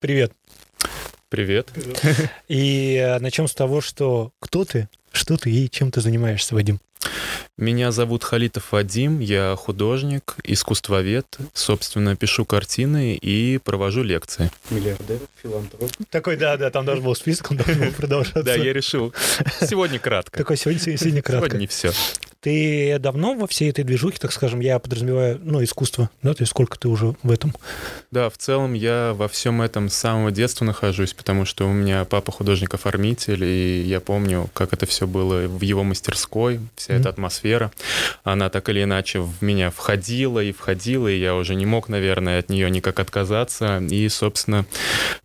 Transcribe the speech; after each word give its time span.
Привет. 0.00 0.32
Привет. 1.28 1.68
И 2.48 2.94
э, 2.94 3.18
начнем 3.18 3.46
с 3.46 3.54
того, 3.54 3.82
что 3.82 4.32
кто 4.40 4.64
ты, 4.64 4.88
что 5.12 5.36
ты 5.36 5.50
и 5.50 5.68
чем 5.68 5.90
ты 5.90 6.00
занимаешься, 6.00 6.54
Вадим? 6.54 6.80
Меня 7.58 7.92
зовут 7.92 8.24
Халитов 8.24 8.72
Вадим, 8.72 9.18
я 9.20 9.54
художник, 9.54 10.36
искусствовед, 10.44 11.26
собственно, 11.52 12.16
пишу 12.16 12.46
картины 12.46 13.16
и 13.16 13.58
провожу 13.58 14.02
лекции. 14.02 14.50
Миллиардер, 14.70 15.18
филантроп. 15.42 15.90
Такой, 16.08 16.36
да, 16.38 16.56
да, 16.56 16.70
там 16.70 16.86
даже 16.86 17.02
был 17.02 17.14
список, 17.14 17.50
он 17.50 17.58
должен 17.58 17.80
был 17.80 17.92
продолжаться. 17.96 18.42
Да, 18.44 18.54
я 18.54 18.72
решил. 18.72 19.12
Сегодня 19.60 19.98
кратко. 19.98 20.38
Такой 20.38 20.56
сегодня, 20.56 20.80
сегодня 20.80 21.20
кратко. 21.20 21.48
Сегодня 21.48 21.58
не 21.58 21.66
все. 21.66 21.92
Ты 22.40 22.98
давно 23.00 23.34
во 23.34 23.48
всей 23.48 23.70
этой 23.70 23.82
движухе, 23.82 24.18
так 24.20 24.30
скажем, 24.30 24.60
я 24.60 24.78
подразумеваю, 24.78 25.40
ну, 25.42 25.62
искусство, 25.64 26.08
да, 26.22 26.34
то 26.34 26.42
есть 26.42 26.50
сколько 26.50 26.78
ты 26.78 26.86
уже 26.88 27.16
в 27.24 27.32
этом? 27.32 27.52
Да, 28.12 28.30
в 28.30 28.38
целом 28.38 28.74
я 28.74 29.12
во 29.14 29.26
всем 29.26 29.60
этом 29.60 29.88
с 29.88 29.94
самого 29.94 30.30
детства 30.30 30.64
нахожусь, 30.64 31.14
потому 31.14 31.44
что 31.44 31.68
у 31.68 31.72
меня 31.72 32.04
папа 32.04 32.30
художник-оформитель, 32.30 33.44
и 33.44 33.82
я 33.82 34.00
помню, 34.00 34.48
как 34.54 34.72
это 34.72 34.86
все 34.86 35.08
было 35.08 35.48
в 35.48 35.62
его 35.62 35.82
мастерской, 35.82 36.60
вся 36.76 36.92
Мгм. 36.92 37.00
эта 37.00 37.08
атмосфера. 37.08 37.72
Она 38.22 38.50
так 38.50 38.68
или 38.68 38.84
иначе 38.84 39.18
в 39.18 39.42
меня 39.42 39.70
входила 39.72 40.38
и 40.38 40.52
входила, 40.52 41.08
и 41.08 41.18
я 41.18 41.34
уже 41.34 41.56
не 41.56 41.66
мог, 41.66 41.88
наверное, 41.88 42.38
от 42.38 42.50
нее 42.50 42.70
никак 42.70 43.00
отказаться. 43.00 43.82
И, 43.90 44.08
собственно, 44.08 44.64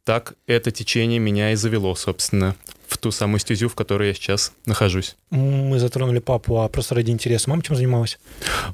так 0.04 0.34
это 0.48 0.72
течение 0.72 1.20
меня 1.20 1.52
и 1.52 1.56
завело, 1.56 1.94
собственно, 1.94 2.56
в 2.94 2.98
ту 2.98 3.12
самую 3.12 3.40
стезю, 3.40 3.70
в 3.70 3.76
которой 3.76 4.10
я 4.10 4.14
сейчас 4.14 4.54
нахожусь. 4.66 5.16
Мы 5.32 5.80
затронули 5.80 6.20
папу, 6.20 6.62
а 6.62 6.70
просто 6.70 6.94
ради 6.96 7.10
интереса. 7.10 7.50
Мама 7.50 7.64
чем 7.64 7.76
занималась? 7.76 8.20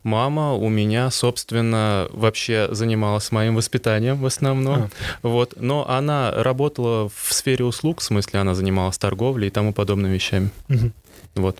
Мама 0.04 0.54
у 0.54 0.68
меня, 0.68 1.10
собственно, 1.10 2.08
вообще 2.12 2.68
занималась 2.72 3.32
моим 3.32 3.56
воспитанием 3.56 4.18
в 4.18 4.26
основном. 4.26 4.84
А. 4.84 4.90
Вот. 5.24 5.54
Но 5.56 5.90
она 5.90 6.32
работала 6.36 7.10
в 7.10 7.34
сфере 7.34 7.64
услуг, 7.64 8.02
в 8.02 8.04
смысле 8.04 8.42
она 8.42 8.56
занималась 8.56 8.98
торговлей 8.98 9.48
и 9.48 9.52
тому 9.52 9.74
подобными 9.74 10.14
вещами. 10.14 10.50
Мгм. 10.68 10.94
Вот. 11.36 11.58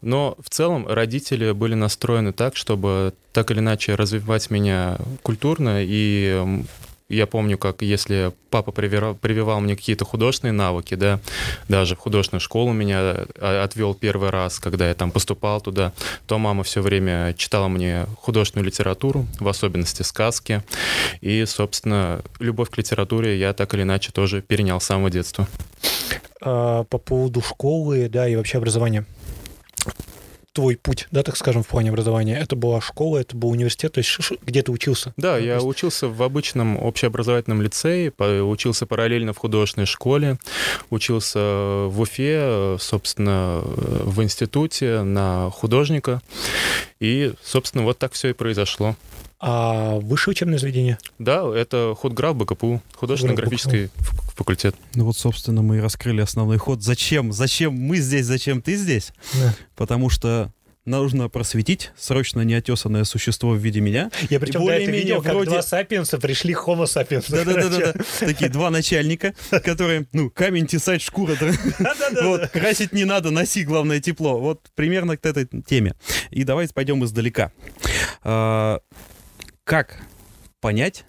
Но 0.00 0.36
в 0.42 0.50
целом 0.50 0.86
родители 0.88 1.52
были 1.52 1.74
настроены 1.74 2.32
так, 2.32 2.56
чтобы 2.56 3.14
так 3.32 3.50
или 3.52 3.60
иначе 3.60 3.94
развивать 3.94 4.50
меня 4.50 4.98
культурно 5.22 5.78
и 5.82 6.64
я 7.08 7.26
помню, 7.26 7.56
как 7.56 7.82
если 7.82 8.32
папа 8.50 8.72
привера- 8.72 9.14
прививал 9.14 9.60
мне 9.60 9.76
какие-то 9.76 10.04
художественные 10.04 10.52
навыки, 10.52 10.94
да, 10.94 11.20
даже 11.68 11.94
в 11.94 11.98
художественную 11.98 12.40
школу 12.40 12.72
меня 12.72 12.98
а, 13.38 13.62
отвел 13.64 13.94
первый 13.94 14.30
раз, 14.30 14.58
когда 14.58 14.88
я 14.88 14.94
там 14.94 15.10
поступал 15.12 15.60
туда, 15.60 15.92
то 16.26 16.38
мама 16.38 16.64
все 16.64 16.80
время 16.80 17.34
читала 17.36 17.68
мне 17.68 18.06
художественную 18.20 18.66
литературу, 18.66 19.26
в 19.38 19.46
особенности 19.48 20.02
сказки. 20.02 20.62
И, 21.20 21.44
собственно, 21.46 22.22
любовь 22.40 22.70
к 22.70 22.78
литературе 22.78 23.38
я 23.38 23.52
так 23.52 23.74
или 23.74 23.82
иначе 23.82 24.10
тоже 24.10 24.42
перенял 24.42 24.80
с 24.80 24.84
самого 24.84 25.10
детства. 25.10 25.46
А, 26.40 26.84
По 26.84 26.98
поводу 26.98 27.40
школы, 27.40 28.08
да, 28.08 28.28
и 28.28 28.34
вообще 28.34 28.58
образования. 28.58 29.04
Твой 30.56 30.76
путь, 30.78 31.06
да, 31.10 31.22
так 31.22 31.36
скажем, 31.36 31.62
в 31.62 31.66
плане 31.66 31.90
образования, 31.90 32.34
это 32.38 32.56
была 32.56 32.80
школа, 32.80 33.18
это 33.18 33.36
был 33.36 33.50
университет, 33.50 33.92
то 33.92 33.98
есть 33.98 34.18
где 34.40 34.62
ты 34.62 34.72
учился? 34.72 35.12
Да, 35.18 35.36
Ну, 35.36 35.44
я 35.44 35.54
есть- 35.56 35.66
учился 35.66 36.08
в 36.08 36.22
обычном 36.22 36.78
общеобразовательном 36.82 37.60
лицее, 37.60 38.10
учился 38.42 38.86
параллельно 38.86 39.34
в 39.34 39.36
художественной 39.36 39.84
школе, 39.84 40.38
учился 40.88 41.38
в 41.88 42.00
Уфе, 42.00 42.78
собственно, 42.80 43.60
в 43.64 44.22
институте 44.22 45.02
на 45.02 45.50
художника. 45.50 46.22
И, 47.00 47.34
собственно, 47.44 47.84
вот 47.84 47.98
так 47.98 48.14
все 48.14 48.30
и 48.30 48.32
произошло. 48.32 48.96
А 49.38 49.98
высшее 50.00 50.32
учебное 50.32 50.58
заведение? 50.58 50.98
Да, 51.18 51.42
это 51.54 51.94
худграф 51.96 52.36
БКПУ, 52.36 52.80
художественно-графический 52.94 53.90
факультет. 54.34 54.74
Ну 54.94 55.04
вот, 55.04 55.16
собственно, 55.16 55.62
мы 55.62 55.76
и 55.76 55.80
раскрыли 55.80 56.22
основной 56.22 56.56
ход. 56.58 56.82
Зачем? 56.82 57.32
Зачем 57.32 57.74
мы 57.74 57.98
здесь? 57.98 58.24
Зачем 58.26 58.62
ты 58.62 58.76
здесь? 58.76 59.12
Да. 59.34 59.54
Потому 59.76 60.08
что 60.08 60.52
нужно 60.86 61.28
просветить 61.28 61.90
срочно 61.98 62.42
неотесанное 62.42 63.04
существо 63.04 63.50
в 63.50 63.56
виде 63.58 63.80
меня. 63.80 64.10
Я 64.30 64.38
причем 64.40 64.60
более-менее 64.60 65.00
этого 65.02 65.02
видел, 65.02 65.22
как 65.22 65.32
вроде- 65.34 65.50
два 65.50 65.62
сапиенса 65.62 66.18
пришли 66.18 66.54
homo 66.54 66.84
sapiens. 66.84 67.24
Да-да-да, 67.28 67.92
такие 68.20 68.48
два 68.50 68.70
начальника, 68.70 69.34
которые, 69.50 70.06
ну, 70.12 70.30
камень 70.30 70.66
тесать, 70.66 71.02
шкура. 71.02 71.36
Вот, 72.22 72.48
красить 72.50 72.92
не 72.92 73.04
надо, 73.04 73.30
носи, 73.30 73.64
главное, 73.64 74.00
тепло. 74.00 74.38
Вот 74.38 74.60
примерно 74.76 75.16
к 75.16 75.26
этой 75.26 75.46
теме. 75.66 75.94
И 76.30 76.44
давайте 76.44 76.72
пойдем 76.72 77.04
издалека. 77.04 77.50
Как 79.66 79.98
понять, 80.60 81.04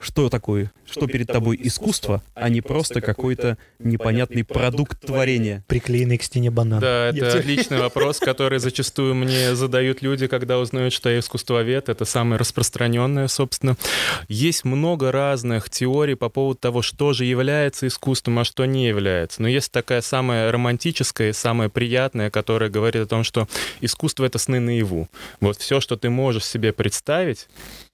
что 0.00 0.28
такое, 0.28 0.72
что 0.92 1.06
перед 1.06 1.26
тобой 1.26 1.58
искусство, 1.60 2.22
а 2.34 2.48
не 2.48 2.60
просто 2.60 3.00
какой-то 3.00 3.58
непонятный 3.78 4.44
продукт 4.44 5.00
творения? 5.00 5.64
Приклеенный 5.66 6.18
к 6.18 6.22
стене 6.22 6.50
банан. 6.50 6.80
Да, 6.80 7.06
Я 7.06 7.08
это 7.10 7.30
тебе- 7.30 7.40
отличный 7.40 7.78
вопрос, 7.78 8.18
который 8.20 8.58
зачастую 8.58 9.14
мне 9.14 9.54
задают 9.54 10.02
люди, 10.02 10.26
когда 10.26 10.58
узнают, 10.58 10.92
что 10.92 11.10
я 11.10 11.18
искусствовед. 11.18 11.88
Это 11.88 12.04
самое 12.04 12.38
распространенное, 12.38 13.28
собственно. 13.28 13.76
Есть 14.28 14.64
много 14.64 15.10
разных 15.12 15.70
теорий 15.70 16.14
по 16.14 16.28
поводу 16.28 16.58
того, 16.58 16.82
что 16.82 17.12
же 17.12 17.24
является 17.24 17.86
искусством, 17.86 18.38
а 18.38 18.44
что 18.44 18.64
не 18.64 18.86
является. 18.86 19.42
Но 19.42 19.48
есть 19.48 19.72
такая 19.72 20.00
самая 20.00 20.50
романтическая 20.52 21.30
и 21.30 21.32
самая 21.32 21.68
приятная, 21.68 22.30
которая 22.30 22.70
говорит 22.70 23.02
о 23.02 23.06
том, 23.06 23.24
что 23.24 23.48
искусство— 23.80 24.24
это 24.26 24.38
сны 24.38 24.60
наяву. 24.60 25.08
Вот 25.40 25.58
все, 25.58 25.80
что 25.80 25.96
ты 25.96 26.10
можешь 26.10 26.44
себе 26.44 26.72
представить, 26.72 27.48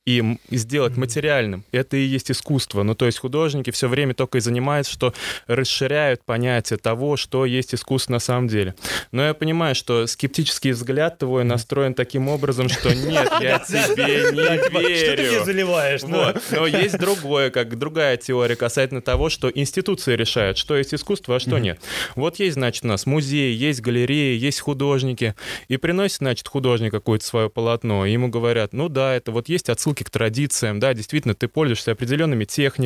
и 0.07 0.39
сделать 0.51 0.97
материальным. 0.97 1.65
Это 1.71 1.99
и 1.99 2.01
есть 2.01 2.31
искусство. 2.31 2.83
Ну, 2.89 2.95
то 2.95 3.05
есть 3.05 3.19
художники 3.19 3.71
все 3.71 3.87
время 3.87 4.15
только 4.15 4.39
и 4.39 4.41
занимаются, 4.41 4.93
что 4.93 5.13
расширяют 5.47 6.25
понятие 6.25 6.79
того, 6.79 7.19
что 7.19 7.45
есть 7.45 7.75
искусство 7.75 8.13
на 8.15 8.19
самом 8.19 8.49
деле. 8.49 8.75
Но 9.13 9.23
я 9.23 9.35
понимаю, 9.35 9.75
что 9.75 10.07
скептический 10.07 10.71
взгляд 10.71 11.19
твой 11.19 11.45
настроен 11.45 11.93
таким 11.93 12.29
образом, 12.29 12.71
что 12.71 12.95
нет, 12.95 13.31
я 13.43 13.59
тебе 13.59 14.33
не 14.33 14.57
Что 14.57 14.71
ты 14.71 14.79
мне 14.79 14.89
верю. 14.89 15.45
заливаешь? 15.45 16.03
Вот. 16.03 16.43
Но 16.51 16.67
есть 16.67 16.99
другое, 16.99 17.51
как 17.51 17.79
другая 17.79 18.17
теория 18.17 18.57
касательно 18.57 19.03
того, 19.03 19.29
что 19.29 19.51
институции 19.55 20.17
решают, 20.17 20.57
что 20.57 20.77
есть 20.77 20.95
искусство, 20.95 21.37
а 21.37 21.41
что 21.41 21.59
нет. 21.59 21.79
Вот 22.17 22.39
есть, 22.39 22.55
значит, 22.55 22.85
у 22.85 22.89
нас 22.89 23.05
музей, 23.05 23.55
есть 23.55 23.83
галереи, 23.83 24.39
есть 24.39 24.61
художники, 24.61 25.35
и 25.69 25.77
приносит, 25.77 26.19
значит, 26.19 26.49
художник 26.49 26.91
какое-то 26.91 27.25
свое 27.27 27.51
полотно, 27.51 28.07
и 28.07 28.13
ему 28.13 28.29
говорят, 28.29 28.73
ну 28.73 28.89
да, 28.89 29.15
это 29.15 29.31
вот 29.31 29.51
есть 29.51 29.69
отсылки 29.69 30.05
к 30.05 30.11
традициям, 30.11 30.81
да, 30.81 30.95
действительно, 30.95 31.35
ты 31.35 31.49
пользуешься 31.49 31.93
определенными 31.93 32.45
техниками, 32.45 32.78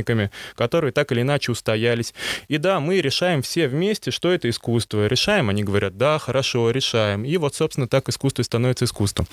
которые 0.56 0.92
так 0.92 1.12
или 1.12 1.20
иначе 1.20 1.52
устоялись. 1.52 2.14
И 2.48 2.56
да, 2.56 2.80
мы 2.80 3.00
решаем 3.00 3.42
все 3.42 3.68
вместе, 3.68 4.10
что 4.10 4.30
это 4.32 4.48
искусство. 4.48 5.06
Решаем, 5.06 5.50
они 5.50 5.62
говорят, 5.62 5.98
да, 5.98 6.18
хорошо, 6.18 6.70
решаем. 6.70 7.24
И 7.24 7.36
вот, 7.36 7.54
собственно, 7.54 7.86
так 7.86 8.08
искусство 8.08 8.42
и 8.42 8.44
становится 8.44 8.86
искусством. 8.86 9.26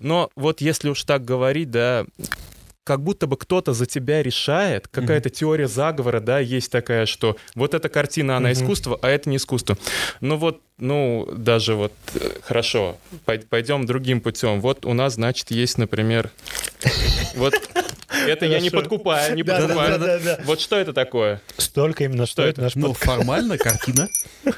Но 0.00 0.30
вот 0.34 0.60
если 0.62 0.88
уж 0.88 1.04
так 1.04 1.24
говорить, 1.24 1.70
да, 1.70 2.06
как 2.82 3.02
будто 3.02 3.26
бы 3.26 3.36
кто-то 3.36 3.72
за 3.72 3.86
тебя 3.86 4.22
решает, 4.22 4.88
какая-то 4.88 5.30
теория 5.30 5.68
заговора, 5.68 6.18
да, 6.18 6.40
есть 6.40 6.72
такая, 6.72 7.06
что 7.06 7.36
вот 7.54 7.74
эта 7.74 7.88
картина, 7.88 8.36
она 8.36 8.48
Мгм. 8.48 8.58
искусство, 8.58 8.98
а 9.02 9.08
это 9.08 9.28
не 9.30 9.36
искусство. 9.36 9.76
Ну 10.20 10.36
вот, 10.36 10.60
ну, 10.78 11.28
даже 11.36 11.74
вот, 11.74 11.92
э, 12.14 12.30
хорошо, 12.42 12.96
пой- 13.26 13.46
пойдем 13.48 13.86
другим 13.86 14.20
путем. 14.20 14.60
Вот 14.60 14.86
у 14.86 14.94
нас, 14.94 15.14
значит, 15.14 15.50
есть, 15.52 15.78
например, 15.78 16.30
вот 17.36 17.52
это 18.26 18.46
я 18.46 18.60
не 18.60 18.70
подкупаю, 18.70 19.34
не 19.34 19.42
подкупаю. 19.42 20.38
Вот 20.44 20.60
что 20.60 20.76
это 20.76 20.92
такое? 20.92 21.40
Столько 21.56 22.04
именно 22.04 22.26
Что 22.26 22.42
стоит 22.42 22.52
это? 22.54 22.62
наш 22.62 22.74
Ну, 22.74 22.88
подкаст. 22.88 23.04
формально 23.06 23.58
картина. 23.58 24.08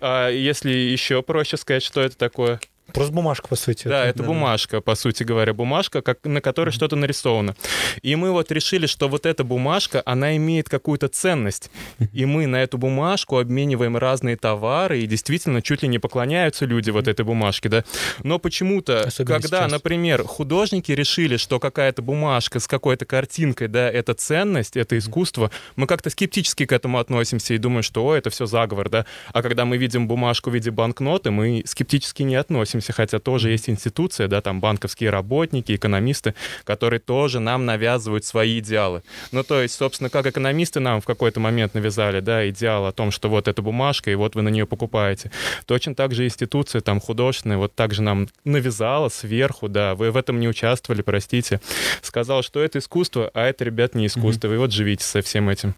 А 0.00 0.28
если 0.30 0.70
еще 0.70 1.22
проще 1.22 1.56
сказать, 1.56 1.82
что 1.82 2.00
это 2.00 2.16
такое? 2.16 2.60
Просто 2.96 3.12
бумажка, 3.12 3.46
по 3.46 3.56
сути. 3.56 3.88
Да, 3.88 4.06
это 4.06 4.22
бумажка, 4.22 4.80
по 4.80 4.94
сути 4.94 5.22
говоря, 5.22 5.52
бумажка, 5.52 6.00
как, 6.00 6.24
на 6.24 6.40
которой 6.40 6.70
что-то 6.70 6.96
нарисовано. 6.96 7.54
И 8.00 8.16
мы 8.16 8.32
вот 8.32 8.50
решили, 8.50 8.86
что 8.86 9.08
вот 9.08 9.26
эта 9.26 9.44
бумажка, 9.44 10.02
она 10.06 10.34
имеет 10.38 10.70
какую-то 10.70 11.08
ценность. 11.08 11.70
И 12.14 12.24
мы 12.24 12.46
на 12.46 12.62
эту 12.62 12.78
бумажку 12.78 13.38
обмениваем 13.38 13.98
разные 13.98 14.38
товары, 14.38 15.00
и 15.00 15.06
действительно 15.06 15.60
чуть 15.60 15.82
ли 15.82 15.88
не 15.88 15.98
поклоняются 15.98 16.64
люди 16.64 16.88
вот 16.88 17.06
этой 17.06 17.22
бумажке, 17.22 17.68
да. 17.68 17.84
Но 18.22 18.38
почему-то, 18.38 19.10
когда, 19.18 19.40
сейчас. 19.40 19.72
например, 19.72 20.24
художники 20.24 20.90
решили, 20.92 21.36
что 21.36 21.60
какая-то 21.60 22.00
бумажка 22.00 22.60
с 22.60 22.66
какой-то 22.66 23.04
картинкой, 23.04 23.68
да, 23.68 23.90
это 23.90 24.14
ценность, 24.14 24.74
это 24.74 24.96
искусство, 24.96 25.50
мы 25.76 25.86
как-то 25.86 26.08
скептически 26.08 26.64
к 26.64 26.72
этому 26.72 26.98
относимся 26.98 27.52
и 27.52 27.58
думаем, 27.58 27.82
что, 27.82 28.06
о, 28.06 28.14
это 28.14 28.30
все 28.30 28.46
заговор, 28.46 28.88
да. 28.88 29.04
А 29.34 29.42
когда 29.42 29.66
мы 29.66 29.76
видим 29.76 30.08
бумажку 30.08 30.48
в 30.48 30.54
виде 30.54 30.70
банкноты, 30.70 31.30
мы 31.30 31.62
скептически 31.66 32.22
не 32.22 32.36
относимся 32.36 32.85
находимся, 32.86 32.92
хотя 32.92 33.18
тоже 33.18 33.50
есть 33.50 33.68
институция, 33.68 34.28
да, 34.28 34.40
там 34.40 34.60
банковские 34.60 35.10
работники, 35.10 35.74
экономисты, 35.74 36.34
которые 36.64 37.00
тоже 37.00 37.40
нам 37.40 37.66
навязывают 37.66 38.24
свои 38.24 38.58
идеалы. 38.58 39.02
Ну, 39.32 39.42
то 39.42 39.62
есть, 39.62 39.74
собственно, 39.74 40.10
как 40.10 40.26
экономисты 40.26 40.80
нам 40.80 41.00
в 41.00 41.04
какой-то 41.04 41.40
момент 41.40 41.74
навязали, 41.74 42.20
да, 42.20 42.48
идеал 42.48 42.86
о 42.86 42.92
том, 42.92 43.10
что 43.10 43.28
вот 43.28 43.48
эта 43.48 43.62
бумажка, 43.62 44.10
и 44.10 44.14
вот 44.14 44.34
вы 44.34 44.42
на 44.42 44.50
нее 44.50 44.66
покупаете. 44.66 45.30
Точно 45.66 45.94
так 45.94 46.14
же 46.14 46.24
институция 46.24 46.80
там 46.80 47.00
художественная 47.00 47.58
вот 47.58 47.74
также 47.74 48.02
нам 48.02 48.28
навязала 48.44 49.08
сверху, 49.08 49.68
да, 49.68 49.94
вы 49.94 50.10
в 50.10 50.16
этом 50.16 50.40
не 50.40 50.48
участвовали, 50.48 51.02
простите. 51.02 51.60
Сказал, 52.02 52.42
что 52.42 52.60
это 52.60 52.78
искусство, 52.78 53.30
а 53.34 53.46
это, 53.46 53.64
ребят, 53.64 53.94
не 53.94 54.06
искусство. 54.06 54.48
Mm-hmm. 54.48 54.54
И 54.54 54.58
вот 54.58 54.72
живите 54.72 55.04
со 55.04 55.20
всем 55.20 55.48
этим. 55.48 55.74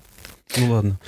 Ну 0.56 0.72
ладно. 0.72 0.98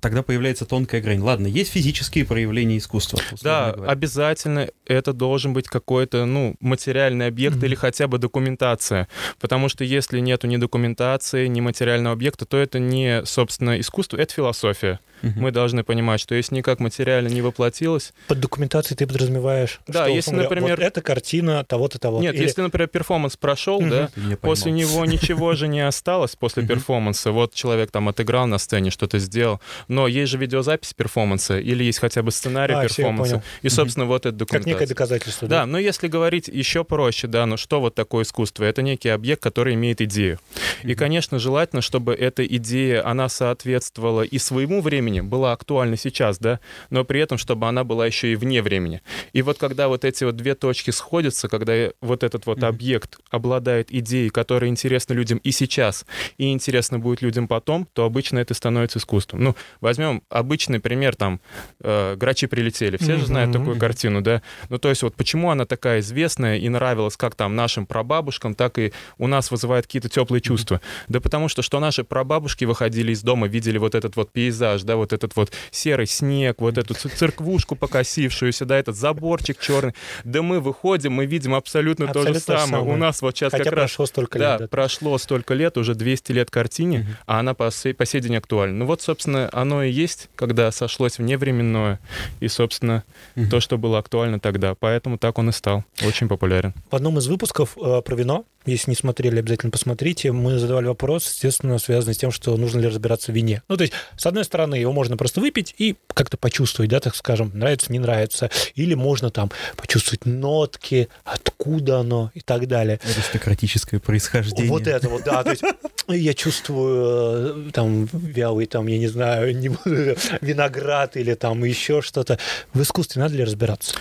Тогда 0.00 0.22
появляется 0.22 0.64
тонкая 0.64 1.00
грань. 1.02 1.20
Ладно, 1.20 1.46
есть 1.46 1.70
физические 1.72 2.24
проявления 2.24 2.78
искусства. 2.78 3.20
Да, 3.42 3.72
говоря. 3.72 3.92
обязательно 3.92 4.68
это 4.86 5.12
должен 5.12 5.52
быть 5.52 5.68
какой-то, 5.68 6.24
ну, 6.24 6.56
материальный 6.60 7.26
объект 7.26 7.56
mm-hmm. 7.56 7.66
или 7.66 7.74
хотя 7.74 8.08
бы 8.08 8.18
документация. 8.18 9.08
Потому 9.38 9.68
что 9.68 9.84
если 9.84 10.20
нету 10.20 10.46
ни 10.46 10.56
документации, 10.56 11.46
ни 11.46 11.60
материального 11.60 12.14
объекта, 12.14 12.46
то 12.46 12.56
это 12.56 12.78
не, 12.78 13.24
собственно, 13.26 13.78
искусство, 13.78 14.16
это 14.16 14.32
философия. 14.32 15.00
Угу. 15.22 15.32
Мы 15.36 15.50
должны 15.50 15.84
понимать, 15.84 16.20
что 16.20 16.34
если 16.34 16.54
никак 16.54 16.80
материально 16.80 17.28
не 17.28 17.42
воплотилось... 17.42 18.12
Под 18.28 18.40
документацией 18.40 18.96
ты 18.96 19.06
подразумеваешь, 19.06 19.80
да, 19.86 20.04
что, 20.04 20.14
если, 20.14 20.32
например... 20.32 20.76
Вот 20.76 20.84
эта 20.84 21.00
картина 21.00 21.64
того-то, 21.64 21.98
того 21.98 22.20
Нет, 22.20 22.34
Или... 22.34 22.42
если, 22.42 22.62
например, 22.62 22.88
перформанс 22.88 23.36
прошел, 23.36 23.78
угу. 23.78 23.88
да, 23.88 24.10
после 24.40 24.72
него 24.72 25.04
ничего 25.04 25.54
же 25.54 25.68
не 25.68 25.80
осталось 25.80 26.36
после 26.36 26.66
перформанса. 26.66 27.32
Вот 27.32 27.54
человек 27.54 27.90
там 27.90 28.08
отыграл 28.08 28.46
на 28.46 28.58
сцене, 28.58 28.90
что-то 28.90 29.18
сделал, 29.18 29.60
но 29.88 30.06
есть 30.06 30.32
же 30.32 30.38
видеозапись 30.38 30.94
перформанса 30.94 31.58
или 31.58 31.84
есть 31.84 31.98
хотя 31.98 32.22
бы 32.22 32.30
сценарий 32.30 32.74
а, 32.74 32.82
перформанса. 32.82 33.42
И, 33.62 33.68
собственно, 33.68 34.06
вот 34.06 34.26
это 34.26 34.36
документация. 34.36 34.72
Как 34.72 34.80
некое 34.80 34.88
доказательство. 34.88 35.48
Да, 35.48 35.66
но 35.66 35.78
если 35.78 36.08
говорить 36.08 36.48
еще 36.48 36.84
проще, 36.84 37.26
да, 37.26 37.46
ну 37.46 37.56
что 37.56 37.80
вот 37.80 37.94
такое 37.94 38.24
искусство? 38.24 38.64
Это 38.64 38.82
некий 38.82 39.08
объект, 39.08 39.42
который 39.42 39.74
имеет 39.74 40.00
идею. 40.00 40.38
И, 40.82 40.94
конечно, 40.94 41.38
желательно, 41.38 41.82
чтобы 41.82 42.14
эта 42.14 42.44
идея, 42.44 43.06
она 43.06 43.28
соответствовала 43.28 44.22
и 44.22 44.38
своему 44.38 44.80
времени, 44.80 45.05
времени, 45.06 45.20
была 45.20 45.52
актуальна 45.52 45.96
сейчас, 45.96 46.38
да, 46.38 46.60
но 46.90 47.04
при 47.04 47.20
этом, 47.20 47.38
чтобы 47.38 47.68
она 47.68 47.84
была 47.84 48.06
еще 48.06 48.32
и 48.32 48.36
вне 48.36 48.62
времени. 48.62 49.02
И 49.32 49.42
вот 49.42 49.58
когда 49.58 49.88
вот 49.88 50.04
эти 50.04 50.24
вот 50.24 50.36
две 50.36 50.54
точки 50.54 50.90
сходятся, 50.90 51.48
когда 51.48 51.90
вот 52.00 52.24
этот 52.24 52.46
вот 52.46 52.58
mm-hmm. 52.58 52.66
объект 52.66 53.18
обладает 53.30 53.92
идеей, 53.92 54.30
которая 54.30 54.70
интересна 54.70 55.14
людям 55.14 55.38
и 55.38 55.52
сейчас, 55.52 56.06
и 56.38 56.52
интересна 56.52 56.98
будет 56.98 57.22
людям 57.22 57.46
потом, 57.46 57.86
то 57.92 58.04
обычно 58.04 58.38
это 58.40 58.54
становится 58.54 58.98
искусством. 58.98 59.44
Ну, 59.44 59.56
возьмем 59.80 60.22
обычный 60.28 60.80
пример, 60.80 61.14
там, 61.14 61.40
э, 61.80 62.16
«Грачи 62.16 62.46
прилетели». 62.46 62.96
Все 62.96 63.12
mm-hmm. 63.12 63.18
же 63.18 63.26
знают 63.26 63.52
такую 63.52 63.78
картину, 63.78 64.22
да? 64.22 64.42
Ну, 64.68 64.78
то 64.78 64.88
есть 64.88 65.02
вот 65.02 65.14
почему 65.14 65.50
она 65.50 65.66
такая 65.66 66.00
известная 66.00 66.58
и 66.58 66.68
нравилась 66.68 67.16
как 67.16 67.34
там 67.34 67.54
нашим 67.54 67.86
прабабушкам, 67.86 68.54
так 68.54 68.78
и 68.78 68.92
у 69.18 69.26
нас 69.26 69.50
вызывает 69.50 69.86
какие-то 69.86 70.08
теплые 70.08 70.40
чувства? 70.40 70.76
Mm-hmm. 70.76 71.04
Да 71.08 71.20
потому 71.20 71.48
что, 71.48 71.62
что 71.62 71.80
наши 71.80 72.02
прабабушки 72.02 72.64
выходили 72.64 73.12
из 73.12 73.22
дома, 73.22 73.46
видели 73.46 73.78
вот 73.78 73.94
этот 73.94 74.16
вот 74.16 74.32
пейзаж, 74.32 74.82
да, 74.82 74.95
вот 74.96 75.12
этот 75.12 75.36
вот 75.36 75.52
серый 75.70 76.06
снег, 76.06 76.60
вот 76.60 76.78
эту 76.78 76.94
церквушку 76.94 77.76
покосившуюся, 77.76 78.64
да, 78.64 78.78
этот 78.78 78.96
заборчик 78.96 79.58
черный. 79.60 79.94
Да 80.24 80.42
мы 80.42 80.60
выходим, 80.60 81.12
мы 81.12 81.26
видим 81.26 81.54
абсолютно, 81.54 82.06
абсолютно 82.06 82.32
то 82.32 82.38
же 82.38 82.40
самое. 82.40 82.66
самое. 82.66 82.94
У 82.94 82.96
нас 82.96 83.22
вот 83.22 83.36
сейчас 83.36 83.52
Хотя 83.52 83.64
как 83.64 83.74
прошло 83.74 84.02
раз... 84.04 84.08
столько 84.10 84.38
да, 84.38 84.52
лет. 84.52 84.60
Да, 84.62 84.68
прошло 84.68 85.18
столько 85.18 85.54
лет, 85.54 85.76
уже 85.78 85.94
200 85.94 86.32
лет 86.32 86.50
картине, 86.50 87.00
угу. 87.00 87.08
а 87.26 87.40
она 87.40 87.54
по, 87.54 87.70
сей, 87.70 87.94
по 87.94 88.06
сей 88.06 88.20
день 88.20 88.36
актуальна. 88.36 88.76
Ну 88.76 88.86
вот, 88.86 89.02
собственно, 89.02 89.48
оно 89.52 89.82
и 89.82 89.90
есть, 89.90 90.28
когда 90.34 90.70
сошлось 90.70 91.18
вневременное, 91.18 92.00
и, 92.40 92.48
собственно, 92.48 93.04
угу. 93.34 93.48
то, 93.50 93.60
что 93.60 93.78
было 93.78 93.98
актуально 93.98 94.40
тогда. 94.40 94.74
Поэтому 94.74 95.18
так 95.18 95.38
он 95.38 95.50
и 95.50 95.52
стал 95.52 95.84
очень 96.04 96.28
популярен. 96.28 96.74
В 96.90 96.96
одном 96.96 97.18
из 97.18 97.26
выпусков 97.26 97.76
э, 97.76 98.02
про 98.02 98.14
вино 98.14 98.44
если 98.66 98.90
не 98.90 98.96
смотрели, 98.96 99.38
обязательно 99.38 99.70
посмотрите. 99.70 100.32
Мы 100.32 100.58
задавали 100.58 100.86
вопрос, 100.86 101.26
естественно, 101.26 101.78
связанный 101.78 102.14
с 102.14 102.18
тем, 102.18 102.32
что 102.32 102.56
нужно 102.56 102.80
ли 102.80 102.88
разбираться 102.88 103.30
в 103.30 103.34
вине. 103.34 103.62
Ну, 103.68 103.76
то 103.76 103.82
есть, 103.82 103.94
с 104.16 104.26
одной 104.26 104.44
стороны, 104.44 104.85
его 104.86 104.92
можно 104.92 105.16
просто 105.16 105.40
выпить 105.40 105.74
и 105.78 105.96
как-то 106.08 106.36
почувствовать, 106.36 106.90
да, 106.90 107.00
так 107.00 107.14
скажем, 107.14 107.50
нравится, 107.54 107.92
не 107.92 107.98
нравится. 107.98 108.50
Или 108.74 108.94
можно 108.94 109.30
там 109.30 109.50
почувствовать 109.76 110.26
нотки, 110.26 111.08
откуда 111.24 112.00
оно 112.00 112.30
и 112.34 112.40
так 112.40 112.66
далее. 112.68 113.00
Аристократическое 113.04 114.00
происхождение. 114.00 114.70
Вот 114.70 114.86
это 114.86 115.08
вот, 115.08 115.24
да. 115.24 115.44
То 115.44 115.50
есть, 115.50 115.62
я 116.08 116.34
чувствую 116.34 117.68
э, 117.68 117.70
там 117.72 118.08
вялый, 118.12 118.66
там, 118.66 118.86
я 118.86 118.98
не 118.98 119.08
знаю, 119.08 119.56
не 119.56 119.68
виноград 120.40 121.16
или 121.16 121.34
там 121.34 121.64
еще 121.64 122.02
что-то. 122.02 122.38
В 122.72 122.82
искусстве 122.82 123.22
надо 123.22 123.34
ли 123.34 123.44
разбираться? 123.44 123.94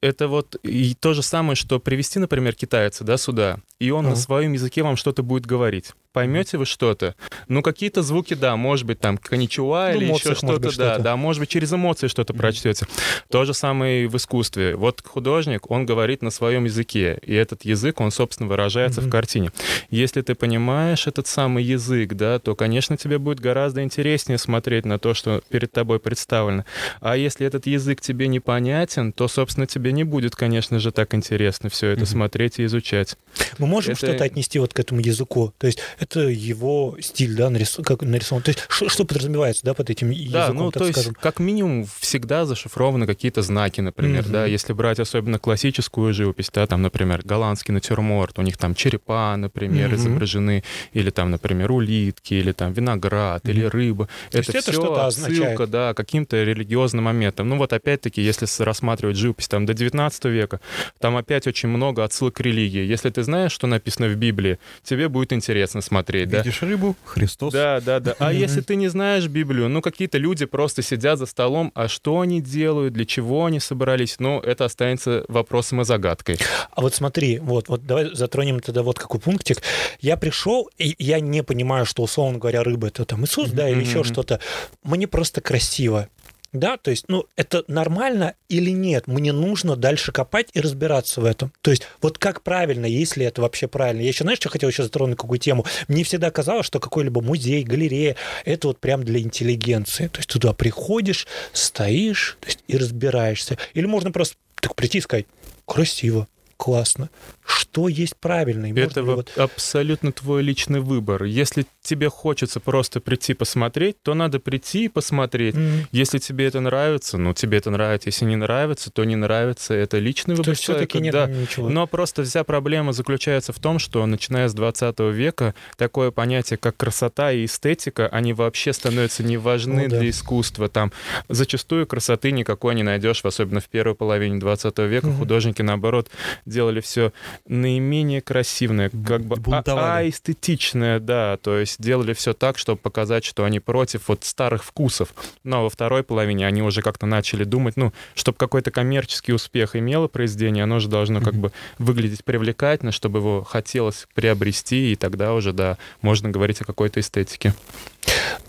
это 0.00 0.28
вот 0.28 0.56
и 0.62 0.94
то 0.94 1.14
же 1.14 1.22
самое, 1.22 1.56
что 1.56 1.80
привести, 1.80 2.18
например, 2.18 2.54
китайца 2.54 3.04
да, 3.04 3.16
сюда, 3.16 3.58
и 3.78 3.90
он 3.90 4.06
uh-huh. 4.06 4.10
на 4.10 4.16
своем 4.16 4.52
языке 4.52 4.82
вам 4.82 4.96
что-то 4.96 5.22
будет 5.22 5.46
говорить 5.46 5.92
поймете 6.18 6.58
вы 6.58 6.66
что-то. 6.66 7.14
Ну, 7.46 7.62
какие-то 7.62 8.02
звуки, 8.02 8.34
да, 8.34 8.56
может 8.56 8.86
быть, 8.86 8.98
там, 8.98 9.18
коничуа 9.18 9.92
ну, 9.92 10.00
или 10.00 10.12
еще 10.12 10.34
что-то, 10.34 10.58
да, 10.58 10.70
что 10.70 10.98
да, 10.98 11.16
может 11.16 11.38
быть, 11.38 11.48
через 11.48 11.72
эмоции 11.72 12.08
что-то 12.08 12.32
mm-hmm. 12.32 12.36
прочтете. 12.36 12.86
То 13.30 13.44
же 13.44 13.54
самое 13.54 14.02
и 14.02 14.06
в 14.08 14.16
искусстве. 14.16 14.74
Вот 14.74 15.00
художник, 15.06 15.70
он 15.70 15.86
говорит 15.86 16.22
на 16.22 16.30
своем 16.30 16.64
языке, 16.64 17.20
и 17.22 17.32
этот 17.34 17.64
язык, 17.64 18.00
он, 18.00 18.10
собственно, 18.10 18.48
выражается 18.48 19.00
mm-hmm. 19.00 19.06
в 19.06 19.10
картине. 19.10 19.52
Если 19.90 20.22
ты 20.22 20.34
понимаешь 20.34 21.06
этот 21.06 21.28
самый 21.28 21.62
язык, 21.62 22.14
да, 22.14 22.40
то, 22.40 22.56
конечно, 22.56 22.96
тебе 22.96 23.18
будет 23.18 23.38
гораздо 23.38 23.84
интереснее 23.84 24.38
смотреть 24.38 24.86
на 24.86 24.98
то, 24.98 25.14
что 25.14 25.40
перед 25.50 25.70
тобой 25.70 26.00
представлено. 26.00 26.64
А 27.00 27.16
если 27.16 27.46
этот 27.46 27.68
язык 27.68 28.00
тебе 28.00 28.26
непонятен, 28.26 29.12
то, 29.12 29.28
собственно, 29.28 29.68
тебе 29.68 29.92
не 29.92 30.02
будет, 30.02 30.34
конечно 30.34 30.80
же, 30.80 30.90
так 30.90 31.14
интересно 31.14 31.70
все 31.70 31.90
это 31.90 32.02
mm-hmm. 32.02 32.06
смотреть 32.06 32.58
и 32.58 32.64
изучать. 32.64 33.16
Мы 33.58 33.67
можем 33.68 33.92
это... 33.92 34.06
что-то 34.06 34.24
отнести 34.24 34.58
вот 34.58 34.72
к 34.72 34.80
этому 34.80 35.00
языку? 35.00 35.52
То 35.58 35.66
есть 35.66 35.78
это 35.98 36.20
его 36.20 36.96
стиль, 37.00 37.34
да, 37.34 37.50
нарис... 37.50 37.78
как 37.84 38.02
нарисован. 38.02 38.42
То 38.42 38.50
есть 38.50 38.64
что, 38.68 38.88
что 38.88 39.04
подразумевается, 39.04 39.64
да, 39.64 39.74
под 39.74 39.90
этим 39.90 40.10
языком, 40.10 40.32
да, 40.32 40.52
ну, 40.52 40.70
так 40.70 40.82
то 40.82 40.92
скажем? 40.92 41.12
есть, 41.12 41.22
как 41.22 41.38
минимум, 41.38 41.86
всегда 42.00 42.44
зашифрованы 42.46 43.06
какие-то 43.06 43.42
знаки, 43.42 43.80
например, 43.80 44.24
mm-hmm. 44.24 44.30
да, 44.30 44.46
если 44.46 44.72
брать 44.72 45.00
особенно 45.00 45.38
классическую 45.38 46.12
живопись, 46.12 46.50
да, 46.52 46.66
там, 46.66 46.82
например, 46.82 47.22
голландский 47.24 47.72
натюрморт, 47.72 48.38
у 48.38 48.42
них 48.42 48.56
там 48.56 48.74
черепа, 48.74 49.36
например, 49.36 49.92
mm-hmm. 49.92 49.96
изображены, 49.96 50.64
или 50.92 51.10
там, 51.10 51.30
например, 51.30 51.70
улитки, 51.72 52.34
или 52.34 52.52
там 52.52 52.72
виноград, 52.72 53.44
mm-hmm. 53.44 53.50
или 53.50 53.64
рыба. 53.64 54.08
То 54.30 54.38
это, 54.38 54.52
это 54.58 54.72
все 54.72 54.94
отсылка, 54.94 55.66
да, 55.66 55.94
каким-то 55.94 56.42
религиозным 56.42 57.04
моментом. 57.04 57.48
Ну 57.48 57.56
вот 57.58 57.72
опять-таки, 57.72 58.22
если 58.22 58.46
рассматривать 58.62 59.16
живопись 59.16 59.48
там 59.48 59.66
до 59.66 59.74
19 59.74 60.24
века, 60.26 60.60
там 60.98 61.16
опять 61.16 61.46
очень 61.46 61.68
много 61.68 62.04
отсылок 62.04 62.34
к 62.34 62.40
религии. 62.40 62.84
Если 62.84 63.10
ты 63.10 63.22
знаешь, 63.22 63.52
что 63.58 63.66
написано 63.66 64.06
в 64.06 64.14
Библии, 64.14 64.60
тебе 64.84 65.08
будет 65.08 65.32
интересно 65.32 65.80
смотреть. 65.80 66.30
Видишь 66.30 66.60
да? 66.60 66.66
рыбу, 66.68 66.94
Христос. 67.04 67.52
Да, 67.52 67.80
да, 67.80 67.98
да. 67.98 68.14
А 68.20 68.32
если 68.32 68.60
ты 68.60 68.76
не 68.76 68.86
знаешь 68.86 69.26
Библию, 69.26 69.68
ну 69.68 69.82
какие-то 69.82 70.16
люди 70.16 70.46
просто 70.46 70.80
сидят 70.80 71.18
за 71.18 71.26
столом, 71.26 71.72
а 71.74 71.88
что 71.88 72.20
они 72.20 72.40
делают, 72.40 72.94
для 72.94 73.04
чего 73.04 73.46
они 73.46 73.58
собрались, 73.58 74.20
ну 74.20 74.38
это 74.38 74.64
останется 74.64 75.24
вопросом 75.26 75.80
и 75.80 75.84
загадкой. 75.84 76.38
А 76.70 76.82
вот 76.82 76.94
смотри, 76.94 77.40
вот, 77.40 77.68
вот 77.68 77.84
давай 77.84 78.14
затронем 78.14 78.60
тогда 78.60 78.84
вот 78.84 78.96
какой 78.96 79.18
пунктик. 79.18 79.60
Я 80.00 80.16
пришел, 80.16 80.70
и 80.78 80.94
я 81.00 81.18
не 81.18 81.42
понимаю, 81.42 81.84
что, 81.84 82.04
условно 82.04 82.38
говоря, 82.38 82.62
рыба 82.62 82.86
это 82.86 83.04
там 83.04 83.24
Иисус, 83.24 83.50
да, 83.50 83.68
или 83.68 83.80
еще 83.80 84.04
что-то. 84.04 84.38
Мне 84.84 85.08
просто 85.08 85.40
красиво. 85.40 86.08
Да, 86.52 86.78
то 86.78 86.90
есть, 86.90 87.04
ну, 87.08 87.26
это 87.36 87.62
нормально 87.68 88.34
или 88.48 88.70
нет? 88.70 89.06
Мне 89.06 89.32
нужно 89.32 89.76
дальше 89.76 90.12
копать 90.12 90.48
и 90.54 90.60
разбираться 90.60 91.20
в 91.20 91.26
этом. 91.26 91.52
То 91.60 91.70
есть, 91.70 91.82
вот 92.00 92.16
как 92.16 92.42
правильно, 92.42 92.86
если 92.86 93.26
это 93.26 93.42
вообще 93.42 93.68
правильно? 93.68 94.00
Я 94.00 94.08
еще, 94.08 94.24
знаешь, 94.24 94.38
что 94.38 94.48
хотел 94.48 94.70
еще 94.70 94.82
затронуть, 94.82 95.18
какую 95.18 95.38
тему? 95.38 95.66
Мне 95.88 96.04
всегда 96.04 96.30
казалось, 96.30 96.66
что 96.66 96.80
какой-либо 96.80 97.20
музей, 97.20 97.62
галерея, 97.64 98.16
это 98.46 98.68
вот 98.68 98.80
прям 98.80 99.04
для 99.04 99.20
интеллигенции. 99.20 100.08
То 100.08 100.20
есть, 100.20 100.30
туда 100.30 100.54
приходишь, 100.54 101.26
стоишь 101.52 102.38
то 102.40 102.46
есть, 102.46 102.60
и 102.66 102.78
разбираешься. 102.78 103.58
Или 103.74 103.84
можно 103.84 104.10
просто 104.10 104.36
так 104.54 104.74
прийти 104.74 104.98
и 104.98 105.02
сказать, 105.02 105.26
красиво, 105.66 106.28
классно. 106.56 107.10
Что 107.48 107.88
есть 107.88 108.16
правильно? 108.16 108.66
Это 108.78 109.02
вот... 109.02 109.32
абсолютно 109.36 110.12
твой 110.12 110.42
личный 110.42 110.80
выбор. 110.80 111.24
Если 111.24 111.66
тебе 111.80 112.10
хочется 112.10 112.60
просто 112.60 113.00
прийти 113.00 113.32
посмотреть, 113.32 113.96
то 114.02 114.12
надо 114.12 114.38
прийти 114.38 114.84
и 114.84 114.88
посмотреть. 114.88 115.54
Mm-hmm. 115.54 115.86
Если 115.92 116.18
тебе 116.18 116.46
это 116.46 116.60
нравится, 116.60 117.16
ну 117.16 117.32
тебе 117.32 117.58
это 117.58 117.70
нравится. 117.70 118.10
Если 118.10 118.26
не 118.26 118.36
нравится, 118.36 118.90
то 118.90 119.02
не 119.04 119.16
нравится. 119.16 119.72
Это 119.72 119.98
личный 119.98 120.34
выбор. 120.34 120.44
То 120.44 120.50
есть 120.50 120.62
все-таки 120.62 121.00
нет 121.00 121.12
да. 121.12 121.26
ничего. 121.26 121.70
Но 121.70 121.86
просто 121.86 122.22
вся 122.24 122.44
проблема 122.44 122.92
заключается 122.92 123.54
в 123.54 123.58
том, 123.58 123.78
что 123.78 124.04
начиная 124.04 124.48
с 124.48 124.54
20 124.54 125.00
века 125.00 125.54
такое 125.76 126.10
понятие, 126.10 126.58
как 126.58 126.76
красота 126.76 127.32
и 127.32 127.46
эстетика, 127.46 128.08
они 128.08 128.34
вообще 128.34 128.74
становятся 128.74 129.22
не 129.22 129.38
важны 129.38 129.86
oh, 129.86 129.88
для 129.88 130.00
да. 130.00 130.10
искусства. 130.10 130.68
Там 130.68 130.92
зачастую 131.28 131.86
красоты 131.86 132.30
никакой 132.30 132.74
не 132.74 132.82
найдешь, 132.82 133.24
особенно 133.24 133.60
в 133.60 133.68
первой 133.68 133.94
половине 133.94 134.38
20 134.38 134.78
века. 134.80 135.06
Mm-hmm. 135.06 135.18
Художники, 135.18 135.62
наоборот, 135.62 136.10
делали 136.44 136.80
все 136.80 137.12
наименее 137.46 138.20
красивное, 138.20 138.90
как 138.90 139.22
бы 139.22 139.36
а, 139.52 139.62
а 139.66 140.08
эстетичное, 140.08 141.00
да, 141.00 141.36
то 141.36 141.58
есть 141.58 141.80
делали 141.80 142.12
все 142.12 142.32
так, 142.32 142.58
чтобы 142.58 142.78
показать, 142.78 143.24
что 143.24 143.44
они 143.44 143.60
против 143.60 144.08
вот 144.08 144.24
старых 144.24 144.64
вкусов. 144.64 145.14
Но 145.44 145.64
во 145.64 145.70
второй 145.70 146.02
половине 146.02 146.46
они 146.46 146.62
уже 146.62 146.82
как-то 146.82 147.06
начали 147.06 147.44
думать, 147.44 147.76
ну, 147.76 147.92
чтобы 148.14 148.38
какой-то 148.38 148.70
коммерческий 148.70 149.32
успех 149.32 149.76
имело 149.76 150.08
произведение, 150.08 150.64
оно 150.64 150.78
же 150.78 150.88
должно 150.88 151.20
как 151.20 151.34
бы 151.34 151.52
выглядеть 151.78 152.24
привлекательно, 152.24 152.92
чтобы 152.92 153.18
его 153.18 153.44
хотелось 153.44 154.06
приобрести, 154.14 154.92
и 154.92 154.96
тогда 154.96 155.34
уже, 155.34 155.52
да, 155.52 155.78
можно 156.02 156.30
говорить 156.30 156.60
о 156.60 156.64
какой-то 156.64 157.00
эстетике. 157.00 157.54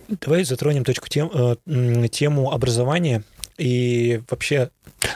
Давай 0.08 0.44
затронем 0.44 0.84
точку 0.84 1.08
тем, 1.08 1.30
э, 1.34 2.08
тему 2.10 2.52
образования 2.52 3.24
и 3.60 4.22
вообще 4.30 4.70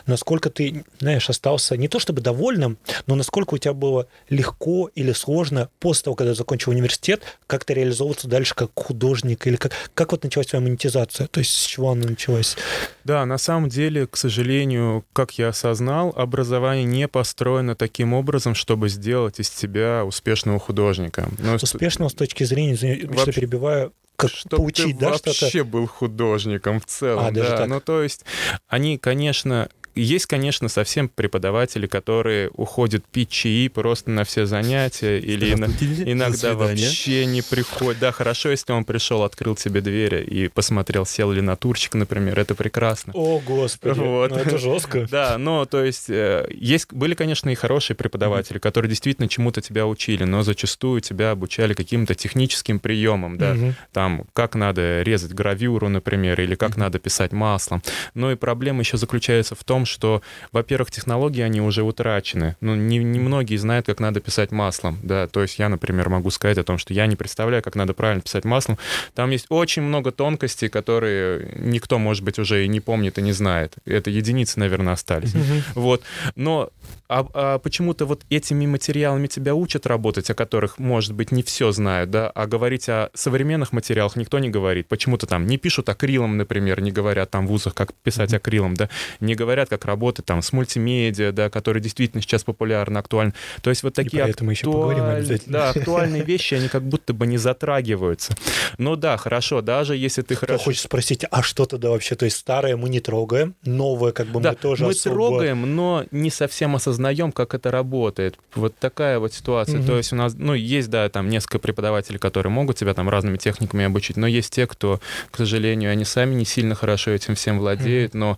насколько 0.06 0.50
ты, 0.50 0.84
знаешь, 1.00 1.30
остался 1.30 1.78
не 1.78 1.88
то 1.88 2.00
чтобы 2.00 2.22
довольным, 2.22 2.78
но 3.06 3.16
насколько 3.16 3.54
у 3.54 3.58
тебя 3.58 3.74
было 3.74 4.08
легко 4.30 4.90
или 4.96 5.12
сложно 5.12 5.70
после 5.80 6.06
того, 6.06 6.16
когда 6.16 6.34
закончил 6.34 6.72
университет, 6.72 7.22
как-то 7.48 7.74
реализовываться 7.74 8.28
дальше 8.28 8.56
как 8.56 8.72
художник, 8.76 9.46
или 9.48 9.56
как, 9.56 9.72
как 9.94 10.12
вот 10.12 10.24
началась 10.24 10.48
твоя 10.48 10.64
монетизация, 10.64 11.28
то 11.28 11.40
есть 11.40 11.52
с 11.52 11.66
чего 11.66 11.92
она 11.92 12.08
началась? 12.08 12.56
Да, 13.04 13.26
на 13.26 13.38
самом 13.38 13.70
деле, 13.70 14.08
к 14.08 14.18
сожалению, 14.18 15.06
как 15.14 15.38
я 15.38 15.50
осознал, 15.50 16.14
образование 16.16 16.86
не 16.86 17.08
построено 17.08 17.76
таким 17.76 18.14
образом, 18.14 18.56
чтобы 18.56 18.90
сделать 18.90 19.40
из 19.40 19.50
тебя 19.50 20.04
успешного 20.06 20.60
художника. 20.60 21.30
Но 21.40 21.56
успешного 21.56 22.10
с 22.10 22.14
точки 22.14 22.44
зрения, 22.44 22.74
Вообще... 23.08 23.32
что 23.32 23.34
перебиваю, 23.34 23.94
как 24.28 24.38
Чтоб 24.38 24.60
поучить, 24.60 24.98
ты 24.98 25.06
да, 25.06 25.14
что-то? 25.16 25.30
вообще 25.42 25.64
был 25.64 25.88
художником 25.88 26.80
в 26.80 26.86
целом, 26.86 27.26
а, 27.26 27.32
да. 27.32 27.58
Так. 27.58 27.68
Ну, 27.68 27.82
то 27.82 28.02
есть 28.02 28.26
они, 28.68 28.98
конечно, 28.98 29.70
есть, 29.96 30.26
конечно, 30.26 30.70
совсем 30.70 31.10
преподаватели, 31.10 31.88
которые 31.88 32.50
уходят 32.54 33.06
пить 33.06 33.30
чаи 33.30 33.68
просто 33.68 34.10
на 34.12 34.24
все 34.24 34.46
занятия, 34.46 35.20
или 35.20 35.54
на, 35.56 35.66
иногда 35.66 36.56
вообще 36.56 37.26
не 37.26 37.42
приходят. 37.42 38.00
Да, 38.00 38.12
хорошо, 38.12 38.50
если 38.50 38.72
он 38.74 38.86
пришел, 38.86 39.24
открыл 39.24 39.56
тебе 39.56 39.82
двери 39.82 40.24
и 40.24 40.48
посмотрел, 40.48 41.06
сел 41.06 41.32
ли 41.32 41.42
натурщик, 41.42 41.94
например, 41.94 42.40
это 42.40 42.56
прекрасно. 42.56 43.14
О, 43.16 43.40
господи, 43.40 44.00
вот. 44.00 44.32
ну, 44.32 44.38
это 44.38 44.58
жестко. 44.58 45.08
Да, 45.14 45.38
но, 45.38 45.66
то 45.66 45.84
есть, 45.84 46.10
э, 46.10 46.48
есть, 46.50 46.92
были, 46.92 47.14
конечно, 47.14 47.50
и 47.50 47.56
хорошие 47.56 47.96
преподаватели, 47.96 48.58
которые 48.58 48.90
действительно 48.90 49.28
чему-то 49.28 49.62
тебя 49.62 49.86
учили, 49.86 50.24
но 50.24 50.42
зачастую 50.42 51.02
тебя 51.02 51.32
обучали 51.32 51.74
каким-то 51.74 52.16
техническим 52.16 52.80
приемам, 52.80 53.38
да, 53.38 53.56
там, 53.92 54.26
как 54.34 54.56
надо 54.56 55.02
резать 55.04 55.34
гравюру, 55.34 55.90
например, 55.90 56.42
или 56.42 56.56
как 56.56 56.78
надо 56.78 57.00
писать 57.00 57.32
маслом. 57.32 57.84
Но 58.14 58.32
и 58.32 58.36
проблема 58.36 58.80
еще 58.80 58.98
заключается 58.98 59.56
в 59.56 59.64
том, 59.64 59.83
том, 59.84 59.86
что, 59.86 60.22
во-первых, 60.52 60.92
технологии, 60.92 61.42
они 61.42 61.62
уже 61.62 61.84
утрачены. 61.84 62.56
Ну, 62.62 62.76
не, 62.76 62.98
не 62.98 63.20
многие 63.20 63.58
знают, 63.58 63.86
как 63.86 64.00
надо 64.00 64.20
писать 64.20 64.52
маслом, 64.52 64.98
да, 65.04 65.28
то 65.28 65.42
есть 65.42 65.60
я, 65.60 65.70
например, 65.70 66.10
могу 66.10 66.32
сказать 66.32 66.58
о 66.58 66.64
том, 66.64 66.78
что 66.78 66.94
я 66.94 67.08
не 67.08 67.16
представляю, 67.16 67.62
как 67.62 67.76
надо 67.76 67.94
правильно 67.94 68.22
писать 68.22 68.46
маслом. 68.46 68.78
Там 69.14 69.32
есть 69.32 69.48
очень 69.50 69.82
много 69.82 70.12
тонкостей, 70.12 70.70
которые 70.70 71.54
никто, 71.56 72.00
может 72.00 72.24
быть, 72.24 72.40
уже 72.40 72.66
и 72.66 72.68
не 72.68 72.80
помнит 72.80 73.18
и 73.18 73.22
не 73.22 73.34
знает. 73.34 73.76
Это 73.86 74.10
единицы, 74.10 74.60
наверное, 74.60 74.94
остались. 74.94 75.34
Mm-hmm. 75.34 75.64
Вот. 75.76 76.04
Но 76.36 76.70
а, 77.10 77.28
а 77.34 77.60
почему-то 77.60 78.06
вот 78.06 78.22
этими 78.30 78.66
материалами 78.66 79.28
тебя 79.28 79.54
учат 79.54 79.86
работать, 79.86 80.30
о 80.30 80.34
которых, 80.34 80.80
может 80.80 81.14
быть, 81.14 81.32
не 81.32 81.44
все 81.44 81.72
знают, 81.72 82.10
да, 82.10 82.30
а 82.30 82.48
говорить 82.48 82.90
о 82.90 83.10
современных 83.14 83.72
материалах 83.72 84.16
никто 84.16 84.40
не 84.40 84.50
говорит. 84.50 84.88
Почему-то 84.88 85.28
там 85.28 85.46
не 85.46 85.58
пишут 85.58 85.90
акрилом, 85.90 86.38
например, 86.38 86.82
не 86.82 86.92
говорят 86.92 87.30
там 87.30 87.46
в 87.46 87.50
вузах, 87.50 87.76
как 87.76 87.94
писать 87.94 88.34
акрилом, 88.34 88.76
да, 88.76 88.90
не 89.20 89.36
говорят, 89.36 89.70
как 89.74 89.86
работать 89.86 90.26
там 90.26 90.42
с 90.42 90.54
мультимедиа, 90.54 91.32
да, 91.32 91.50
которые 91.50 91.82
действительно 91.82 92.22
сейчас 92.22 92.44
популярны, 92.44 92.98
актуальны. 92.98 93.34
То 93.62 93.70
есть 93.70 93.84
вот 93.84 93.94
такие 93.94 94.24
актуаль... 94.24 94.52
еще 94.52 94.66
поговорим 94.66 95.04
обязательно. 95.04 95.54
Да, 95.54 95.70
актуальные 95.76 96.24
вещи, 96.24 96.54
они 96.54 96.68
как 96.68 96.84
будто 96.84 97.14
бы 97.14 97.26
не 97.28 97.38
затрагиваются. 97.38 98.34
Ну 98.78 98.96
да, 98.96 99.18
хорошо, 99.18 99.62
даже 99.62 99.96
если 99.96 100.22
ты 100.22 100.36
хорошо... 100.36 100.64
Хочешь 100.66 100.82
спросить, 100.82 101.26
а 101.30 101.42
что 101.42 101.66
тогда 101.66 101.90
вообще? 101.90 102.16
То 102.16 102.26
есть 102.26 102.38
старое 102.38 102.78
мы 102.78 102.90
не 102.90 103.00
трогаем, 103.00 103.56
новое 103.64 104.12
как 104.12 104.28
бы 104.28 104.40
да, 104.40 104.52
мы 104.52 104.56
тоже 104.56 104.84
мы 104.84 104.92
особо... 104.92 105.16
трогаем, 105.16 105.76
но 105.76 106.06
не 106.12 106.30
совсем 106.30 106.76
осознаем, 106.76 107.32
как 107.32 107.54
это 107.54 107.72
работает. 107.72 108.38
Вот 108.56 108.76
такая 108.78 109.20
вот 109.20 109.34
ситуация. 109.34 109.80
Угу. 109.80 109.88
То 109.88 109.98
есть 109.98 110.14
у 110.14 110.16
нас, 110.16 110.36
ну, 110.38 110.54
есть, 110.54 110.90
да, 110.90 111.10
там 111.10 111.30
несколько 111.30 111.60
преподавателей, 111.60 112.20
которые 112.20 112.52
могут 112.52 112.78
тебя 112.78 112.94
там 112.94 113.10
разными 113.10 113.38
техниками 113.38 113.86
обучить, 113.86 114.18
но 114.18 114.28
есть 114.28 114.54
те, 114.54 114.68
кто, 114.68 115.00
к 115.32 115.38
сожалению, 115.38 115.92
они 115.92 116.06
сами 116.06 116.36
не 116.36 116.46
сильно 116.46 116.76
хорошо 116.76 117.12
этим 117.12 117.36
всем 117.36 117.60
владеют, 117.60 118.12
угу. 118.12 118.20
но 118.20 118.38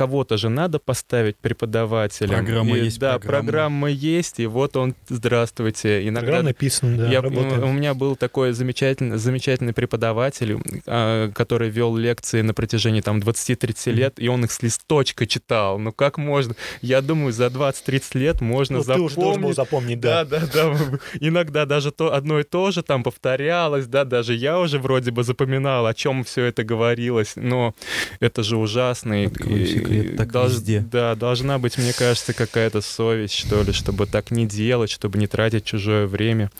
кого-то 0.00 0.38
же 0.38 0.48
надо 0.48 0.78
поставить 0.78 1.36
преподавателем. 1.36 2.30
Программа 2.30 2.78
и, 2.78 2.84
есть. 2.84 2.98
Да, 2.98 3.18
программа. 3.18 3.44
программа 3.44 3.90
есть, 3.90 4.40
и 4.40 4.46
вот 4.46 4.74
он, 4.78 4.94
здравствуйте. 5.10 6.08
Иногда 6.08 6.20
программа 6.20 6.48
написана, 6.48 6.96
да, 6.96 7.10
я, 7.10 7.20
работает. 7.20 7.62
У 7.62 7.70
меня 7.70 7.92
был 7.92 8.16
такой 8.16 8.52
замечательный, 8.52 9.18
замечательный 9.18 9.74
преподаватель, 9.74 10.56
а, 10.86 11.30
который 11.32 11.68
вел 11.68 11.94
лекции 11.96 12.40
на 12.40 12.54
протяжении 12.54 13.02
там 13.02 13.18
20-30 13.18 13.92
лет, 13.92 14.14
и 14.16 14.28
он 14.28 14.42
их 14.42 14.52
с 14.52 14.62
листочка 14.62 15.26
читал. 15.26 15.78
Ну 15.78 15.92
как 15.92 16.16
можно? 16.16 16.54
Я 16.80 17.02
думаю, 17.02 17.34
за 17.34 17.48
20-30 17.48 18.02
лет 18.14 18.40
можно 18.40 18.78
ну, 18.78 18.82
запомнить. 18.82 19.12
Ты 19.12 19.20
уже 19.20 19.26
должен 19.26 19.42
был 19.42 19.52
запомнить, 19.52 20.00
да. 20.00 20.24
Да, 20.24 20.40
да, 20.40 20.48
да. 20.54 20.98
Иногда 21.20 21.66
даже 21.66 21.92
то 21.92 22.14
одно 22.14 22.40
и 22.40 22.42
то 22.42 22.70
же 22.70 22.82
там 22.82 23.02
повторялось, 23.02 23.86
да, 23.86 24.06
даже 24.06 24.32
я 24.32 24.60
уже 24.60 24.78
вроде 24.78 25.10
бы 25.10 25.24
запоминал, 25.24 25.84
о 25.84 25.92
чем 25.92 26.24
все 26.24 26.46
это 26.46 26.64
говорилось, 26.64 27.34
но 27.36 27.74
это 28.18 28.42
же 28.42 28.56
ужасно. 28.56 29.26
Откройся 29.26 29.89
секрет, 29.98 30.16
так 30.16 30.32
Долж, 30.32 30.52
везде. 30.52 30.80
Да, 30.80 31.14
должна 31.14 31.58
быть, 31.58 31.78
мне 31.78 31.92
кажется, 31.92 32.32
какая-то 32.32 32.80
совесть, 32.80 33.34
что 33.34 33.62
ли, 33.62 33.72
чтобы 33.72 34.06
так 34.06 34.30
не 34.30 34.46
делать, 34.46 34.90
чтобы 34.90 35.18
не 35.18 35.26
тратить 35.26 35.64
чужое 35.64 36.06
время. 36.06 36.50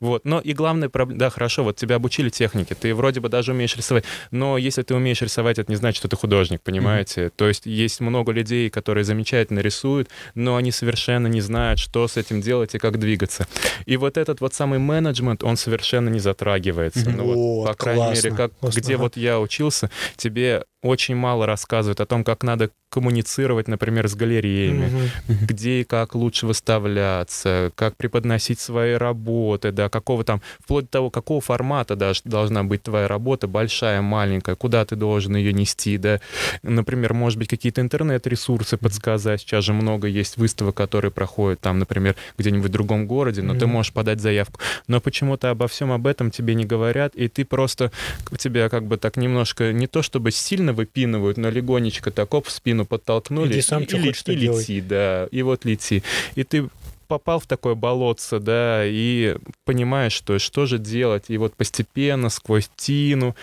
Вот. 0.00 0.24
Но 0.24 0.40
и 0.40 0.52
главная 0.52 0.88
проблема... 0.88 1.18
Да, 1.18 1.30
хорошо, 1.30 1.64
вот 1.64 1.76
тебя 1.76 1.96
обучили 1.96 2.30
технике, 2.30 2.74
ты 2.74 2.94
вроде 2.94 3.20
бы 3.20 3.28
даже 3.28 3.52
умеешь 3.52 3.76
рисовать, 3.76 4.04
но 4.30 4.58
если 4.58 4.82
ты 4.82 4.94
умеешь 4.94 5.22
рисовать, 5.22 5.58
это 5.58 5.70
не 5.70 5.76
значит, 5.76 5.98
что 5.98 6.08
ты 6.08 6.16
художник, 6.16 6.60
понимаете? 6.62 7.26
Mm-hmm. 7.26 7.32
То 7.36 7.48
есть 7.48 7.66
есть 7.66 8.00
много 8.00 8.32
людей, 8.32 8.70
которые 8.70 9.04
замечательно 9.04 9.60
рисуют, 9.60 10.08
но 10.34 10.56
они 10.56 10.70
совершенно 10.72 11.26
не 11.26 11.40
знают, 11.40 11.78
что 11.78 12.06
с 12.06 12.16
этим 12.16 12.40
делать 12.40 12.74
и 12.74 12.78
как 12.78 12.98
двигаться. 12.98 13.46
И 13.86 13.96
вот 13.96 14.16
этот 14.16 14.40
вот 14.40 14.54
самый 14.54 14.78
менеджмент, 14.78 15.42
он 15.44 15.56
совершенно 15.56 16.08
не 16.08 16.20
затрагивается. 16.20 17.00
Mm-hmm. 17.00 17.16
Ну, 17.16 17.24
вот, 17.24 17.36
вот, 17.36 17.66
по 17.68 17.74
крайней 17.74 18.02
классно. 18.02 18.26
мере, 18.26 18.36
как, 18.36 18.58
классно. 18.58 18.80
где 18.80 18.96
вот 18.96 19.16
я 19.16 19.40
учился, 19.40 19.90
тебе 20.16 20.64
очень 20.86 21.16
мало 21.16 21.46
рассказывают 21.46 22.00
о 22.00 22.06
том, 22.06 22.24
как 22.24 22.42
надо 22.42 22.70
коммуницировать, 22.96 23.68
например, 23.68 24.08
с 24.08 24.14
галереями, 24.14 24.86
угу. 24.86 25.38
где 25.42 25.82
и 25.82 25.84
как 25.84 26.14
лучше 26.14 26.46
выставляться, 26.46 27.70
как 27.74 27.94
преподносить 27.94 28.58
свои 28.58 28.94
работы, 28.94 29.70
да, 29.70 29.90
какого 29.90 30.24
там, 30.24 30.40
вплоть 30.64 30.86
до 30.86 30.90
того, 30.92 31.10
какого 31.10 31.42
формата 31.42 31.94
даже 31.94 32.22
должна 32.24 32.64
быть 32.64 32.82
твоя 32.82 33.06
работа, 33.06 33.48
большая, 33.48 34.00
маленькая, 34.00 34.54
куда 34.54 34.86
ты 34.86 34.96
должен 34.96 35.36
ее 35.36 35.52
нести, 35.52 35.98
да, 35.98 36.20
например, 36.62 37.12
может 37.12 37.38
быть, 37.38 37.48
какие-то 37.48 37.82
интернет-ресурсы 37.82 38.78
подсказать, 38.78 39.42
сейчас 39.42 39.66
же 39.66 39.74
много 39.74 40.08
есть 40.08 40.38
выставок, 40.38 40.74
которые 40.74 41.10
проходят 41.10 41.60
там, 41.60 41.78
например, 41.78 42.16
где-нибудь 42.38 42.70
в 42.70 42.72
другом 42.72 43.06
городе, 43.06 43.42
но 43.42 43.52
mm 43.52 43.58
ты 43.58 43.66
можешь 43.66 43.92
подать 43.92 44.20
заявку, 44.20 44.58
но 44.88 45.02
почему-то 45.02 45.50
обо 45.50 45.68
всем 45.68 45.92
об 45.92 46.06
этом 46.06 46.30
тебе 46.30 46.54
не 46.54 46.64
говорят, 46.64 47.14
и 47.14 47.28
ты 47.28 47.44
просто, 47.44 47.92
тебя 48.38 48.70
как 48.70 48.86
бы 48.86 48.96
так 48.96 49.18
немножко, 49.18 49.74
не 49.74 49.86
то 49.86 50.00
чтобы 50.00 50.30
сильно 50.30 50.72
выпинывают, 50.72 51.36
но 51.36 51.50
легонечко 51.50 52.10
так 52.10 52.32
оп, 52.32 52.46
в 52.46 52.50
спину 52.50 52.85
подтолкнули. 52.86 53.52
Иди 53.52 53.62
сам, 53.62 53.82
и, 53.82 53.86
что 53.86 53.96
и, 53.98 54.00
хочешь, 54.00 54.22
и 54.26 54.34
лети, 54.34 54.80
да, 54.80 55.26
и 55.30 55.42
вот 55.42 55.64
лети. 55.64 56.02
И 56.34 56.44
ты 56.44 56.68
попал 57.06 57.40
в 57.40 57.46
такое 57.46 57.74
болотце, 57.74 58.38
да, 58.38 58.82
и 58.84 59.36
понимаешь, 59.64 60.12
что 60.12 60.38
что 60.38 60.66
же 60.66 60.78
делать, 60.78 61.24
и 61.28 61.38
вот 61.38 61.54
постепенно 61.54 62.28
сквозь 62.28 62.70
тину 62.76 63.36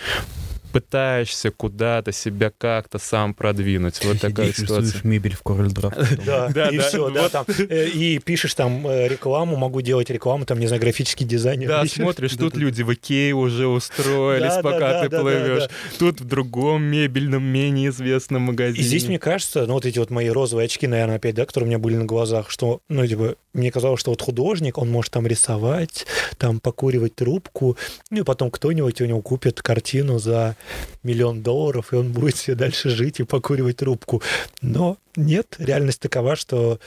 пытаешься 0.73 1.51
куда-то 1.51 2.11
себя 2.11 2.51
как-то 2.57 2.97
сам 2.97 3.33
продвинуть. 3.33 4.03
Вот 4.03 4.19
такая 4.21 4.51
ситуация. 4.51 5.01
мебель 5.03 5.35
в 5.35 5.43
CorelDRAW. 5.43 6.51
Да, 6.53 6.69
и 6.69 6.77
все, 6.79 7.09
да, 7.09 7.29
там, 7.29 7.45
э, 7.47 7.87
и 7.87 8.19
пишешь 8.19 8.53
там 8.55 8.87
э, 8.87 9.07
рекламу, 9.07 9.55
могу 9.55 9.81
делать 9.81 10.09
рекламу, 10.09 10.45
там, 10.45 10.59
не 10.59 10.67
знаю, 10.67 10.81
графический 10.81 11.25
дизайнер. 11.25 11.67
Да, 11.67 11.85
смотришь, 11.85 12.35
тут 12.35 12.55
люди 12.57 12.81
в 12.81 12.93
Икее 12.93 13.33
уже 13.33 13.67
устроились, 13.67 14.61
пока 14.61 15.03
ты 15.03 15.09
плывешь. 15.09 15.69
Тут 15.99 16.21
в 16.21 16.25
другом 16.25 16.83
мебельном, 16.83 17.43
менее 17.43 17.89
известном 17.89 18.43
магазине. 18.43 18.83
И 18.83 18.87
здесь, 18.87 19.07
мне 19.07 19.19
кажется, 19.19 19.65
ну, 19.67 19.73
вот 19.73 19.85
эти 19.85 19.99
вот 19.99 20.09
мои 20.09 20.29
розовые 20.29 20.65
очки, 20.65 20.87
наверное, 20.87 21.17
опять, 21.17 21.35
да, 21.35 21.45
которые 21.45 21.67
у 21.67 21.69
меня 21.69 21.79
были 21.79 21.95
на 21.95 22.05
глазах, 22.05 22.49
что, 22.49 22.79
ну, 22.89 23.05
типа, 23.05 23.35
мне 23.53 23.71
казалось, 23.71 23.99
что 23.99 24.11
вот 24.11 24.21
художник, 24.21 24.77
он 24.77 24.89
может 24.89 25.11
там 25.11 25.27
рисовать, 25.27 26.07
там 26.37 26.59
покуривать 26.59 27.15
трубку, 27.15 27.77
ну, 28.09 28.21
и 28.21 28.23
потом 28.23 28.49
кто-нибудь 28.49 28.99
у 29.01 29.05
него 29.05 29.21
купит 29.21 29.61
картину 29.61 30.17
за 30.17 30.55
миллион 31.03 31.41
долларов, 31.41 31.93
и 31.93 31.95
он 31.95 32.11
будет 32.11 32.35
себе 32.35 32.55
дальше 32.55 32.89
жить 32.89 33.19
и 33.19 33.23
покуривать 33.23 33.77
трубку. 33.77 34.21
Но 34.61 34.97
нет, 35.15 35.55
реальность 35.59 35.99
такова, 35.99 36.35
что 36.35 36.79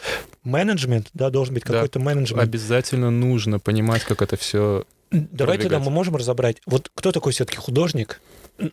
менеджмент, 0.42 1.08
да, 1.14 1.30
должен 1.30 1.54
быть 1.54 1.64
какой-то 1.64 1.98
да, 1.98 2.04
менеджмент. 2.04 2.42
Обязательно 2.42 3.10
нужно 3.10 3.58
понимать, 3.58 4.02
как 4.04 4.22
это 4.22 4.36
все 4.36 4.84
Давай 5.10 5.58
тогда 5.58 5.78
мы 5.78 5.90
можем 5.90 6.16
разобрать, 6.16 6.58
вот 6.66 6.90
кто 6.94 7.12
такой 7.12 7.32
все-таки 7.32 7.58
художник, 7.58 8.20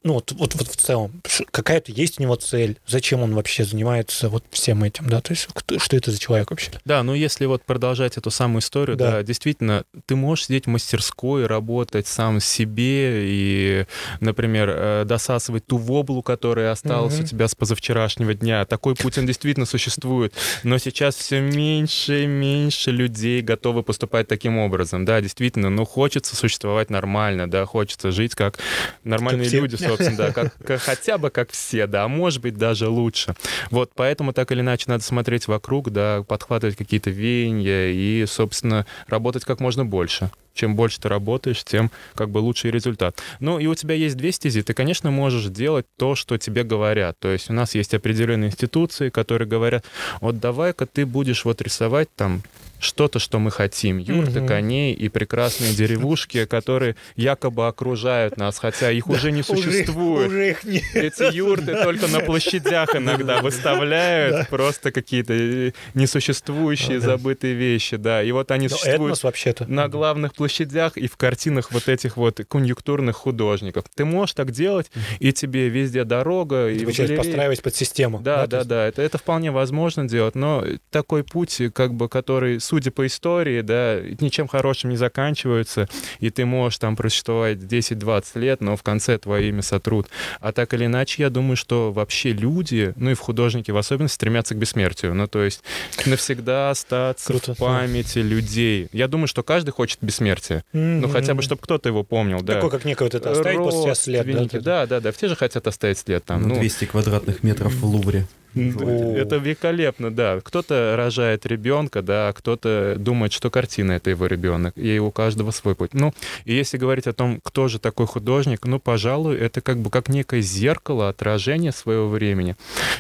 ну 0.04 0.14
вот, 0.14 0.32
вот, 0.32 0.56
вот 0.56 0.68
в 0.68 0.76
целом, 0.78 1.22
какая-то 1.52 1.92
есть 1.92 2.20
у 2.20 2.24
него 2.24 2.36
цель, 2.36 2.78
зачем 2.88 3.22
он 3.22 3.36
вообще 3.36 3.66
занимается 3.66 4.30
вот 4.30 4.44
всем 4.50 4.84
этим, 4.84 5.08
да, 5.08 5.22
то 5.22 5.34
есть 5.34 5.48
кто, 5.54 5.78
что 5.78 5.98
это 5.98 6.12
за 6.12 6.20
человек 6.20 6.52
вообще? 6.52 6.72
Да, 6.86 7.04
ну 7.04 7.14
если 7.14 7.46
вот 7.46 7.64
продолжать 7.64 8.18
эту 8.18 8.32
самую 8.32 8.62
историю, 8.62 8.96
да. 8.96 9.12
да, 9.12 9.24
действительно, 9.24 9.84
ты 10.06 10.16
можешь 10.16 10.46
сидеть 10.46 10.66
в 10.66 10.70
мастерской, 10.70 11.46
работать 11.48 12.08
сам 12.08 12.40
себе 12.40 13.26
и, 13.30 13.86
например, 14.22 14.70
э, 14.74 15.04
досасывать 15.06 15.66
ту 15.66 15.78
воблу, 15.78 16.22
которая 16.22 16.72
осталась 16.72 17.16
угу. 17.16 17.24
у 17.24 17.28
тебя 17.28 17.48
с 17.48 17.56
позавчерашнего 17.56 18.34
дня. 18.34 18.66
Такой 18.66 18.96
путь 18.96 19.18
он 19.18 19.26
действительно 19.26 19.66
существует, 19.66 20.34
но 20.64 20.78
сейчас 20.78 21.16
все 21.16 21.42
меньше 21.42 22.24
и 22.24 22.28
меньше 22.28 22.92
людей 22.92 23.42
готовы 23.42 23.84
поступать 23.84 24.28
таким 24.28 24.58
образом, 24.58 25.04
да, 25.04 25.20
действительно, 25.20 25.70
ну 25.70 25.86
хочется 26.24 26.36
существовать 26.38 26.90
нормально, 26.90 27.50
да, 27.50 27.66
хочется 27.66 28.12
жить 28.12 28.34
как 28.34 28.58
нормальные 29.04 29.50
как 29.50 29.54
люди, 29.54 29.76
собственно, 29.76 30.16
да, 30.16 30.32
как, 30.32 30.54
как, 30.66 30.82
хотя 30.82 31.18
бы 31.18 31.30
как 31.30 31.52
все, 31.52 31.86
да, 31.86 32.06
а 32.06 32.08
может 32.08 32.42
быть 32.42 32.58
даже 32.58 32.88
лучше. 32.88 33.36
Вот, 33.72 33.92
поэтому 33.94 34.32
так 34.32 34.52
или 34.54 34.62
иначе 34.62 34.86
надо 34.88 35.04
смотреть 35.04 35.48
вокруг, 35.48 35.90
да, 35.90 36.24
подхватывать 36.24 36.78
какие-то 36.78 37.10
веяния 37.10 37.92
и, 37.92 38.26
собственно, 38.26 38.86
работать 39.08 39.44
как 39.44 39.60
можно 39.60 39.86
больше. 39.86 40.32
Чем 40.54 40.76
больше 40.76 41.02
ты 41.02 41.10
работаешь, 41.10 41.64
тем 41.64 41.92
как 42.16 42.30
бы 42.30 42.38
лучший 42.38 42.72
результат. 42.72 43.20
Ну 43.40 43.60
и 43.60 43.66
у 43.66 43.76
тебя 43.76 43.96
есть 43.96 44.16
две 44.16 44.32
стези. 44.32 44.62
Ты, 44.62 44.74
конечно, 44.74 45.12
можешь 45.12 45.46
делать 45.46 45.88
то, 45.98 46.16
что 46.16 46.38
тебе 46.38 46.64
говорят. 46.64 47.18
То 47.20 47.30
есть 47.30 47.50
у 47.50 47.54
нас 47.54 47.76
есть 47.76 47.94
определенные 47.94 48.52
институции, 48.52 49.10
которые 49.10 49.48
говорят, 49.48 49.84
вот 50.22 50.40
давай-ка 50.40 50.86
ты 50.86 51.06
будешь 51.08 51.44
вот 51.44 51.62
рисовать 51.62 52.08
там 52.16 52.44
что-то, 52.84 53.20
что 53.20 53.40
мы 53.40 53.52
хотим. 53.52 53.98
Юрты, 53.98 54.40
угу. 54.40 54.48
коней 54.48 54.94
и 54.94 55.10
прекрасные 55.10 55.74
деревушки, 55.74 56.46
которые 56.50 56.96
якобы 57.16 57.68
окружают 57.68 58.38
нас, 58.38 58.60
хотя 58.60 58.92
их 58.92 59.08
уже 59.08 59.32
не 59.32 59.44
существует. 59.44 60.28
Уже 60.28 60.50
их 60.52 60.64
нет. 60.64 60.84
Эти 60.94 61.34
юрты 61.34 61.76
только 61.84 62.08
на 62.08 62.20
площадях 62.20 62.96
иногда 62.96 63.42
выставляют 63.42 64.50
просто 64.50 64.92
какие-то 64.92 65.34
э, 65.34 65.72
несуществующие 65.94 67.00
забытые 67.00 67.54
вещи, 67.54 67.98
да. 67.98 68.24
И 68.24 68.32
вот 68.32 68.52
они 68.52 68.70
существуют 68.70 69.20
на 69.68 69.88
главных 69.88 70.34
площадях 70.34 70.98
и 70.98 71.08
в 71.08 71.18
картинах 71.18 71.72
вот 71.72 71.88
этих 71.88 72.18
вот 72.18 72.42
конъюнктурных 72.48 73.16
художников. 73.16 73.86
Ты 73.96 74.06
можешь 74.06 74.34
так 74.34 74.52
делать, 74.52 74.92
и 75.20 75.32
тебе 75.32 75.70
везде 75.70 76.04
дорога. 76.04 76.70
и 76.70 76.86
постраивать 77.16 77.62
под 77.62 77.76
систему. 77.76 78.20
Да, 78.20 78.48
да, 78.48 78.64
да. 78.64 78.88
Это, 78.88 79.02
это 79.02 79.18
вполне 79.18 79.52
возможно 79.52 80.08
делать, 80.08 80.36
но 80.36 80.64
такой 80.90 81.24
путь, 81.24 81.62
как 81.74 81.94
бы, 81.94 82.10
который 82.10 82.60
судя 82.74 82.90
по 82.90 83.06
истории, 83.06 83.62
да, 83.62 84.00
ничем 84.20 84.48
хорошим 84.48 84.90
не 84.90 84.96
заканчиваются, 84.96 85.88
и 86.20 86.32
ты 86.32 86.44
можешь 86.44 86.80
там 86.80 86.96
просуществовать 86.96 87.60
10-20 87.60 88.40
лет, 88.40 88.62
но 88.62 88.76
в 88.76 88.82
конце 88.82 89.20
твое 89.20 89.50
имя 89.50 89.62
сотрут. 89.62 90.08
А 90.40 90.52
так 90.52 90.74
или 90.74 90.88
иначе, 90.88 91.22
я 91.22 91.30
думаю, 91.30 91.56
что 91.56 91.92
вообще 91.92 92.32
люди, 92.32 92.92
ну 92.96 93.12
и 93.12 93.14
в 93.14 93.20
художнике 93.20 93.74
в 93.74 93.78
особенности, 93.78 94.16
стремятся 94.16 94.56
к 94.56 94.58
бессмертию. 94.58 95.14
Ну, 95.14 95.28
то 95.28 95.44
есть 95.44 95.62
навсегда 96.08 96.72
остаться 96.72 97.28
Круто, 97.28 97.54
в 97.54 97.60
памяти 97.60 98.24
да. 98.24 98.28
людей. 98.28 98.88
Я 98.92 99.08
думаю, 99.08 99.28
что 99.28 99.44
каждый 99.44 99.70
хочет 99.70 100.00
бессмертия. 100.02 100.64
Mm-hmm. 100.74 101.00
Ну, 101.02 101.10
хотя 101.10 101.36
бы, 101.36 101.44
чтобы 101.44 101.62
кто-то 101.62 101.90
его 101.90 102.02
помнил, 102.02 102.42
да. 102.42 102.56
Такой, 102.56 102.72
как 102.72 102.86
некое 102.86 103.04
вот 103.04 103.14
это 103.14 103.30
оставить 103.30 103.60
после 103.60 103.82
себя 103.84 103.94
след. 103.94 104.26
Да, 104.52 104.60
да, 104.60 104.88
да, 104.88 105.00
да, 105.00 105.12
все 105.12 105.28
же 105.28 105.36
хотят 105.36 105.68
оставить 105.68 106.00
след 106.00 106.26
там. 106.26 106.48
Ну, 106.48 106.56
200 106.56 106.86
квадратных 106.86 107.44
метров 107.44 107.72
в 107.76 107.86
Лувре. 107.86 108.26
Это 108.56 109.38
великолепно, 109.38 110.12
да. 110.12 110.40
Кто-то 110.42 110.96
рожает 110.96 111.46
ребенка, 111.46 112.02
да, 112.02 112.30
а 112.30 112.34
кто-то 112.34 112.96
думает, 112.98 113.34
что 113.34 113.50
картина 113.50 113.94
это 113.94 114.10
его 114.10 114.28
ребенок, 114.28 114.78
и 114.78 115.00
у 115.00 115.12
каждого 115.12 115.52
свой 115.52 115.76
путь. 115.76 115.94
Ну, 115.94 116.14
и 116.46 116.54
если 116.54 116.78
говорить 116.78 117.08
о 117.08 117.14
том, 117.14 117.40
кто 117.44 117.68
же 117.68 117.80
такой 117.80 118.06
художник, 118.06 118.66
ну, 118.66 118.80
пожалуй, 118.80 119.38
это 119.38 119.62
как 119.62 119.78
бы 119.78 119.90
как 119.90 120.10
некое 120.10 120.42
зеркало, 120.42 121.10
отражение 121.10 121.72
своего 121.72 122.08
времени. 122.08 122.56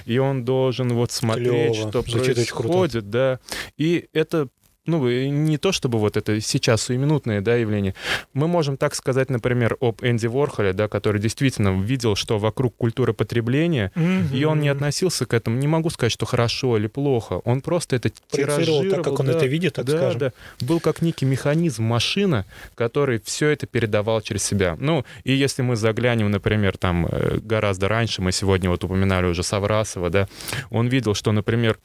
И 0.06 0.18
он 0.18 0.44
должен 0.44 0.94
вот 0.94 1.12
смотреть, 1.12 1.74
Клево. 1.74 1.90
что 1.90 2.02
Звучит 2.02 2.36
происходит, 2.36 3.10
да. 3.10 3.40
И 3.78 4.08
это 4.14 4.48
ну, 4.86 5.08
не 5.10 5.58
то 5.58 5.72
чтобы 5.72 5.98
вот 5.98 6.18
это 6.18 6.42
сейчас 6.42 6.82
суеминутное, 6.82 7.42
да, 7.42 7.56
явление. 7.56 7.96
Мы 8.34 8.48
можем 8.48 8.76
так 8.76 8.96
сказать, 8.96 9.30
например, 9.30 9.78
об 9.80 10.04
Энди 10.04 10.28
Ворхоле, 10.28 10.74
да, 10.74 10.88
который 10.88 11.22
действительно 11.22 11.82
видел, 11.82 12.16
что 12.16 12.38
вокруг 12.38 12.76
культура 12.76 13.14
потребления, 13.14 13.92
mm-hmm. 13.96 14.36
и 14.36 14.44
он 14.44 14.60
не 14.60 14.68
относился 14.68 15.26
к 15.26 15.34
этому. 15.34 15.58
Не 15.58 15.68
могу 15.68 15.90
сказать, 15.90 16.12
что 16.12 16.26
хорошо 16.26 16.78
или 16.78 16.88
плохо. 16.88 17.42
Он 17.46 17.62
просто 17.62 17.96
это 17.96 18.12
тиражировал. 18.30 18.90
так, 18.90 19.04
как 19.04 19.20
он 19.20 19.28
да, 19.28 19.34
это 19.34 19.46
видит, 19.46 19.74
так 19.74 19.86
да, 19.86 19.98
скажем. 19.98 20.20
Да. 20.20 20.34
Был 20.60 20.82
как 20.82 21.02
некий 21.02 21.26
механизм, 21.26 21.84
машина, 21.84 22.46
который 22.76 23.22
все 23.24 23.50
это 23.50 23.68
передавал 23.68 24.22
через 24.22 24.44
себя. 24.44 24.76
Ну, 24.80 25.06
и 25.24 25.32
если 25.32 25.62
мы 25.62 25.78
заглянем, 25.78 26.30
например, 26.30 26.78
там 26.78 27.08
э, 27.10 27.38
гораздо 27.42 27.88
раньше, 27.88 28.22
мы 28.22 28.34
сегодня 28.34 28.70
вот 28.70 28.84
упоминали 28.84 29.28
уже 29.28 29.44
Саврасова, 29.44 30.10
да, 30.10 30.28
он 30.70 30.88
видел, 30.88 31.14
что, 31.14 31.32
например, 31.32 31.78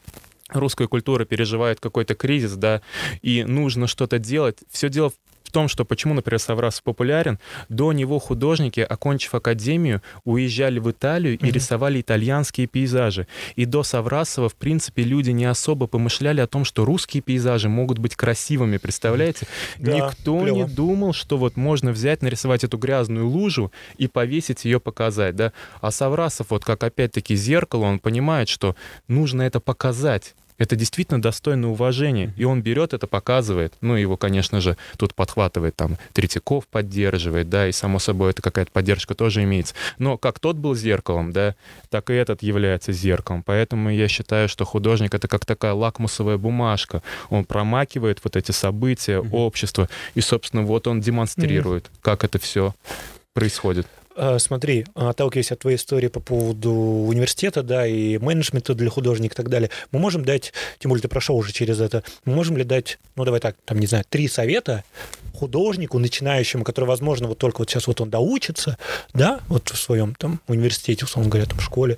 русская 0.48 0.88
культура 0.88 1.24
переживает 1.24 1.80
какой-то 1.80 2.14
кризис, 2.14 2.54
да, 2.54 2.82
и 3.22 3.44
нужно 3.44 3.86
что-то 3.86 4.18
делать. 4.18 4.58
Все 4.70 4.88
дело 4.88 5.10
в 5.10 5.27
том, 5.50 5.68
что 5.68 5.84
почему, 5.84 6.14
например, 6.14 6.38
Саврасов 6.38 6.82
популярен, 6.82 7.38
до 7.68 7.92
него 7.92 8.18
художники, 8.18 8.80
окончив 8.80 9.34
академию, 9.34 10.02
уезжали 10.24 10.78
в 10.78 10.90
Италию 10.90 11.34
и 11.34 11.36
mm-hmm. 11.38 11.50
рисовали 11.50 12.00
итальянские 12.00 12.66
пейзажи. 12.66 13.26
И 13.56 13.64
до 13.64 13.82
Саврасова, 13.82 14.48
в 14.48 14.54
принципе, 14.54 15.02
люди 15.02 15.30
не 15.30 15.44
особо 15.44 15.86
помышляли 15.86 16.40
о 16.40 16.46
том, 16.46 16.64
что 16.64 16.84
русские 16.84 17.22
пейзажи 17.22 17.68
могут 17.68 17.98
быть 17.98 18.16
красивыми, 18.16 18.76
представляете? 18.78 19.46
Да, 19.78 19.92
Никто 19.92 20.40
клево. 20.40 20.56
не 20.56 20.64
думал, 20.64 21.12
что 21.12 21.36
вот 21.36 21.56
можно 21.56 21.92
взять, 21.92 22.22
нарисовать 22.22 22.64
эту 22.64 22.78
грязную 22.78 23.28
лужу 23.28 23.72
и 23.96 24.08
повесить 24.08 24.64
ее, 24.64 24.80
показать, 24.80 25.36
да? 25.36 25.52
А 25.80 25.90
Саврасов, 25.90 26.50
вот 26.50 26.64
как 26.64 26.82
опять-таки 26.82 27.36
зеркало, 27.36 27.84
он 27.84 27.98
понимает, 27.98 28.48
что 28.48 28.74
нужно 29.06 29.42
это 29.42 29.60
показать 29.60 30.34
это 30.58 30.76
действительно 30.76 31.22
достойно 31.22 31.70
уважения. 31.70 32.34
И 32.36 32.44
он 32.44 32.62
берет 32.62 32.92
это, 32.92 33.06
показывает. 33.06 33.74
Ну, 33.80 33.94
его, 33.96 34.16
конечно 34.16 34.60
же, 34.60 34.76
тут 34.96 35.14
подхватывает 35.14 35.76
там 35.76 35.96
Третьяков 36.12 36.66
поддерживает, 36.66 37.48
да, 37.48 37.68
и 37.68 37.72
само 37.72 37.98
собой 37.98 38.30
это 38.30 38.42
какая-то 38.42 38.70
поддержка 38.72 39.14
тоже 39.14 39.44
имеется. 39.44 39.74
Но 39.98 40.18
как 40.18 40.38
тот 40.38 40.56
был 40.56 40.74
зеркалом, 40.74 41.32
да, 41.32 41.54
так 41.88 42.10
и 42.10 42.14
этот 42.14 42.42
является 42.42 42.92
зеркалом. 42.92 43.42
Поэтому 43.42 43.90
я 43.90 44.08
считаю, 44.08 44.48
что 44.48 44.64
художник 44.64 45.14
это 45.14 45.28
как 45.28 45.46
такая 45.46 45.72
лакмусовая 45.72 46.36
бумажка. 46.36 47.02
Он 47.30 47.44
промакивает 47.44 48.20
вот 48.24 48.36
эти 48.36 48.50
события, 48.50 49.18
mm-hmm. 49.18 49.30
общество, 49.30 49.88
и, 50.14 50.20
собственно, 50.20 50.62
вот 50.64 50.86
он 50.86 51.00
демонстрирует, 51.00 51.84
mm-hmm. 51.84 51.98
как 52.02 52.24
это 52.24 52.38
все 52.38 52.74
происходит. 53.32 53.86
А, 54.20 54.38
смотри, 54.40 54.84
отталкиваясь 54.94 55.52
от 55.52 55.60
твоей 55.60 55.76
истории 55.76 56.08
по 56.08 56.18
поводу 56.18 56.72
университета, 56.72 57.62
да, 57.62 57.86
и 57.86 58.18
менеджмента 58.18 58.74
для 58.74 58.90
художника 58.90 59.34
и 59.34 59.36
так 59.36 59.48
далее, 59.48 59.70
мы 59.92 60.00
можем 60.00 60.24
дать, 60.24 60.52
тем 60.80 60.88
более 60.88 61.02
ты 61.02 61.08
прошел 61.08 61.36
уже 61.36 61.52
через 61.52 61.80
это, 61.80 62.02
мы 62.24 62.34
можем 62.34 62.56
ли 62.56 62.64
дать, 62.64 62.98
ну, 63.14 63.24
давай 63.24 63.38
так, 63.38 63.54
там, 63.64 63.78
не 63.78 63.86
знаю, 63.86 64.04
три 64.08 64.26
совета 64.26 64.82
художнику, 65.34 66.00
начинающему, 66.00 66.64
который, 66.64 66.86
возможно, 66.86 67.28
вот 67.28 67.38
только 67.38 67.58
вот 67.60 67.70
сейчас 67.70 67.86
вот 67.86 68.00
он 68.00 68.10
доучится, 68.10 68.76
да, 69.14 69.38
вот 69.46 69.68
в 69.68 69.76
своем 69.76 70.16
там 70.16 70.40
университете, 70.48 71.04
условно 71.04 71.30
говоря, 71.30 71.46
там, 71.46 71.58
в 71.58 71.62
школе, 71.62 71.96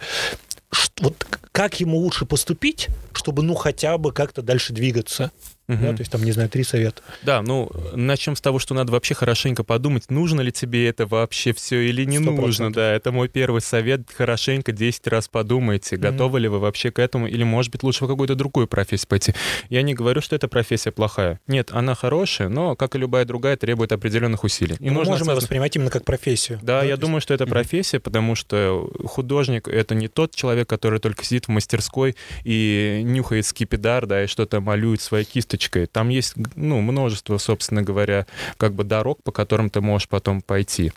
вот 1.00 1.26
как 1.52 1.80
ему 1.80 1.96
лучше 1.96 2.26
поступить, 2.26 2.88
чтобы, 3.14 3.42
ну, 3.42 3.54
хотя 3.54 3.96
бы 3.96 4.12
как-то 4.12 4.42
дальше 4.42 4.74
двигаться? 4.74 5.33
Угу. 5.70 5.78
Да, 5.83 5.92
то 5.92 6.00
есть 6.00 6.11
там, 6.11 6.24
не 6.24 6.33
знаю, 6.33 6.48
три 6.48 6.64
совета. 6.64 7.00
Да, 7.22 7.42
ну, 7.42 7.70
начнем 7.94 8.35
с 8.35 8.40
того, 8.40 8.59
что 8.59 8.74
надо 8.74 8.90
вообще 8.90 9.14
хорошенько 9.14 9.62
подумать, 9.62 10.11
нужно 10.11 10.40
ли 10.40 10.50
тебе 10.50 10.88
это 10.88 11.06
вообще 11.06 11.52
все 11.52 11.80
или 11.88 12.04
не 12.04 12.18
100%. 12.18 12.30
нужно. 12.35 12.72
Да, 12.72 12.92
это 12.92 13.12
мой 13.12 13.28
первый 13.28 13.61
совет. 13.61 14.02
Хорошенько 14.12 14.72
10 14.72 15.06
раз 15.06 15.28
подумайте, 15.28 15.94
угу. 15.94 16.02
готовы 16.02 16.40
ли 16.40 16.48
вы 16.48 16.59
вообще 16.59 16.90
к 16.90 16.98
этому, 16.98 17.28
или, 17.28 17.44
может 17.44 17.70
быть, 17.70 17.85
лучше 17.85 18.04
в 18.04 18.09
какую-то 18.09 18.35
другую 18.35 18.66
профессию 18.66 19.09
пойти. 19.09 19.33
Я 19.68 19.83
не 19.83 19.94
говорю, 19.94 20.20
что 20.20 20.35
эта 20.35 20.48
профессия 20.48 20.90
плохая. 20.90 21.40
Нет, 21.46 21.70
она 21.72 21.94
хорошая, 21.94 22.48
но, 22.48 22.74
как 22.74 22.96
и 22.96 22.98
любая 22.98 23.24
другая, 23.24 23.56
требует 23.56 23.92
определенных 23.92 24.42
усилий. 24.42 24.76
И 24.80 24.90
мы 24.90 24.96
можем 24.96 25.14
осознанно... 25.14 25.37
воспринимать 25.37 25.76
именно 25.76 25.90
как 25.90 26.04
профессию. 26.04 26.59
Да, 26.62 26.80
да 26.80 26.87
я 26.87 26.96
думаю, 26.96 27.18
есть... 27.18 27.24
что 27.24 27.35
это 27.35 27.46
профессия, 27.46 28.00
потому 28.00 28.35
что 28.35 28.90
художник— 29.04 29.68
это 29.68 29.94
не 29.94 30.09
тот 30.09 30.35
человек, 30.35 30.68
который 30.68 30.98
только 30.98 31.24
сидит 31.24 31.46
в 31.46 31.48
мастерской 31.50 32.16
и 32.42 33.02
нюхает 33.04 33.46
скипидар, 33.46 34.06
да, 34.06 34.24
и 34.24 34.26
что-то 34.26 34.61
малюет 34.61 35.00
своей 35.00 35.24
кисточкой 35.24 35.60
карточкой. 35.61 35.87
Там 35.87 36.09
есть, 36.09 36.35
ну, 36.57 36.81
множество, 36.81 37.38
собственно 37.38 37.83
говоря, 37.83 38.27
как 38.57 38.75
бы 38.75 38.85
дорог, 38.85 39.23
по 39.23 39.33
которым 39.33 39.70
ты 39.70 39.81
можешь 39.81 40.09
потом 40.09 40.40
пойти. 40.40 40.92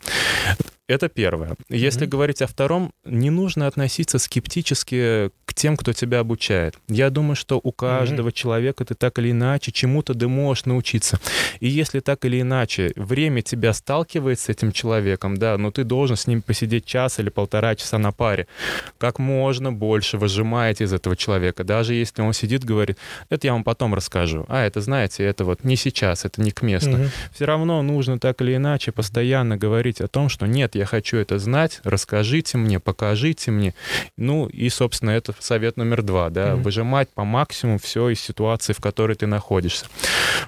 Это 0.87 1.07
первое. 1.07 1.55
Если 1.69 2.05
mm-hmm. 2.05 2.09
говорить 2.09 2.41
о 2.41 2.47
втором, 2.47 2.91
не 3.05 3.29
нужно 3.29 3.67
относиться 3.67 4.19
скептически 4.19 5.31
к 5.53 5.55
тем, 5.55 5.77
кто 5.77 5.93
тебя 5.93 6.19
обучает. 6.19 6.79
Я 6.87 7.11
думаю, 7.11 7.35
что 7.35 7.59
у 7.61 7.71
каждого 7.71 8.29
mm-hmm. 8.29 8.33
человека 8.33 8.85
ты 8.85 8.95
так 8.95 9.19
или 9.19 9.29
иначе 9.29 9.71
чему-то 9.71 10.15
ты 10.15 10.27
можешь 10.27 10.65
научиться. 10.65 11.19
И 11.59 11.67
если 11.67 11.99
так 11.99 12.25
или 12.25 12.41
иначе 12.41 12.91
время 12.95 13.43
тебя 13.43 13.73
сталкивает 13.73 14.39
с 14.39 14.49
этим 14.49 14.71
человеком, 14.71 15.37
да, 15.37 15.55
но 15.59 15.69
ты 15.69 15.83
должен 15.83 16.17
с 16.17 16.25
ним 16.25 16.41
посидеть 16.41 16.85
час 16.85 17.19
или 17.19 17.29
полтора 17.29 17.75
часа 17.75 17.99
на 17.99 18.11
паре, 18.11 18.47
как 18.97 19.19
можно 19.19 19.71
больше 19.71 20.17
выжимать 20.17 20.81
из 20.81 20.91
этого 20.91 21.15
человека, 21.15 21.63
даже 21.63 21.93
если 21.93 22.23
он 22.23 22.33
сидит, 22.33 22.65
говорит, 22.65 22.97
это 23.29 23.45
я 23.45 23.53
вам 23.53 23.63
потом 23.63 23.93
расскажу, 23.93 24.45
а 24.49 24.65
это, 24.65 24.81
знаете, 24.81 25.23
это 25.23 25.45
вот 25.45 25.63
не 25.63 25.75
сейчас, 25.75 26.25
это 26.25 26.41
не 26.41 26.49
к 26.49 26.63
месту. 26.63 26.89
Mm-hmm. 26.89 27.09
Все 27.35 27.45
равно 27.45 27.83
нужно 27.83 28.17
так 28.17 28.41
или 28.41 28.55
иначе 28.55 28.91
постоянно 28.91 29.55
говорить 29.55 30.01
о 30.01 30.07
том, 30.07 30.29
что 30.29 30.47
нет, 30.47 30.73
я 30.73 30.85
хочу 30.85 31.17
это 31.17 31.37
знать, 31.37 31.79
расскажите 31.83 32.57
мне, 32.57 32.79
покажите 32.79 33.51
мне. 33.51 33.75
Ну 34.17 34.47
и, 34.47 34.69
собственно, 34.69 35.11
это 35.11 35.31
совет 35.43 35.77
номер 35.77 36.01
два, 36.01 36.29
да, 36.29 36.51
mm-hmm. 36.51 36.61
выжимать 36.61 37.09
по 37.09 37.23
максимуму 37.23 37.79
все 37.79 38.09
из 38.09 38.19
ситуации, 38.19 38.73
в 38.73 38.79
которой 38.79 39.15
ты 39.15 39.27
находишься. 39.27 39.85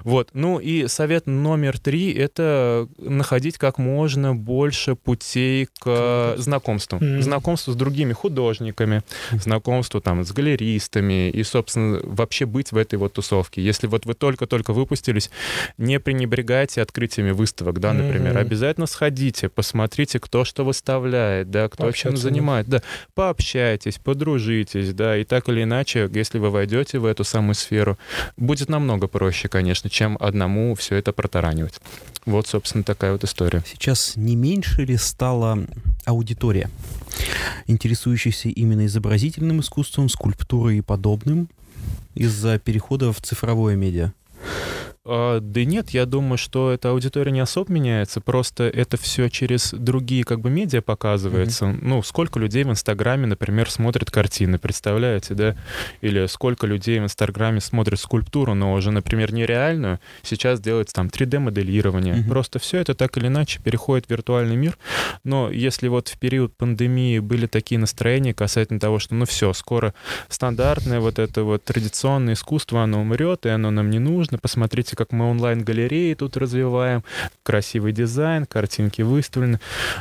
Вот, 0.03 0.29
ну 0.33 0.59
и 0.59 0.87
совет 0.87 1.27
номер 1.27 1.79
три— 1.79 2.11
это 2.13 2.87
находить 2.97 3.57
как 3.57 3.77
можно 3.77 4.35
больше 4.35 4.95
путей 4.95 5.67
к 5.79 6.35
знакомству. 6.37 6.99
Mm-hmm. 6.99 7.21
Знакомству 7.21 7.73
с 7.73 7.75
другими 7.75 8.13
художниками, 8.13 9.03
знакомству 9.31 10.01
там 10.01 10.23
с 10.23 10.31
галеристами 10.31 11.29
и, 11.29 11.43
собственно, 11.43 11.99
вообще 12.03 12.45
быть 12.45 12.71
в 12.71 12.77
этой 12.77 12.95
вот 12.95 13.13
тусовке. 13.13 13.63
Если 13.63 13.87
вот 13.87 14.05
вы 14.05 14.13
только-только 14.13 14.73
выпустились, 14.73 15.29
не 15.77 15.99
пренебрегайте 15.99 16.81
открытиями 16.81 17.31
выставок, 17.31 17.79
да, 17.79 17.93
например. 17.93 18.35
Mm-hmm. 18.35 18.41
Обязательно 18.41 18.87
сходите, 18.87 19.49
посмотрите, 19.49 20.19
кто 20.19 20.45
что 20.45 20.63
выставляет, 20.63 21.49
да, 21.51 21.69
кто 21.69 21.91
чем 21.91 22.17
занимает, 22.17 22.67
да. 22.67 22.81
Пообщайтесь, 23.13 23.97
подружитесь, 23.97 24.84
да, 24.91 25.17
и 25.17 25.23
так 25.23 25.49
или 25.49 25.63
иначе, 25.63 26.09
если 26.13 26.39
вы 26.39 26.49
войдете 26.49 26.99
в 26.99 27.05
эту 27.05 27.23
самую 27.23 27.55
сферу, 27.55 27.97
будет 28.37 28.69
намного 28.69 29.07
проще, 29.07 29.47
конечно, 29.47 29.89
чем 29.89 30.17
одному 30.19 30.75
все 30.75 30.95
это 30.95 31.13
протаранивать. 31.13 31.79
Вот, 32.25 32.47
собственно, 32.47 32.83
такая 32.83 33.11
вот 33.11 33.23
история. 33.23 33.63
Сейчас 33.65 34.15
не 34.15 34.35
меньше 34.35 34.83
ли 34.83 34.97
стала 34.97 35.59
аудитория, 36.05 36.69
интересующаяся 37.67 38.49
именно 38.49 38.85
изобразительным 38.85 39.59
искусством, 39.59 40.09
скульптурой 40.09 40.79
и 40.79 40.81
подобным 40.81 41.47
из-за 42.15 42.57
перехода 42.59 43.13
в 43.13 43.21
цифровое 43.21 43.75
медиа? 43.75 44.11
А, 45.07 45.39
да 45.39 45.63
нет, 45.63 45.91
я 45.91 46.05
думаю, 46.05 46.37
что 46.37 46.71
эта 46.71 46.89
аудитория 46.89 47.31
не 47.31 47.39
особо 47.39 47.71
меняется, 47.71 48.21
просто 48.21 48.63
это 48.63 48.97
все 48.97 49.29
через 49.29 49.71
другие 49.71 50.23
как 50.23 50.39
бы 50.39 50.49
медиа 50.49 50.81
показывается. 50.81 51.65
Mm-hmm. 51.65 51.79
Ну, 51.81 52.01
сколько 52.01 52.39
людей 52.39 52.63
в 52.63 52.71
Инстаграме, 52.71 53.27
например, 53.27 53.69
смотрят 53.69 54.09
картины, 54.09 54.57
представляете, 54.57 55.35
да? 55.35 55.55
Или 56.01 56.25
сколько 56.25 56.65
людей 56.65 56.99
в 56.99 57.03
Инстаграме 57.03 57.61
смотрят 57.61 57.99
скульптуру, 57.99 58.55
но 58.55 58.73
уже, 58.73 58.91
например, 58.91 59.31
нереальную, 59.31 59.99
сейчас 60.23 60.59
делается 60.59 60.95
там 60.95 61.07
3D-моделирование. 61.07 62.15
Mm-hmm. 62.15 62.29
Просто 62.29 62.57
все 62.57 62.79
это 62.79 62.95
так 62.95 63.15
или 63.17 63.27
иначе 63.27 63.61
переходит 63.61 64.07
в 64.07 64.09
виртуальный 64.09 64.55
мир. 64.55 64.77
Но 65.23 65.51
если 65.51 65.87
вот 65.87 66.07
в 66.07 66.17
период 66.17 66.57
пандемии 66.57 67.19
были 67.19 67.45
такие 67.45 67.77
настроения 67.79 68.33
касательно 68.33 68.79
того, 68.79 68.97
что 68.97 69.13
ну 69.13 69.25
все, 69.25 69.53
скоро 69.53 69.93
стандартное 70.29 70.99
вот 70.99 71.19
это 71.19 71.43
вот 71.43 71.63
традиционное 71.63 72.33
искусство, 72.33 72.81
оно 72.81 73.01
умрет, 73.01 73.45
и 73.45 73.49
оно 73.49 73.69
нам 73.69 73.91
не 73.91 73.99
нужно, 73.99 74.39
посмотрите 74.39 74.94
видите, 74.95 75.03
как 75.03 75.11
мы 75.11 75.29
онлайн-галереи 75.29 76.13
тут 76.13 76.37
развиваем, 76.37 77.03
красивый 77.43 77.91
дизайн, 77.91 78.45
картинки 78.45 79.01
выставлены, 79.01 79.59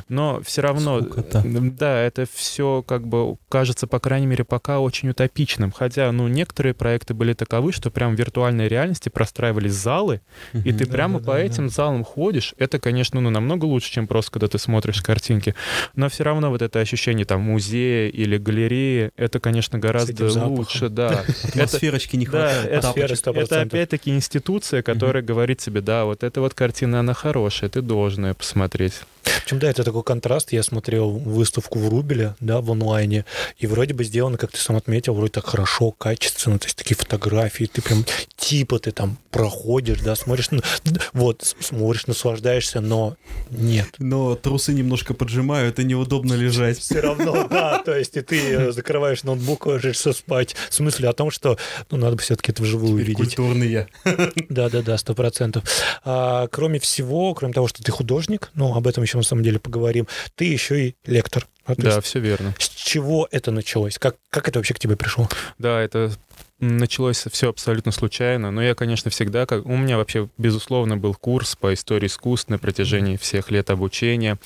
но 0.09 0.41
все 0.45 0.63
равно, 0.63 1.01
Сколько-то. 1.01 1.43
да, 1.45 2.01
это 2.01 2.27
все 2.33 2.83
как 2.87 3.07
бы 3.07 3.37
кажется, 3.49 3.87
по 3.87 3.99
крайней 3.99 4.27
мере, 4.27 4.45
пока 4.45 4.81
очень 4.81 5.11
утопичным, 5.11 5.73
хотя, 5.73 6.11
ну, 6.13 6.29
некоторые 6.29 6.75
проекты 6.75 7.15
были 7.15 7.33
таковы, 7.35 7.73
что 7.73 7.91
прям 7.91 8.15
в 8.15 8.19
виртуальной 8.19 8.69
реальности 8.69 9.09
простраивались 9.09 9.73
залы, 9.73 10.21
и 10.53 10.73
ты 10.73 10.87
прямо 10.87 11.19
по 11.19 11.37
этим 11.37 11.69
залам 11.69 12.05
ходишь, 12.05 12.55
это, 12.59 12.79
конечно, 12.79 13.21
ну, 13.21 13.31
намного 13.31 13.65
лучше, 13.65 13.93
чем 13.93 14.07
просто, 14.07 14.33
когда 14.33 14.49
ты 14.49 14.59
смотришь 14.59 15.03
картинки, 15.03 15.55
но 15.97 16.09
все 16.09 16.25
равно 16.25 16.51
вот 16.51 16.63
это 16.63 16.81
ощущение 16.81 17.25
там 17.25 17.41
музея 17.43 18.09
или 18.09 18.39
галереи, 18.39 19.11
это, 19.17 19.41
конечно, 19.41 19.79
гораздо 19.79 20.31
лучше, 20.45 20.89
да. 20.89 21.25
Атмосферочки 21.45 22.17
не 22.17 22.27
хватает. 22.27 22.71
Это 23.45 23.61
опять-таки 23.63 24.11
институция, 24.11 24.83
который 24.85 25.23
mm-hmm. 25.23 25.27
говорит 25.27 25.61
себе, 25.61 25.81
да, 25.81 26.05
вот 26.05 26.23
эта 26.23 26.41
вот 26.41 26.55
картина, 26.55 27.01
она 27.01 27.15
хорошая, 27.15 27.71
ты 27.71 27.83
должен 27.83 28.27
ее 28.27 28.35
посмотреть. 28.35 29.03
Причем, 29.45 29.59
да, 29.59 29.71
это 29.71 29.85
такой 29.85 30.03
контраст. 30.03 30.53
Я 30.53 30.63
смотрел 30.63 31.11
выставку 31.11 31.79
в 31.79 31.89
Рубеле, 31.89 32.35
да, 32.41 32.61
в 32.61 32.71
онлайне, 32.71 33.25
и 33.59 33.67
вроде 33.67 33.95
бы 33.95 34.05
сделано, 34.05 34.39
как 34.39 34.53
ты 34.53 34.59
сам 34.59 34.77
отметил, 34.77 35.15
вроде 35.15 35.33
так 35.33 35.47
хорошо, 35.47 35.91
качественно, 35.91 36.59
то 36.59 36.67
есть 36.67 36.77
такие 36.77 36.97
фотографии, 36.97 37.65
ты 37.65 37.83
прям 37.83 38.05
типа 38.37 38.79
ты 38.79 38.91
там 38.93 39.19
проходишь, 39.31 40.01
да, 40.01 40.15
смотришь, 40.15 40.51
ну, 40.51 40.61
вот, 41.13 41.55
смотришь, 41.61 42.07
наслаждаешься, 42.07 42.81
но 42.81 43.17
нет. 43.51 43.89
Но 43.99 44.35
трусы 44.35 44.73
немножко 44.73 45.15
поджимают, 45.15 45.79
и 45.79 45.85
неудобно 45.85 46.35
лежать. 46.35 46.79
Все 46.79 47.01
равно, 47.01 47.49
да, 47.49 47.79
то 47.85 47.97
есть 47.97 48.17
и 48.17 48.21
ты 48.21 48.73
закрываешь 48.73 49.25
ноутбук, 49.25 49.67
ложишься 49.67 50.13
спать. 50.13 50.55
В 50.71 50.75
смысле 50.75 51.09
о 51.09 51.13
том, 51.13 51.31
что, 51.31 51.59
ну, 51.91 51.97
надо 51.97 52.17
бы 52.17 52.23
все-таки 52.23 52.53
это 52.53 52.63
вживую 52.63 52.97
видеть. 52.97 53.17
Культурные. 53.17 53.89
Да-да-да, 54.49 54.99
сто 54.99 55.15
процентов. 55.15 55.65
А, 56.05 56.47
кроме 56.49 56.79
всего, 56.79 57.35
кроме 57.35 57.55
того, 57.55 57.67
что 57.69 57.83
ты 57.83 57.91
художник, 57.91 58.51
ну, 58.55 58.75
об 58.75 58.87
этом 58.87 59.03
еще 59.03 59.14
на 59.19 59.25
самом 59.25 59.43
деле 59.43 59.59
поговорим, 59.59 60.07
ты 60.35 60.45
еще 60.45 60.89
и 60.89 60.95
лектор. 61.07 61.47
А, 61.65 61.75
да, 61.77 61.97
есть, 61.97 62.07
все 62.07 62.19
верно. 62.19 62.55
С 62.59 62.69
чего 62.69 63.27
это 63.31 63.51
началось? 63.51 63.99
Как, 63.99 64.17
как 64.29 64.49
это 64.49 64.59
вообще 64.59 64.75
к 64.75 64.79
тебе 64.79 64.97
пришло? 64.97 65.29
Да, 65.59 65.81
это 65.81 66.13
началось 66.61 67.27
все 67.31 67.51
абсолютно 67.51 67.93
случайно, 67.93 68.51
но 68.51 68.63
я, 68.63 68.75
конечно, 68.75 69.11
всегда, 69.11 69.45
как 69.47 69.67
у 69.67 69.77
меня 69.77 69.97
вообще, 69.97 70.29
безусловно, 70.39 70.97
был 70.97 71.15
курс 71.15 71.57
по 71.57 71.75
истории 71.75 72.07
искусств 72.07 72.49
на 72.49 72.59
протяжении 72.59 73.17
всех 73.17 73.51
лет 73.51 73.71
обучения. 73.71 74.39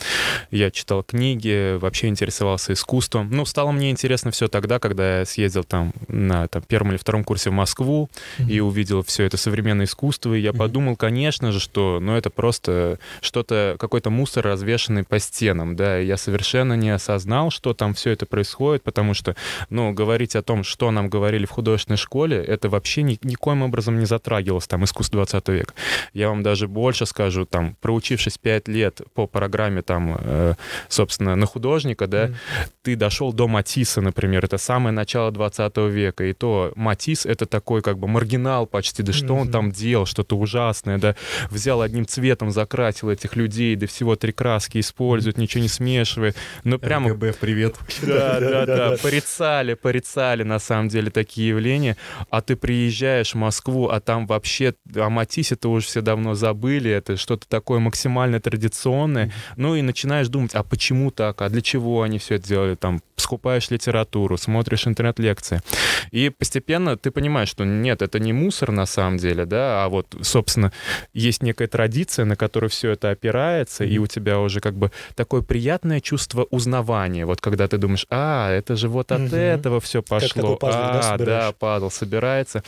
Я 0.51 0.71
читал 0.71 1.03
книги, 1.03 1.77
вообще 1.77 2.09
интересовался 2.09 2.73
искусством. 2.73 3.29
Ну, 3.31 3.45
стало 3.45 3.73
мне 3.73 3.91
интересно 3.91 4.31
все 4.31 4.49
тогда, 4.49 4.79
когда 4.79 5.21
я 5.21 5.25
съездил 5.25 5.65
там 5.65 5.93
на 6.09 6.49
там, 6.49 6.63
первом 6.63 6.91
или 6.91 6.99
втором 6.99 7.25
курсе 7.25 7.51
в 7.51 7.53
Москву 7.53 8.09
mm-hmm. 8.39 8.51
и 8.51 8.61
увидел 8.61 9.03
все 9.03 9.25
это 9.25 9.37
современное 9.37 9.85
искусство, 9.85 10.35
и 10.35 10.41
я 10.41 10.51
mm-hmm. 10.51 10.57
подумал, 10.57 10.97
конечно 10.97 11.53
же, 11.53 11.61
что, 11.61 11.99
ну, 12.01 12.17
это 12.17 12.31
просто 12.31 12.99
что-то, 13.21 13.77
какой-то 13.79 14.11
мусор, 14.11 14.45
развешенный 14.47 15.05
по 15.05 15.19
стенам, 15.19 15.77
да, 15.77 16.01
и 16.01 16.07
я 16.07 16.17
совершенно 16.17 16.73
не 16.73 16.91
осознал, 16.91 17.51
что 17.51 17.75
там 17.75 17.93
все 17.93 18.11
это 18.11 18.25
происходит, 18.25 18.83
потому 18.83 19.13
что, 19.13 19.37
ну, 19.69 19.93
говорить 19.93 20.37
о 20.37 20.43
том, 20.43 20.65
что 20.65 20.91
нам 20.91 21.09
говорили 21.11 21.45
в 21.45 21.51
художественной 21.51 21.98
школе 21.99 22.43
это 22.43 22.69
вообще 22.69 23.03
ни, 23.03 23.19
никоим 23.23 23.63
образом 23.63 23.99
не 23.99 24.07
затрагивалось, 24.07 24.67
там, 24.67 24.85
искусство 24.85 25.19
20 25.19 25.49
века. 25.49 25.75
Я 26.13 26.29
вам 26.29 26.43
даже 26.43 26.69
больше 26.69 27.07
скажу, 27.07 27.45
там, 27.45 27.77
проучившись 27.81 28.39
5 28.39 28.69
лет 28.69 29.01
по 29.15 29.27
программе, 29.27 29.83
там, 29.83 30.17
э, 30.19 30.55
собственно, 30.89 31.37
на 31.37 31.47
художника, 31.47 32.07
да, 32.07 32.27
mm. 32.27 32.35
ты 32.83 32.97
дошел 32.97 33.33
до 33.33 33.49
Матисса, 33.49 34.01
например, 34.01 34.45
это 34.45 34.59
самое 34.59 34.93
начало 34.93 35.31
20 35.31 35.77
века, 35.77 36.25
и 36.25 36.33
то 36.33 36.73
Матисс— 36.77 37.27
это 37.27 37.47
такой, 37.47 37.83
как 37.83 37.99
бы, 37.99 38.09
маргинал 38.09 38.67
почти, 38.67 39.03
да 39.03 39.13
что 39.13 39.27
mm-hmm. 39.27 39.41
он 39.41 39.51
там 39.51 39.73
делал, 39.73 40.07
что-то 40.07 40.37
ужасное, 40.37 40.99
да, 40.99 41.17
взял 41.51 41.83
одним 41.83 42.07
цветом, 42.07 42.51
закрасил 42.51 43.11
этих 43.11 43.37
людей, 43.37 43.77
да 43.77 43.87
всего 43.87 44.17
три 44.17 44.33
краски 44.33 44.79
использует, 44.79 45.39
ничего 45.39 45.63
не 45.63 45.69
смешивает, 45.69 46.37
ну, 46.65 46.79
прямо... 46.79 47.11
РГБ, 47.11 47.35
привет. 47.41 47.77
Да, 48.03 48.41
да, 48.41 48.67
да, 48.67 48.97
порицали, 49.03 49.75
порицали, 49.75 50.43
на 50.43 50.59
самом 50.59 50.89
деле, 50.89 51.11
такие 51.11 51.49
явления, 51.49 51.88
Казани, 51.89 51.97
а 52.31 52.41
ты 52.41 52.57
приезжаешь 52.57 53.33
в 53.33 53.37
Москву, 53.37 53.89
а 53.89 54.01
там 54.01 54.27
вообще 54.27 54.75
о 54.97 55.09
Матиссе-то 55.09 55.71
уже 55.71 55.87
все 55.87 56.01
давно 56.01 56.35
забыли, 56.35 56.91
это 56.91 57.17
что-то 57.17 57.47
такое 57.49 57.79
максимально 57.79 58.41
традиционное, 58.41 59.33
ну 59.57 59.75
и 59.75 59.83
начинаешь 59.83 60.29
думать, 60.29 60.55
а 60.55 60.63
почему 60.63 61.11
так, 61.11 61.43
а 61.43 61.49
для 61.49 61.61
чего 61.61 62.03
они 62.03 62.19
все 62.19 62.37
это 62.37 62.49
делали, 62.49 62.75
там, 62.75 63.01
скупаешь 63.17 63.71
литературу, 63.71 64.37
смотришь 64.37 64.87
интернет-лекции, 64.87 65.61
и 66.11 66.31
постепенно 66.31 66.97
ты 66.97 67.11
понимаешь, 67.11 67.49
что 67.49 67.65
нет, 67.65 68.03
это 68.03 68.19
не 68.19 68.33
мусор 68.33 68.71
на 68.71 68.87
самом 68.87 69.19
деле, 69.19 69.45
да, 69.45 69.85
а 69.85 69.89
вот, 69.89 70.15
собственно, 70.23 70.73
есть 71.15 71.43
некая 71.43 71.69
традиция, 71.69 72.25
на 72.25 72.37
которой 72.37 72.69
все 72.69 72.93
это 72.93 73.11
опирается, 73.11 73.85
и 73.85 73.99
у 73.99 74.07
тебя 74.07 74.39
уже 74.39 74.61
как 74.61 74.75
бы 74.75 74.91
такое 75.15 75.43
приятное 75.43 76.01
чувство 76.01 76.47
узнавания, 76.51 77.27
вот 77.27 77.41
когда 77.41 77.67
ты 77.69 77.79
думаешь, 77.79 78.07
а, 78.11 78.51
это 78.51 78.77
же 78.77 78.89
вот 78.89 79.13
от 79.13 79.21
mm-hmm. 79.21 79.37
этого 79.37 79.81
все 79.81 80.03
пошло, 80.03 80.59
а, 80.63 81.17
да, 81.19 81.25
да, 81.25 81.53
падал, 81.79 81.91
собирается. 81.91 82.63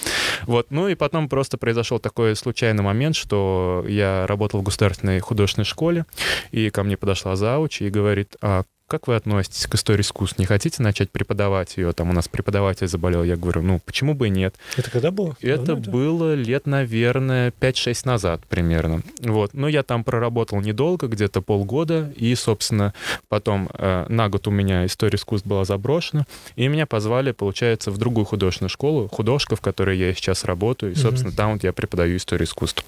Вот. 0.46 0.68
Ну 0.70 0.88
и 0.88 0.94
потом 0.94 1.28
просто 1.28 1.58
произошел 1.58 1.98
такой 1.98 2.36
случайный 2.36 2.82
момент, 2.82 3.16
что 3.16 3.84
я 3.88 4.26
работал 4.26 4.60
в 4.60 4.62
государственной 4.62 5.18
художественной 5.18 5.64
школе, 5.64 6.06
и 6.52 6.70
ко 6.70 6.84
мне 6.84 6.96
подошла 6.96 7.34
зауч 7.36 7.82
и 7.82 7.90
говорит, 7.90 8.36
а 8.40 8.62
как 8.90 9.06
вы 9.06 9.14
относитесь 9.14 9.68
к 9.68 9.74
истории 9.76 10.02
искусств? 10.02 10.38
Не 10.40 10.46
хотите 10.46 10.82
начать 10.82 11.12
преподавать 11.12 11.76
ее? 11.76 11.92
Там 11.92 12.10
у 12.10 12.12
нас 12.12 12.26
преподаватель 12.26 12.88
заболел. 12.88 13.22
Я 13.22 13.36
говорю, 13.36 13.62
ну, 13.62 13.80
почему 13.86 14.14
бы 14.14 14.26
и 14.26 14.30
нет? 14.30 14.56
Это 14.76 14.90
когда 14.90 15.12
было? 15.12 15.36
Это 15.40 15.76
Давно 15.76 15.92
было 15.92 16.34
лет, 16.34 16.66
наверное, 16.66 17.52
5-6 17.60 18.02
назад 18.04 18.40
примерно. 18.48 19.02
Вот. 19.20 19.54
Но 19.54 19.68
я 19.68 19.84
там 19.84 20.02
проработал 20.02 20.60
недолго, 20.60 21.06
где-то 21.06 21.40
полгода, 21.40 22.12
и, 22.16 22.34
собственно, 22.34 22.92
потом 23.28 23.70
э, 23.74 24.06
на 24.08 24.28
год 24.28 24.48
у 24.48 24.50
меня 24.50 24.84
история 24.86 25.14
искусств 25.14 25.46
была 25.46 25.64
заброшена, 25.64 26.26
и 26.56 26.66
меня 26.66 26.84
позвали, 26.84 27.30
получается, 27.30 27.92
в 27.92 27.98
другую 27.98 28.24
художественную 28.24 28.70
школу, 28.70 29.06
художка, 29.06 29.54
в 29.54 29.60
которой 29.60 29.98
я 29.98 30.12
сейчас 30.14 30.42
работаю, 30.44 30.92
и, 30.92 30.94
собственно, 30.96 31.30
угу. 31.30 31.36
там 31.36 31.52
вот 31.52 31.62
я 31.62 31.72
преподаю 31.72 32.16
историю 32.16 32.48
искусств. 32.48 32.84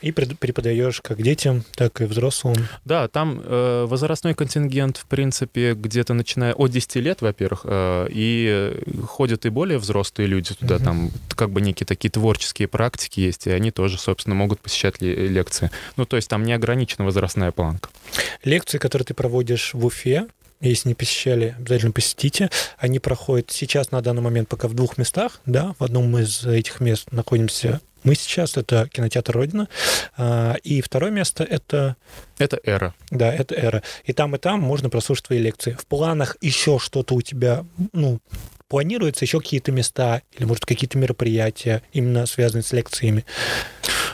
И 0.00 0.12
преподаешь 0.12 1.00
как 1.00 1.20
детям, 1.20 1.64
так 1.74 2.00
и 2.00 2.04
взрослым? 2.04 2.54
Да, 2.84 3.08
там 3.08 3.42
э, 3.42 3.86
возрастной 3.88 4.34
контингент, 4.34 4.96
в 4.96 5.06
принципе, 5.06 5.39
где-то 5.46 6.14
начиная 6.14 6.54
от 6.54 6.70
10 6.70 6.96
лет, 6.96 7.22
во-первых, 7.22 7.62
э, 7.64 8.08
и 8.10 8.74
ходят 9.06 9.46
и 9.46 9.48
более 9.48 9.78
взрослые 9.78 10.26
люди 10.26 10.54
туда, 10.54 10.76
угу. 10.76 10.84
там 10.84 11.10
как 11.34 11.50
бы 11.50 11.60
некие 11.60 11.86
такие 11.86 12.10
творческие 12.10 12.68
практики 12.68 13.20
есть, 13.20 13.46
и 13.46 13.50
они 13.50 13.70
тоже, 13.70 13.98
собственно, 13.98 14.34
могут 14.34 14.60
посещать 14.60 15.00
лекции. 15.00 15.70
Ну, 15.96 16.04
то 16.04 16.16
есть 16.16 16.28
там 16.28 16.42
не 16.44 16.52
ограничена 16.52 17.04
возрастная 17.04 17.52
планка. 17.52 17.90
Лекции, 18.44 18.78
которые 18.78 19.06
ты 19.06 19.14
проводишь 19.14 19.74
в 19.74 19.84
Уфе, 19.84 20.26
если 20.68 20.88
не 20.88 20.94
посещали, 20.94 21.54
обязательно 21.58 21.92
посетите. 21.92 22.50
Они 22.78 22.98
проходят 22.98 23.50
сейчас 23.50 23.90
на 23.90 24.02
данный 24.02 24.22
момент 24.22 24.48
пока 24.48 24.68
в 24.68 24.74
двух 24.74 24.98
местах, 24.98 25.40
да, 25.46 25.74
в 25.78 25.84
одном 25.84 26.16
из 26.18 26.44
этих 26.44 26.80
мест 26.80 27.10
находимся 27.12 27.80
мы 28.02 28.14
сейчас, 28.14 28.56
это 28.56 28.88
кинотеатр 28.90 29.32
Родина, 29.32 29.68
а, 30.16 30.56
и 30.62 30.80
второе 30.80 31.10
место 31.10 31.44
это... 31.44 31.96
Это 32.38 32.58
Эра. 32.64 32.94
Да, 33.10 33.32
это 33.32 33.54
Эра. 33.54 33.82
И 34.04 34.12
там, 34.14 34.34
и 34.34 34.38
там 34.38 34.60
можно 34.60 34.88
прослушать 34.88 35.26
твои 35.26 35.38
лекции. 35.38 35.76
В 35.78 35.86
планах 35.86 36.36
еще 36.40 36.78
что-то 36.78 37.14
у 37.14 37.20
тебя, 37.20 37.64
ну, 37.92 38.20
планируется 38.68 39.24
еще 39.24 39.40
какие-то 39.40 39.72
места 39.72 40.22
или, 40.32 40.44
может, 40.44 40.64
какие-то 40.64 40.96
мероприятия, 40.96 41.82
именно 41.92 42.24
связанные 42.24 42.62
с 42.62 42.72
лекциями? 42.72 43.26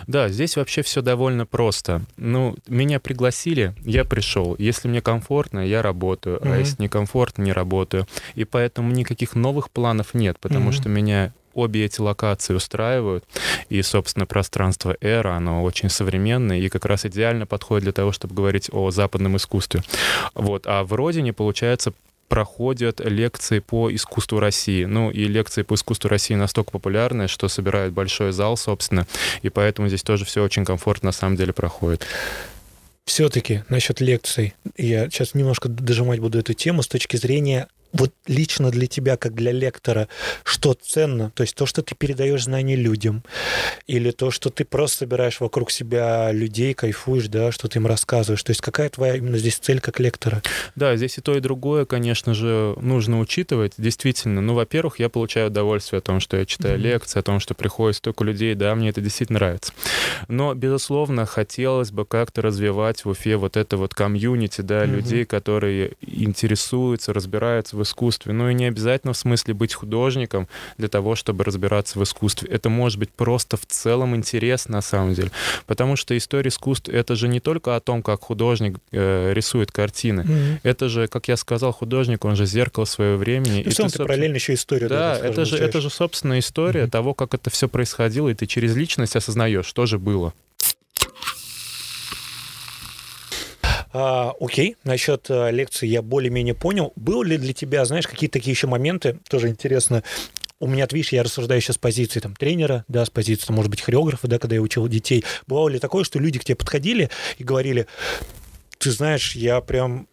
Да, 0.06 0.28
здесь 0.28 0.56
вообще 0.56 0.82
все 0.82 1.02
довольно 1.02 1.46
просто. 1.46 2.02
Ну, 2.16 2.56
меня 2.68 3.00
пригласили, 3.00 3.74
я 3.82 4.04
пришел. 4.04 4.54
Если 4.58 4.88
мне 4.88 5.00
комфортно, 5.00 5.60
я 5.60 5.82
работаю, 5.82 6.38
mm-hmm. 6.38 6.54
а 6.54 6.58
если 6.58 6.82
некомфортно, 6.82 7.42
не 7.42 7.52
работаю. 7.52 8.06
И 8.34 8.44
поэтому 8.44 8.92
никаких 8.92 9.34
новых 9.34 9.70
планов 9.70 10.14
нет, 10.14 10.38
потому 10.40 10.70
mm-hmm. 10.70 10.74
что 10.74 10.88
меня 10.88 11.32
обе 11.56 11.86
эти 11.86 12.00
локации 12.00 12.54
устраивают. 12.54 13.24
И, 13.70 13.80
собственно, 13.82 14.26
пространство 14.26 14.96
Эра, 15.00 15.36
оно 15.36 15.62
очень 15.62 15.88
современное 15.88 16.58
и 16.58 16.68
как 16.68 16.84
раз 16.84 17.06
идеально 17.06 17.46
подходит 17.46 17.84
для 17.84 17.92
того, 17.92 18.12
чтобы 18.12 18.34
говорить 18.34 18.68
о 18.72 18.90
западном 18.90 19.36
искусстве. 19.36 19.82
Вот. 20.34 20.64
А 20.66 20.84
в 20.84 20.92
Родине, 20.92 21.32
получается, 21.32 21.92
проходят 22.28 23.00
лекции 23.00 23.58
по 23.60 23.94
искусству 23.94 24.40
России. 24.40 24.84
Ну 24.84 25.10
и 25.10 25.24
лекции 25.24 25.62
по 25.62 25.74
искусству 25.74 26.08
России 26.08 26.34
настолько 26.34 26.70
популярны, 26.70 27.28
что 27.28 27.48
собирают 27.48 27.94
большой 27.94 28.32
зал, 28.32 28.56
собственно, 28.56 29.06
и 29.42 29.48
поэтому 29.48 29.88
здесь 29.88 30.02
тоже 30.02 30.24
все 30.24 30.42
очень 30.42 30.64
комфортно 30.64 31.06
на 31.08 31.12
самом 31.12 31.36
деле 31.36 31.52
проходит. 31.52 32.06
Все-таки 33.06 33.62
насчет 33.68 34.00
лекций, 34.00 34.54
я 34.76 35.08
сейчас 35.08 35.34
немножко 35.34 35.68
дожимать 35.68 36.18
буду 36.18 36.40
эту 36.40 36.54
тему 36.54 36.82
с 36.82 36.88
точки 36.88 37.16
зрения 37.16 37.68
вот 37.98 38.12
лично 38.26 38.70
для 38.70 38.86
тебя, 38.86 39.16
как 39.16 39.34
для 39.34 39.52
лектора, 39.52 40.08
что 40.44 40.74
ценно? 40.74 41.30
То 41.34 41.42
есть 41.42 41.54
то, 41.54 41.66
что 41.66 41.82
ты 41.82 41.94
передаешь 41.94 42.44
знания 42.44 42.76
людям, 42.76 43.22
или 43.86 44.10
то, 44.10 44.30
что 44.30 44.50
ты 44.50 44.64
просто 44.64 44.98
собираешь 44.98 45.40
вокруг 45.40 45.70
себя 45.70 46.32
людей, 46.32 46.74
кайфуешь, 46.74 47.28
да, 47.28 47.52
что 47.52 47.68
ты 47.68 47.78
им 47.78 47.86
рассказываешь. 47.86 48.42
То 48.42 48.50
есть 48.50 48.60
какая 48.60 48.88
твоя 48.88 49.16
именно 49.16 49.38
здесь 49.38 49.56
цель 49.56 49.80
как 49.80 50.00
лектора? 50.00 50.42
Да, 50.74 50.96
здесь 50.96 51.18
и 51.18 51.20
то, 51.20 51.36
и 51.36 51.40
другое, 51.40 51.84
конечно 51.84 52.34
же, 52.34 52.74
нужно 52.80 53.20
учитывать. 53.20 53.72
Действительно, 53.78 54.40
ну, 54.40 54.54
во-первых, 54.54 54.98
я 54.98 55.08
получаю 55.08 55.48
удовольствие 55.48 55.98
о 55.98 56.02
том, 56.02 56.20
что 56.20 56.36
я 56.36 56.46
читаю 56.46 56.76
mm-hmm. 56.78 56.82
лекции, 56.82 57.18
о 57.18 57.22
том, 57.22 57.40
что 57.40 57.54
приходит 57.54 57.96
столько 57.96 58.24
людей, 58.24 58.54
да, 58.54 58.74
мне 58.74 58.90
это 58.90 59.00
действительно 59.00 59.38
нравится. 59.38 59.72
Но, 60.28 60.54
безусловно, 60.54 61.26
хотелось 61.26 61.90
бы 61.90 62.04
как-то 62.04 62.42
развивать 62.42 63.04
в 63.04 63.08
Уфе 63.08 63.36
вот 63.36 63.56
это 63.56 63.76
вот 63.76 63.94
комьюнити, 63.94 64.60
да, 64.60 64.84
mm-hmm. 64.84 64.86
людей, 64.86 65.24
которые 65.24 65.92
интересуются, 66.00 67.12
разбираются 67.12 67.76
в 67.76 67.85
искусстве. 67.86 68.32
Ну 68.32 68.50
и 68.50 68.54
не 68.54 68.66
обязательно 68.66 69.12
в 69.12 69.16
смысле 69.16 69.54
быть 69.54 69.74
художником 69.74 70.48
для 70.78 70.88
того, 70.88 71.14
чтобы 71.14 71.44
разбираться 71.44 71.98
в 71.98 72.02
искусстве. 72.02 72.48
Это 72.50 72.68
может 72.68 72.98
быть 72.98 73.10
просто 73.10 73.56
в 73.56 73.64
целом 73.66 74.14
интерес 74.14 74.68
на 74.68 74.82
самом 74.82 75.14
деле. 75.14 75.30
Потому 75.66 75.96
что 75.96 76.16
история 76.16 76.48
искусства— 76.48 76.92
это 76.92 77.16
же 77.16 77.28
не 77.28 77.40
только 77.40 77.76
о 77.76 77.80
том, 77.80 78.02
как 78.02 78.22
художник 78.22 78.78
э, 78.92 79.32
рисует 79.32 79.72
картины. 79.72 80.20
Mm-hmm. 80.20 80.60
Это 80.62 80.88
же, 80.88 81.08
как 81.08 81.28
я 81.28 81.36
сказал, 81.36 81.72
художник, 81.72 82.24
он 82.24 82.36
же 82.36 82.46
зеркало 82.46 82.84
своего 82.84 83.16
времени. 83.16 83.62
Ну, 83.64 83.70
и 83.70 83.74
ты, 83.74 83.88
ты 83.88 83.98
параллельно 83.98 84.36
еще 84.36 84.54
историю. 84.54 84.88
Да, 84.88 85.18
да 85.18 85.26
это, 85.26 85.44
же, 85.44 85.56
это 85.56 85.80
же, 85.80 85.90
собственно, 85.90 86.38
история 86.38 86.82
mm-hmm. 86.84 86.90
того, 86.90 87.14
как 87.14 87.34
это 87.34 87.50
все 87.50 87.68
происходило, 87.68 88.28
и 88.28 88.34
ты 88.34 88.46
через 88.46 88.76
личность 88.76 89.16
осознаешь, 89.16 89.66
что 89.66 89.86
же 89.86 89.98
было. 89.98 90.34
А, 93.98 94.34
окей, 94.40 94.76
насчет 94.84 95.24
а, 95.30 95.48
лекции 95.48 95.86
я 95.86 96.02
более-менее 96.02 96.52
понял. 96.52 96.92
Был 96.96 97.22
ли 97.22 97.38
для 97.38 97.54
тебя, 97.54 97.82
знаешь, 97.86 98.06
какие-то 98.06 98.34
такие 98.34 98.52
еще 98.52 98.66
моменты, 98.66 99.18
тоже 99.30 99.48
интересно, 99.48 100.02
у 100.60 100.66
меня, 100.66 100.86
видишь, 100.90 101.14
я 101.14 101.22
рассуждаю 101.22 101.62
сейчас 101.62 101.76
с 101.76 101.78
позиции 101.78 102.20
там, 102.20 102.36
тренера, 102.36 102.84
да, 102.88 103.06
с 103.06 103.10
позиции, 103.10 103.50
может 103.54 103.70
быть, 103.70 103.80
хореографа, 103.80 104.28
да, 104.28 104.38
когда 104.38 104.54
я 104.54 104.60
учил 104.60 104.86
детей. 104.86 105.24
Бывало 105.46 105.70
ли 105.70 105.78
такое, 105.78 106.04
что 106.04 106.18
люди 106.18 106.38
к 106.38 106.44
тебе 106.44 106.56
подходили 106.56 107.08
и 107.38 107.44
говорили, 107.44 107.86
ты 108.76 108.90
знаешь, 108.90 109.34
я 109.34 109.62
прям 109.62 110.08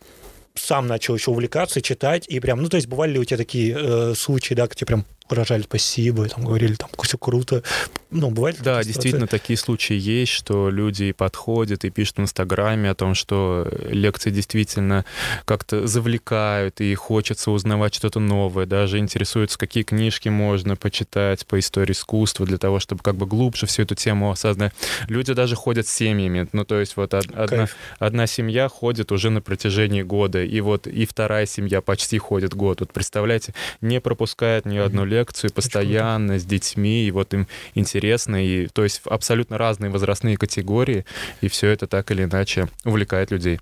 сам 0.56 0.88
начал 0.88 1.16
еще 1.16 1.32
увлекаться, 1.32 1.82
читать, 1.82 2.26
и 2.30 2.40
прям, 2.40 2.62
ну, 2.62 2.70
то 2.70 2.78
есть 2.78 2.88
бывали 2.88 3.12
ли 3.12 3.20
у 3.20 3.26
тебя 3.26 3.38
такие 3.38 3.76
э, 3.78 4.14
случаи, 4.16 4.54
да, 4.54 4.68
где 4.68 4.86
прям 4.86 5.06
выражали 5.30 5.64
спасибо, 5.64 6.28
там 6.28 6.46
говорили, 6.46 6.76
там, 6.76 6.90
все 7.02 7.18
круто. 7.18 7.64
Ну, 8.12 8.30
бывает 8.30 8.58
Да, 8.62 8.84
действительно, 8.84 9.28
такие 9.28 9.58
случаи 9.58 9.96
есть, 9.96 10.32
что 10.32 10.70
люди 10.70 11.12
подходят 11.12 11.84
и 11.86 11.90
пишут 11.90 12.18
в 12.18 12.22
Инстаграме 12.22 12.90
о 12.90 12.96
том, 12.96 13.16
что 13.16 13.68
лекции 13.90 14.30
действительно 14.30 15.06
как-то 15.46 15.88
завлекают, 15.88 16.82
и 16.82 16.94
хочется 16.96 17.52
узнавать 17.52 17.96
что-то 17.96 18.20
новое, 18.20 18.66
даже 18.66 19.00
интересуются, 19.00 19.58
какие 19.58 19.84
книжки 19.84 20.30
можно 20.30 20.76
почитать 20.76 21.46
по 21.48 21.58
истории 21.60 21.94
искусства 21.94 22.46
для 22.46 22.58
того, 22.58 22.80
чтобы 22.80 23.02
как 23.02 23.16
бы 23.16 23.26
глубже 23.26 23.66
всю 23.66 23.84
эту 23.84 23.96
тему 23.96 24.32
осознать. 24.32 24.74
Люди 25.08 25.34
даже 25.34 25.56
ходят 25.56 25.88
с 25.88 25.92
семьями, 25.92 26.48
ну, 26.52 26.66
то 26.66 26.80
есть 26.80 26.98
вот 26.98 27.14
одна, 27.14 27.68
одна 28.00 28.28
семья 28.28 28.68
ходит 28.70 29.12
уже 29.12 29.30
на 29.30 29.42
протяжении 29.42 30.04
года, 30.04 30.44
и 30.44 30.62
вот 30.62 30.88
и 30.88 31.06
вторая 31.06 31.46
семья 31.46 31.82
почти 31.82 32.18
ходит 32.18 32.54
год. 32.54 32.82
Вот 32.82 32.94
представляете, 32.94 33.54
не 33.82 34.00
пропускает 34.00 34.66
ни 34.66 34.78
одну 34.78 35.06
лекцию 35.06 35.13
постоянно 35.54 36.40
с 36.40 36.46
детьми, 36.46 37.06
и 37.06 37.12
вот 37.12 37.34
им 37.34 37.48
интересно, 37.76 38.44
и 38.44 38.68
то 38.68 38.84
есть 38.84 39.02
абсолютно 39.06 39.58
разные 39.58 39.90
возрастные 39.90 40.38
категории, 40.38 41.06
и 41.42 41.48
все 41.48 41.70
это 41.70 41.88
так 41.88 42.12
или 42.12 42.24
иначе 42.24 42.68
увлекает 42.86 43.32
людей. 43.32 43.60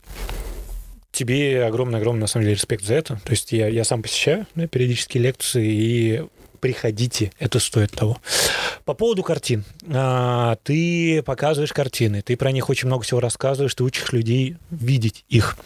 Тебе 1.12 1.66
огромный-огромный, 1.66 2.22
на 2.22 2.28
самом 2.28 2.46
деле, 2.46 2.56
респект 2.56 2.86
за 2.86 2.96
это. 2.96 3.20
То 3.26 3.32
есть 3.32 3.52
я, 3.52 3.68
я 3.68 3.84
сам 3.84 4.02
посещаю 4.02 4.48
да, 4.56 4.68
периодически 4.68 5.18
лекции, 5.18 5.68
и 5.68 6.24
приходите, 6.62 7.32
это 7.38 7.60
стоит 7.60 7.92
того. 7.92 8.22
По 8.86 8.94
поводу 8.94 9.24
картин. 9.24 9.66
А, 9.90 10.56
ты 10.64 11.22
показываешь 11.24 11.74
картины, 11.74 12.22
ты 12.22 12.38
про 12.38 12.52
них 12.52 12.70
очень 12.70 12.88
много 12.88 13.04
всего 13.04 13.20
рассказываешь, 13.20 13.76
ты 13.76 13.84
учишь 13.84 14.14
людей 14.14 14.56
видеть 14.70 15.26
их 15.28 15.58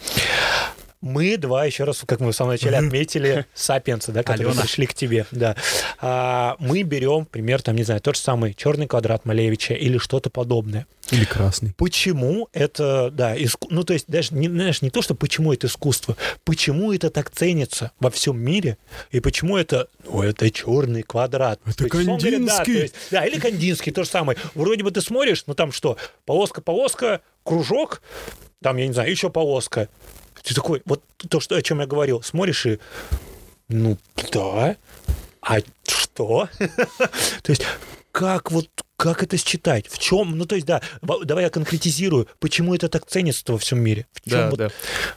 мы 1.00 1.36
два, 1.36 1.64
еще 1.64 1.84
раз, 1.84 2.02
как 2.06 2.20
мы 2.20 2.32
в 2.32 2.36
самом 2.36 2.52
начале 2.52 2.78
отметили, 2.78 3.46
сапиенсы, 3.54 4.12
да, 4.12 4.22
которые 4.22 4.48
Алена. 4.48 4.62
пришли 4.62 4.86
к 4.86 4.94
тебе, 4.94 5.26
да. 5.30 5.56
А, 6.00 6.56
мы 6.58 6.82
берем, 6.82 7.26
пример, 7.26 7.62
там, 7.62 7.76
не 7.76 7.84
знаю, 7.84 8.00
тот 8.00 8.16
же 8.16 8.22
самый 8.22 8.54
черный 8.54 8.86
квадрат 8.86 9.24
Малевича 9.24 9.74
или 9.74 9.98
что-то 9.98 10.30
подобное. 10.30 10.86
Или 11.10 11.24
красный. 11.24 11.72
Почему 11.76 12.48
это, 12.52 13.10
да, 13.12 13.36
иску... 13.36 13.68
ну, 13.70 13.84
то 13.84 13.92
есть 13.92 14.06
даже, 14.08 14.34
не, 14.34 14.48
знаешь, 14.48 14.82
не 14.82 14.90
то, 14.90 15.02
что 15.02 15.14
почему 15.14 15.52
это 15.52 15.68
искусство, 15.68 16.16
почему 16.44 16.92
это 16.92 17.10
так 17.10 17.30
ценится 17.30 17.92
во 18.00 18.10
всем 18.10 18.38
мире, 18.38 18.76
и 19.12 19.20
почему 19.20 19.56
это, 19.56 19.88
ну, 20.04 20.22
это 20.22 20.50
черный 20.50 21.02
квадрат. 21.02 21.60
Это 21.64 21.84
есть, 21.84 21.92
Кандинский. 21.92 22.30
Говорит, 22.30 22.46
да, 22.46 22.64
есть, 22.72 22.94
да, 23.12 23.26
или 23.26 23.38
Кандинский, 23.38 23.92
то 23.92 24.02
же 24.02 24.10
самое. 24.10 24.36
Вроде 24.54 24.82
бы 24.82 24.90
ты 24.90 25.00
смотришь, 25.00 25.44
ну, 25.46 25.54
там 25.54 25.70
что, 25.70 25.96
полоска-полоска, 26.24 27.20
кружок, 27.44 28.02
там, 28.62 28.76
я 28.76 28.86
не 28.88 28.92
знаю, 28.92 29.10
еще 29.10 29.30
полоска. 29.30 29.88
Ты 30.46 30.54
такой, 30.54 30.80
вот 30.84 31.02
то, 31.28 31.40
что, 31.40 31.56
о 31.56 31.62
чем 31.62 31.80
я 31.80 31.86
говорил, 31.86 32.22
смотришь 32.22 32.66
и, 32.66 32.78
ну, 33.68 33.98
да, 34.30 34.76
а 35.42 35.58
что? 35.88 36.48
То 37.42 37.50
есть, 37.50 37.66
как 38.12 38.52
вот 38.52 38.68
как 38.96 39.22
это 39.22 39.36
считать? 39.36 39.88
В 39.88 39.98
чем? 39.98 40.38
Ну, 40.38 40.46
то 40.46 40.54
есть, 40.54 40.66
да, 40.66 40.80
давай 41.02 41.44
я 41.44 41.50
конкретизирую, 41.50 42.26
почему 42.38 42.74
это 42.74 42.88
так 42.88 43.06
ценится 43.06 43.52
во 43.52 43.58
всем 43.58 43.78
мире? 43.78 44.06
В 44.12 44.22
чем 44.22 44.38
да, 44.38 44.50
вот... 44.50 44.58
да. 44.58 44.70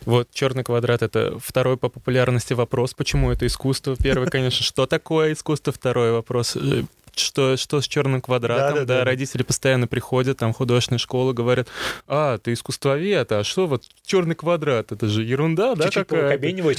Вот 0.05 0.29
черный 0.33 0.63
квадрат 0.63 1.01
это 1.01 1.39
второй 1.39 1.77
по 1.77 1.87
популярности 1.87 2.53
вопрос, 2.53 2.93
почему 2.93 3.31
это 3.31 3.47
искусство. 3.47 3.95
Первый, 3.95 4.29
конечно, 4.29 4.63
что 4.63 4.85
такое 4.85 5.33
искусство? 5.33 5.71
Второй 5.71 6.11
вопрос, 6.11 6.57
э, 6.57 6.83
что, 7.19 7.57
что 7.57 7.81
с 7.81 7.87
черным 7.87 8.21
квадратом, 8.21 8.75
да, 8.75 8.81
да, 8.81 8.85
да, 8.85 8.97
да, 8.99 9.03
родители 9.03 9.43
постоянно 9.43 9.87
приходят, 9.87 10.37
там 10.37 10.53
художественная 10.53 10.99
школа, 10.99 11.33
говорят, 11.33 11.67
а, 12.07 12.37
ты 12.37 12.53
искусствовед, 12.53 13.31
а 13.31 13.43
что 13.43 13.67
вот 13.67 13.83
черный 14.05 14.35
квадрат, 14.35 14.91
это 14.91 15.07
же 15.07 15.23
ерунда, 15.23 15.75
да, 15.75 15.85
Чуть-чуть 15.85 16.07
какая-то? 16.07 16.29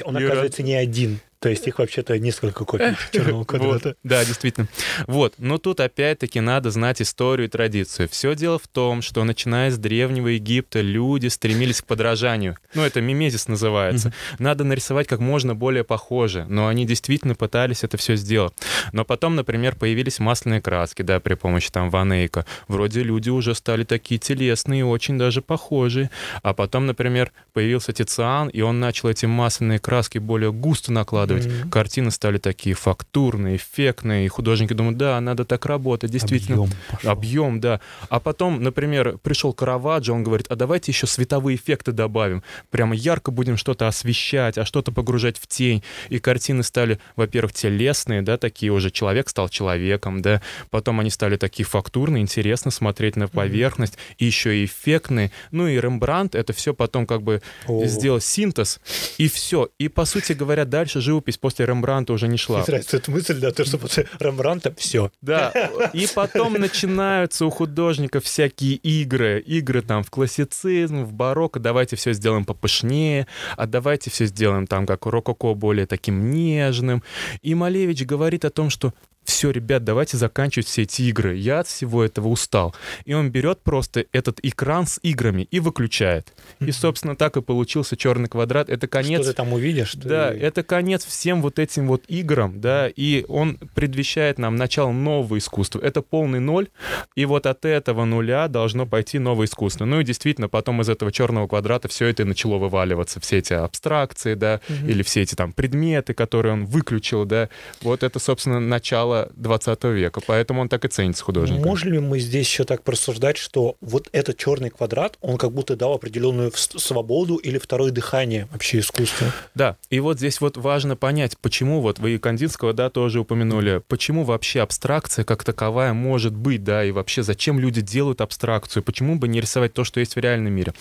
он, 0.05 0.17
Ерун... 0.17 0.31
оказывается, 0.31 0.63
не 0.63 0.75
один. 0.75 1.21
То 1.41 1.49
есть 1.49 1.67
их 1.67 1.79
вообще-то 1.79 2.19
несколько 2.19 2.67
копий 2.67 2.95
черного 3.13 3.45
квадрата. 3.45 3.89
Вот, 3.89 3.97
да, 4.03 4.23
действительно. 4.27 4.69
Вот. 5.07 5.35
Но 5.39 5.57
тут 5.57 5.81
опять-таки 5.81 6.39
надо 6.41 6.71
знать 6.71 7.01
историю 7.01 7.49
и 7.49 7.51
традицию. 7.51 8.11
Все 8.11 8.35
дело 8.35 8.59
в 8.59 8.69
том, 8.69 9.01
что 9.01 9.25
начиная 9.25 9.71
с 9.71 9.79
Древнего 9.79 10.29
Египта 10.29 10.83
люди 10.83 11.29
стремились 11.29 11.81
к 11.81 11.87
подражанию. 11.87 12.59
Ну, 12.75 12.83
это 12.83 13.01
мимезис 13.01 13.49
называется. 13.49 14.13
Надо 14.39 14.65
нарисовать 14.65 15.07
как 15.07 15.21
можно 15.21 15.55
более 15.55 15.83
похоже. 15.83 16.45
Но 16.47 16.67
они 16.67 16.85
действительно 16.85 17.35
пытались 17.35 17.85
это 17.85 17.97
все 17.97 18.17
сделать. 18.17 18.53
Но 18.93 19.07
потом, 19.07 19.35
например, 19.35 19.77
появились 19.77 20.19
масляные 20.19 20.61
краски, 20.61 21.01
да, 21.01 21.21
при 21.21 21.35
помощи 21.35 21.71
там 21.71 21.89
ванейка. 21.89 22.45
Вроде 22.69 23.03
люди 23.03 23.31
уже 23.31 23.55
стали 23.55 23.85
такие 23.85 24.19
телесные, 24.19 24.85
очень 24.85 25.17
даже 25.17 25.41
похожие. 25.41 26.11
А 26.43 26.53
потом, 26.53 26.85
например, 26.85 27.33
появился 27.55 27.95
Тициан, 27.95 28.49
и 28.49 28.61
он 28.61 28.79
начал 28.79 29.09
эти 29.09 29.25
масляные 29.25 29.79
краски 29.79 30.19
более 30.19 30.53
густо 30.53 30.93
накладывать 30.93 31.30
складывать. 31.31 31.47
Mm-hmm. 31.47 31.71
Картины 31.71 32.11
стали 32.11 32.39
такие 32.39 32.75
фактурные, 32.75 33.57
эффектные, 33.57 34.27
и 34.27 34.29
художники 34.29 34.73
думают, 34.73 34.99
да, 34.99 35.21
надо 35.21 35.45
так 35.45 35.67
работать, 35.67 36.11
действительно. 36.11 36.65
Объем, 36.65 36.77
пошел. 36.91 37.11
Объем, 37.11 37.61
да. 37.61 37.81
А 38.09 38.21
потом, 38.21 38.63
например, 38.63 39.19
пришел 39.19 39.53
Караваджо, 39.53 40.13
он 40.13 40.23
говорит, 40.23 40.47
а 40.49 40.57
давайте 40.57 40.93
еще 40.93 41.07
световые 41.07 41.57
эффекты 41.57 41.93
добавим. 41.93 42.43
Прямо 42.71 42.95
ярко 42.95 43.31
будем 43.31 43.57
что-то 43.57 43.89
освещать, 43.89 44.59
а 44.59 44.65
что-то 44.65 44.93
погружать 44.93 45.39
в 45.39 45.47
тень. 45.47 45.83
И 46.09 46.19
картины 46.19 46.63
стали, 46.63 46.99
во-первых, 47.17 47.53
телесные, 47.53 48.23
да, 48.23 48.37
такие 48.37 48.73
уже, 48.73 48.91
человек 48.91 49.29
стал 49.29 49.49
человеком, 49.49 50.23
да. 50.23 50.43
Потом 50.71 51.01
они 51.01 51.11
стали 51.11 51.37
такие 51.37 51.65
фактурные, 51.65 52.23
интересно 52.23 52.71
смотреть 52.71 53.17
на 53.17 53.29
поверхность, 53.29 53.95
mm-hmm. 53.95 54.15
и 54.19 54.25
еще 54.25 54.61
и 54.61 54.65
эффектные. 54.65 55.31
Ну 55.51 55.67
и 55.67 55.81
Рембрандт 55.81 56.35
это 56.35 56.53
все 56.53 56.75
потом 56.75 57.07
как 57.07 57.23
бы 57.23 57.43
oh. 57.67 57.87
сделал 57.87 58.21
синтез, 58.21 58.81
и 59.19 59.29
все. 59.29 59.69
И, 59.79 59.89
по 59.89 60.05
сути 60.05 60.33
говоря, 60.33 60.65
дальше 60.65 61.01
живу 61.01 61.20
живопись 61.21 61.37
после 61.37 61.67
Рембранта 61.67 62.13
уже 62.13 62.29
не 62.29 62.37
шла. 62.37 62.59
Мне 62.59 62.67
нравится 62.69 62.97
эта 62.97 63.11
мысль, 63.11 63.39
да, 63.41 63.51
то, 63.51 63.65
что 63.65 63.79
после 63.79 64.07
Рембранта 64.19 64.75
все. 64.77 65.11
Да, 65.21 65.53
и 65.93 66.07
потом 66.15 66.55
начинаются 66.55 67.45
у 67.45 67.51
художников 67.51 68.25
всякие 68.25 68.75
игры. 68.77 69.41
Игры 69.41 69.83
там 69.83 70.03
в 70.03 70.11
классицизм, 70.11 71.05
в 71.05 71.13
барокко, 71.13 71.61
давайте 71.61 71.97
все 71.97 72.13
сделаем 72.13 72.45
попышнее, 72.45 73.27
а 73.57 73.67
давайте 73.67 74.11
все 74.11 74.27
сделаем 74.27 74.67
там 74.67 74.87
как 74.87 75.07
рококо 75.07 75.55
более 75.55 75.87
таким 75.87 76.31
нежным. 76.31 77.03
И 77.43 77.55
Малевич 77.55 78.05
говорит 78.05 78.45
о 78.45 78.51
том, 78.51 78.71
что 78.71 78.93
все, 79.31 79.51
ребят, 79.51 79.85
давайте 79.85 80.17
заканчивать 80.17 80.67
все 80.67 80.83
эти 80.83 81.03
игры. 81.03 81.37
Я 81.37 81.61
от 81.61 81.69
всего 81.69 82.05
этого 82.05 82.29
устал. 82.29 82.75
И 83.05 83.15
он 83.15 83.31
берет 83.31 83.61
просто 83.63 84.05
этот 84.13 84.41
экран 84.43 84.87
с 84.87 84.99
играми 85.03 85.47
и 85.51 85.61
выключает. 85.61 86.33
И, 86.59 86.73
собственно, 86.73 87.17
так 87.17 87.37
и 87.37 87.43
получился 87.43 87.97
черный 87.97 88.29
квадрат. 88.29 88.69
Это 88.69 88.89
конец... 88.89 89.23
Что 89.23 89.31
ты 89.31 89.37
там 89.37 89.53
увидишь? 89.53 89.95
Да, 89.95 90.31
ты... 90.31 90.39
это 90.39 90.63
конец 90.63 91.05
всем 91.05 91.43
вот 91.43 91.59
этим 91.59 91.87
вот 91.87 92.05
играм, 92.09 92.61
да, 92.61 92.89
и 92.89 93.25
он 93.29 93.57
предвещает 93.75 94.39
нам 94.39 94.57
начало 94.57 94.93
нового 94.93 95.39
искусства. 95.39 95.81
Это 95.81 96.03
полный 96.03 96.41
ноль, 96.41 96.69
и 97.15 97.25
вот 97.25 97.47
от 97.47 97.65
этого 97.65 98.05
нуля 98.05 98.49
должно 98.49 98.87
пойти 98.87 99.19
новое 99.19 99.47
искусство. 99.47 99.85
Ну 99.85 100.01
и 100.01 100.05
действительно, 100.05 100.49
потом 100.49 100.81
из 100.81 100.89
этого 100.89 101.13
черного 101.13 101.47
квадрата 101.47 101.89
все 101.89 102.07
это 102.07 102.23
и 102.23 102.27
начало 102.27 102.59
вываливаться, 102.59 103.21
все 103.21 103.39
эти 103.39 103.53
абстракции, 103.53 104.35
да, 104.35 104.61
угу. 104.69 104.89
или 104.89 105.03
все 105.03 105.23
эти 105.23 105.35
там 105.35 105.53
предметы, 105.53 106.15
которые 106.15 106.55
он 106.55 106.67
выключил, 106.67 107.25
да. 107.25 107.49
Вот 107.83 108.03
это, 108.03 108.19
собственно, 108.19 108.61
начало 108.61 109.20
начала 109.21 109.29
20 109.37 109.85
века, 109.85 110.21
поэтому 110.27 110.63
он 110.63 110.69
так 110.69 110.85
и 110.85 110.89
ценится 110.89 111.25
художником. 111.25 111.65
Можем 111.65 111.93
ли 111.93 111.99
мы 111.99 112.19
здесь 112.19 112.49
еще 112.49 112.65
так 112.65 112.83
просуждать, 112.83 113.37
что 113.37 113.77
вот 113.81 114.09
этот 114.13 114.37
черный 114.37 114.71
квадрат, 114.71 115.17
он 115.21 115.39
как 115.39 115.53
будто 115.53 115.77
дал 115.77 115.95
определенную 115.95 116.53
свободу 116.55 117.37
или 117.37 117.59
второе 117.59 117.91
дыхание 117.91 118.49
вообще 118.53 118.81
искусству? 118.81 119.27
Да, 119.55 119.77
и 119.91 120.01
вот 120.01 120.19
здесь 120.19 120.41
вот 120.41 120.57
важно 120.57 120.97
понять, 120.97 121.37
почему 121.39 121.81
вот 121.81 121.99
вы 121.99 122.15
и 122.15 122.19
Кандинского, 122.19 122.73
да, 122.73 122.91
тоже 122.91 123.21
упомянули, 123.21 123.83
почему 123.89 124.25
вообще 124.25 124.61
абстракция 124.61 125.25
как 125.25 125.45
таковая 125.45 125.93
может 125.93 126.35
быть, 126.35 126.65
да, 126.65 126.85
и 126.85 126.91
вообще 126.91 127.23
зачем 127.23 127.59
люди 127.59 127.81
делают 127.81 128.21
абстракцию, 128.21 128.83
почему 128.83 129.17
бы 129.17 129.29
не 129.29 129.41
рисовать 129.41 129.73
то, 129.73 129.85
что 129.85 130.01
есть 130.01 130.17
в 130.17 130.19
реальном 130.19 130.53
мире. 130.53 130.73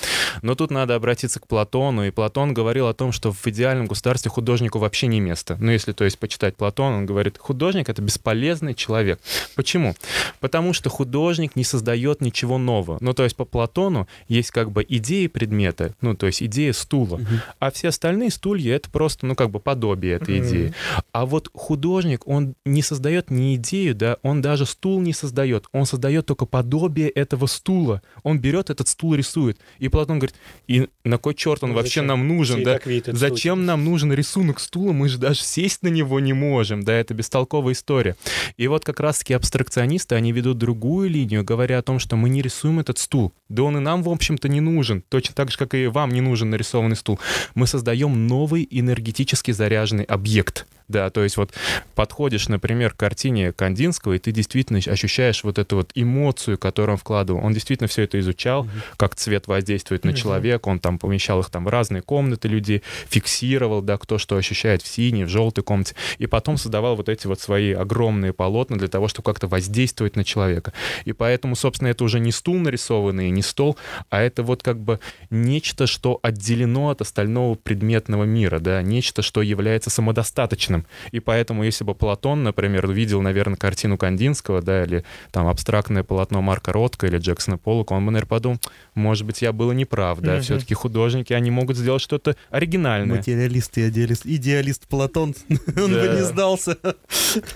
Но 0.41 0.55
тут 0.55 0.71
надо 0.71 0.95
обратиться 0.95 1.39
к 1.39 1.47
Платону, 1.47 2.05
и 2.05 2.11
Платон 2.11 2.53
говорил 2.53 2.87
о 2.87 2.93
том, 2.93 3.11
что 3.11 3.31
в 3.31 3.47
идеальном 3.47 3.87
государстве 3.87 4.31
художнику 4.31 4.79
вообще 4.79 5.07
не 5.07 5.19
место. 5.19 5.57
Ну, 5.59 5.71
если, 5.71 5.93
то 5.93 6.03
есть, 6.03 6.19
почитать 6.19 6.55
Платона, 6.55 6.97
он 6.97 7.05
говорит, 7.05 7.37
художник— 7.37 7.89
это 7.89 8.01
бесполезно 8.01 8.28
бесполезный 8.29 8.73
человек. 8.73 9.19
Почему? 9.55 9.95
Потому 10.39 10.73
что 10.73 10.89
художник 10.89 11.55
не 11.55 11.63
создает 11.63 12.21
ничего 12.21 12.57
нового. 12.57 12.97
Ну, 13.01 13.13
то 13.13 13.23
есть 13.23 13.35
по 13.35 13.45
Платону 13.45 14.07
есть 14.27 14.51
как 14.51 14.71
бы 14.71 14.85
идеи 14.87 15.27
предмета, 15.27 15.95
ну, 16.01 16.15
то 16.15 16.27
есть 16.27 16.43
идея 16.43 16.73
стула, 16.73 17.15
угу. 17.15 17.25
а 17.59 17.71
все 17.71 17.89
остальные 17.89 18.31
стулья— 18.31 18.75
это 18.77 18.89
просто, 18.89 19.25
ну, 19.25 19.35
как 19.35 19.49
бы 19.49 19.59
подобие 19.59 20.15
этой 20.15 20.39
угу. 20.39 20.47
идеи. 20.47 20.73
А 21.11 21.25
вот 21.25 21.49
художник, 21.53 22.27
он 22.27 22.55
не 22.65 22.81
создает 22.81 23.31
ни 23.31 23.55
идею, 23.55 23.95
да, 23.95 24.17
он 24.21 24.41
даже 24.41 24.65
стул 24.65 25.01
не 25.01 25.13
создает, 25.13 25.65
он 25.71 25.85
создает 25.85 26.25
только 26.25 26.45
подобие 26.45 27.09
этого 27.09 27.47
стула. 27.47 28.01
Он 28.23 28.39
берет 28.39 28.69
этот 28.69 28.87
стул, 28.87 29.15
рисует. 29.15 29.57
И 29.79 29.89
Платон 29.89 30.19
говорит, 30.19 30.35
и 30.67 30.87
на 31.03 31.17
кой 31.17 31.33
черт 31.33 31.63
он 31.63 31.69
ну, 31.69 31.75
вообще 31.75 32.01
нам 32.01 32.27
нужен, 32.27 32.63
да? 32.63 32.79
Зачем 33.07 33.65
нам 33.65 33.83
нужен 33.83 34.13
рисунок 34.13 34.59
стула? 34.59 34.91
Мы 34.91 35.09
же 35.09 35.17
даже 35.17 35.41
сесть 35.41 35.83
на 35.83 35.87
него 35.87 36.19
не 36.19 36.33
можем, 36.33 36.83
да, 36.83 36.93
это 36.93 37.13
бестолковая 37.13 37.73
история. 37.73 38.08
И 38.57 38.67
вот 38.67 38.85
как 38.85 38.99
раз-таки 38.99 39.33
абстракционисты, 39.33 40.15
они 40.15 40.31
ведут 40.31 40.57
другую 40.57 41.09
линию, 41.09 41.43
говоря 41.43 41.79
о 41.79 41.81
том, 41.81 41.99
что 41.99 42.15
мы 42.15 42.29
не 42.29 42.41
рисуем 42.41 42.79
этот 42.79 42.97
стул. 42.97 43.33
Да 43.49 43.63
он 43.63 43.77
и 43.77 43.79
нам, 43.79 44.03
в 44.03 44.09
общем-то, 44.09 44.47
не 44.47 44.61
нужен. 44.61 45.03
Точно 45.09 45.35
так 45.35 45.51
же, 45.51 45.57
как 45.57 45.73
и 45.73 45.87
вам 45.87 46.11
не 46.11 46.21
нужен 46.21 46.49
нарисованный 46.49 46.95
стул. 46.95 47.19
Мы 47.55 47.67
создаем 47.67 48.27
новый 48.27 48.67
энергетически 48.69 49.51
заряженный 49.51 50.03
объект— 50.05 50.65
да, 50.89 51.11
то 51.11 51.23
есть 51.23 51.37
вот 51.37 51.53
подходишь, 51.93 52.49
например, 52.49 52.91
к 52.91 52.97
картине 52.97 53.53
Кандинского, 53.53 54.13
и 54.13 54.19
ты 54.19 54.31
действительно 54.31 54.79
ощущаешь 54.79 55.43
вот 55.43 55.59
эту 55.59 55.77
вот 55.77 55.91
эмоцию, 55.93 56.57
которую 56.57 56.95
он 56.95 56.97
вкладывал. 56.97 57.45
Он 57.45 57.53
действительно 57.53 57.87
все 57.87 58.03
это 58.03 58.19
изучал, 58.19 58.65
mm-hmm. 58.65 58.95
как 58.97 59.15
цвет 59.15 59.47
воздействует 59.47 60.03
на 60.03 60.09
mm-hmm. 60.09 60.15
человека, 60.15 60.67
он 60.67 60.79
там 60.79 60.97
помещал 60.97 61.39
их 61.41 61.51
там 61.51 61.65
в 61.65 61.67
разные 61.67 62.01
комнаты 62.01 62.47
людей, 62.47 62.81
фиксировал, 63.07 63.83
да, 63.83 63.99
кто 63.99 64.17
что 64.17 64.35
ощущает 64.35 64.81
в 64.81 64.87
синей, 64.87 65.25
в 65.25 65.29
желтой 65.29 65.63
комнате, 65.63 65.95
и 66.17 66.25
потом 66.25 66.57
создавал 66.57 66.95
вот 66.95 67.07
эти 67.07 67.27
вот 67.27 67.39
свои 67.39 67.71
огромные 67.71 67.98
полотна 68.33 68.77
для 68.77 68.87
того, 68.87 69.07
чтобы 69.07 69.25
как-то 69.25 69.47
воздействовать 69.47 70.15
на 70.15 70.23
человека. 70.23 70.73
И 71.05 71.13
поэтому, 71.13 71.55
собственно, 71.55 71.89
это 71.89 72.03
уже 72.03 72.19
не 72.19 72.31
стул 72.31 72.55
нарисованный, 72.55 73.29
не 73.29 73.41
стол, 73.41 73.77
а 74.09 74.21
это 74.21 74.43
вот 74.43 74.63
как 74.63 74.79
бы 74.79 74.99
нечто, 75.29 75.87
что 75.87 76.19
отделено 76.23 76.89
от 76.89 77.01
остального 77.01 77.55
предметного 77.55 78.23
мира, 78.23 78.59
да, 78.59 78.81
нечто, 78.81 79.21
что 79.21 79.41
является 79.41 79.89
самодостаточным. 79.89 80.85
И 81.11 81.19
поэтому, 81.19 81.63
если 81.63 81.83
бы 81.83 81.95
Платон, 81.95 82.43
например, 82.43 82.89
видел, 82.91 83.21
наверное, 83.21 83.57
картину 83.57 83.97
Кандинского, 83.97 84.61
да, 84.61 84.83
или 84.83 85.03
там 85.31 85.47
абстрактное 85.47 86.03
полотно 86.03 86.41
Марка 86.41 86.71
Ротко 86.71 87.07
или 87.07 87.17
Джексона 87.17 87.57
Поллока, 87.57 87.93
он 87.93 88.05
бы, 88.05 88.11
наверное, 88.11 88.29
подумал, 88.29 88.59
может 88.95 89.25
быть, 89.25 89.41
я 89.41 89.51
был 89.51 89.71
неправ, 89.71 90.19
да, 90.19 90.37
mm-hmm. 90.37 90.41
все-таки 90.41 90.73
художники, 90.73 91.33
они 91.33 91.51
могут 91.51 91.77
сделать 91.77 92.01
что-то 92.01 92.35
оригинальное. 92.49 93.17
Материалист 93.17 93.77
и 93.77 93.89
идеалист, 93.89 94.25
идеалист 94.25 94.87
Платон, 94.87 95.35
он 95.49 95.93
бы 95.93 96.13
не 96.15 96.23
сдался. 96.23 96.77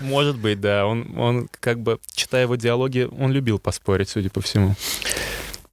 Может 0.01 0.32
быть, 0.37 0.61
да, 0.61 0.85
он, 0.85 1.17
он 1.17 1.49
как 1.59 1.79
бы, 1.79 1.99
читая 2.13 2.43
его 2.43 2.55
диалоги, 2.55 3.07
он 3.17 3.31
любил 3.31 3.59
поспорить, 3.59 4.09
судя 4.09 4.29
по 4.29 4.41
всему. 4.41 4.75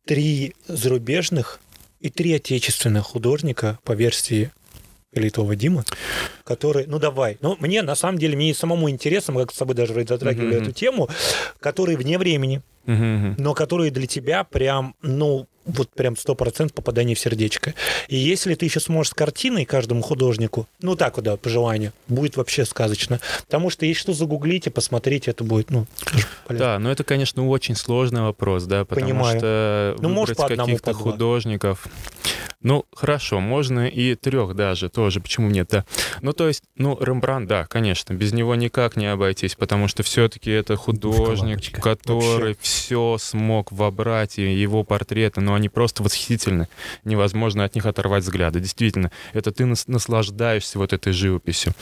Три 0.05 0.55
зарубежных 0.66 1.61
и 2.01 2.11
три 2.11 2.33
отечественных 2.35 3.05
художника 3.05 3.79
по 3.85 3.92
версии 3.92 4.51
Литова 5.12 5.57
Дима, 5.57 5.85
который, 6.44 6.87
ну 6.87 6.99
давай, 6.99 7.37
ну 7.40 7.57
мне 7.59 7.83
на 7.83 7.94
самом 7.94 8.18
деле, 8.18 8.37
мне 8.37 8.55
самому 8.55 8.88
интересно, 8.90 9.35
мы 9.35 9.40
как 9.42 9.53
с 9.53 9.59
тобой 9.59 9.75
даже 9.75 9.92
затрагивали 9.92 10.57
uh-huh. 10.57 10.62
эту 10.62 10.73
тему, 10.73 11.09
которые 11.59 11.99
вне 11.99 12.16
времени, 12.16 12.62
uh-huh. 12.87 13.35
но 13.37 13.55
которые 13.55 13.90
для 13.90 14.07
тебя 14.07 14.44
прям, 14.44 14.94
ну, 15.03 15.49
вот 15.70 15.90
прям 15.90 16.16
сто 16.16 16.35
процентов 16.35 16.74
попадание 16.74 17.14
в 17.14 17.18
сердечко. 17.18 17.74
И 18.09 18.16
если 18.16 18.54
ты 18.54 18.66
еще 18.66 18.80
сможешь 18.80 19.11
с 19.11 19.14
картиной 19.14 19.64
каждому 19.64 20.02
художнику, 20.02 20.66
ну 20.80 20.96
так 20.96 21.16
вот, 21.16 21.24
да, 21.24 21.37
по 21.37 21.48
желанию, 21.48 21.92
будет 22.09 22.37
вообще 22.37 22.64
сказочно. 22.64 23.20
Потому 23.46 23.70
что 23.70 23.87
если 23.87 24.00
что 24.00 24.12
загуглите, 24.12 24.70
посмотрите, 24.70 25.30
это 25.30 25.44
будет, 25.44 25.70
ну, 25.70 25.87
полезно. 26.46 26.66
Да, 26.66 26.78
но 26.78 26.90
это, 26.90 27.04
конечно, 27.04 27.46
очень 27.48 27.76
сложный 27.76 28.22
вопрос, 28.22 28.64
да, 28.64 28.85
потому 28.85 29.06
Понимаю. 29.06 29.38
что 29.38 29.96
ну, 30.00 30.09
может, 30.09 30.37
по 30.37 30.48
каких-то 30.48 30.92
художников 30.92 31.87
Ну, 32.62 32.85
хорошо, 32.94 33.40
можно 33.40 33.88
и 33.88 34.14
трех 34.14 34.55
даже 34.55 34.90
тоже, 34.90 35.20
почему 35.20 35.49
нет, 35.49 35.68
да. 35.70 35.87
Ну, 36.20 36.35
то 36.35 36.46
есть, 36.46 36.62
ну, 36.77 36.99
Рембрандт, 37.01 37.49
да, 37.49 37.64
конечно, 37.64 38.12
без 38.12 38.35
него 38.35 38.55
никак 38.55 38.96
не 38.96 39.07
обойтись, 39.07 39.55
потому 39.55 39.88
что 39.88 40.03
все-таки 40.03 40.51
это 40.51 40.77
художник, 40.77 41.81
который 41.81 42.49
Вообще. 42.49 42.57
все 42.61 43.16
смог 43.18 43.73
вобрать, 43.73 44.38
и 44.38 44.42
его 44.42 44.85
портреты, 44.85 45.40
ну, 45.40 45.55
они 45.55 45.70
просто 45.70 46.03
восхитительны. 46.03 46.68
Невозможно 47.05 47.64
от 47.64 47.75
них 47.75 47.87
оторвать 47.87 48.25
взгляды. 48.25 48.61
Действительно, 48.61 49.11
это 49.33 49.53
ты 49.53 49.64
наслаждаешься 49.64 50.79
вот 50.79 50.92
этой 50.92 51.14
живописью. 51.14 51.73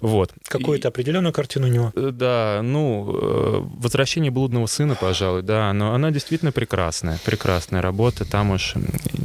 Вот. 0.00 0.32
Какую-то 0.46 0.86
определенную 0.86 1.32
картину 1.32 1.66
у 1.66 1.70
него? 1.70 1.92
Э, 1.96 2.10
да, 2.12 2.60
ну, 2.62 3.10
э, 3.12 3.60
«Возвращение 3.78 4.30
блудного 4.30 4.66
сына», 4.66 4.94
пожалуй, 4.94 5.42
да, 5.42 5.72
но 5.72 5.94
она 5.94 6.12
действительно 6.12 6.52
прекрасная, 6.52 7.18
прекрасная 7.24 7.82
работа, 7.82 8.24
там 8.24 8.52
уж 8.52 8.74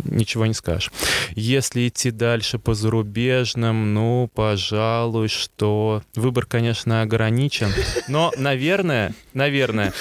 ничего 0.05 0.47
не 0.47 0.55
скажешь 0.55 0.70
скажешь. 0.71 0.91
Если 1.35 1.87
идти 1.87 2.11
дальше 2.11 2.59
по 2.59 2.73
зарубежным, 2.73 3.93
ну, 3.93 4.29
пожалуй, 4.33 5.27
что 5.27 6.03
выбор, 6.15 6.45
конечно, 6.45 7.01
ограничен. 7.01 7.71
Но, 8.07 8.31
наверное, 8.37 9.13
наверное, 9.33 9.93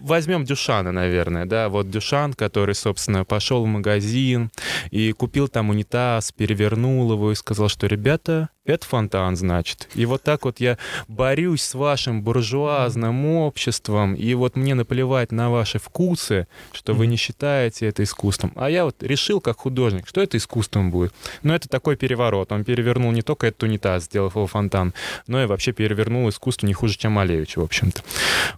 возьмем 0.00 0.44
Дюшана, 0.44 0.92
наверное, 0.92 1.46
да, 1.46 1.68
вот 1.68 1.90
Дюшан, 1.90 2.34
который, 2.34 2.74
собственно, 2.74 3.24
пошел 3.24 3.64
в 3.64 3.68
магазин 3.68 4.50
и 4.90 5.12
купил 5.12 5.48
там 5.48 5.70
унитаз, 5.70 6.32
перевернул 6.32 7.12
его 7.12 7.32
и 7.32 7.34
сказал, 7.34 7.68
что, 7.68 7.86
ребята, 7.86 8.48
это 8.70 8.86
фонтан, 8.86 9.36
значит. 9.36 9.88
И 9.94 10.06
вот 10.06 10.22
так 10.22 10.44
вот 10.44 10.60
я 10.60 10.78
борюсь 11.08 11.62
с 11.62 11.74
вашим 11.74 12.22
буржуазным 12.22 13.26
обществом, 13.26 14.14
и 14.14 14.34
вот 14.34 14.56
мне 14.56 14.74
наплевать 14.74 15.32
на 15.32 15.50
ваши 15.50 15.78
вкусы, 15.78 16.46
что 16.72 16.94
вы 16.94 17.06
не 17.06 17.16
считаете 17.16 17.86
это 17.86 18.02
искусством. 18.02 18.52
А 18.56 18.70
я 18.70 18.84
вот 18.84 19.02
решил, 19.02 19.40
как 19.40 19.58
художник, 19.58 20.06
что 20.08 20.20
это 20.20 20.36
искусством 20.36 20.90
будет. 20.90 21.12
Но 21.42 21.54
это 21.54 21.68
такой 21.68 21.96
переворот. 21.96 22.52
Он 22.52 22.64
перевернул 22.64 23.12
не 23.12 23.22
только 23.22 23.46
этот 23.48 23.62
унитаз, 23.62 24.04
сделав 24.04 24.36
его 24.36 24.46
фонтан, 24.46 24.94
но 25.26 25.42
и 25.42 25.46
вообще 25.46 25.72
перевернул 25.72 26.28
искусство 26.28 26.66
не 26.66 26.72
хуже, 26.72 26.96
чем 26.96 27.12
Малевич, 27.12 27.56
в 27.56 27.62
общем-то. 27.62 28.02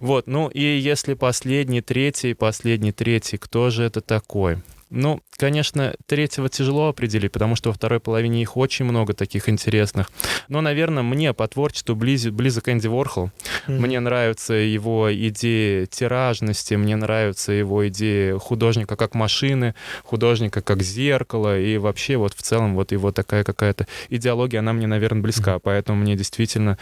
Вот, 0.00 0.26
ну 0.26 0.48
и 0.48 0.62
если 0.62 1.14
последний, 1.14 1.80
третий, 1.80 2.34
последний, 2.34 2.92
третий, 2.92 3.38
кто 3.38 3.70
же 3.70 3.82
это 3.84 4.00
такой? 4.00 4.58
Ну, 4.94 5.22
конечно, 5.38 5.94
третьего 6.04 6.50
тяжело 6.50 6.88
определить, 6.88 7.32
потому 7.32 7.56
что 7.56 7.70
во 7.70 7.72
второй 7.72 7.98
половине 7.98 8.42
их 8.42 8.58
очень 8.58 8.84
много 8.84 9.14
таких 9.14 9.48
интересных. 9.48 10.10
Но, 10.48 10.60
наверное, 10.60 11.02
мне 11.02 11.32
по 11.32 11.48
творчеству 11.48 11.94
близ, 11.94 12.26
близок 12.26 12.68
Энди 12.68 12.88
Ворхол. 12.88 13.30
Mm. 13.66 13.78
Мне 13.78 14.00
нравится 14.00 14.52
его 14.52 15.08
идея 15.10 15.86
тиражности, 15.86 16.74
мне 16.74 16.96
нравится 16.96 17.52
его 17.52 17.88
идея 17.88 18.38
художника 18.38 18.96
как 18.96 19.14
машины, 19.14 19.74
художника 20.04 20.60
как 20.60 20.82
зеркало, 20.82 21.58
и 21.58 21.78
вообще 21.78 22.18
вот 22.18 22.34
в 22.34 22.42
целом 22.42 22.74
вот 22.74 22.92
его 22.92 23.12
такая 23.12 23.44
какая-то 23.44 23.86
идеология, 24.10 24.58
она 24.58 24.74
мне, 24.74 24.86
наверное, 24.86 25.22
близка, 25.22 25.54
mm. 25.54 25.60
поэтому 25.60 26.02
мне 26.02 26.16
действительно 26.16 26.76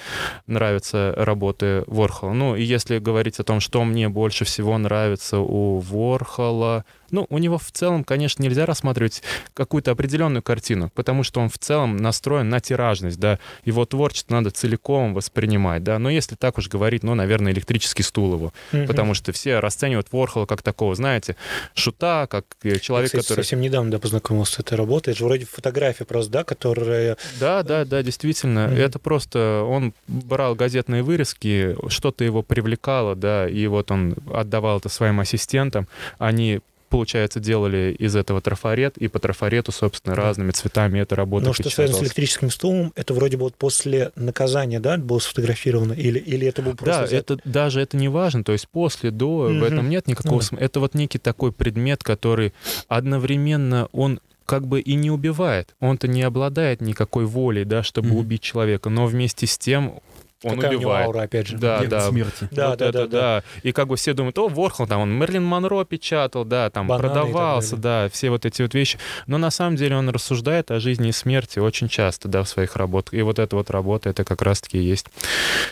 нравятся 0.48 1.14
работы 1.16 1.84
Ворхола. 1.86 2.32
Ну, 2.32 2.56
и 2.56 2.64
если 2.64 2.98
говорить 2.98 3.38
о 3.38 3.44
том, 3.44 3.60
что 3.60 3.84
мне 3.84 4.08
больше 4.08 4.44
всего 4.44 4.76
нравится 4.78 5.38
у 5.38 5.78
Ворхола, 5.78 6.84
ну, 7.12 7.26
у 7.28 7.38
него 7.38 7.58
в 7.58 7.70
целом, 7.72 8.04
конечно, 8.04 8.42
нельзя 8.42 8.66
рассматривать 8.66 9.22
какую-то 9.54 9.90
определенную 9.90 10.42
картину, 10.42 10.90
потому 10.94 11.22
что 11.22 11.40
он 11.40 11.48
в 11.48 11.58
целом 11.58 11.96
настроен 11.96 12.48
на 12.48 12.60
тиражность, 12.60 13.18
да, 13.18 13.38
его 13.64 13.84
творчество 13.84 14.34
надо 14.34 14.50
целиком 14.50 15.14
воспринимать, 15.14 15.82
да, 15.82 15.98
но 15.98 16.10
если 16.10 16.34
так 16.34 16.58
уж 16.58 16.68
говорить, 16.68 17.02
ну, 17.02 17.14
наверное, 17.14 17.52
электрический 17.52 18.02
стул 18.02 18.34
его, 18.34 18.52
mm-hmm. 18.72 18.86
потому 18.86 19.14
что 19.14 19.32
все 19.32 19.58
расценивают 19.58 20.12
Ворхола 20.12 20.46
как 20.46 20.62
такого, 20.62 20.94
знаете, 20.94 21.36
шута, 21.74 22.26
как 22.26 22.44
человек, 22.80 23.12
Я, 23.12 23.18
кстати, 23.20 23.24
который... 23.24 23.44
совсем 23.44 23.60
недавно, 23.60 23.90
да, 23.90 23.98
познакомился 23.98 24.54
с 24.54 24.58
этой 24.60 24.76
работой, 24.76 25.10
это 25.10 25.18
же 25.18 25.24
вроде 25.24 25.46
фотография 25.46 26.04
просто, 26.04 26.32
да, 26.32 26.44
которая... 26.44 27.16
Да, 27.38 27.62
да, 27.62 27.84
да, 27.84 28.02
действительно, 28.02 28.60
mm-hmm. 28.60 28.78
это 28.78 28.98
просто, 28.98 29.64
он 29.68 29.94
брал 30.06 30.54
газетные 30.54 31.02
вырезки, 31.02 31.76
что-то 31.88 32.24
его 32.24 32.42
привлекало, 32.42 33.14
да, 33.14 33.48
и 33.48 33.66
вот 33.66 33.90
он 33.90 34.16
отдавал 34.32 34.78
это 34.78 34.88
своим 34.88 35.20
ассистентам, 35.20 35.88
они 36.18 36.60
получается, 36.90 37.40
делали 37.40 37.96
из 37.98 38.16
этого 38.16 38.40
трафарет, 38.40 38.98
и 38.98 39.08
по 39.08 39.18
трафарету, 39.18 39.72
собственно, 39.72 40.14
разными 40.14 40.50
цветами 40.50 40.98
эта 40.98 41.16
работа 41.16 41.46
Но 41.46 41.52
что 41.54 41.70
связано 41.70 41.98
с 41.98 42.02
электрическим 42.02 42.50
стулом, 42.50 42.92
это 42.96 43.14
вроде 43.14 43.36
бы 43.36 43.44
вот 43.44 43.54
после 43.54 44.12
наказания, 44.16 44.80
да, 44.80 44.98
было 44.98 45.20
сфотографировано, 45.20 45.94
или, 45.94 46.18
или 46.18 46.46
это 46.46 46.60
был 46.60 46.74
просто... 46.74 47.00
Да, 47.00 47.06
взят... 47.06 47.30
это 47.30 47.40
даже 47.48 47.80
это 47.80 47.96
не 47.96 48.08
важно, 48.08 48.44
то 48.44 48.52
есть 48.52 48.68
после, 48.68 49.10
до, 49.10 49.46
угу. 49.46 49.60
в 49.60 49.62
этом 49.62 49.88
нет 49.88 50.06
никакого 50.08 50.34
ну, 50.34 50.42
смысла. 50.42 50.64
Это 50.64 50.80
вот 50.80 50.94
некий 50.94 51.18
такой 51.18 51.52
предмет, 51.52 52.02
который 52.02 52.52
одновременно, 52.88 53.88
он 53.92 54.20
как 54.50 54.66
бы 54.66 54.80
и 54.80 54.94
не 54.94 55.12
убивает. 55.12 55.76
Он-то 55.78 56.08
не 56.08 56.22
обладает 56.22 56.80
никакой 56.80 57.24
волей, 57.24 57.64
да, 57.64 57.84
чтобы 57.84 58.08
mm-hmm. 58.08 58.18
убить 58.18 58.42
человека, 58.42 58.90
но 58.90 59.06
вместе 59.06 59.46
с 59.46 59.56
тем 59.56 60.00
он 60.42 60.56
Какая 60.56 60.76
убивает. 60.76 61.06
У 61.06 61.10
него 61.10 61.18
аура, 61.18 61.22
опять 61.22 61.46
же. 61.48 61.58
Да, 61.58 61.82
да. 61.84 62.08
смерти. 62.08 62.48
Да, 62.50 62.70
вот 62.70 62.78
да, 62.78 62.88
это, 62.88 62.92
да, 62.92 63.06
да, 63.06 63.42
да. 63.42 63.44
И 63.62 63.72
как 63.72 63.88
бы 63.88 63.96
все 63.96 64.14
думают, 64.14 64.38
о, 64.38 64.48
Ворхол, 64.48 64.86
там 64.86 65.00
он 65.02 65.12
Мерлин 65.12 65.44
Монро 65.44 65.84
печатал, 65.84 66.44
да, 66.44 66.70
там 66.70 66.86
Бананы 66.86 67.08
продавался, 67.08 67.76
да, 67.76 68.08
все 68.10 68.30
вот 68.30 68.46
эти 68.46 68.62
вот 68.62 68.74
вещи. 68.74 68.98
Но 69.26 69.38
на 69.38 69.50
самом 69.50 69.76
деле 69.76 69.96
он 69.96 70.08
рассуждает 70.08 70.70
о 70.70 70.80
жизни 70.80 71.10
и 71.10 71.12
смерти 71.12 71.58
очень 71.58 71.88
часто, 71.88 72.28
да, 72.28 72.42
в 72.42 72.48
своих 72.48 72.76
работах. 72.76 73.14
И 73.14 73.22
вот 73.22 73.38
эта 73.38 73.56
вот 73.56 73.70
работа, 73.70 74.08
это 74.08 74.24
как 74.24 74.42
раз-таки 74.42 74.78
есть 74.78 75.06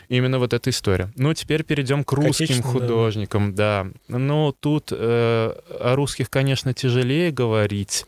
именно 0.09 0.39
вот 0.39 0.53
эта 0.53 0.71
история. 0.71 1.11
Ну, 1.17 1.33
теперь 1.35 1.65
перейдем 1.65 2.05
к 2.05 2.13
русским 2.13 2.63
художникам, 2.63 3.55
да. 3.55 3.87
да. 4.09 4.19
Ну, 4.19 4.53
тут 4.53 4.89
э, 4.91 4.97
о 4.97 5.95
русских, 5.97 6.31
конечно, 6.31 6.75
тяжелее 6.75 7.31
говорить. 7.31 8.05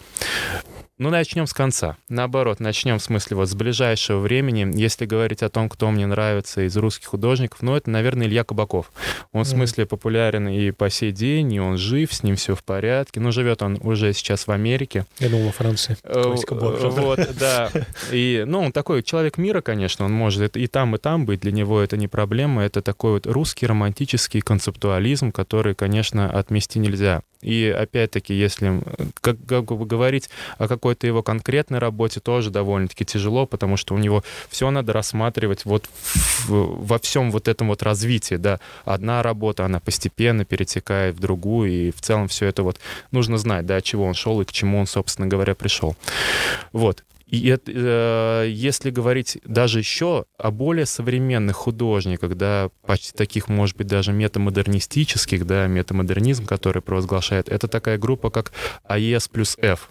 Ну, 1.01 1.09
начнем 1.09 1.47
с 1.47 1.55
конца. 1.55 1.97
Наоборот, 2.11 2.61
начнем 2.61 2.99
в 2.99 3.03
смысле 3.03 3.39
вот 3.39 3.49
с 3.49 3.55
ближайшего 3.55 4.19
времени. 4.19 4.71
Если 4.79 5.07
говорить 5.07 5.43
о 5.43 5.49
том, 5.49 5.71
кто 5.71 5.91
мне 5.91 6.07
нравится 6.07 6.67
из 6.67 6.77
русских 6.77 7.07
художников, 7.07 7.63
ну, 7.63 7.75
это, 7.75 7.89
наверное, 7.89 8.27
Илья 8.27 8.45
Кабаков. 8.45 8.93
Он, 9.33 9.45
в 9.45 9.49
смысле, 9.49 9.87
популярен 9.87 10.47
и 10.49 10.73
по 10.73 10.91
сей 10.91 11.11
день, 11.11 11.55
и 11.55 11.59
он 11.59 11.79
жив, 11.79 12.13
с 12.13 12.23
ним 12.23 12.37
все 12.37 12.55
в 12.55 12.63
порядке. 12.63 13.19
Но 13.19 13.31
живет 13.31 13.63
он 13.63 13.79
уже 13.81 14.13
сейчас 14.13 14.47
в 14.47 14.51
Америке. 14.51 15.07
Я 15.21 15.31
думал, 15.31 15.47
во 15.47 15.53
Франции. 15.53 15.97
Э, 16.03 16.35
вот, 16.91 17.19
да. 17.39 17.71
И, 18.13 18.45
ну, 18.47 18.61
он 18.61 18.71
такой 18.71 19.03
человек 19.03 19.39
мира, 19.39 19.63
конечно, 19.63 20.05
он 20.05 20.13
может 20.13 20.55
и 20.55 20.67
там, 20.67 20.97
и 20.97 20.99
там 20.99 21.25
быть. 21.25 21.41
Для 21.41 21.53
него 21.53 21.81
это 21.81 21.97
не 21.97 22.09
проблема. 22.09 22.63
Это 22.63 22.83
такой 22.83 23.13
вот 23.13 23.27
русский 23.27 23.67
романтический 23.67 24.43
концептуализм, 24.43 25.33
который, 25.33 25.75
конечно, 25.75 26.31
отмести 26.31 26.79
нельзя. 26.79 27.23
И 27.43 27.75
опять-таки, 27.77 28.35
если 28.35 28.83
как, 29.21 29.37
как 29.47 29.65
бы 29.65 29.87
говорить 29.87 30.29
о 30.59 30.69
какой-то 30.69 31.07
его 31.07 31.23
конкретной 31.23 31.79
работе, 31.79 32.21
тоже 32.21 32.51
довольно-таки 32.51 33.05
тяжело, 33.05 33.47
потому 33.47 33.77
что 33.77 33.95
у 33.95 33.99
него 33.99 34.23
все 34.49 34.71
надо 34.71 34.93
рассматривать 34.93 35.65
вот 35.65 35.89
в, 36.47 36.87
во 36.87 36.99
всем 36.99 37.31
вот 37.31 37.49
этом 37.49 37.69
вот 37.69 37.83
развитии, 37.83 38.35
да. 38.35 38.61
Одна 38.85 39.23
работа, 39.23 39.65
она 39.65 39.81
постепенно 39.81 40.45
перетекает 40.45 41.17
в 41.17 41.21
другую, 41.21 41.71
и 41.71 41.91
в 41.91 42.01
целом 42.01 42.29
все 42.29 42.47
это 42.47 42.63
вот 42.63 42.79
нужно 43.11 43.39
знать, 43.39 43.67
да, 43.67 43.77
от 43.77 43.85
чего 43.85 44.05
он 44.05 44.15
шел 44.15 44.41
и 44.41 44.45
к 44.45 44.53
чему 44.53 44.79
он, 44.79 44.87
собственно 44.87 45.27
говоря, 45.27 45.55
пришел. 45.55 45.97
Вот. 46.73 47.05
И 47.31 47.49
это, 47.49 47.73
э, 47.73 48.51
если 48.51 48.91
говорить 48.91 49.39
даже 49.45 49.79
еще 49.79 50.25
о 50.37 50.51
более 50.51 50.87
современных 50.87 51.57
художниках, 51.57 52.37
да, 52.37 52.71
почти 52.85 53.13
таких, 53.13 53.49
может 53.49 53.77
быть, 53.77 53.87
даже 53.87 54.13
метамодернистических, 54.13 55.47
да, 55.47 55.67
метамодернизм, 55.69 56.45
который 56.45 56.83
провозглашает, 56.83 57.49
это 57.49 57.69
такая 57.69 57.99
группа, 57.99 58.31
как 58.31 58.53
АЕС 58.85 59.29
плюс 59.29 59.57
F. 59.61 59.89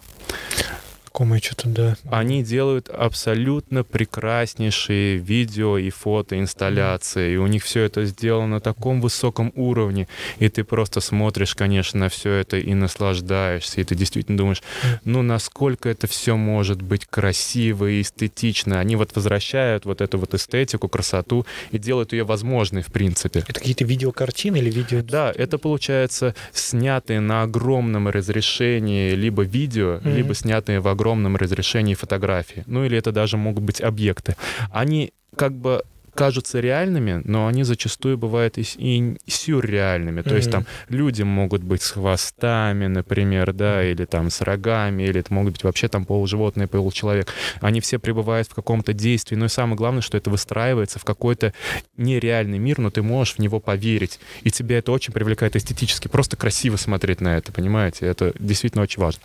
Знакомые 1.10 1.42
что-то, 1.42 1.68
да. 1.68 1.96
Они 2.08 2.44
делают 2.44 2.88
абсолютно 2.88 3.82
прекраснейшие 3.82 5.16
видео 5.16 5.76
и 5.76 5.90
фотоинсталляции, 5.90 7.32
и 7.32 7.36
у 7.36 7.48
них 7.48 7.64
все 7.64 7.82
это 7.82 8.04
сделано 8.04 8.46
на 8.46 8.60
таком 8.60 9.00
высоком 9.00 9.52
уровне, 9.56 10.06
и 10.38 10.48
ты 10.48 10.62
просто 10.62 11.00
смотришь, 11.00 11.56
конечно, 11.56 11.98
на 11.98 12.08
все 12.10 12.34
это 12.34 12.58
и 12.58 12.74
наслаждаешься, 12.74 13.80
и 13.80 13.84
ты 13.84 13.96
действительно 13.96 14.38
думаешь, 14.38 14.62
ну, 15.04 15.22
насколько 15.22 15.88
это 15.88 16.06
все 16.06 16.36
может 16.36 16.80
быть 16.80 17.06
красиво 17.06 17.90
и 17.90 18.02
эстетично. 18.02 18.78
Они 18.78 18.94
вот 18.94 19.14
возвращают 19.16 19.86
вот 19.86 20.00
эту 20.00 20.16
вот 20.16 20.34
эстетику, 20.34 20.88
красоту 20.88 21.44
и 21.72 21.78
делают 21.78 22.12
ее 22.12 22.22
возможной, 22.22 22.82
в 22.82 22.92
принципе. 22.92 23.40
Это 23.40 23.58
какие-то 23.58 23.84
видеокартины 23.84 24.58
или 24.58 24.70
видео? 24.70 25.02
Да, 25.02 25.32
это 25.34 25.58
получается 25.58 26.36
снятые 26.52 27.18
на 27.18 27.42
огромном 27.42 28.08
разрешении 28.08 29.10
либо 29.14 29.42
видео, 29.42 29.96
mm-hmm. 29.96 30.14
либо 30.14 30.34
снятые 30.36 30.78
в 30.78 30.86
огромном 30.86 30.99
разрешении 31.36 31.94
фотографии. 31.94 32.64
Ну 32.66 32.84
или 32.84 32.96
это 32.96 33.12
даже 33.12 33.36
могут 33.36 33.64
быть 33.64 33.80
объекты. 33.80 34.36
Они 34.70 35.12
как 35.36 35.52
бы 35.52 35.82
кажутся 36.20 36.60
реальными, 36.60 37.22
но 37.24 37.46
они 37.46 37.62
зачастую 37.62 38.18
бывают 38.18 38.58
и, 38.58 38.62
и 38.76 39.16
сюрреальными. 39.26 40.20
То 40.20 40.28
mm-hmm. 40.28 40.36
есть 40.36 40.50
там 40.50 40.66
люди 40.90 41.22
могут 41.22 41.62
быть 41.62 41.80
с 41.80 41.92
хвостами, 41.92 42.88
например, 42.88 43.54
да, 43.54 43.82
или 43.82 44.04
там 44.04 44.28
с 44.28 44.42
рогами, 44.42 45.04
или 45.04 45.20
это 45.20 45.32
могут 45.32 45.54
быть 45.54 45.64
вообще 45.64 45.88
там 45.88 46.04
полуживотное, 46.04 46.66
получеловек. 46.66 47.32
Они 47.62 47.80
все 47.80 47.98
пребывают 47.98 48.48
в 48.48 48.54
каком-то 48.54 48.92
действии. 48.92 49.34
Ну 49.34 49.46
и 49.46 49.48
самое 49.48 49.78
главное, 49.78 50.02
что 50.02 50.18
это 50.18 50.28
выстраивается 50.28 50.98
в 50.98 51.04
какой-то 51.04 51.54
нереальный 51.96 52.58
мир, 52.58 52.80
но 52.80 52.90
ты 52.90 53.00
можешь 53.00 53.36
в 53.36 53.38
него 53.38 53.58
поверить. 53.58 54.20
И 54.42 54.50
тебя 54.50 54.76
это 54.76 54.92
очень 54.92 55.14
привлекает 55.14 55.56
эстетически. 55.56 56.08
Просто 56.08 56.36
красиво 56.36 56.76
смотреть 56.76 57.22
на 57.22 57.38
это, 57.38 57.50
понимаете? 57.50 58.04
Это 58.04 58.34
действительно 58.38 58.82
очень 58.82 59.00
важно. 59.00 59.22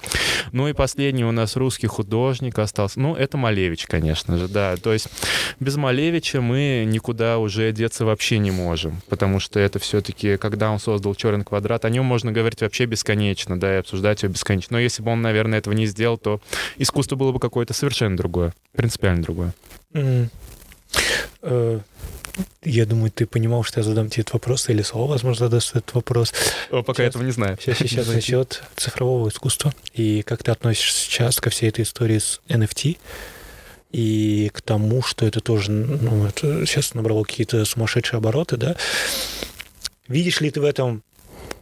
Ну 0.53 0.69
и 0.69 0.71
последний 0.71 1.25
у 1.25 1.33
нас 1.33 1.57
русский 1.57 1.87
художник 1.87 2.57
остался. 2.57 3.01
Ну, 3.01 3.15
это 3.15 3.35
Малевич, 3.35 3.85
конечно 3.85 4.37
же, 4.37 4.47
да. 4.47 4.77
То 4.77 4.93
есть 4.93 5.09
без 5.59 5.75
Малевича 5.75 6.39
мы 6.39 6.84
никуда 6.85 7.37
уже 7.37 7.71
деться 7.71 8.05
вообще 8.05 8.37
не 8.37 8.51
можем, 8.51 9.01
потому 9.09 9.39
что 9.39 9.59
это 9.59 9.79
все-таки, 9.79 10.37
когда 10.37 10.71
он 10.71 10.79
создал 10.79 11.15
«Черный 11.15 11.43
квадрат», 11.43 11.85
о 11.85 11.89
нем 11.89 12.05
можно 12.05 12.31
говорить 12.31 12.61
вообще 12.61 12.85
бесконечно, 12.85 13.59
да, 13.59 13.75
и 13.75 13.79
обсуждать 13.79 14.23
его 14.23 14.33
бесконечно. 14.33 14.77
Но 14.77 14.79
если 14.79 15.01
бы 15.01 15.11
он, 15.11 15.21
наверное, 15.21 15.59
этого 15.59 15.73
не 15.73 15.85
сделал, 15.85 16.17
то 16.17 16.41
искусство 16.77 17.15
было 17.15 17.31
бы 17.31 17.39
какое-то 17.39 17.73
совершенно 17.73 18.15
другое, 18.17 18.53
принципиально 18.73 19.23
другое. 19.23 19.53
Mm. 19.93 20.29
Я 22.63 22.85
думаю, 22.85 23.11
ты 23.11 23.25
понимал, 23.25 23.63
что 23.63 23.79
я 23.79 23.83
задам 23.83 24.09
тебе 24.09 24.21
этот 24.23 24.33
вопрос, 24.33 24.69
или 24.69 24.81
Слава, 24.81 25.07
возможно, 25.07 25.45
задаст 25.45 25.75
этот 25.75 25.93
вопрос. 25.93 26.33
О, 26.69 26.83
пока 26.83 27.03
сейчас, 27.03 27.09
этого 27.11 27.23
не 27.23 27.31
знаю. 27.31 27.57
Сейчас, 27.61 27.77
сейчас 27.77 28.07
насчет 28.07 28.63
цифрового 28.75 29.29
искусства. 29.29 29.73
И 29.93 30.21
как 30.23 30.43
ты 30.43 30.51
относишься 30.51 30.99
сейчас 30.99 31.39
ко 31.39 31.49
всей 31.49 31.69
этой 31.69 31.83
истории 31.83 32.17
с 32.17 32.41
NFT? 32.49 32.97
И 33.91 34.49
к 34.53 34.61
тому, 34.61 35.01
что 35.01 35.25
это 35.25 35.39
тоже 35.39 35.71
ну, 35.71 36.25
это 36.25 36.65
сейчас 36.65 36.93
набрало 36.93 37.23
какие-то 37.23 37.63
сумасшедшие 37.65 38.17
обороты, 38.17 38.57
да. 38.57 38.75
Видишь 40.07 40.41
ли 40.41 40.51
ты 40.51 40.61
в 40.61 40.65
этом 40.65 41.03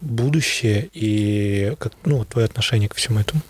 будущее 0.01 0.89
и 0.93 1.75
как, 1.79 1.93
ну, 2.05 2.25
твое 2.25 2.45
отношение 2.45 2.89
к 2.89 2.95
всему 2.95 3.19
этому? 3.19 3.41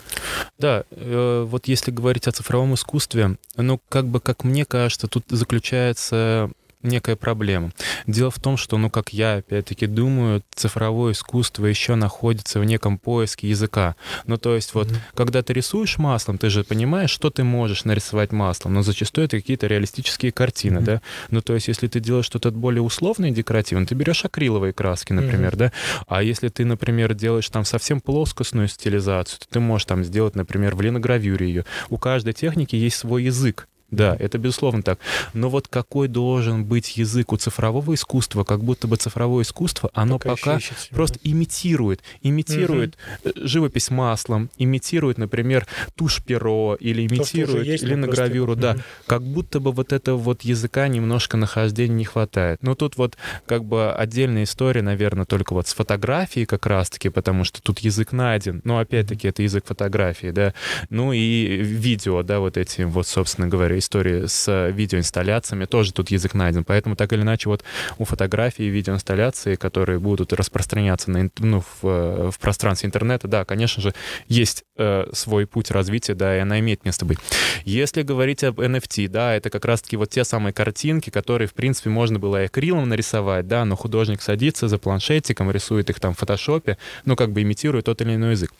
Да, 0.59 0.83
э, 0.91 1.45
вот 1.47 1.67
если 1.67 1.91
говорить 1.91 2.27
о 2.27 2.31
цифровом 2.31 2.75
искусстве, 2.75 3.37
ну, 3.55 3.79
как 3.89 4.07
бы, 4.07 4.19
как 4.19 4.43
мне 4.43 4.65
кажется, 4.65 5.07
тут 5.07 5.25
заключается 5.29 6.51
некая 6.83 7.15
проблема. 7.15 7.71
Дело 8.07 8.31
в 8.31 8.39
том, 8.39 8.57
что, 8.57 8.77
ну, 8.77 8.89
как 8.89 9.13
я 9.13 9.35
опять-таки 9.35 9.87
думаю, 9.87 10.43
цифровое 10.53 11.13
искусство 11.13 11.65
еще 11.65 11.95
находится 11.95 12.59
в 12.59 12.65
неком 12.65 12.97
поиске 12.97 13.49
языка. 13.49 13.95
Ну, 14.25 14.37
то 14.37 14.55
есть 14.55 14.73
вот, 14.73 14.87
mm-hmm. 14.87 14.97
когда 15.15 15.41
ты 15.41 15.53
рисуешь 15.53 15.97
маслом, 15.97 16.37
ты 16.37 16.49
же 16.49 16.63
понимаешь, 16.63 17.09
что 17.09 17.29
ты 17.29 17.43
можешь 17.43 17.85
нарисовать 17.85 18.31
маслом, 18.31 18.73
но 18.73 18.81
зачастую 18.81 19.25
это 19.25 19.37
какие-то 19.37 19.67
реалистические 19.67 20.31
картины, 20.31 20.79
mm-hmm. 20.79 20.83
да? 20.83 21.01
Ну, 21.29 21.41
то 21.41 21.53
есть 21.53 21.67
если 21.67 21.87
ты 21.87 21.99
делаешь 21.99 22.25
что-то 22.25 22.51
более 22.51 22.81
условное 22.81 23.29
и 23.29 23.33
декоративное, 23.33 23.87
ты 23.87 23.95
берешь 23.95 24.25
акриловые 24.25 24.73
краски, 24.73 25.13
например, 25.13 25.53
mm-hmm. 25.53 25.57
да? 25.57 25.71
А 26.07 26.23
если 26.23 26.49
ты, 26.49 26.65
например, 26.65 27.13
делаешь 27.13 27.49
там 27.49 27.65
совсем 27.65 28.01
плоскостную 28.01 28.67
стилизацию, 28.67 29.39
то 29.39 29.45
ты 29.49 29.59
можешь 29.59 29.85
там 29.85 30.03
сделать, 30.03 30.35
например, 30.35 30.75
в 30.75 30.81
линогравюре 30.81 31.47
ее. 31.47 31.65
У 31.89 31.97
каждой 31.97 32.33
техники 32.33 32.75
есть 32.75 32.97
свой 32.97 33.23
язык. 33.23 33.67
Да, 33.95 34.15
это 34.19 34.37
безусловно 34.37 34.81
так. 34.81 34.99
Но 35.33 35.49
вот 35.49 35.67
какой 35.67 36.07
должен 36.07 36.65
быть 36.65 36.97
язык 36.97 37.31
у 37.31 37.37
цифрового 37.37 37.93
искусства, 37.93 38.43
как 38.43 38.63
будто 38.63 38.87
бы 38.87 38.97
цифровое 38.97 39.43
искусство, 39.43 39.89
оно 39.93 40.19
пока, 40.19 40.35
пока 40.35 40.59
просто 40.89 41.19
имитирует, 41.23 42.01
имитирует 42.21 42.97
угу. 43.23 43.31
живопись 43.35 43.91
маслом, 43.91 44.49
имитирует, 44.57 45.17
например, 45.17 45.67
тушь 45.95 46.23
перо 46.23 46.75
или 46.79 47.05
имитирует 47.05 47.65
есть, 47.65 47.83
или 47.83 47.95
на 47.95 48.07
гравюру, 48.07 48.55
да, 48.55 48.71
угу. 48.71 48.81
как 49.05 49.23
будто 49.23 49.59
бы 49.59 49.71
вот 49.71 49.93
этого 49.93 50.17
вот 50.17 50.41
языка 50.41 50.87
немножко 50.87 51.37
нахождения 51.37 51.95
не 51.95 52.05
хватает. 52.05 52.63
Но 52.63 52.75
тут 52.75 52.97
вот 52.97 53.17
как 53.45 53.63
бы 53.63 53.91
отдельная 53.93 54.43
история, 54.43 54.81
наверное, 54.81 55.25
только 55.25 55.53
вот 55.53 55.67
с 55.67 55.73
фотографией 55.73 56.45
как 56.45 56.65
раз-таки, 56.65 57.09
потому 57.09 57.43
что 57.43 57.61
тут 57.61 57.79
язык 57.79 58.11
найден, 58.11 58.61
но 58.63 58.79
опять-таки 58.79 59.27
это 59.27 59.43
язык 59.43 59.65
фотографии, 59.67 60.31
да, 60.31 60.53
ну 60.89 61.13
и 61.13 61.57
видео, 61.57 62.23
да, 62.23 62.39
вот 62.39 62.57
этим 62.57 62.89
вот, 62.89 63.07
собственно 63.07 63.47
говоря, 63.47 63.77
истории 63.83 64.25
с 64.25 64.69
видеоинсталляциями, 64.69 65.65
тоже 65.65 65.93
тут 65.93 66.09
язык 66.11 66.33
найден. 66.33 66.63
Поэтому 66.63 66.95
так 66.95 67.13
или 67.13 67.21
иначе 67.21 67.49
вот 67.49 67.63
у 67.97 68.05
фотографий 68.05 68.65
и 68.65 68.69
видеоинсталляции, 68.69 69.55
которые 69.55 69.99
будут 69.99 70.33
распространяться 70.33 71.11
на, 71.11 71.29
ну, 71.39 71.63
в, 71.81 72.31
в 72.31 72.39
пространстве 72.39 72.87
интернета, 72.87 73.27
да, 73.27 73.45
конечно 73.45 73.81
же, 73.81 73.93
есть 74.27 74.63
э, 74.77 75.07
свой 75.13 75.45
путь 75.45 75.71
развития, 75.71 76.15
да, 76.15 76.35
и 76.35 76.39
она 76.39 76.59
имеет 76.59 76.85
место 76.85 77.05
быть. 77.05 77.19
Если 77.65 78.01
говорить 78.01 78.43
об 78.43 78.59
NFT, 78.59 79.07
да, 79.07 79.35
это 79.35 79.49
как 79.49 79.65
раз-таки 79.65 79.97
вот 79.97 80.09
те 80.09 80.23
самые 80.23 80.53
картинки, 80.53 81.09
которые, 81.09 81.47
в 81.47 81.53
принципе, 81.53 81.89
можно 81.89 82.19
было 82.19 82.41
и 82.41 82.45
акрилом 82.45 82.89
нарисовать, 82.89 83.47
да, 83.47 83.65
но 83.65 83.75
художник 83.75 84.21
садится 84.21 84.67
за 84.67 84.77
планшетиком, 84.77 85.51
рисует 85.51 85.89
их 85.89 85.99
там 85.99 86.13
в 86.13 86.17
фотошопе, 86.17 86.77
ну, 87.05 87.15
как 87.15 87.31
бы 87.31 87.41
имитирует 87.41 87.85
тот 87.85 88.01
или 88.01 88.15
иной 88.15 88.31
язык. 88.31 88.51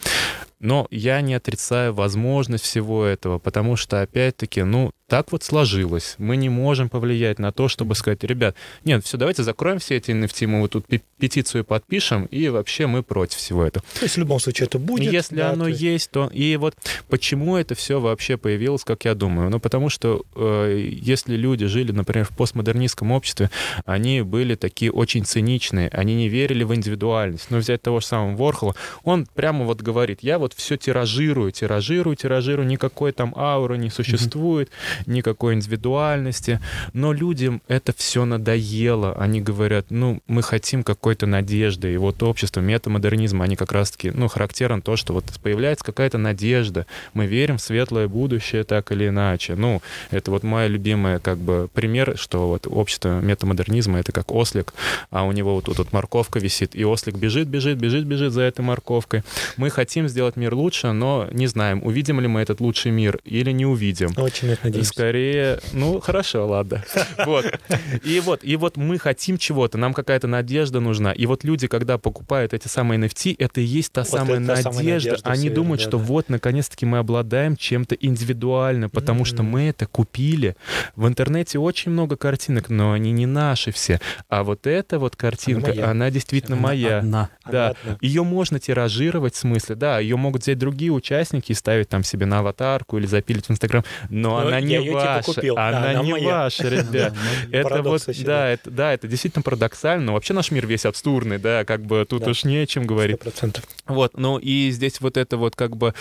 Но 0.59 0.87
я 0.91 1.19
не 1.19 1.33
отрицаю 1.33 1.93
возможность 1.93 2.63
всего 2.63 3.03
этого, 3.03 3.37
потому 3.37 3.75
что, 3.75 4.01
опять-таки, 4.01 4.63
ну, 4.63 4.91
так 5.13 5.31
вот 5.31 5.43
сложилось. 5.43 6.15
Мы 6.17 6.37
не 6.37 6.49
можем 6.49 6.89
повлиять 6.89 7.37
на 7.37 7.51
то, 7.51 7.67
чтобы 7.67 7.93
сказать, 7.93 8.23
ребят, 8.23 8.55
нет, 8.83 9.05
все, 9.05 9.15
давайте 9.15 9.43
закроем 9.43 9.77
все 9.77 9.97
эти 9.97 10.09
NFT, 10.09 10.47
мы 10.47 10.61
вот 10.61 10.71
тут 10.71 10.87
петицию 11.19 11.63
подпишем, 11.63 12.25
и 12.25 12.49
вообще 12.49 12.87
мы 12.87 13.03
против 13.03 13.37
всего 13.37 13.63
этого. 13.63 13.85
То 13.99 14.05
есть 14.05 14.15
в 14.15 14.17
любом 14.17 14.39
случае 14.39 14.65
это 14.65 14.79
будет. 14.79 15.13
Если 15.13 15.35
да, 15.35 15.51
оно 15.51 15.65
то 15.65 15.69
есть... 15.69 15.81
есть, 15.81 16.09
то... 16.09 16.31
И 16.33 16.57
вот 16.57 16.73
почему 17.09 17.57
это 17.57 17.75
все 17.75 17.99
вообще 17.99 18.37
появилось, 18.37 18.83
как 18.83 19.05
я 19.05 19.13
думаю? 19.13 19.51
Ну, 19.51 19.59
потому 19.59 19.89
что 19.89 20.23
э, 20.35 20.89
если 20.91 21.35
люди 21.35 21.67
жили, 21.67 21.91
например, 21.91 22.25
в 22.25 22.35
постмодернистском 22.35 23.11
обществе, 23.11 23.51
они 23.85 24.23
были 24.23 24.55
такие 24.55 24.91
очень 24.91 25.25
циничные, 25.25 25.89
они 25.89 26.15
не 26.15 26.27
верили 26.27 26.63
в 26.63 26.73
индивидуальность. 26.73 27.51
Ну, 27.51 27.59
взять 27.59 27.83
того 27.83 27.99
же 27.99 28.07
самого 28.07 28.35
Ворхола, 28.35 28.73
он 29.03 29.27
прямо 29.35 29.63
вот 29.63 29.79
говорит, 29.83 30.23
я 30.23 30.39
вот 30.39 30.53
все 30.55 30.75
тиражирую, 30.75 31.51
тиражирую, 31.51 32.15
тиражирую, 32.15 32.67
никакой 32.67 33.11
там 33.11 33.31
ауры 33.37 33.77
не 33.77 33.91
существует, 33.91 34.69
mm-hmm. 34.69 34.92
Никакой 35.05 35.53
индивидуальности. 35.55 36.59
Но 36.93 37.13
людям 37.13 37.61
это 37.67 37.93
все 37.95 38.25
надоело. 38.25 39.13
Они 39.15 39.41
говорят, 39.41 39.87
ну, 39.89 40.21
мы 40.27 40.41
хотим 40.43 40.83
какой-то 40.83 41.25
надежды. 41.25 41.93
И 41.93 41.97
вот 41.97 42.21
общество 42.23 42.61
метамодернизма, 42.61 43.45
они 43.45 43.55
как 43.55 43.71
раз-таки, 43.71 44.11
ну, 44.11 44.27
характерно 44.27 44.81
то, 44.81 44.95
что 44.95 45.13
вот 45.13 45.25
появляется 45.41 45.85
какая-то 45.85 46.17
надежда. 46.17 46.85
Мы 47.13 47.25
верим 47.25 47.57
в 47.57 47.61
светлое 47.61 48.07
будущее 48.07 48.63
так 48.63 48.91
или 48.91 49.07
иначе. 49.07 49.55
Ну, 49.55 49.81
это 50.11 50.31
вот 50.31 50.43
моя 50.43 50.67
любимая 50.67 51.19
как 51.19 51.37
бы 51.37 51.69
пример, 51.73 52.17
что 52.17 52.47
вот 52.47 52.67
общество 52.67 53.19
метамодернизма 53.21 53.99
это 53.99 54.11
как 54.11 54.31
ослик, 54.31 54.73
а 55.09 55.23
у 55.23 55.31
него 55.31 55.55
вот 55.55 55.65
тут 55.65 55.77
вот 55.77 55.93
морковка 55.93 56.39
висит, 56.39 56.75
и 56.75 56.83
ослик 56.85 57.15
бежит, 57.15 57.47
бежит, 57.47 57.77
бежит, 57.77 58.05
бежит 58.05 58.33
за 58.33 58.41
этой 58.41 58.61
морковкой. 58.61 59.23
Мы 59.57 59.69
хотим 59.69 60.07
сделать 60.07 60.35
мир 60.35 60.53
лучше, 60.53 60.91
но 60.91 61.27
не 61.31 61.47
знаем, 61.47 61.81
увидим 61.83 62.19
ли 62.19 62.27
мы 62.27 62.41
этот 62.41 62.59
лучший 62.59 62.91
мир 62.91 63.19
или 63.23 63.51
не 63.51 63.65
увидим. 63.65 64.11
Очень 64.17 64.49
это 64.49 64.65
надеюсь. 64.65 64.82
Скорее, 64.83 65.59
ну, 65.71 65.99
хорошо, 65.99 66.47
ладно. 66.47 66.83
Вот. 67.25 67.45
И 68.03 68.19
вот, 68.19 68.41
и 68.43 68.55
вот 68.55 68.77
мы 68.77 68.97
хотим 68.97 69.37
чего-то, 69.37 69.77
нам 69.77 69.93
какая-то 69.93 70.27
надежда 70.27 70.79
нужна. 70.79 71.11
И 71.11 71.25
вот 71.25 71.43
люди, 71.43 71.67
когда 71.67 71.97
покупают 71.97 72.53
эти 72.53 72.67
самые 72.67 72.99
NFT, 72.99 73.35
это 73.37 73.61
и 73.61 73.63
есть 73.63 73.91
та 73.91 74.01
вот 74.01 74.09
самая 74.09 74.39
надежда. 74.39 74.71
Самая 74.71 74.93
надежда. 74.93 75.29
Они 75.29 75.49
думают, 75.49 75.81
да, 75.81 75.87
что 75.87 75.97
да. 75.97 76.03
вот, 76.03 76.29
наконец-таки 76.29 76.85
мы 76.85 76.97
обладаем 76.97 77.55
чем-то 77.55 77.95
индивидуальным, 77.95 78.89
потому 78.89 79.23
mm-hmm. 79.23 79.27
что 79.27 79.43
мы 79.43 79.63
это 79.63 79.85
купили. 79.85 80.55
В 80.95 81.07
интернете 81.07 81.59
очень 81.59 81.91
много 81.91 82.17
картинок, 82.17 82.69
но 82.69 82.93
они 82.93 83.11
не 83.11 83.25
наши 83.25 83.71
все. 83.71 83.99
А 84.29 84.43
вот 84.43 84.67
эта 84.67 84.99
вот 84.99 85.15
картинка, 85.15 85.71
она, 85.71 85.91
она 85.91 86.11
действительно 86.11 86.57
она 86.57 86.67
моя. 86.67 86.99
Одна. 86.99 87.29
Да. 87.49 87.75
Она 87.83 87.97
Ее 88.01 88.23
можно 88.23 88.59
тиражировать 88.59 89.35
в 89.35 89.37
смысле, 89.37 89.75
да, 89.75 89.99
ее 89.99 90.17
могут 90.17 90.43
взять 90.43 90.57
другие 90.57 90.91
участники 90.91 91.51
и 91.51 91.55
ставить 91.55 91.89
там 91.89 92.03
себе 92.03 92.25
на 92.25 92.39
аватарку 92.39 92.97
или 92.97 93.05
запилить 93.05 93.47
в 93.47 93.51
Инстаграм, 93.51 93.83
но, 94.09 94.41
но 94.41 94.47
она 94.47 94.61
не 94.61 94.72
типа 94.81 94.93
ваша. 94.93 95.21
Типа 95.21 95.33
купил. 95.33 95.57
Она, 95.57 95.81
да, 95.81 95.93
не 96.03 96.11
моя. 96.11 96.25
ваша, 96.25 96.63
ребят. 96.69 97.13
Это 97.51 97.81
вот, 97.81 98.03
да, 98.23 98.49
это, 98.49 98.71
да, 98.71 98.93
это 98.93 99.07
действительно 99.07 99.43
парадоксально, 99.43 100.05
но 100.05 100.13
вообще 100.13 100.33
наш 100.33 100.51
мир 100.51 100.65
весь 100.65 100.85
абсурдный, 100.85 101.37
да, 101.37 101.65
как 101.65 101.83
бы 101.85 102.05
тут 102.09 102.27
уж 102.27 102.43
не 102.43 102.57
о 102.57 102.65
чем 102.65 102.85
говорить. 102.87 103.17
100%. 103.17 103.63
Вот, 103.87 104.17
ну 104.17 104.37
и 104.37 104.71
здесь 104.71 105.01
вот 105.01 105.17
это 105.17 105.37
вот 105.37 105.55
как 105.55 105.75
бы 105.75 105.93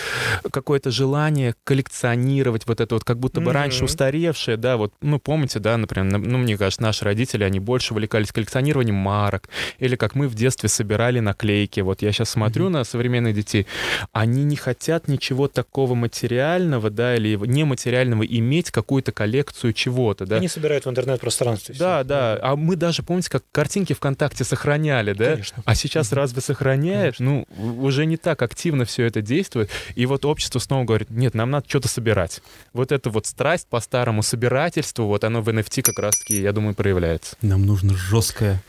какое-то 0.51 0.91
желание 0.91 1.55
коллекционировать 1.65 2.67
вот 2.67 2.81
это 2.81 2.95
вот 2.95 3.05
как 3.05 3.19
будто 3.19 3.41
бы 3.41 3.53
раньше 3.53 3.85
устаревшее, 3.85 4.57
да, 4.57 4.77
вот, 4.77 4.93
ну 5.01 5.19
помните, 5.19 5.59
да, 5.59 5.77
например, 5.77 6.21
ну 6.21 6.39
мне 6.39 6.57
кажется, 6.57 6.83
наши 6.83 7.05
родители, 7.05 7.45
они 7.45 7.61
больше 7.61 7.93
увлекались 7.93 8.33
коллекционированием 8.33 8.95
марок, 8.95 9.49
или 9.79 9.97
как 9.97 10.15
мы 10.15 10.29
в 10.29 10.35
детстве 10.35 10.69
собирали 10.69 11.21
наклейки. 11.21 11.81
Вот 11.81 12.03
я 12.03 12.13
сейчас 12.13 12.31
смотрю 12.31 12.69
на 12.69 12.85
современных 12.85 13.35
детей, 13.35 13.67
они 14.13 14.45
не 14.45 14.57
хотят 14.57 15.09
ничего 15.09 15.49
такого 15.49 15.95
материального, 15.95 16.91
да, 16.91 17.17
или 17.17 17.37
нематериального 17.37 18.23
иметь, 18.23 18.62
иметь 18.63 18.71
какую-то 18.71 19.13
коллекцию 19.13 19.73
чего-то, 19.73 20.25
да. 20.27 20.37
Они 20.37 20.49
собирают 20.49 20.87
в 20.87 20.91
интернет-пространстве. 20.91 21.75
Да, 21.79 22.05
да. 22.05 22.39
А 22.41 22.57
мы 22.57 22.77
даже, 22.77 23.03
помните, 23.03 23.31
как 23.31 23.43
картинки 23.51 23.93
ВКонтакте 23.93 24.45
сохраняли, 24.45 25.13
да? 25.13 25.33
Конечно. 25.33 25.63
А 25.65 25.75
сейчас 25.75 26.13
разве 26.13 26.41
сохраняешь? 26.41 27.19
Ну, 27.19 27.47
уже 27.59 28.07
не 28.07 28.17
так 28.17 28.43
активно 28.43 28.85
все 28.85 29.05
это 29.07 29.21
действует. 29.21 29.71
И 29.95 30.07
вот 30.07 30.25
общество 30.25 30.59
снова 30.59 30.85
говорит, 30.85 31.11
нет, 31.11 31.35
нам 31.35 31.51
надо 31.51 31.69
что-то 31.69 31.89
собирать. 31.89 32.41
Вот 32.73 32.93
эта 32.93 33.11
вот 33.11 33.27
страсть 33.27 33.67
по 33.69 33.81
старому 33.81 34.23
собирательству, 34.23 35.07
вот 35.07 35.25
оно 35.25 35.43
в 35.43 35.49
NFT 35.49 35.83
как 35.83 35.99
раз-таки, 35.99 36.41
я 36.41 36.53
думаю, 36.53 36.75
проявляется. 36.75 37.37
Нам 37.43 37.67
нужно 37.67 37.97
жесткое 37.97 38.63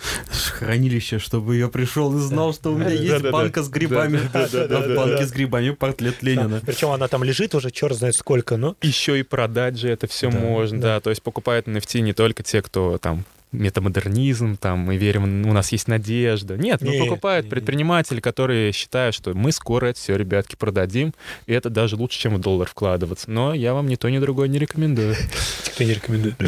хранилище, 0.57 1.19
чтобы 1.19 1.57
я 1.57 1.67
пришел 1.67 2.15
и 2.17 2.21
знал, 2.21 2.53
что 2.53 2.73
у 2.73 2.77
меня 2.77 2.89
есть 2.89 3.09
Да-да-да. 3.09 3.31
банка 3.31 3.63
с 3.63 3.69
грибами. 3.69 4.17
В 4.17 4.95
банке 4.95 5.25
с 5.25 5.31
грибами 5.31 5.71
портрет 5.71 6.23
Ленина. 6.23 6.61
Причем 6.65 6.89
она 6.89 7.07
там 7.07 7.23
лежит 7.23 7.53
уже 7.55 7.71
черт 7.71 7.95
знает 7.95 8.15
сколько, 8.15 8.57
но 8.57 8.75
Еще 8.81 9.19
и 9.19 9.23
продать 9.23 9.75
же 9.83 9.89
это 9.89 10.07
все 10.07 10.31
Да, 10.31 10.39
можно, 10.39 10.79
да. 10.79 10.87
да. 10.95 10.99
То 11.01 11.09
есть 11.09 11.21
покупают 11.21 11.67
NFT 11.67 11.99
не 11.99 12.13
только 12.13 12.41
те, 12.43 12.61
кто 12.61 12.97
там 12.97 13.25
метамодернизм, 13.53 14.57
там, 14.57 14.79
мы 14.79 14.97
верим, 14.97 15.45
у 15.47 15.53
нас 15.53 15.71
есть 15.71 15.87
надежда. 15.87 16.57
Нет, 16.57 16.81
ну, 16.81 16.91
Не, 16.91 16.99
покупают 16.99 17.45
не, 17.45 17.49
не. 17.49 17.51
предприниматели, 17.51 18.19
которые 18.19 18.71
считают, 18.71 19.15
что 19.15 19.33
мы 19.33 19.51
скоро 19.51 19.87
это 19.87 19.99
все, 19.99 20.15
ребятки, 20.15 20.55
продадим, 20.55 21.13
и 21.45 21.53
это 21.53 21.69
даже 21.69 21.95
лучше, 21.95 22.19
чем 22.19 22.35
в 22.35 22.39
доллар 22.39 22.67
вкладываться. 22.67 23.29
Но 23.29 23.53
я 23.53 23.73
вам 23.73 23.87
ни 23.87 23.95
то, 23.95 24.09
ни 24.09 24.17
другое 24.17 24.47
не 24.47 24.57
рекомендую. 24.57 25.15
никто 25.67 25.83
не 25.83 25.93
рекомендует. 25.93 26.35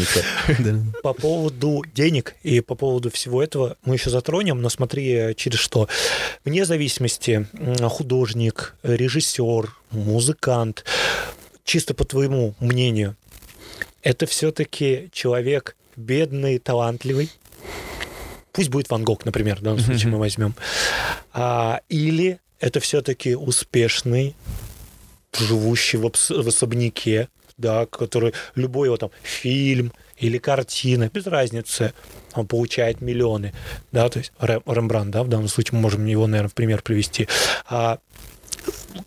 Да. 0.60 0.76
По 1.04 1.14
поводу 1.14 1.84
денег 1.94 2.36
и 2.44 2.60
по 2.62 2.76
поводу 2.76 3.12
всего 3.12 3.44
этого 3.44 3.78
мы 3.86 3.96
еще 3.96 4.10
затронем, 4.10 4.62
но 4.62 4.70
смотри, 4.70 5.12
э, 5.12 5.34
через 5.36 5.60
что. 5.60 5.88
Вне 6.44 6.66
зависимости, 6.66 7.48
художник, 7.84 8.76
режиссер, 8.84 9.74
музыкант, 9.92 10.86
чисто 11.64 11.94
по 11.94 12.04
твоему 12.06 12.56
мнению, 12.60 13.16
это 14.06 14.28
все-таки 14.28 15.10
человек 15.12 15.76
бедный, 15.98 16.60
талантливый, 16.60 17.30
пусть 18.54 18.70
будет 18.70 18.90
Ван 18.90 19.04
Гог, 19.04 19.26
например, 19.26 19.58
в 19.58 19.62
данном 19.64 19.80
случае 19.80 20.12
мы 20.12 20.20
возьмем, 20.20 20.54
А, 21.34 21.82
или 21.90 22.40
это 22.60 22.80
все-таки 22.80 23.36
успешный, 23.36 24.36
живущий 25.38 25.98
в, 25.98 26.10
в 26.10 26.48
особняке, 26.48 27.30
да, 27.58 27.88
который 27.88 28.34
любой 28.54 28.90
его 28.90 28.98
там 28.98 29.10
фильм 29.24 29.92
или 30.18 30.38
картина, 30.38 31.10
без 31.12 31.26
разницы, 31.26 31.94
он 32.36 32.46
получает 32.48 33.02
миллионы, 33.02 33.54
да, 33.92 34.08
то 34.10 34.20
есть 34.20 34.32
Ре- 34.40 34.62
Рембрандт, 34.66 35.12
да, 35.12 35.24
в 35.24 35.30
данном 35.30 35.48
случае 35.48 35.78
мы 35.78 35.82
можем 35.82 36.06
его, 36.06 36.28
наверное, 36.28 36.50
в 36.50 36.54
пример 36.54 36.84
привести. 36.84 37.28
А 37.68 37.98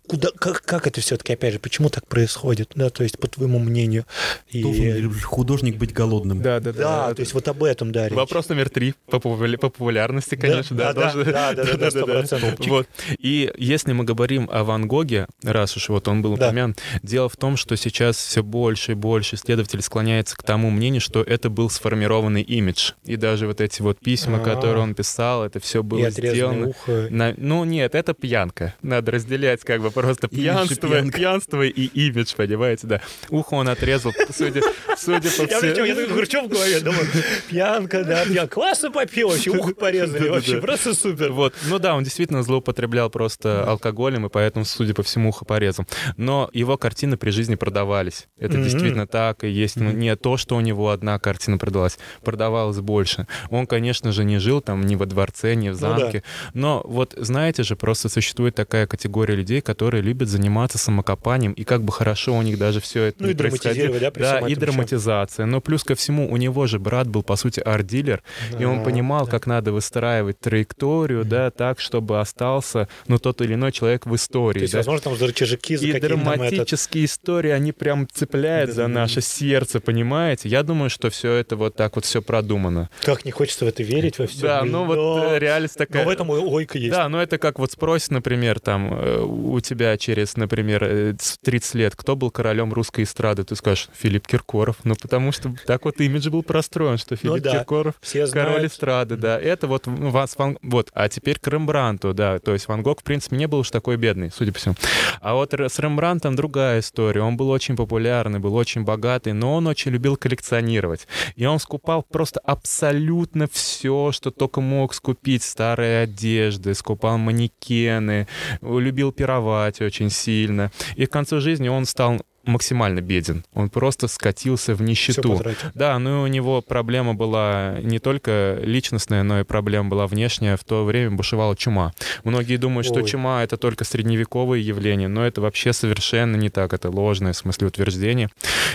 куда, 0.07 0.29
как, 0.39 0.61
как 0.63 0.87
это 0.87 1.01
все-таки, 1.01 1.33
опять 1.33 1.53
же, 1.53 1.59
почему 1.59 1.89
так 1.89 2.05
происходит, 2.07 2.71
да, 2.75 2.89
то 2.89 3.03
есть 3.03 3.17
по 3.19 3.27
твоему 3.27 3.59
мнению? 3.59 4.05
И- 4.49 4.61
Должен 4.63 5.13
художник 5.21 5.77
быть 5.77 5.93
голодным? 5.93 6.41
Да, 6.41 6.59
да, 6.59 6.73
да, 6.73 7.13
то 7.13 7.19
есть 7.21 7.33
вот 7.33 7.47
об 7.47 7.63
этом, 7.63 7.91
да, 7.91 8.07
речь. 8.07 8.15
Вопрос 8.15 8.49
номер 8.49 8.69
три 8.69 8.95
по, 9.07 9.17
популя- 9.17 9.57
по 9.57 9.69
популярности, 9.69 10.35
конечно, 10.35 10.75
да, 10.75 10.93
да, 10.93 11.13
да, 11.13 11.53
да, 11.53 11.53
да, 11.65 11.73
да, 11.77 11.91
сто 11.91 12.05
процентов. 12.05 12.67
Вот. 12.67 12.87
И 13.19 13.51
если 13.57 13.93
мы 13.93 14.03
говорим 14.03 14.49
о 14.51 14.63
Ван 14.63 14.87
Гоге, 14.87 15.27
раз 15.43 15.75
уж 15.77 15.89
вот 15.89 16.07
он 16.07 16.21
был 16.21 16.37
Да. 16.37 16.47
упомянут, 16.47 16.79
дело 17.03 17.29
в 17.29 17.35
том, 17.37 17.57
что 17.57 17.75
сейчас 17.77 18.17
все 18.17 18.43
больше 18.43 18.93
и 18.93 18.95
больше 18.95 19.35
исследователей 19.35 19.83
склоняется 19.83 20.35
к 20.35 20.43
тому 20.43 20.69
мнению, 20.69 21.01
что 21.01 21.21
это 21.21 21.49
был 21.49 21.69
сформированный 21.69 22.41
имидж. 22.41 22.91
И 23.05 23.15
даже 23.15 23.47
вот 23.47 23.61
эти 23.61 23.81
вот 23.81 23.99
письма, 23.99 24.37
А. 24.37 24.39
которые 24.39 24.83
он 24.83 24.95
писал, 24.95 25.43
это 25.45 25.59
все 25.59 25.83
было 25.83 26.09
сделано. 26.09 26.67
ухо. 26.69 27.07
На- 27.09 27.33
ну 27.37 27.63
нет, 27.63 27.95
это 27.95 28.13
пьянка. 28.13 28.75
Надо 28.81 29.11
разделять 29.11 29.48
как 29.57 29.81
бы 29.81 29.91
просто 29.91 30.27
пьянство, 30.27 31.01
пьянство 31.11 31.63
и 31.63 31.85
имидж, 31.85 32.33
понимаете, 32.35 32.87
да. 32.87 33.01
Ухо 33.29 33.55
он 33.55 33.69
отрезал, 33.69 34.13
судя, 34.35 34.61
судя 34.97 35.29
по 35.29 35.41
Я, 35.49 35.59
всему. 35.59 35.85
я 35.85 35.95
такой 35.95 36.13
кручу 36.13 36.41
в 36.43 36.47
голове, 36.47 36.79
думаю, 36.79 37.05
пьянка, 37.49 38.03
да, 38.03 38.25
пьянка. 38.25 38.53
Классно 38.53 38.91
попил, 38.91 39.29
вообще 39.29 39.51
ухо 39.51 39.73
порезали, 39.73 40.29
вообще 40.29 40.61
просто 40.61 40.93
супер. 40.93 41.31
Вот. 41.31 41.53
Ну 41.67 41.79
да, 41.79 41.95
он 41.95 42.03
действительно 42.03 42.43
злоупотреблял 42.43 43.09
просто 43.09 43.63
алкоголем, 43.63 44.25
и 44.25 44.29
поэтому, 44.29 44.65
судя 44.65 44.93
по 44.93 45.03
всему, 45.03 45.29
ухо 45.29 45.45
порезал. 45.45 45.85
Но 46.17 46.49
его 46.53 46.77
картины 46.77 47.17
при 47.17 47.31
жизни 47.31 47.55
продавались. 47.55 48.27
Это 48.37 48.57
действительно 48.57 49.07
так 49.07 49.43
и 49.43 49.49
есть. 49.49 49.75
Ну, 49.77 49.91
не 49.91 50.15
то, 50.15 50.37
что 50.37 50.55
у 50.55 50.61
него 50.61 50.89
одна 50.89 51.19
картина 51.19 51.57
продалась. 51.57 51.97
Продавалось 52.23 52.79
больше. 52.79 53.27
Он, 53.49 53.67
конечно 53.67 54.11
же, 54.11 54.23
не 54.23 54.37
жил 54.39 54.61
там 54.61 54.85
ни 54.85 54.95
во 54.95 55.05
дворце, 55.05 55.55
ни 55.55 55.69
в 55.69 55.73
Ну 55.73 55.77
замке. 55.77 56.23
Но 56.53 56.81
вот 56.85 57.13
знаете 57.17 57.63
же, 57.63 57.75
просто 57.75 58.09
существует 58.09 58.55
такая 58.55 58.87
категория 58.87 59.35
людей, 59.39 59.61
которые 59.61 60.01
любят 60.03 60.27
заниматься 60.29 60.77
самокопанием, 60.77 61.53
и 61.53 61.63
как 61.63 61.81
бы 61.83 61.91
хорошо 61.91 62.35
у 62.35 62.41
них 62.41 62.57
даже 62.57 62.79
все 62.81 63.03
это 63.05 63.23
Ну 63.23 63.29
и 63.29 63.33
происходило. 63.33 63.99
да, 63.99 64.11
Да, 64.11 64.39
и 64.47 64.55
драматизация. 64.55 65.45
Но 65.45 65.61
плюс 65.61 65.83
ко 65.83 65.95
всему, 65.95 66.31
у 66.31 66.37
него 66.37 66.67
же 66.67 66.79
брат 66.79 67.07
был, 67.07 67.23
по 67.23 67.35
сути, 67.35 67.59
арт-дилер, 67.59 68.21
и 68.59 68.65
он 68.65 68.83
понимал, 68.83 69.25
да. 69.25 69.31
как 69.31 69.47
надо 69.47 69.71
выстраивать 69.71 70.39
траекторию, 70.39 71.25
да, 71.25 71.51
так, 71.51 71.79
чтобы 71.79 72.19
остался, 72.19 72.87
ну, 73.07 73.17
тот 73.19 73.41
или 73.41 73.53
иной 73.53 73.71
человек 73.71 74.05
в 74.05 74.09
То 74.09 74.15
истории. 74.15 74.61
есть, 74.61 74.73
да. 74.73 74.79
возможно, 74.79 75.03
там 75.05 75.15
за 75.17 75.27
рычажки, 75.27 75.75
за 75.75 75.85
И 75.85 75.91
там 75.93 75.97
этот... 75.97 76.09
драматические 76.09 77.05
истории, 77.05 77.51
они 77.51 77.71
прям 77.71 78.07
цепляют 78.11 78.69
за 78.71 78.83
Да-да-да. 78.83 78.99
наше 79.01 79.21
сердце, 79.21 79.79
понимаете? 79.79 80.49
Я 80.49 80.63
думаю, 80.63 80.89
что 80.89 81.09
все 81.09 81.33
это 81.33 81.55
вот 81.55 81.75
так 81.75 81.95
вот 81.95 82.05
все 82.05 82.21
продумано. 82.21 82.89
Как 83.01 83.25
не 83.25 83.31
хочется 83.31 83.65
в 83.65 83.67
это 83.67 83.83
верить 83.83 84.19
во 84.19 84.27
все. 84.27 84.41
да, 84.41 84.63
ну 84.63 84.85
вот 84.85 85.23
э, 85.23 85.39
реальность 85.39 85.77
такая. 85.77 86.03
Но 86.03 86.09
в 86.09 86.11
этом 86.11 86.29
логика 86.29 86.77
есть. 86.77 86.91
Да, 86.91 87.07
ну 87.09 87.17
это 87.19 87.37
как 87.37 87.59
вот 87.59 87.71
спросит, 87.71 88.11
например, 88.11 88.59
там, 88.59 88.93
э, 88.93 89.21
у 89.29 89.59
тебя 89.59 89.97
через, 89.97 90.35
например, 90.37 90.83
э, 90.83 91.15
с 91.19 91.37
30 91.39 91.75
лет, 91.75 91.95
кто 91.95 92.15
был 92.15 92.31
королем 92.31 92.73
русской 92.73 93.03
эстрады? 93.03 93.43
Ты 93.43 93.55
скажешь, 93.55 93.89
Филипп 93.93 94.27
Киркоров. 94.27 94.77
Ну, 94.83 94.95
потому 94.95 95.31
что 95.31 95.53
так 95.65 95.85
вот 95.85 95.99
имидж 96.01 96.29
был 96.29 96.43
простроен, 96.43 96.97
что 96.97 97.15
Ну 97.15 97.17
Филипп 97.17 97.43
да. 97.43 97.59
Киркоров 97.59 97.95
Все 98.01 98.27
Король 98.27 98.53
знают. 98.53 98.71
эстрады, 98.71 99.15
да. 99.15 99.39
Это 99.39 99.67
вот 99.67 99.87
ну, 99.87 100.09
вас 100.09 100.35
Ван... 100.37 100.57
Вот, 100.61 100.89
а 100.93 101.09
теперь 101.09 101.39
к 101.39 101.47
Рембранту, 101.47 102.13
да. 102.13 102.39
То 102.39 102.53
есть 102.53 102.67
Ван 102.67 102.83
Гог, 102.83 103.01
в 103.01 103.03
принципе, 103.03 103.35
не 103.37 103.47
был 103.47 103.59
уж 103.59 103.71
такой 103.71 103.97
бедный, 103.97 104.31
судя 104.31 104.51
по 104.51 104.59
всему. 104.59 104.75
А 105.21 105.35
вот 105.35 105.53
с 105.53 105.79
Рембрантом 105.79 106.35
другая 106.35 106.79
история. 106.79 107.21
Он 107.21 107.37
был 107.37 107.49
очень 107.49 107.75
популярный, 107.75 108.39
был 108.39 108.55
очень 108.55 108.83
богатый, 108.83 109.33
но 109.33 109.55
он 109.55 109.67
очень 109.67 109.91
любил 109.91 110.17
коллекционировать. 110.17 111.07
И 111.35 111.45
он 111.45 111.59
скупал 111.59 112.03
просто 112.03 112.39
абсолютно 112.39 113.47
все, 113.51 114.11
что 114.11 114.31
только 114.31 114.61
мог 114.61 114.93
скупить. 114.93 115.43
Старые 115.43 116.03
одежды, 116.03 116.73
скупал 116.73 117.17
манекены, 117.17 118.27
любил 118.61 119.08
пировать 119.11 119.81
очень 119.81 120.09
сильно. 120.09 120.71
И 120.95 121.05
к 121.05 121.11
концу 121.11 121.39
жизни 121.41 121.67
он 121.67 121.85
стал 121.85 122.21
максимально 122.49 123.01
беден. 123.01 123.45
Он 123.53 123.69
просто 123.69 124.07
скатился 124.07 124.75
в 124.75 124.81
нищету. 124.81 125.41
Да, 125.73 125.97
ну 125.99 126.25
и 126.25 126.29
у 126.29 126.31
него 126.31 126.61
проблема 126.61 127.13
была 127.13 127.77
не 127.81 127.99
только 127.99 128.59
личностная, 128.61 129.23
но 129.23 129.39
и 129.39 129.43
проблема 129.43 129.89
была 129.89 130.07
внешняя. 130.07 130.57
В 130.57 130.63
то 130.63 130.83
время 130.83 131.11
бушевала 131.15 131.55
чума. 131.55 131.93
Многие 132.23 132.57
думают, 132.57 132.85
что 132.85 132.95
Ой. 132.95 133.05
чума— 133.05 133.43
это 133.43 133.57
только 133.57 133.83
средневековое 133.83 134.59
явление, 134.59 135.07
но 135.07 135.25
это 135.25 135.41
вообще 135.41 135.73
совершенно 135.73 136.35
не 136.35 136.49
так. 136.49 136.73
Это 136.73 136.89
ложное 136.89 137.33
в 137.33 137.37
смысле 137.37 137.67
утверждение. 137.67 138.29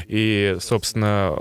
И, 0.06 0.56
собственно, 0.60 1.34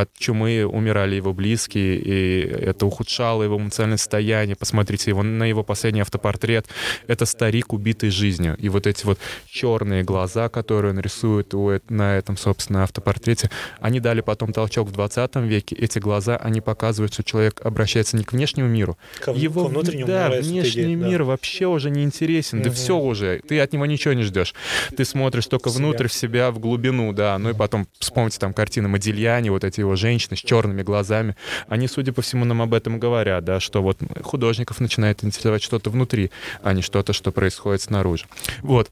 от 0.00 0.10
чумы 0.18 0.64
умирали 0.64 1.16
его 1.16 1.32
близкие, 1.32 1.96
и 1.96 2.40
это 2.40 2.86
ухудшало 2.86 3.42
его 3.42 3.56
эмоциональное 3.58 3.98
состояние. 3.98 4.56
Посмотрите 4.56 5.10
его, 5.10 5.22
на 5.22 5.44
его 5.44 5.62
последний 5.62 6.00
автопортрет. 6.00 6.66
Это 7.06 7.26
старик, 7.26 7.72
убитый 7.72 8.10
жизнью. 8.10 8.56
И 8.58 8.68
вот 8.68 8.86
эти 8.86 9.04
вот 9.04 9.18
черные 9.46 10.02
глаза, 10.02 10.48
которые 10.48 10.92
он 10.92 11.00
рисует 11.00 11.54
у 11.54 11.68
на 11.88 12.16
этом, 12.16 12.36
собственно, 12.36 12.82
автопортрете, 12.84 13.50
они 13.80 14.00
дали 14.00 14.20
потом 14.20 14.52
толчок 14.52 14.88
в 14.88 14.92
20 14.92 15.36
веке. 15.36 15.74
Эти 15.76 15.98
глаза, 15.98 16.36
они 16.36 16.60
показывают, 16.60 17.12
что 17.12 17.22
человек 17.24 17.60
обращается 17.64 18.16
не 18.16 18.24
к 18.24 18.32
внешнему 18.32 18.68
миру. 18.68 18.98
Ко, 19.20 19.32
Его 19.32 19.64
ко 19.64 19.68
внутреннему 19.68 20.06
да, 20.06 20.28
внешний 20.30 20.82
идея, 20.84 20.96
да. 20.98 21.06
мир 21.08 21.22
вообще 21.22 21.66
уже 21.66 21.90
не 21.90 22.02
интересен. 22.04 22.62
Да 22.62 22.68
Мгм. 22.70 22.74
все 22.76 22.96
уже. 22.98 23.40
Ты 23.48 23.60
от 23.60 23.72
него 23.72 23.86
ничего 23.86 24.14
не 24.14 24.22
ждешь. 24.22 24.54
Ты 24.96 25.04
смотришь 25.04 25.46
только 25.46 25.70
себя. 25.70 25.78
внутрь 25.78 26.08
в 26.08 26.12
себя, 26.12 26.50
в 26.50 26.58
глубину, 26.58 27.12
да. 27.12 27.38
Ну 27.38 27.50
и 27.50 27.54
потом 27.54 27.86
вспомните 27.98 28.38
там 28.38 28.52
картины 28.52 28.88
Модильяни, 28.88 29.50
вот 29.50 29.64
эти 29.64 29.80
его 29.80 29.96
женщины 29.96 30.36
с 30.36 30.40
черными 30.40 30.82
глазами. 30.82 31.36
Они, 31.68 31.88
судя 31.88 32.12
по 32.12 32.22
всему, 32.22 32.44
нам 32.44 32.62
об 32.62 32.74
этом 32.74 32.98
говорят, 32.98 33.44
да, 33.44 33.60
что 33.60 33.82
вот 33.82 33.98
художников 34.22 34.80
начинает 34.80 35.22
интересовать 35.24 35.62
что-то 35.62 35.90
внутри, 35.90 36.30
а 36.62 36.72
не 36.72 36.82
что-то, 36.82 37.12
что 37.12 37.32
происходит 37.32 37.82
снаружи. 37.82 38.26
Вот. 38.62 38.90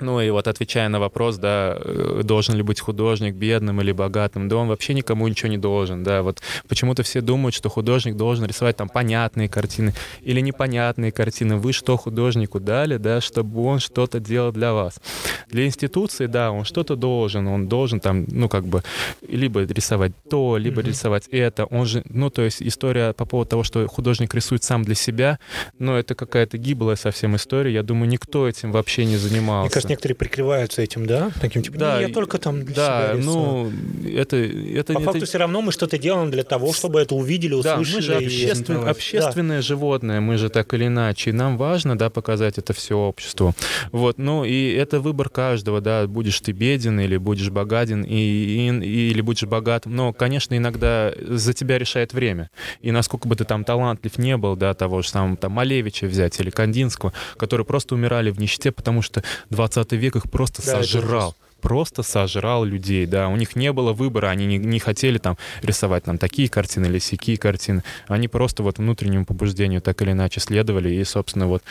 Ну 0.00 0.20
и 0.20 0.30
вот 0.30 0.46
отвечая 0.46 0.88
на 0.88 1.00
вопрос, 1.00 1.36
да, 1.38 1.76
э, 1.78 2.20
должен 2.24 2.54
ли 2.54 2.62
быть 2.62 2.80
художник 2.80 3.34
бедным 3.34 3.80
или 3.80 3.92
богатым, 3.92 4.48
да 4.48 4.56
он 4.56 4.68
вообще 4.68 4.94
никому 4.94 5.26
ничего 5.28 5.48
не 5.48 5.58
должен, 5.58 6.04
да, 6.04 6.22
вот 6.22 6.40
почему-то 6.68 7.02
все 7.02 7.20
думают, 7.20 7.54
что 7.54 7.68
художник 7.68 8.16
должен 8.16 8.44
рисовать 8.44 8.76
там 8.76 8.88
понятные 8.88 9.48
картины 9.48 9.92
или 10.22 10.40
непонятные 10.40 11.10
картины. 11.12 11.56
Вы 11.56 11.72
что 11.72 11.96
художнику 11.96 12.60
дали, 12.60 12.96
да, 12.96 13.20
чтобы 13.20 13.62
он 13.64 13.80
что-то 13.80 14.20
делал 14.20 14.52
для 14.52 14.72
вас? 14.72 15.00
Для 15.48 15.64
институции, 15.66 16.26
да, 16.26 16.50
он 16.52 16.64
что-то 16.64 16.96
должен, 16.96 17.46
он 17.48 17.68
должен 17.68 18.00
там, 18.00 18.24
ну 18.28 18.48
как 18.48 18.64
бы, 18.64 18.82
либо 19.26 19.62
рисовать 19.62 20.12
то, 20.30 20.56
либо 20.58 20.80
Мгм. 20.80 20.90
рисовать 20.90 21.28
это, 21.30 21.64
он 21.66 21.86
же, 21.86 22.02
ну 22.08 22.30
то 22.30 22.42
есть 22.42 22.62
история 22.62 23.12
по 23.12 23.24
поводу 23.24 23.50
того, 23.50 23.64
что 23.64 23.86
художник 23.88 24.34
рисует 24.34 24.62
сам 24.62 24.84
для 24.84 24.94
себя, 24.94 25.38
ну 25.78 25.94
это 25.94 26.14
какая-то 26.14 26.58
гиблая 26.58 26.96
совсем 26.96 27.34
история, 27.36 27.72
я 27.72 27.82
думаю, 27.82 28.08
никто 28.08 28.48
этим 28.48 28.72
вообще 28.72 29.04
не 29.04 29.16
занимался. 29.16 29.72
Есть 29.88 29.90
некоторые 29.90 30.16
прикрываются 30.16 30.82
этим, 30.82 31.06
да? 31.06 31.30
Таким 31.40 31.62
типа, 31.62 31.78
Да, 31.78 31.96
«Не, 32.00 32.08
я 32.08 32.12
только 32.14 32.38
там 32.38 32.64
для 32.64 32.74
Да, 32.74 33.08
себя 33.08 33.18
рисую». 33.18 33.72
ну, 34.04 34.08
это... 34.08 34.36
это 34.36 34.92
По 34.94 34.98
это- 34.98 35.04
факту 35.12 35.26
все 35.26 35.38
равно 35.38 35.62
мы 35.62 35.72
что-то 35.72 35.98
делаем 35.98 36.30
для 36.30 36.44
того, 36.44 36.72
чтобы 36.72 37.00
это 37.00 37.14
увидели, 37.14 37.60
Да, 37.62 37.78
услышали. 37.78 37.94
мы 37.96 38.00
же 38.02 38.12
и- 38.22 38.26
обществен- 38.26 38.84
Да. 38.84 38.90
общественное 38.90 39.62
животное, 39.62 40.20
мы 40.20 40.36
же 40.38 40.48
так 40.48 40.72
или 40.74 40.86
иначе. 40.86 41.30
И 41.30 41.32
нам 41.32 41.56
важно, 41.56 41.96
да, 41.96 42.10
показать 42.10 42.58
это 42.58 42.72
все 42.72 42.96
обществу. 42.96 43.54
Вот, 43.92 44.18
ну, 44.18 44.44
и 44.44 44.72
это 44.72 45.00
выбор 45.00 45.28
каждого, 45.28 45.80
да, 45.80 46.06
будешь 46.06 46.40
ты 46.40 46.52
беден 46.52 47.00
или 47.00 47.16
будешь 47.16 47.50
богатен, 47.50 48.02
и, 48.02 48.14
и- 48.14 49.10
или 49.10 49.20
будешь 49.20 49.44
богат. 49.44 49.86
Но, 49.86 50.12
конечно, 50.12 50.56
иногда 50.56 51.12
за 51.28 51.52
тебя 51.52 51.78
решает 51.78 52.12
время. 52.12 52.50
И 52.80 52.90
насколько 52.92 53.28
бы 53.28 53.36
ты 53.36 53.44
там 53.44 53.64
талантлив 53.64 54.16
не 54.18 54.36
был, 54.36 54.56
да, 54.56 54.74
того 54.74 55.02
же 55.02 55.08
самого 55.08 55.36
там 55.36 55.52
Малевича 55.52 56.06
взять 56.06 56.38
или 56.40 56.50
Кандинского, 56.50 57.12
которые 57.36 57.64
просто 57.66 57.94
умирали 57.94 58.30
в 58.30 58.38
нищете, 58.40 58.72
потому 58.72 59.02
что 59.02 59.22
20 59.50 59.77
век 59.96 60.16
их 60.16 60.30
просто 60.30 60.64
Да, 60.64 60.82
сожрал. 60.82 61.34
Просто 61.60 62.02
сожрал 62.02 62.64
людей, 62.64 63.06
да, 63.06 63.28
у 63.28 63.36
них 63.36 63.56
не 63.56 63.72
было 63.72 63.92
выбора, 63.92 64.28
они 64.28 64.46
не, 64.46 64.58
не 64.58 64.78
хотели 64.78 65.18
там 65.18 65.36
рисовать 65.62 66.06
нам 66.06 66.18
такие 66.18 66.48
картины 66.48 66.86
или 66.86 66.98
сякие 66.98 67.36
картины, 67.36 67.82
они 68.06 68.28
просто 68.28 68.62
вот 68.62 68.78
внутреннему 68.78 69.24
побуждению 69.24 69.80
так 69.80 70.00
или 70.02 70.12
иначе 70.12 70.40
следовали, 70.40 70.90
и, 70.90 71.04
собственно, 71.04 71.46
вот 71.46 71.62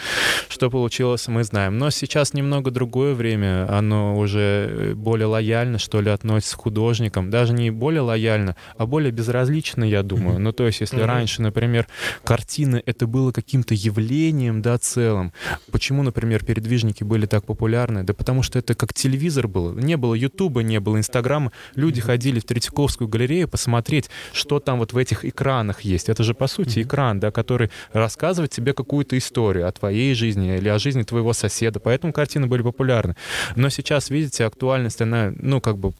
что 0.49 0.69
получилось, 0.69 1.27
мы 1.27 1.43
знаем. 1.43 1.77
Но 1.77 1.89
сейчас 1.89 2.33
немного 2.33 2.71
другое 2.71 3.13
время, 3.13 3.67
оно 3.69 4.17
уже 4.17 4.67
э, 4.69 4.93
более 4.93 5.27
лояльно, 5.27 5.77
что 5.77 6.01
ли, 6.01 6.09
относится 6.09 6.57
к 6.57 6.61
художникам, 6.61 7.29
даже 7.29 7.53
не 7.53 7.71
более 7.71 8.01
лояльно, 8.01 8.55
а 8.77 8.85
более 8.85 9.11
безразлично, 9.11 9.83
я 9.83 10.03
думаю. 10.03 10.39
Ну, 10.39 10.51
то 10.51 10.65
есть, 10.65 10.81
если 10.81 10.97
Мгм. 10.97 11.05
раньше, 11.05 11.41
например, 11.41 11.87
картины 12.23 12.81
это 12.85 13.07
было 13.07 13.31
каким-то 13.31 13.73
явлением, 13.73 14.61
да, 14.61 14.77
целым, 14.77 15.33
Почему, 15.71 16.03
например, 16.03 16.43
передвижники 16.43 17.03
были 17.03 17.25
так 17.25 17.45
популярны? 17.45 18.03
Да 18.03 18.13
потому 18.13 18.43
что 18.43 18.59
это 18.59 18.73
как 18.73 18.93
телевизор 18.93 19.47
был. 19.47 19.73
Не 19.77 19.95
было 19.97 20.13
Ютуба, 20.13 20.61
не 20.61 20.79
было 20.79 20.97
Инстаграма. 20.97 21.51
Люди 21.75 22.01
ходили 22.01 22.39
в 22.39 22.45
Третьяковскую 22.45 23.07
галерею 23.07 23.47
посмотреть, 23.47 24.09
что 24.33 24.59
там 24.59 24.79
вот 24.79 24.93
в 24.93 24.97
этих 24.97 25.25
экранах 25.25 25.81
есть. 25.81 26.09
Это 26.09 26.23
же, 26.23 26.33
по 26.33 26.47
сути, 26.47 26.81
экран, 26.81 27.19
да, 27.19 27.31
который 27.31 27.69
рассказывает 27.93 28.51
тебе 28.51 28.73
какую-то 28.73 29.17
историю 29.17 29.67
о 29.67 29.71
твоей 29.71 30.13
жизни 30.13 30.57
или 30.57 30.69
о 30.69 30.79
жизни 30.79 31.03
твоего 31.03 31.33
соседа. 31.33 31.79
Поэтому 31.79 32.13
картины 32.13 32.47
были 32.47 32.61
популярны. 32.61 33.15
Но 33.55 33.69
сейчас, 33.69 34.09
видите, 34.09 34.45
актуальность, 34.45 35.01
она, 35.01 35.33
ну, 35.37 35.61
как 35.61 35.77
бы 35.77 35.93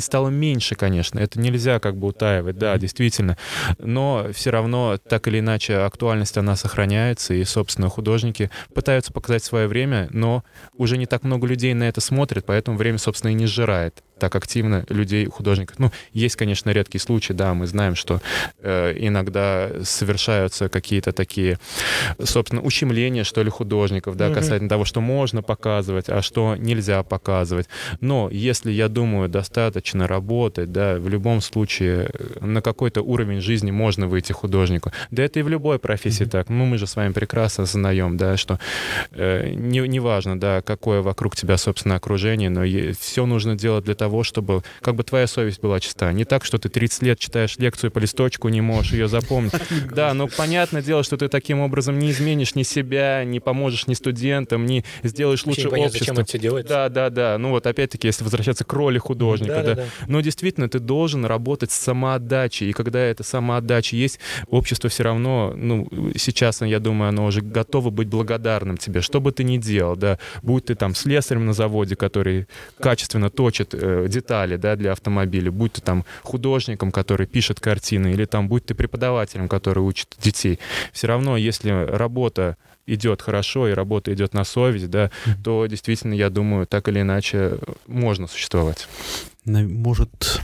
стало 0.00 0.28
меньше, 0.28 0.74
конечно. 0.74 1.18
Это 1.18 1.40
нельзя 1.40 1.78
как 1.80 1.96
бы 1.96 2.08
утаивать, 2.08 2.58
да, 2.58 2.76
действительно. 2.78 3.36
Но 3.78 4.28
все 4.32 4.50
равно, 4.50 4.98
так 4.98 5.28
или 5.28 5.40
иначе, 5.40 5.76
актуальность, 5.76 6.36
она 6.36 6.56
сохраняется, 6.56 7.34
и, 7.34 7.44
собственно, 7.44 7.88
художники 7.88 8.50
пытаются 8.74 9.12
показать 9.12 9.44
свое 9.44 9.66
время, 9.66 10.08
но 10.10 10.44
уже 10.74 10.96
не 10.96 11.06
так 11.06 11.22
много 11.24 11.46
людей 11.46 11.74
на 11.74 11.84
это 11.84 12.00
смотрят, 12.00 12.44
поэтому 12.46 12.76
время, 12.76 12.98
собственно, 12.98 13.30
и 13.30 13.34
не 13.34 13.46
сжирает 13.46 14.02
так 14.18 14.34
активно 14.34 14.84
людей, 14.88 15.26
художников. 15.26 15.78
Ну, 15.78 15.90
есть, 16.12 16.36
конечно, 16.36 16.70
редкие 16.70 17.00
случаи, 17.00 17.32
да, 17.32 17.54
мы 17.54 17.66
знаем, 17.66 17.94
что 17.94 18.20
э, 18.60 18.94
иногда 18.98 19.70
совершаются 19.84 20.68
какие-то 20.68 21.12
такие, 21.12 21.58
собственно, 22.22 22.62
ущемления, 22.62 23.24
что 23.24 23.42
ли, 23.42 23.50
художников, 23.50 24.16
да, 24.16 24.26
Мгм. 24.26 24.34
касательно 24.34 24.68
того, 24.68 24.84
что 24.84 25.00
можно 25.00 25.42
показывать, 25.42 26.08
а 26.08 26.22
что 26.22 26.56
нельзя 26.56 27.02
показывать. 27.02 27.68
Но 28.00 28.28
если, 28.30 28.70
я 28.70 28.88
думаю, 28.88 29.28
достаточно 29.28 30.06
работать, 30.06 30.72
да, 30.72 30.96
в 30.96 31.08
любом 31.08 31.40
случае 31.40 32.10
э, 32.12 32.44
на 32.44 32.60
какой-то 32.62 33.02
уровень 33.02 33.40
жизни 33.40 33.70
можно 33.70 34.06
выйти 34.06 34.32
художнику. 34.32 34.92
Да 35.10 35.22
это 35.22 35.40
и 35.40 35.42
в 35.42 35.48
любой 35.48 35.78
профессии 35.78 36.24
так. 36.24 36.48
Ну, 36.48 36.64
мы 36.64 36.78
же 36.78 36.86
с 36.86 36.96
вами 36.96 37.12
прекрасно 37.12 37.64
знаем, 37.66 38.16
да, 38.16 38.36
что 38.36 38.58
э, 39.12 39.50
не, 39.54 39.80
неважно, 39.80 40.38
да, 40.38 40.62
какое 40.62 41.02
вокруг 41.02 41.36
тебя, 41.36 41.56
собственно, 41.56 41.96
окружение, 41.96 42.50
но 42.50 42.62
все 42.98 43.26
нужно 43.26 43.54
делать 43.56 43.84
для 43.84 43.94
того, 43.94 44.07
чтобы 44.24 44.62
как 44.80 44.94
бы 44.94 45.04
твоя 45.04 45.26
совесть 45.26 45.60
была 45.60 45.80
чиста. 45.80 46.12
Не 46.12 46.24
так, 46.24 46.44
что 46.44 46.58
ты 46.58 46.68
30 46.68 47.02
лет 47.02 47.18
читаешь 47.18 47.56
лекцию 47.58 47.90
по 47.90 47.98
листочку, 47.98 48.48
не 48.48 48.60
можешь 48.60 48.92
ее 48.92 49.08
запомнить. 49.08 49.52
Да, 49.94 50.12
но 50.14 50.28
понятное 50.28 50.82
дело, 50.82 51.02
что 51.02 51.16
ты 51.16 51.28
таким 51.28 51.60
образом 51.60 51.98
не 51.98 52.10
изменишь 52.10 52.54
ни 52.54 52.62
себя, 52.62 53.24
не 53.24 53.40
поможешь 53.40 53.86
ни 53.86 53.94
студентам, 53.94 54.66
не 54.66 54.84
сделаешь 55.02 55.44
лучше 55.46 55.62
непонятно, 55.62 55.98
зачем 55.98 56.14
общество. 56.14 56.20
это 56.22 56.28
все 56.28 56.38
делается. 56.38 56.68
Да, 56.74 56.88
да, 56.88 57.10
да. 57.10 57.38
Ну 57.38 57.50
вот 57.50 57.66
опять-таки, 57.66 58.06
если 58.08 58.24
возвращаться 58.24 58.64
к 58.64 58.72
роли 58.72 58.98
художника, 58.98 59.54
да, 59.54 59.62
Да-да-да. 59.62 59.84
но 60.06 60.20
действительно 60.20 60.68
ты 60.68 60.78
должен 60.78 61.24
работать 61.24 61.70
с 61.70 61.76
самоотдачей, 61.76 62.70
и 62.70 62.72
когда 62.72 62.98
эта 63.00 63.22
самоотдача 63.22 63.96
есть, 63.96 64.18
общество 64.48 64.90
все 64.90 65.02
равно, 65.04 65.52
ну, 65.56 65.88
сейчас, 66.16 66.60
я 66.62 66.80
думаю, 66.80 67.10
оно 67.10 67.26
уже 67.26 67.40
готово 67.40 67.90
быть 67.90 68.08
благодарным 68.08 68.76
тебе, 68.76 69.00
что 69.00 69.20
бы 69.20 69.32
ты 69.32 69.44
ни 69.44 69.56
делал, 69.58 69.96
да, 69.96 70.18
будь 70.42 70.66
ты 70.66 70.74
там 70.74 70.94
слесарем 70.94 71.46
на 71.46 71.52
заводе, 71.52 71.96
который 71.96 72.46
качественно 72.80 73.30
точит 73.30 73.74
э, 73.74 73.97
детали, 74.06 74.56
да, 74.56 74.76
для 74.76 74.92
автомобиля, 74.92 75.50
будь 75.50 75.72
ты 75.72 75.80
там 75.80 76.04
художником, 76.22 76.92
который 76.92 77.26
пишет 77.26 77.58
картины, 77.58 78.12
или 78.12 78.24
там 78.26 78.48
будь 78.48 78.66
ты 78.66 78.74
преподавателем, 78.74 79.48
который 79.48 79.80
учит 79.80 80.14
детей, 80.20 80.58
все 80.92 81.06
равно, 81.08 81.36
если 81.36 81.70
работа 81.70 82.56
идет 82.86 83.20
хорошо 83.22 83.68
и 83.68 83.72
работа 83.72 84.14
идет 84.14 84.32
на 84.34 84.44
совесть, 84.44 84.88
да, 84.90 85.10
то 85.44 85.66
действительно, 85.66 86.14
я 86.14 86.30
думаю, 86.30 86.66
так 86.66 86.88
или 86.88 87.00
иначе 87.00 87.58
можно 87.86 88.26
существовать. 88.26 88.88
Может 89.44 90.40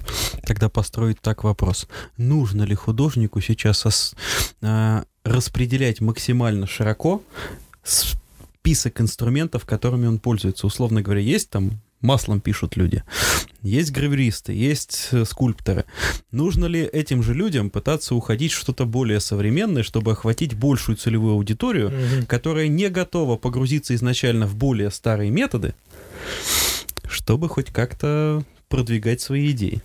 тогда 0.46 0.68
построить 0.68 1.20
так 1.20 1.44
вопрос. 1.44 1.86
Нужно 2.16 2.62
ли 2.62 2.74
художнику 2.74 3.40
сейчас 3.40 3.84
ос- 3.86 4.14
а, 4.62 5.04
распределять 5.24 6.00
максимально 6.00 6.66
широко 6.66 7.22
список 7.82 9.00
инструментов, 9.00 9.64
которыми 9.66 10.06
он 10.06 10.18
пользуется? 10.18 10.66
Условно 10.66 11.02
говоря, 11.02 11.20
есть 11.20 11.50
там 11.50 11.80
маслом 12.04 12.40
пишут 12.40 12.76
люди, 12.76 13.02
есть 13.62 13.90
гравюристы, 13.92 14.52
есть 14.52 15.08
э, 15.12 15.24
скульпторы. 15.24 15.84
Нужно 16.30 16.66
ли 16.66 16.82
этим 16.82 17.22
же 17.22 17.34
людям 17.34 17.70
пытаться 17.70 18.14
уходить 18.14 18.52
в 18.52 18.58
что-то 18.58 18.84
более 18.84 19.20
современное, 19.20 19.82
чтобы 19.82 20.12
охватить 20.12 20.54
большую 20.54 20.96
целевую 20.96 21.34
аудиторию, 21.34 21.90
Мгм. 21.90 22.26
которая 22.26 22.68
не 22.68 22.88
готова 22.90 23.36
погрузиться 23.36 23.94
изначально 23.94 24.46
в 24.46 24.54
более 24.54 24.90
старые 24.90 25.30
методы, 25.30 25.74
чтобы 27.08 27.48
хоть 27.48 27.70
как-то 27.72 28.42
продвигать 28.68 29.20
свои 29.20 29.50
идеи. 29.52 29.82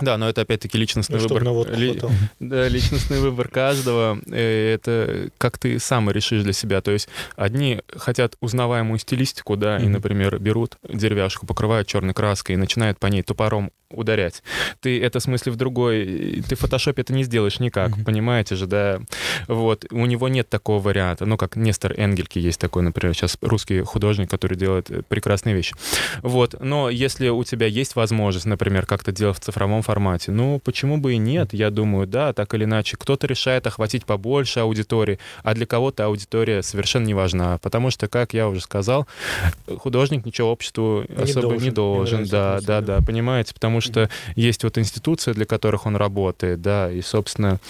Да, 0.00 0.18
но 0.18 0.28
это 0.28 0.40
опять-таки 0.42 0.76
личностный 0.78 1.18
Ну, 1.20 1.28
выбор. 1.28 1.44
водку 1.50 1.74
Ли-. 1.76 2.00
Да, 2.40 2.68
личностный 2.68 3.20
выбор 3.20 3.48
каждого. 3.48 4.18
э, 4.30 4.74
Это 4.74 5.30
как 5.38 5.58
ты 5.58 5.78
сам 5.78 6.10
решишь 6.10 6.42
для 6.42 6.52
себя. 6.52 6.80
То 6.80 6.90
есть 6.90 7.08
одни 7.36 7.80
хотят 7.96 8.36
узнаваемую 8.40 8.98
стилистику, 8.98 9.56
да, 9.56 9.78
и, 9.78 9.82
Мгм. 9.84 9.92
например, 9.92 10.38
берут 10.38 10.76
деревяшку, 10.88 11.46
покрывают 11.46 11.86
черной 11.88 12.14
краской 12.14 12.54
и 12.54 12.58
начинают 12.58 12.98
по 12.98 13.06
ней 13.06 13.22
топором 13.22 13.70
ударять. 13.90 14.42
Ты 14.80 15.00
это 15.00 15.20
в 15.20 15.22
смысле 15.22 15.52
в 15.52 15.56
другой... 15.56 16.42
Ты 16.48 16.56
в 16.56 16.58
фотошопе 16.58 17.02
это 17.02 17.12
не 17.12 17.22
сделаешь 17.22 17.60
никак, 17.60 17.90
Мгм. 17.90 18.04
понимаете 18.04 18.56
же, 18.56 18.66
да? 18.66 19.00
Вот. 19.46 19.84
У 19.92 20.04
него 20.06 20.28
нет 20.28 20.48
такого 20.48 20.80
варианта. 20.82 21.26
Ну, 21.26 21.36
как 21.36 21.54
Нестор 21.54 21.92
Энгельке 21.96 22.40
есть 22.40 22.58
такой, 22.58 22.82
например, 22.82 23.14
сейчас 23.14 23.38
русский 23.40 23.82
художник, 23.82 24.28
который 24.30 24.56
делает 24.58 24.90
э, 24.90 25.02
прекрасные 25.06 25.54
вещи. 25.54 25.76
Вот. 26.22 26.56
Но 26.60 26.90
если 26.90 27.28
у 27.28 27.44
тебя 27.44 27.66
есть 27.66 27.94
возможность, 27.94 28.46
например, 28.46 28.84
как-то 28.86 29.12
делать 29.12 29.36
в 29.36 29.40
цифровом 29.40 29.82
формате, 29.84 30.32
ну, 30.32 30.60
почему 30.64 30.98
бы 30.98 31.14
и 31.14 31.16
нет? 31.16 31.52
Я 31.52 31.70
думаю, 31.70 32.06
да, 32.06 32.32
так 32.32 32.54
или 32.54 32.64
иначе. 32.64 32.96
Кто-то 32.96 33.26
решает 33.26 33.66
охватить 33.66 34.04
побольше 34.04 34.60
аудитории, 34.60 35.18
а 35.42 35.54
для 35.54 35.66
кого-то 35.66 36.06
аудитория 36.06 36.62
совершенно 36.62 37.04
не 37.04 37.14
важна. 37.14 37.58
Потому 37.58 37.90
что, 37.90 38.08
как 38.08 38.34
я 38.34 38.48
уже 38.48 38.60
сказал, 38.60 39.06
художник 39.78 40.26
ничего 40.26 40.50
обществу 40.50 41.04
Не 41.08 41.22
особо 41.22 41.48
должен. 41.48 41.62
не 41.62 41.70
должен. 41.70 42.20
Мне 42.20 42.30
да, 42.30 42.60
да, 42.60 42.80
да, 42.80 43.00
понимаете? 43.00 43.54
Потому 43.54 43.80
что 43.80 44.08
есть 44.34 44.64
вот 44.64 44.78
институции, 44.78 45.32
для 45.32 45.44
которых 45.46 45.86
он 45.86 45.96
работает, 45.96 46.60
да, 46.62 46.90
и, 46.90 47.00
собственно, 47.02 47.60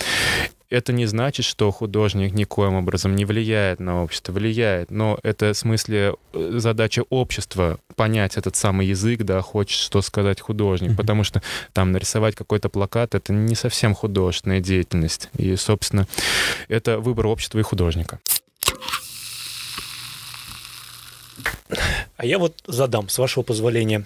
это 0.71 0.93
не 0.93 1.07
значит, 1.07 1.45
что 1.47 1.71
художник 1.71 2.33
никоим 2.33 2.75
образом 2.75 3.15
не 3.15 3.25
влияет 3.25 3.81
на 3.81 4.03
общество, 4.03 4.33
влияет, 4.33 4.91
но 4.91 5.19
это 5.23 5.53
в 5.53 5.57
смысле 5.57 6.15
э, 6.33 6.51
задача 6.57 7.05
общества 7.11 7.79
понять 7.97 8.37
этот 8.37 8.57
самый 8.57 8.87
язык, 8.87 9.23
да, 9.23 9.41
хочет 9.41 9.79
что 9.79 10.03
сказать 10.03 10.41
художник, 10.41 10.97
потому 10.97 11.25
что 11.25 11.43
там 11.73 11.93
нарисовать 11.93 12.35
какой-то 12.35 12.69
плакат— 12.69 13.15
это 13.17 13.33
не 13.33 13.55
совсем 13.55 13.95
художественная 13.95 14.61
деятельность, 14.61 15.29
и, 15.37 15.55
собственно, 15.57 16.07
это 16.69 16.99
выбор 16.99 17.27
общества 17.27 17.59
и 17.59 17.63
художника. 17.63 18.21
А 22.17 22.27
я 22.27 22.39
вот 22.39 22.63
задам, 22.67 23.09
с 23.09 23.19
вашего 23.19 23.43
позволения. 23.43 24.05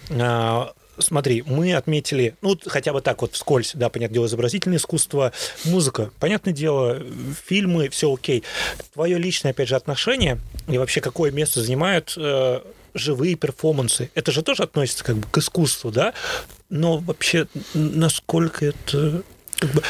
Смотри, 0.99 1.43
мы 1.47 1.75
отметили, 1.75 2.35
ну, 2.43 2.59
хотя 2.67 2.93
бы 2.93 3.01
так 3.01 3.23
вот 3.23 3.35
вскользь, 3.35 3.73
да, 3.75 3.89
понятное 3.89 4.15
дело, 4.15 4.27
изобразительное 4.27 4.79
искусство, 4.79 5.33
музыка, 5.65 6.11
понятное 6.19 6.53
дело, 6.53 7.03
фильмы, 7.47 7.89
все 7.89 8.13
окей. 8.13 8.43
Твое 8.95 9.19
личное, 9.19 9.53
опять 9.53 9.69
же, 9.69 9.77
отношение 9.77 10.39
и 10.69 10.79
вообще 10.79 11.01
какое 11.01 11.31
место 11.31 11.63
занимают 11.63 12.15
э, 12.17 12.61
живые 12.95 13.37
перформансы, 13.37 14.11
это 14.15 14.33
же 14.33 14.43
тоже 14.43 14.65
относится 14.65 15.05
как 15.05 15.17
бы 15.17 15.27
к 15.31 15.39
искусству, 15.39 15.91
да? 15.91 16.15
Но 16.69 16.99
вообще, 16.99 17.47
насколько 17.75 18.67
это... 18.67 19.23
как 19.59 19.71
бы, 19.73 19.83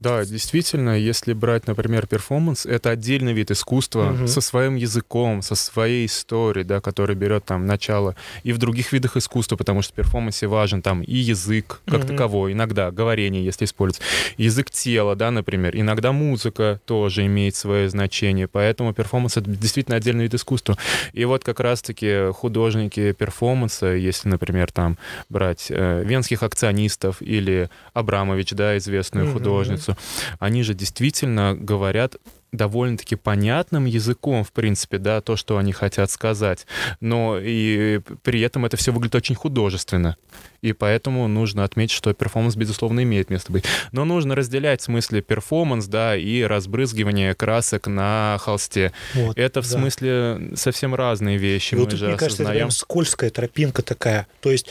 Да, 0.00 0.24
действительно, 0.24 0.96
если 0.96 1.32
брать, 1.32 1.66
например, 1.66 2.06
перформанс, 2.06 2.66
это 2.66 2.90
отдельный 2.90 3.32
вид 3.32 3.50
искусства 3.50 4.12
угу. 4.12 4.28
со 4.28 4.40
своим 4.40 4.76
языком, 4.76 5.42
со 5.42 5.56
своей 5.56 6.06
историей, 6.06 6.64
да, 6.64 6.80
который 6.80 7.16
берет 7.16 7.44
там 7.44 7.66
начало 7.66 8.14
и 8.44 8.52
в 8.52 8.58
других 8.58 8.92
видах 8.92 9.16
искусства, 9.16 9.56
потому 9.56 9.82
что 9.82 9.92
в 9.92 9.96
перформансе 9.96 10.46
важен 10.46 10.82
там 10.82 11.02
и 11.02 11.16
язык 11.16 11.80
как 11.84 12.04
угу. 12.04 12.08
таковой, 12.08 12.52
иногда 12.52 12.92
говорение, 12.92 13.44
если 13.44 13.64
использовать, 13.64 14.00
язык 14.36 14.70
тела, 14.70 15.16
да, 15.16 15.32
например, 15.32 15.76
иногда 15.76 16.12
музыка 16.12 16.80
тоже 16.84 17.26
имеет 17.26 17.56
свое 17.56 17.88
значение, 17.88 18.46
поэтому 18.46 18.94
перформанс— 18.94 19.36
это 19.36 19.50
действительно 19.50 19.96
отдельный 19.96 20.24
вид 20.24 20.34
искусства. 20.34 20.78
И 21.12 21.24
вот 21.24 21.42
как 21.42 21.58
раз-таки 21.58 22.30
художники 22.32 23.10
перформанса, 23.10 23.86
если, 23.88 24.28
например, 24.28 24.70
там 24.70 24.96
брать 25.28 25.66
э, 25.70 26.04
венских 26.04 26.44
акционистов 26.44 27.20
или 27.20 27.68
Абрамович, 27.94 28.52
да, 28.52 28.78
известную 28.78 29.26
угу. 29.26 29.32
художницу, 29.34 29.87
улицу, 29.88 29.96
они 30.38 30.62
же 30.62 30.74
действительно 30.74 31.54
говорят 31.54 32.16
довольно-таки 32.52 33.16
понятным 33.16 33.84
языком, 33.84 34.44
в 34.44 34.52
принципе, 34.52 34.98
да, 34.98 35.20
то, 35.20 35.36
что 35.36 35.58
они 35.58 35.72
хотят 35.72 36.10
сказать. 36.10 36.66
Но 37.00 37.38
и 37.40 38.00
при 38.22 38.40
этом 38.40 38.64
это 38.64 38.76
все 38.76 38.92
выглядит 38.92 39.16
очень 39.16 39.34
художественно. 39.34 40.16
И 40.60 40.72
поэтому 40.72 41.28
нужно 41.28 41.62
отметить, 41.62 41.94
что 41.94 42.12
перформанс, 42.12 42.56
безусловно, 42.56 43.02
имеет 43.02 43.30
место 43.30 43.52
быть. 43.52 43.64
Но 43.92 44.04
нужно 44.04 44.34
разделять 44.34 44.80
в 44.80 44.84
смысле 44.84 45.22
перформанс, 45.22 45.86
да, 45.86 46.16
и 46.16 46.42
разбрызгивание 46.42 47.34
красок 47.34 47.86
на 47.86 48.38
холсте. 48.40 48.92
Вот, 49.14 49.38
это 49.38 49.62
в 49.62 49.70
да. 49.70 49.78
смысле 49.78 50.50
совсем 50.56 50.94
разные 50.94 51.36
вещи. 51.36 51.74
И 51.74 51.76
мы 51.76 51.82
вот 51.82 51.90
тут, 51.90 51.98
же 51.98 52.08
мне 52.08 52.16
кажется, 52.16 52.42
это 52.42 52.52
прям 52.52 52.70
скользкая 52.70 53.30
тропинка 53.30 53.82
такая. 53.82 54.26
То 54.40 54.50
есть, 54.50 54.66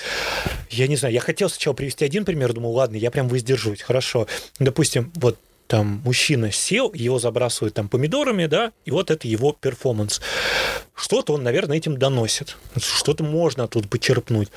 я 0.70 0.88
не 0.88 0.98
знаю, 0.98 1.14
я 1.14 1.22
хотел 1.22 1.50
сначала 1.50 1.74
привести 1.74 2.04
один 2.04 2.26
пример, 2.26 2.54
думал, 2.54 2.74
ладно, 2.74 2.98
я 2.98 3.12
прям 3.12 3.30
воздержусь, 3.30 3.82
хорошо. 3.82 4.28
Допустим, 4.60 5.12
вот 5.16 5.40
там 5.68 6.02
мужчина 6.06 6.52
сел, 6.52 6.94
его 6.94 7.20
забрасывают 7.20 7.74
там 7.74 7.90
помидорами, 7.90 8.46
да, 8.46 8.72
и 8.86 8.92
вот 8.92 9.12
это 9.12 9.28
его 9.28 9.54
перформанс. 9.54 10.22
Что-то 10.96 11.34
он, 11.34 11.44
наверное, 11.44 11.78
этим 11.78 11.98
доносит. 11.98 12.58
Что-то 12.78 13.24
можно 13.24 13.68
тут 13.68 13.90
почерпнуть. 13.90 14.50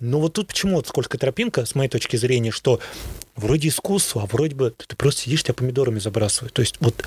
Но 0.00 0.18
вот 0.18 0.34
тут 0.34 0.48
почему 0.48 0.76
вот 0.76 0.88
сколько 0.88 1.18
тропинка, 1.18 1.66
с 1.66 1.74
моей 1.74 1.90
точки 1.90 2.16
зрения, 2.16 2.50
что 2.50 2.80
вроде 3.36 3.68
искусство, 3.68 4.22
а 4.22 4.26
вроде 4.26 4.54
бы 4.54 4.70
ты 4.70 4.96
просто 4.96 5.22
сидишь, 5.22 5.42
тебя 5.42 5.54
помидорами 5.54 5.98
забрасывают. 5.98 6.54
То 6.54 6.62
есть 6.62 6.76
вот 6.80 7.04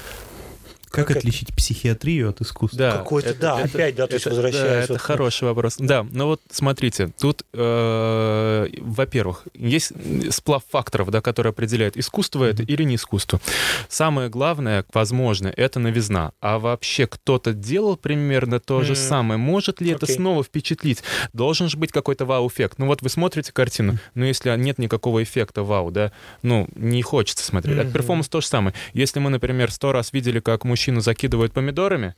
как, 0.94 1.08
как 1.08 1.18
отличить 1.18 1.50
это? 1.50 1.56
психиатрию 1.56 2.30
от 2.30 2.42
искусства? 2.42 2.78
Да, 2.78 2.92
Какой-то, 2.92 3.30
это, 3.30 3.40
да, 3.40 3.60
это, 3.62 3.78
опять, 3.78 3.96
да, 3.96 4.06
то 4.06 4.14
есть 4.14 4.28
возвращаясь. 4.28 4.88
Да, 4.88 4.94
это 4.94 4.98
хороший 5.00 5.46
вопрос. 5.46 5.78
Да, 5.80 6.06
ну 6.12 6.28
вот 6.28 6.42
смотрите, 6.52 7.12
тут, 7.20 7.44
э, 7.52 8.68
во-первых, 8.80 9.46
есть 9.56 9.92
сплав 10.32 10.62
факторов, 10.70 11.10
да, 11.10 11.22
которые 11.22 11.50
определяют, 11.50 11.98
искусство 11.98 12.44
mm-hmm. 12.44 12.52
это 12.52 12.64
или 12.64 12.84
не 12.84 12.96
искусство. 12.96 13.42
Самое 13.90 14.30
главное, 14.30 14.86
возможно, 14.94 15.52
это 15.58 15.80
новизна. 15.80 16.32
А 16.42 16.60
вообще 16.60 17.08
кто-то 17.08 17.54
делал 17.54 17.98
примерно 17.98 18.60
то 18.60 18.80
mm-hmm. 18.80 18.86
же 18.86 18.96
самое. 18.96 19.40
Может 19.40 19.82
ли 19.82 19.90
okay. 19.90 19.96
это 19.96 20.06
снова 20.06 20.44
впечатлить? 20.44 21.02
Должен 21.34 21.70
же 21.70 21.78
быть 21.78 21.92
какой-то 21.92 22.26
вау-эффект. 22.26 22.78
Ну 22.78 22.86
вот 22.86 23.02
вы 23.02 23.10
смотрите 23.10 23.52
картину, 23.52 23.98
но 24.14 24.26
если 24.26 24.56
нет 24.58 24.78
никакого 24.78 25.24
эффекта 25.24 25.64
вау, 25.64 25.90
да, 25.90 26.12
ну 26.44 26.68
не 26.76 27.02
хочется 27.02 27.44
смотреть. 27.44 27.78
Mm-hmm. 27.78 27.90
А 27.90 27.94
перформанс 27.94 28.30
то 28.30 28.42
же 28.42 28.48
самое. 28.48 28.76
Если 28.94 29.18
мы, 29.18 29.32
например, 29.32 29.72
сто 29.72 29.92
раз 29.92 30.14
видели, 30.14 30.40
как 30.40 30.66
мужчина 30.66 30.83
мужчину 30.84 31.00
закидывают 31.00 31.54
помидорами, 31.54 32.14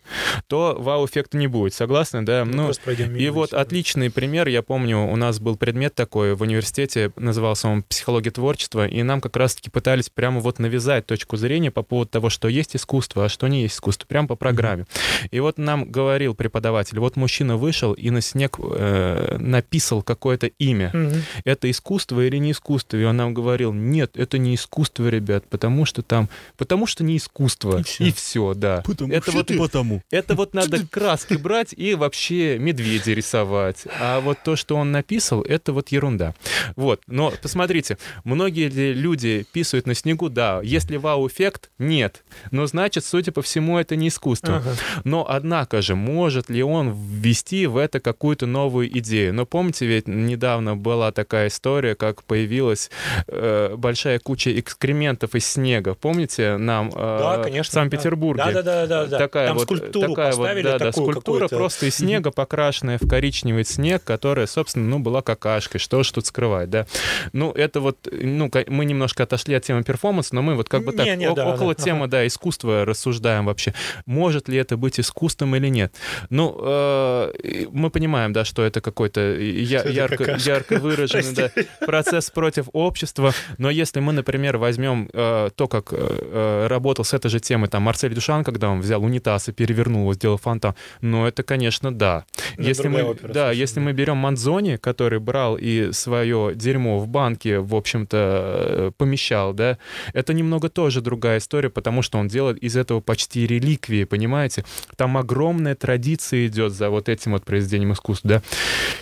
то 0.47 0.75
вау-эффекта 0.79 1.37
не 1.37 1.45
будет. 1.45 1.75
Согласны, 1.75 2.23
да? 2.23 2.45
Ну, 2.45 2.71
ну 2.87 3.15
и 3.15 3.29
вот 3.29 3.53
отличный 3.53 4.09
пример, 4.09 4.47
я 4.47 4.63
помню, 4.63 5.05
у 5.05 5.15
нас 5.15 5.39
был 5.39 5.55
предмет 5.55 5.93
такой 5.93 6.33
в 6.33 6.41
университете, 6.41 7.11
назывался 7.15 7.67
он 7.67 7.83
«Психология 7.83 8.31
творчества», 8.31 8.87
и 8.87 9.03
нам 9.03 9.21
как 9.21 9.37
раз-таки 9.37 9.69
пытались 9.69 10.09
прямо 10.09 10.39
вот 10.39 10.57
навязать 10.57 11.05
точку 11.05 11.37
зрения 11.37 11.69
по 11.69 11.83
поводу 11.83 12.09
того, 12.09 12.31
что 12.31 12.47
есть 12.47 12.75
искусство, 12.75 13.25
а 13.25 13.29
что 13.29 13.47
не 13.47 13.61
есть 13.61 13.75
искусство, 13.75 14.07
прямо 14.07 14.27
по 14.27 14.35
программе. 14.35 14.85
И 15.29 15.39
вот 15.39 15.59
нам 15.59 15.91
говорил 15.91 16.33
преподаватель, 16.33 16.97
вот 16.97 17.17
мужчина 17.17 17.57
вышел 17.57 17.93
и 17.93 18.09
на 18.09 18.21
снег 18.21 18.57
э, 18.59 19.37
написал 19.37 20.01
какое-то 20.01 20.47
имя. 20.47 20.89
Mm-hmm. 20.91 21.21
Это 21.43 21.69
искусство 21.69 22.25
или 22.25 22.37
не 22.37 22.51
искусство? 22.51 22.97
И 22.97 23.03
он 23.03 23.17
нам 23.17 23.35
говорил, 23.35 23.73
нет, 23.73 24.17
это 24.17 24.39
не 24.39 24.55
искусство, 24.55 25.07
ребят, 25.07 25.45
потому 25.49 25.85
что 25.85 26.01
там, 26.01 26.29
потому 26.57 26.87
что 26.87 27.03
не 27.03 27.17
искусство. 27.17 27.79
И 27.79 27.83
все, 27.83 28.05
и 28.05 28.11
все 28.11 28.54
да. 28.55 28.83
Потому 28.85 29.13
это 29.13 29.31
вот, 29.31 29.47
ты 29.47 29.57
потому. 29.57 30.01
Это 30.11 30.35
вот 30.35 30.53
надо 30.53 30.85
краски 30.87 31.35
брать 31.35 31.73
и 31.73 31.95
вообще 31.95 32.57
медведя 32.57 33.13
рисовать. 33.13 33.85
А 33.99 34.19
вот 34.19 34.39
то, 34.43 34.55
что 34.55 34.75
он 34.75 34.91
написал, 34.91 35.41
это 35.41 35.73
вот 35.73 35.89
ерунда. 35.89 36.33
Вот, 36.75 37.01
но 37.07 37.31
посмотрите, 37.41 37.97
многие 38.23 38.69
люди 38.69 39.45
писают 39.51 39.85
на 39.87 39.93
снегу, 39.93 40.29
да, 40.29 40.59
если 40.63 40.97
вау-эффект, 40.97 41.69
нет. 41.77 42.23
Но 42.51 42.65
значит, 42.65 43.05
судя 43.05 43.31
по 43.31 43.41
всему, 43.41 43.77
это 43.77 43.95
не 43.95 44.09
искусство. 44.09 44.57
Ага. 44.57 44.71
Но, 45.03 45.25
однако 45.27 45.81
же, 45.81 45.95
может 45.95 46.49
ли 46.49 46.63
он 46.63 46.91
ввести 46.91 47.67
в 47.67 47.77
это 47.77 47.99
какую-то 47.99 48.45
новую 48.45 48.97
идею? 48.99 49.33
Но 49.33 49.45
помните, 49.45 49.85
ведь 49.85 50.07
недавно 50.07 50.75
была 50.75 51.11
такая 51.11 51.47
история, 51.47 51.95
как 51.95 52.23
появилась 52.23 52.89
э, 53.27 53.75
большая 53.75 54.19
куча 54.19 54.57
экскрементов 54.59 55.35
из 55.35 55.45
снега. 55.45 55.95
Помните, 55.95 56.57
нам 56.57 56.89
э, 56.89 56.91
да, 56.95 57.43
конечно, 57.43 57.81
в 57.81 57.89
Санкт-Петербурге 58.37 58.63
да, 58.63 58.87
да, 58.87 58.87
да, 58.87 59.05
да. 59.05 59.17
Такая 59.17 59.47
Там 59.47 59.57
вот, 59.57 59.63
скульптуру 59.63 60.09
такая 60.09 60.31
поставили, 60.31 60.67
вот, 60.67 60.77
да, 60.79 60.85
да, 60.85 60.91
скульптура 60.91 61.47
просто 61.47 61.85
из 61.87 61.95
снега, 61.95 62.31
покрашенная 62.31 62.97
в 62.97 63.07
коричневый 63.07 63.65
снег, 63.65 64.03
которая, 64.03 64.47
собственно, 64.47 64.85
ну, 64.85 64.99
была 64.99 65.21
какашкой. 65.21 65.79
Что 65.79 66.03
ж 66.03 66.11
тут 66.11 66.25
скрывать, 66.25 66.69
да? 66.69 66.85
Ну, 67.33 67.51
это 67.51 67.79
вот, 67.79 68.07
ну, 68.11 68.49
мы 68.67 68.85
немножко 68.85 69.23
отошли 69.23 69.55
от 69.55 69.63
темы 69.63 69.83
перформанса, 69.83 70.35
но 70.35 70.41
мы 70.41 70.55
вот 70.55 70.69
как 70.69 70.83
бы 70.83 70.91
так 70.91 71.05
не, 71.05 71.31
да, 71.33 71.53
около 71.53 71.75
да, 71.75 71.83
темы, 71.83 72.01
ага. 72.01 72.11
да, 72.11 72.27
искусства 72.27 72.85
рассуждаем 72.85 73.45
вообще. 73.45 73.73
Может 74.05 74.49
ли 74.49 74.57
это 74.57 74.77
быть 74.77 74.99
искусством 74.99 75.55
или 75.55 75.67
нет? 75.67 75.93
Ну, 76.29 76.57
э, 76.59 77.65
мы 77.71 77.89
понимаем, 77.89 78.33
да, 78.33 78.45
что 78.45 78.63
это 78.63 78.81
какой-то 78.81 79.37
я, 79.39 79.83
ярко, 79.83 80.37
ярко 80.37 80.79
выраженный 80.79 81.33
да, 81.33 81.51
процесс 81.85 82.29
против 82.29 82.67
общества, 82.73 83.33
но 83.57 83.69
если 83.69 83.99
мы, 83.99 84.13
например, 84.13 84.57
возьмем 84.57 85.09
э, 85.13 85.49
то, 85.55 85.67
как 85.67 85.91
э, 85.91 85.97
э 85.97 86.67
работал 86.67 87.05
с 87.05 87.13
этой 87.13 87.29
же 87.29 87.39
темой 87.39 87.69
там 87.69 87.83
Марсель 87.83 88.13
Дюшан, 88.13 88.24
Дюшан, 88.25 88.43
когда 88.43 88.69
он 88.69 88.81
взял 88.81 89.03
унитаз 89.03 89.49
и 89.49 89.51
перевернул 89.51 90.01
его, 90.01 90.13
сделал 90.13 90.37
фонтан. 90.37 90.73
Но 91.01 91.27
это, 91.27 91.43
конечно, 91.43 91.93
да. 91.93 92.25
Это 92.53 92.63
если 92.63 92.87
мы, 92.87 93.03
опера, 93.03 93.31
да, 93.31 93.51
если 93.51 93.79
мы 93.79 93.93
берем 93.93 94.17
Манзони, 94.17 94.77
который 94.77 95.19
брал 95.19 95.57
и 95.57 95.91
свое 95.91 96.53
дерьмо 96.55 96.99
в 96.99 97.07
банке, 97.07 97.59
в 97.59 97.75
общем-то, 97.75 98.17
э, 98.17 98.91
помещал, 98.97 99.53
да, 99.53 99.77
это 100.13 100.33
немного 100.33 100.69
тоже 100.69 101.01
другая 101.01 101.37
история, 101.37 101.69
потому 101.69 102.01
что 102.01 102.17
он 102.17 102.27
делает 102.27 102.57
из 102.57 102.75
этого 102.75 102.99
почти 102.99 103.45
реликвии, 103.45 104.05
понимаете? 104.05 104.65
Там 104.95 105.17
огромная 105.17 105.75
традиция 105.75 106.47
идет 106.47 106.73
за 106.73 106.89
вот 106.89 107.09
этим 107.09 107.33
вот 107.33 107.45
произведением 107.45 107.93
искусства, 107.93 108.29
да. 108.29 108.41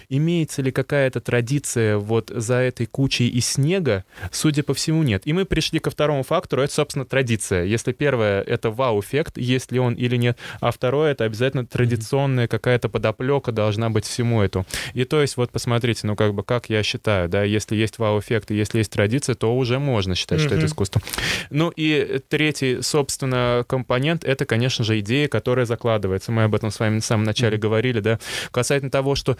Имеется 0.10 0.62
ли 0.62 0.72
какая-то 0.72 1.22
традиция 1.22 1.98
вот 1.98 2.32
за 2.36 2.56
этой 2.56 2.86
кучей 2.88 3.30
из 3.30 3.48
снега? 3.48 4.04
Судя 4.32 4.64
по 4.64 4.74
всему, 4.74 5.04
нет. 5.04 5.24
И 5.26 5.34
мы 5.34 5.46
пришли 5.46 5.80
ко 5.80 5.90
второму 5.90 6.24
фактору, 6.24 6.62
это, 6.62 6.74
собственно, 6.74 7.06
традиция. 7.06 7.64
Если 7.64 7.94
первое— 7.94 8.42
это 8.48 8.70
вау-эффект, 8.70 9.13
эффект, 9.14 9.38
есть 9.38 9.72
ли 9.72 9.80
он 9.80 9.94
или 9.94 10.16
нет. 10.16 10.38
А 10.60 10.72
второе, 10.72 11.12
это 11.12 11.26
обязательно 11.26 11.66
традиционная 11.66 12.48
какая-то 12.48 12.90
подоплека 12.90 13.52
должна 13.52 13.90
быть 13.90 14.06
всему 14.06 14.42
этому. 14.42 14.66
И 14.94 15.06
то 15.06 15.22
есть 15.22 15.38
вот 15.38 15.52
посмотрите, 15.52 16.08
ну 16.08 16.16
как 16.16 16.34
бы 16.34 16.44
как 16.44 16.70
я 16.70 16.82
считаю, 16.84 17.30
да, 17.30 17.44
если 17.44 17.76
есть 17.76 18.00
вау-эффект 18.00 18.52
и 18.52 18.56
если 18.56 18.80
есть 18.80 18.92
традиция, 18.92 19.36
то 19.36 19.56
уже 19.56 19.80
можно 19.80 20.16
считать, 20.16 20.40
mm-hmm. 20.40 20.46
что 20.46 20.56
это 20.56 20.66
искусство. 20.66 21.02
Ну 21.50 21.72
и 21.76 22.20
третий, 22.28 22.82
собственно, 22.82 23.66
компонент— 23.68 24.24
это, 24.26 24.46
конечно 24.46 24.84
же, 24.84 25.00
идея, 25.00 25.28
которая 25.28 25.66
закладывается. 25.66 26.32
Мы 26.32 26.44
об 26.44 26.56
этом 26.56 26.72
с 26.72 26.80
вами 26.80 27.00
в 27.00 27.06
самом 27.06 27.24
начале 27.24 27.58
mm-hmm. 27.58 27.62
говорили, 27.62 28.00
да, 28.00 28.20
касательно 28.52 28.92
того, 28.92 29.16
что 29.16 29.38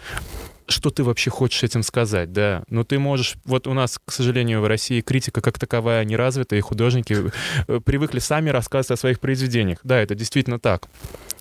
что 0.66 0.90
ты 0.90 1.04
вообще 1.04 1.30
хочешь 1.30 1.62
этим 1.62 1.82
сказать, 1.82 2.32
да. 2.32 2.64
Но 2.68 2.84
ты 2.84 2.98
можешь... 2.98 3.36
Вот 3.44 3.66
у 3.66 3.74
нас, 3.74 3.98
к 4.04 4.12
сожалению, 4.12 4.60
в 4.60 4.66
России 4.66 5.00
критика 5.00 5.40
как 5.40 5.58
таковая 5.58 6.04
не 6.04 6.16
развита, 6.16 6.56
и 6.56 6.60
художники 6.60 7.30
э, 7.66 7.80
привыкли 7.80 8.18
сами 8.18 8.50
рассказывать 8.50 8.98
о 8.98 9.00
своих 9.00 9.20
произведениях. 9.20 9.78
Да, 9.82 9.98
это 9.98 10.14
действительно 10.14 10.58
так 10.58 10.88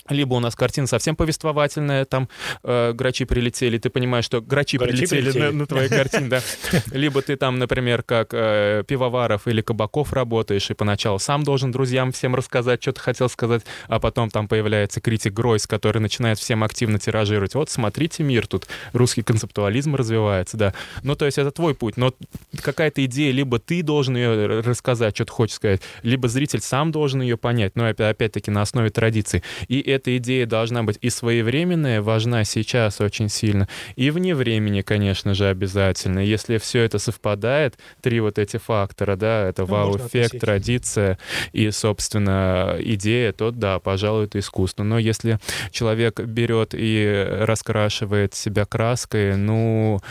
либо 0.10 0.34
у 0.34 0.40
нас 0.40 0.56
картина 0.56 0.88
совсем 0.88 1.16
повествовательная, 1.16 2.06
там 2.06 2.28
э, 2.64 2.94
грачи 2.94 3.26
прилетели, 3.26 3.78
ты 3.78 3.90
понимаешь, 3.90 4.26
что 4.26 4.42
грачи, 4.42 4.78
грачи 4.78 4.92
прилетели, 4.94 5.22
прилетели. 5.22 5.44
На, 5.44 5.52
на 5.52 5.66
твоей 5.66 5.90
картине, 5.90 6.28
да. 6.28 6.42
Либо 6.92 7.22
ты 7.22 7.36
там, 7.36 7.60
например, 7.60 8.04
как 8.04 8.34
э, 8.34 8.84
Пивоваров 8.86 9.48
или 9.48 9.62
Кабаков 9.62 10.14
работаешь, 10.14 10.70
и 10.70 10.74
поначалу 10.74 11.20
сам 11.20 11.44
должен 11.44 11.72
друзьям 11.72 12.12
всем 12.12 12.36
рассказать, 12.36 12.82
что 12.82 12.94
ты 12.94 13.00
хотел 13.02 13.30
сказать, 13.30 13.64
а 13.88 14.00
потом 14.00 14.30
там 14.30 14.48
появляется 14.48 15.00
критик 15.00 15.34
Гройс, 15.34 15.68
который 15.68 16.00
начинает 16.00 16.38
всем 16.38 16.64
активно 16.64 17.00
тиражировать. 17.00 17.56
Вот, 17.56 17.70
смотрите, 17.70 18.24
мир 18.24 18.48
тут, 18.48 18.68
русский 18.92 19.22
концептуализм 19.22 19.96
развивается, 19.96 20.58
да. 20.58 20.74
Ну, 21.02 21.16
то 21.16 21.26
есть 21.26 21.38
это 21.38 21.52
твой 21.52 21.76
путь, 21.76 21.98
но 21.98 22.14
какая-то 22.62 23.06
идея, 23.06 23.32
либо 23.32 23.60
ты 23.60 23.84
должен 23.84 24.18
ее 24.18 24.60
рассказать, 24.62 25.16
что 25.16 25.26
ты 25.26 25.32
хочешь 25.32 25.56
сказать, 25.56 25.82
либо 26.02 26.28
зритель 26.28 26.62
сам 26.62 26.92
должен 26.92 27.22
ее 27.22 27.38
понять, 27.38 27.76
но 27.76 27.88
опять-таки 27.88 28.52
на 28.52 28.62
основе 28.62 28.90
традиции. 28.90 29.44
И 29.68 29.93
эта 29.94 30.18
идея 30.18 30.46
должна 30.46 30.84
быть 30.84 30.98
и 31.02 31.10
своевременная, 31.10 32.02
важна 32.02 32.44
сейчас 32.44 33.02
очень 33.02 33.30
сильно, 33.30 33.68
и 33.96 34.10
вне 34.10 34.36
времени, 34.36 34.82
конечно 34.82 35.34
же, 35.34 35.48
обязательно. 35.48 36.20
Если 36.20 36.58
все 36.58 36.82
это 36.84 37.00
совпадает, 37.00 37.78
три 38.02 38.20
вот 38.20 38.40
эти 38.40 38.58
фактора, 38.58 39.16
да, 39.16 39.48
это 39.48 39.64
ну, 39.64 39.68
вау-эффект, 39.70 40.40
традиция 40.40 41.18
и, 41.52 41.72
собственно, 41.72 42.76
идея, 42.80 43.32
то 43.32 43.52
да, 43.52 43.80
пожалуй, 43.80 44.26
это 44.26 44.40
искусство. 44.40 44.84
Но 44.84 45.00
если 45.00 45.40
человек 45.72 46.20
берет 46.20 46.74
и 46.74 47.28
раскрашивает 47.42 48.34
себя 48.34 48.66
краской, 48.66 49.36
ну, 49.36 50.02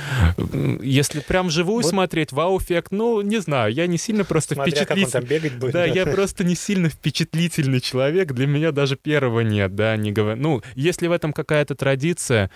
если 0.82 1.20
прям 1.20 1.50
живую 1.50 1.82
вот. 1.82 1.90
смотреть, 1.90 2.32
вау-эффект, 2.32 2.92
ну, 2.92 3.20
не 3.20 3.40
знаю, 3.40 3.72
я 3.72 3.86
не 3.86 3.98
сильно 3.98 4.24
просто 4.24 4.54
впечатлительный. 4.54 5.72
Да, 5.72 5.84
я 5.84 6.06
просто 6.06 6.44
не 6.44 6.54
сильно 6.54 6.88
впечатлительный 6.88 7.80
человек, 7.80 8.32
для 8.32 8.46
меня 8.46 8.72
даже 8.72 8.96
первого 8.96 9.40
нет, 9.40 9.71
да, 9.74 9.96
не 9.96 10.12
говорю. 10.12 10.40
Ну, 10.40 10.62
если 10.74 11.06
в 11.06 11.12
этом 11.12 11.32
какая-то 11.32 11.74
традиция, 11.74 12.50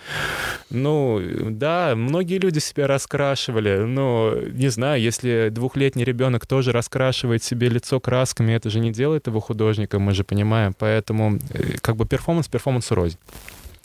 ну, 0.69 1.21
да, 1.49 1.93
многие 1.95 2.39
люди 2.39 2.59
себя 2.59 2.87
раскрашивали, 2.87 3.77
но, 3.77 4.33
не 4.51 4.69
знаю, 4.69 5.01
если 5.01 5.49
двухлетний 5.51 6.03
ребенок 6.03 6.45
тоже 6.45 6.71
раскрашивает 6.71 7.43
себе 7.43 7.69
лицо 7.69 7.99
красками, 7.99 8.53
это 8.53 8.69
же 8.69 8.79
не 8.79 8.91
делает 8.91 9.27
его 9.27 9.39
художником, 9.39 10.03
мы 10.03 10.13
же 10.13 10.23
понимаем, 10.23 10.73
поэтому 10.77 11.39
э, 11.51 11.77
как 11.81 11.95
бы 11.95 12.05
перформанс 12.05 12.47
перформансу 12.47 12.95
рознь. 12.95 13.17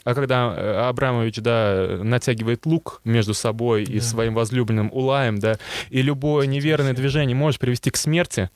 А 0.03 0.13
когда 0.13 0.53
э, 0.55 0.87
Абрамович, 0.87 1.37
да, 1.37 1.99
натягивает 2.01 2.65
лук 2.65 3.01
между 3.03 3.33
собой 3.33 3.85
да. 3.85 3.93
и 3.93 3.99
своим 3.99 4.33
возлюбленным 4.33 4.89
Улаем, 4.91 5.39
да, 5.39 5.57
и 5.89 6.01
любое 6.01 6.47
неверное 6.47 6.93
движение 6.93 7.35
может 7.35 7.59
привести 7.59 7.89
к 7.89 7.97
смерти, 7.97 8.49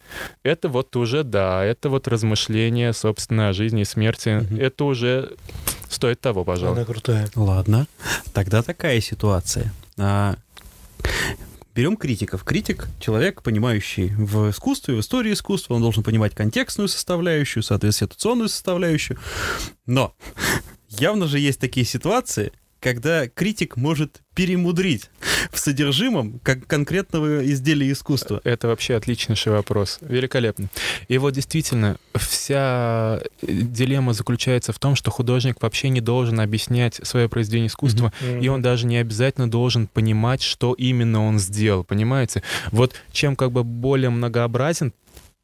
это 0.44 0.70
вот 0.70 0.96
уже, 0.96 1.24
да, 1.24 1.64
это 1.64 1.90
вот 1.90 2.08
размышление, 2.08 2.94
собственно, 2.94 3.50
о 3.50 3.54
жизни 3.54 3.82
и 3.82 3.86
смерти, 3.86 4.42
угу. 4.42 4.62
это 4.62 4.84
уже 4.86 5.36
стоит 5.90 6.20
того, 6.20 6.44
пожалуй. 6.44 6.78
Она 6.78 6.86
крутая. 6.86 7.30
Ладно, 7.36 7.88
тогда 8.34 8.62
такая 8.62 9.00
ситуация. 9.02 9.74
А, 9.98 10.36
берем 11.78 11.96
критиков. 11.96 12.44
Критик— 12.44 12.88
человек, 13.00 13.42
понимающий 13.42 14.10
в 14.10 14.50
искусстве, 14.50 14.96
в 14.96 15.00
истории 15.00 15.34
искусства, 15.34 15.76
он 15.76 15.82
должен 15.82 16.04
понимать 16.04 16.34
контекстную 16.34 16.88
составляющую, 16.88 17.64
соответственно, 17.64 18.10
ситуационную 18.10 18.50
составляющую. 18.50 19.20
Но 19.86 20.16
явно 20.90 21.28
же 21.28 21.40
есть 21.40 21.60
такие 21.60 21.86
ситуации, 21.86 22.52
когда 22.80 23.28
критик 23.28 23.76
может 23.76 24.22
перемудрить 24.36 25.10
в 25.52 25.58
содержимом 25.58 26.40
как 26.44 26.68
конкретного 26.68 27.46
изделия 27.46 27.92
искусства? 27.92 28.40
Это 28.44 28.68
вообще 28.68 28.96
отличнейший 28.96 29.52
вопрос. 29.52 29.98
Великолепно. 30.02 30.70
И 31.08 31.18
вот 31.18 31.34
действительно, 31.34 31.98
вся 32.14 33.22
дилемма 33.42 34.14
заключается 34.14 34.74
в 34.74 34.80
том, 34.80 34.96
что 34.96 35.10
художник 35.10 35.62
вообще 35.62 35.90
не 35.90 36.02
должен 36.02 36.40
объяснять 36.40 37.00
свое 37.04 37.28
произведение 37.28 37.68
искусства, 37.68 38.14
mm-hmm. 38.22 38.42
и 38.44 38.48
он 38.48 38.62
даже 38.62 38.86
не 38.86 38.98
обязательно 38.98 39.50
должен 39.50 39.88
понимать, 39.88 40.42
что 40.42 40.74
именно 40.74 41.26
он 41.26 41.40
сделал, 41.40 41.84
понимаете? 41.84 42.44
Вот 42.72 42.94
чем 43.12 43.36
как 43.36 43.52
бы 43.52 43.64
более 43.64 44.12
многообразен 44.12 44.94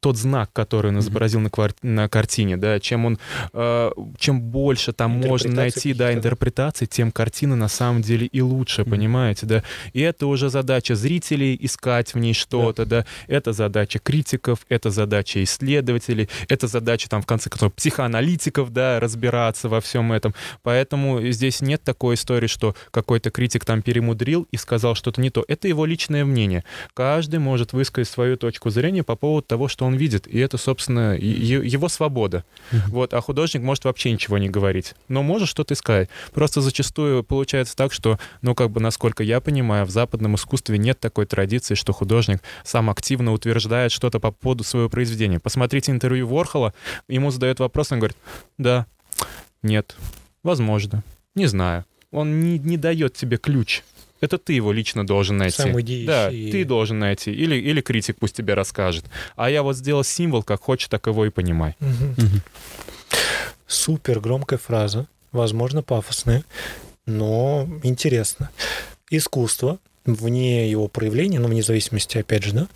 тот 0.04 0.18
знак, 0.18 0.50
который 0.52 0.88
он 0.88 0.98
изобразил 0.98 1.40
на, 1.40 1.48
квар... 1.48 1.72
на 1.80 2.10
картине, 2.10 2.58
да, 2.58 2.78
чем 2.78 3.06
он, 3.06 3.18
э, 3.54 3.90
чем 4.18 4.42
больше 4.42 4.92
там 4.92 5.12
можно 5.12 5.50
найти, 5.50 5.94
да, 5.94 6.12
интерпретации, 6.12 6.84
тем 6.84 7.10
картина 7.10 7.56
на 7.56 7.68
самом 7.68 8.02
деле 8.02 8.26
и 8.26 8.42
лучше, 8.42 8.82
mm-hmm. 8.82 8.90
понимаете, 8.90 9.46
да. 9.46 9.62
И 9.94 10.02
это 10.02 10.26
уже 10.26 10.50
задача 10.50 10.94
зрителей 10.94 11.56
искать 11.58 12.12
в 12.12 12.18
ней 12.18 12.34
что-то, 12.34 12.84
да. 12.84 13.00
да, 13.00 13.06
это 13.28 13.54
задача 13.54 13.98
критиков, 13.98 14.66
это 14.68 14.90
задача 14.90 15.42
исследователей, 15.42 16.28
это 16.50 16.66
задача 16.66 17.08
там 17.08 17.22
в 17.22 17.26
конце 17.26 17.48
концов 17.48 17.72
психоаналитиков, 17.72 18.74
да, 18.74 19.00
разбираться 19.00 19.70
во 19.70 19.80
всем 19.80 20.12
этом. 20.12 20.34
Поэтому 20.62 21.22
здесь 21.30 21.62
нет 21.62 21.82
такой 21.82 22.16
истории, 22.16 22.46
что 22.46 22.76
какой-то 22.90 23.30
критик 23.30 23.64
там 23.64 23.80
перемудрил 23.80 24.46
и 24.52 24.58
сказал 24.58 24.94
что-то 24.96 25.22
не 25.22 25.30
то. 25.30 25.46
Это 25.48 25.66
его 25.66 25.86
личное 25.86 26.26
мнение. 26.26 26.62
Каждый 26.92 27.38
может 27.38 27.72
высказать 27.72 28.12
свою 28.12 28.36
точку 28.36 28.68
зрения 28.68 29.02
по 29.02 29.16
поводу 29.16 29.46
того, 29.46 29.68
что 29.68 29.86
он 29.86 29.93
он 29.94 29.98
видит, 29.98 30.26
и 30.26 30.38
это, 30.38 30.58
собственно, 30.58 31.16
его 31.16 31.88
свобода. 31.88 32.44
Вот, 32.88 33.14
а 33.14 33.20
художник 33.20 33.62
может 33.62 33.84
вообще 33.84 34.12
ничего 34.12 34.38
не 34.38 34.48
говорить, 34.48 34.94
но 35.08 35.22
может 35.22 35.48
что-то 35.48 35.74
сказать. 35.74 36.08
Просто 36.32 36.60
зачастую 36.60 37.22
получается 37.22 37.76
так, 37.76 37.92
что, 37.92 38.18
ну, 38.42 38.54
как 38.54 38.70
бы, 38.70 38.80
насколько 38.80 39.22
я 39.22 39.40
понимаю, 39.40 39.86
в 39.86 39.90
западном 39.90 40.34
искусстве 40.34 40.78
нет 40.78 41.00
такой 41.00 41.26
традиции, 41.26 41.74
что 41.74 41.92
художник 41.92 42.42
сам 42.64 42.90
активно 42.90 43.32
утверждает 43.32 43.92
что-то 43.92 44.20
по 44.20 44.32
поводу 44.32 44.64
своего 44.64 44.88
произведения. 44.88 45.38
Посмотрите 45.38 45.92
интервью 45.92 46.26
Ворхола, 46.26 46.74
ему 47.08 47.30
задают 47.30 47.60
вопрос, 47.60 47.92
он 47.92 48.00
говорит, 48.00 48.16
да, 48.58 48.86
нет, 49.62 49.96
возможно, 50.42 51.02
не 51.34 51.46
знаю. 51.46 51.84
Он 52.10 52.40
не, 52.40 52.58
не 52.58 52.76
дает 52.76 53.14
тебе 53.14 53.38
ключ 53.38 53.82
это 54.24 54.38
ты 54.38 54.54
его 54.54 54.72
лично 54.72 55.06
должен 55.06 55.36
найти. 55.36 55.62
Сам 55.62 55.80
идеющий. 55.80 56.06
Да, 56.06 56.30
ты 56.30 56.64
должен 56.64 56.98
найти. 56.98 57.30
Или, 57.32 57.56
или 57.56 57.80
критик 57.80 58.16
пусть 58.18 58.36
тебе 58.36 58.54
расскажет. 58.54 59.04
А 59.36 59.50
я 59.50 59.62
вот 59.62 59.76
сделал 59.76 60.04
символ, 60.04 60.42
как 60.42 60.62
хочешь, 60.62 60.88
так 60.88 61.06
его 61.06 61.26
и 61.26 61.30
понимай. 61.30 61.76
Угу. 61.80 62.26
Угу. 62.26 62.40
Супер 63.66 64.20
громкая 64.20 64.58
фраза, 64.58 65.06
возможно, 65.32 65.82
пафосная, 65.82 66.44
но 67.06 67.68
интересно. 67.82 68.50
Искусство, 69.10 69.78
вне 70.04 70.70
его 70.70 70.88
проявления, 70.88 71.38
но 71.38 71.48
вне 71.48 71.62
зависимости, 71.62 72.18
опять 72.18 72.44
же, 72.44 72.52
да, 72.52 72.68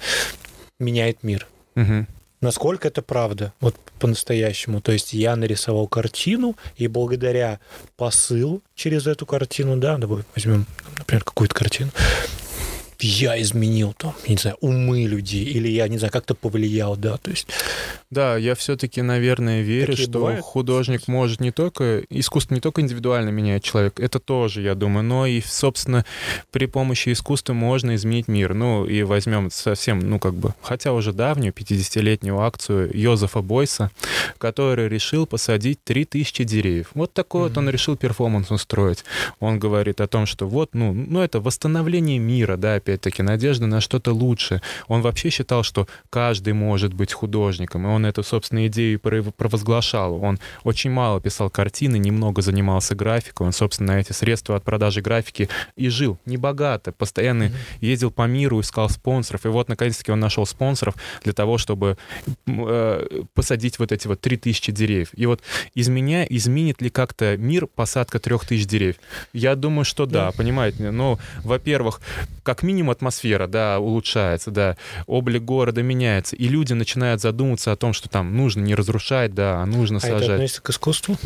меняет 0.78 1.22
мир. 1.22 1.46
Угу 1.74 2.06
насколько 2.40 2.88
это 2.88 3.02
правда, 3.02 3.52
вот 3.60 3.74
по-настоящему. 3.98 4.80
То 4.80 4.92
есть 4.92 5.12
я 5.12 5.36
нарисовал 5.36 5.88
картину, 5.88 6.56
и 6.76 6.86
благодаря 6.86 7.60
посыл 7.96 8.62
через 8.74 9.06
эту 9.06 9.26
картину, 9.26 9.76
да, 9.76 9.98
давай 9.98 10.22
возьмем, 10.34 10.66
например, 10.96 11.24
какую-то 11.24 11.54
картину, 11.54 11.90
я 13.00 13.40
изменил 13.40 13.92
там, 13.92 14.14
не 14.26 14.36
знаю, 14.36 14.56
умы 14.60 15.04
людей, 15.04 15.44
или 15.44 15.68
я, 15.68 15.88
не 15.88 15.98
знаю, 15.98 16.12
как-то 16.12 16.34
повлиял, 16.34 16.96
да, 16.96 17.16
то 17.16 17.30
есть... 17.30 17.48
Да, 18.10 18.36
я 18.36 18.54
все-таки, 18.54 19.02
наверное, 19.02 19.62
верю, 19.62 19.92
Такие 19.92 20.08
что 20.08 20.18
бывают? 20.18 20.40
художник 20.44 21.08
может 21.08 21.40
не 21.40 21.52
только, 21.52 22.02
искусство 22.08 22.54
не 22.54 22.60
только 22.60 22.80
индивидуально 22.80 23.28
меняет 23.28 23.62
человека, 23.62 24.02
это 24.02 24.18
тоже, 24.18 24.62
я 24.62 24.74
думаю, 24.74 25.04
но 25.04 25.26
и, 25.26 25.40
собственно, 25.42 26.04
при 26.50 26.66
помощи 26.66 27.12
искусства 27.12 27.52
можно 27.52 27.94
изменить 27.94 28.28
мир. 28.28 28.54
Ну, 28.54 28.86
и 28.86 29.02
возьмем 29.02 29.50
совсем, 29.50 30.00
ну, 30.00 30.18
как 30.18 30.34
бы, 30.34 30.54
хотя 30.62 30.92
уже 30.92 31.12
давнюю 31.12 31.52
50-летнюю 31.52 32.40
акцию 32.40 32.90
Йозефа 32.96 33.42
Бойса, 33.42 33.90
который 34.38 34.88
решил 34.88 35.26
посадить 35.26 35.82
3000 35.84 36.44
деревьев. 36.44 36.90
Вот 36.94 37.12
такой 37.12 37.42
mm-hmm. 37.42 37.48
вот 37.48 37.58
он 37.58 37.68
решил 37.68 37.96
перформанс 37.96 38.50
устроить. 38.50 39.04
Он 39.40 39.58
говорит 39.58 40.00
о 40.00 40.06
том, 40.06 40.26
что 40.26 40.48
вот, 40.48 40.70
ну, 40.72 40.92
ну 40.92 41.20
это 41.20 41.40
восстановление 41.40 42.18
мира, 42.18 42.56
да, 42.56 42.80
опять-таки, 42.88 43.22
надежда 43.22 43.66
на 43.66 43.80
что-то 43.80 44.12
лучшее. 44.12 44.62
Он 44.88 45.02
вообще 45.02 45.30
считал, 45.30 45.62
что 45.62 45.86
каждый 46.10 46.54
может 46.54 46.94
быть 46.94 47.12
художником, 47.12 47.86
и 47.86 47.90
он 47.90 48.06
эту, 48.06 48.22
собственно, 48.22 48.66
идею 48.66 48.98
провозглашал. 49.00 50.22
Он 50.24 50.38
очень 50.64 50.90
мало 50.90 51.20
писал 51.20 51.50
картины, 51.50 51.98
немного 51.98 52.40
занимался 52.42 52.94
графикой, 52.94 53.46
он, 53.46 53.52
собственно, 53.52 53.92
эти 53.92 54.12
средства 54.12 54.56
от 54.56 54.64
продажи 54.64 55.02
графики 55.02 55.48
и 55.76 55.88
жил 55.88 56.18
небогато, 56.24 56.92
постоянно 56.92 57.44
mm-hmm. 57.44 57.56
ездил 57.80 58.10
по 58.10 58.26
миру, 58.26 58.60
искал 58.60 58.88
спонсоров, 58.88 59.44
и 59.44 59.48
вот, 59.48 59.68
наконец-таки, 59.68 60.12
он 60.12 60.20
нашел 60.20 60.46
спонсоров 60.46 60.94
для 61.22 61.32
того, 61.32 61.58
чтобы 61.58 61.98
э, 62.46 63.22
посадить 63.34 63.78
вот 63.78 63.92
эти 63.92 64.06
вот 64.08 64.20
3000 64.20 64.72
деревьев. 64.72 65.08
И 65.12 65.26
вот 65.26 65.42
из 65.74 65.88
меня 65.88 66.24
изменит 66.24 66.80
ли 66.80 66.88
как-то 66.88 67.36
мир 67.36 67.66
посадка 67.66 68.18
3000 68.18 68.66
деревьев? 68.66 68.96
Я 69.32 69.54
думаю, 69.56 69.84
что 69.84 70.06
да, 70.06 70.28
yeah. 70.28 70.36
понимаете? 70.36 70.90
Ну, 70.90 71.18
во-первых, 71.44 72.00
как 72.42 72.62
минимум 72.62 72.77
минимум 72.78 72.90
атмосфера, 72.90 73.46
да, 73.48 73.80
улучшается, 73.80 74.50
да, 74.50 74.76
облик 75.06 75.42
города 75.42 75.82
меняется, 75.82 76.36
и 76.36 76.46
люди 76.46 76.72
начинают 76.72 77.20
задумываться 77.20 77.72
о 77.72 77.76
том, 77.76 77.92
что 77.92 78.08
там 78.08 78.36
нужно 78.36 78.60
не 78.60 78.74
разрушать, 78.74 79.34
да, 79.34 79.60
а 79.60 79.66
нужно 79.66 79.98
а 79.98 80.00
сажать. 80.00 80.22
это 80.22 80.34
относится 80.34 80.62
к 80.62 80.70
искусству? 80.70 81.16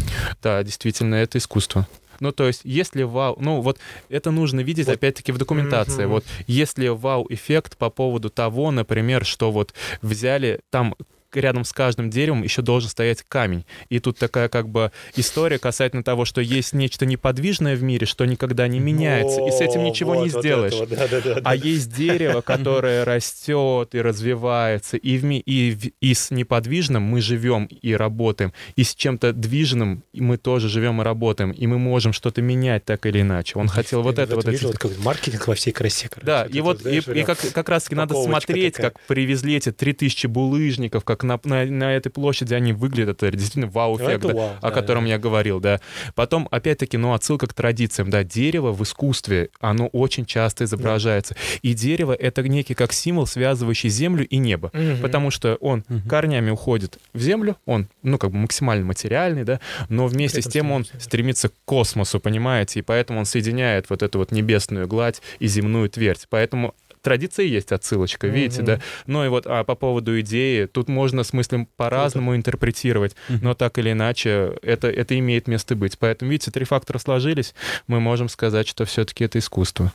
Да, 0.43 0.63
действительно, 0.63 1.17
это 1.17 1.39
искусство. 1.39 1.87
Ну, 2.21 2.33
то 2.33 2.47
есть, 2.47 2.61
если 2.65 3.03
вау... 3.03 3.37
Ну, 3.41 3.61
вот 3.61 3.79
это 4.09 4.31
нужно 4.31 4.61
видеть, 4.61 4.87
вот. 4.87 4.95
опять-таки, 4.95 5.33
в 5.33 5.39
документации. 5.39 6.05
Mm-hmm. 6.05 6.09
Вот 6.09 6.25
если 6.47 6.89
вау-эффект 6.89 7.77
по 7.77 7.91
поводу 7.91 8.31
того, 8.31 8.71
например, 8.71 9.25
что 9.25 9.51
вот 9.51 9.75
взяли 10.03 10.61
там 10.71 10.95
рядом 11.37 11.65
с 11.65 11.73
каждым 11.73 12.11
деревом 12.11 12.43
еще 12.43 12.63
должен 12.63 12.91
стоять 12.91 13.25
камень. 13.27 13.65
И 13.89 13.99
тут 13.99 14.19
такая 14.19 14.49
как 14.49 14.69
бы 14.69 14.93
история 15.17 15.59
касательно 15.59 16.03
того, 16.03 16.25
что 16.25 16.41
есть 16.41 16.73
нечто 16.73 17.07
неподвижное 17.07 17.77
в 17.77 17.83
мире, 17.83 18.07
что 18.07 18.25
никогда 18.25 18.69
не 18.69 18.81
меняется, 18.81 19.41
О, 19.41 19.49
и 19.49 19.51
с 19.51 19.61
этим 19.61 19.85
ничего 19.85 20.15
вот, 20.15 20.25
не 20.25 20.29
сделаешь. 20.29 20.75
Вот 20.75 20.89
да, 20.89 21.09
да, 21.09 21.21
да, 21.21 21.41
а 21.45 21.55
есть 21.55 21.95
дерево, 21.95 22.41
которое 22.47 23.05
растет 23.05 23.95
и 23.95 24.01
развивается, 24.01 24.97
и, 24.97 25.19
в, 25.19 25.25
и, 25.25 25.71
в, 25.73 25.91
и 26.01 26.15
с 26.15 26.31
неподвижным 26.31 27.03
мы 27.03 27.21
живем 27.21 27.67
и 27.67 27.95
работаем, 27.95 28.53
и 28.77 28.85
с 28.85 28.95
чем-то 28.95 29.33
движным 29.33 30.05
мы 30.13 30.37
тоже 30.37 30.69
живем 30.69 31.01
и 31.01 31.05
работаем, 31.05 31.51
и 31.51 31.67
мы 31.67 31.79
можем 31.79 32.13
что-то 32.13 32.43
менять 32.43 32.85
так 32.85 33.07
или 33.07 33.21
иначе. 33.21 33.59
Он 33.59 33.69
хотел 33.69 34.03
вот 34.03 34.19
это 34.19 34.37
вот. 34.37 34.47
Вижу, 34.47 34.69
вот 34.69 34.79
как 34.79 34.99
маркетинг 34.99 35.47
во 35.47 35.55
всей 35.55 35.73
красе. 35.73 36.09
Короче. 36.09 36.27
Да, 36.27 36.47
и 36.47 36.61
вот 36.61 36.85
и, 36.87 36.99
и 36.99 37.23
как, 37.25 37.39
как 37.39 37.69
раз 37.69 37.85
таки 37.85 37.95
надо 37.95 38.15
смотреть, 38.23 38.75
как 38.75 39.01
привезли 39.07 39.57
эти 39.57 39.73
3000 39.73 40.27
булыжников, 40.27 41.05
как 41.05 41.22
как 41.23 41.45
на, 41.45 41.65
на, 41.65 41.65
на 41.65 41.95
этой 41.95 42.11
площади 42.11 42.55
они 42.55 42.73
выглядят, 42.73 43.23
это 43.23 43.37
действительно 43.37 43.67
вау-эффект, 43.67 44.25
Это 44.25 44.29
да, 44.29 44.35
вау, 44.35 44.51
о 44.61 44.69
да, 44.69 44.71
котором 44.71 45.05
да. 45.05 45.11
я 45.11 45.19
говорил, 45.19 45.61
да. 45.61 45.81
Потом, 46.15 46.49
опять-таки, 46.51 46.97
ну, 46.97 47.15
отсылка 47.15 47.47
к 47.47 47.55
традициям, 47.55 48.11
да, 48.11 48.25
дерево 48.25 48.73
в 48.73 48.83
искусстве, 48.83 49.49
оно 49.61 49.87
очень 49.89 50.27
часто 50.27 50.65
изображается. 50.65 51.37
И 51.63 51.75
дерево— 51.75 52.13
это 52.19 52.43
некий 52.43 52.75
как 52.75 52.93
символ, 52.93 53.27
связывающий 53.27 53.89
землю 53.89 54.27
и 54.27 54.39
небо. 54.39 54.71
Мгм. 54.73 55.01
Потому 55.01 55.31
что 55.31 55.57
он 55.57 55.85
Мгм. 55.89 56.09
корнями 56.09 56.51
уходит 56.51 56.99
в 57.13 57.21
землю, 57.21 57.57
он, 57.67 57.89
ну, 58.03 58.19
как 58.19 58.31
бы 58.31 58.39
максимально 58.39 58.85
материальный, 58.85 59.45
да, 59.45 59.61
но 59.89 60.07
вместе 60.07 60.43
с 60.43 60.47
тем 60.47 60.73
он 60.73 60.87
да. 60.93 61.01
стремится 61.01 61.49
к 61.49 61.53
космосу, 61.65 62.21
понимаете, 62.21 62.81
и 62.81 62.83
поэтому 62.83 63.21
он 63.21 63.25
соединяет 63.25 63.91
вот 63.91 64.03
эту 64.03 64.19
вот 64.19 64.33
небесную 64.33 64.87
гладь 64.87 65.23
и 65.39 65.47
земную 65.47 65.89
твердь. 65.89 66.27
Поэтому 66.29 66.75
традиция 67.03 67.47
есть 67.47 67.73
отсылочка, 67.73 68.27
видите, 68.29 68.59
Мгм. 68.59 68.67
да. 68.67 68.81
Ну 69.07 69.25
и 69.25 69.29
вот 69.29 69.47
а 69.47 69.65
по 69.65 69.75
поводу 69.75 70.19
идеи, 70.21 70.67
тут 70.67 70.89
можно 70.89 71.25
смысле 71.25 71.67
по-разному 71.77 72.35
интерпретировать, 72.37 73.15
Мгм. 73.29 73.41
но 73.43 73.55
так 73.55 73.79
или 73.79 73.93
иначе 73.93 74.53
это, 74.63 74.89
это 74.89 75.19
имеет 75.19 75.49
место 75.49 75.75
быть. 75.75 75.99
Поэтому, 75.99 76.31
видите, 76.31 76.51
три 76.51 76.65
фактора 76.65 76.99
сложились, 76.99 77.55
мы 77.87 78.01
можем 78.01 78.29
сказать, 78.29 78.67
что 78.69 78.85
все-таки 78.85 79.25
это 79.25 79.39
искусство. 79.39 79.93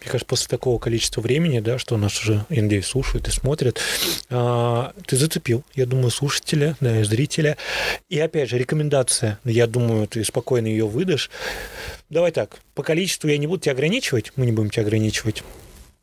Мне 0.00 0.06
кажется, 0.10 0.26
после 0.26 0.48
такого 0.48 0.80
количества 0.80 1.20
времени, 1.20 1.60
да, 1.60 1.78
что 1.78 1.96
нас 1.96 2.18
уже, 2.20 2.44
я 2.48 2.62
надеюсь, 2.62 2.86
слушают 2.86 3.28
и 3.28 3.30
смотрят, 3.30 3.78
а, 4.28 4.92
ты 5.06 5.16
зацепил, 5.16 5.62
я 5.74 5.86
думаю, 5.86 6.10
слушателя, 6.10 6.76
да, 6.80 7.00
и 7.00 7.04
зрителя. 7.04 7.56
И 8.08 8.18
опять 8.18 8.48
же, 8.50 8.58
рекомендация, 8.58 9.38
я 9.44 9.68
думаю, 9.68 10.08
ты 10.08 10.24
спокойно 10.24 10.66
ее 10.66 10.86
выдашь. 10.88 11.30
Давай 12.08 12.32
так, 12.32 12.58
по 12.74 12.82
количеству 12.82 13.28
я 13.28 13.38
не 13.38 13.46
буду 13.46 13.60
тебя 13.62 13.72
ограничивать, 13.72 14.32
мы 14.34 14.46
не 14.46 14.52
будем 14.52 14.70
тебя 14.70 14.82
ограничивать. 14.82 15.44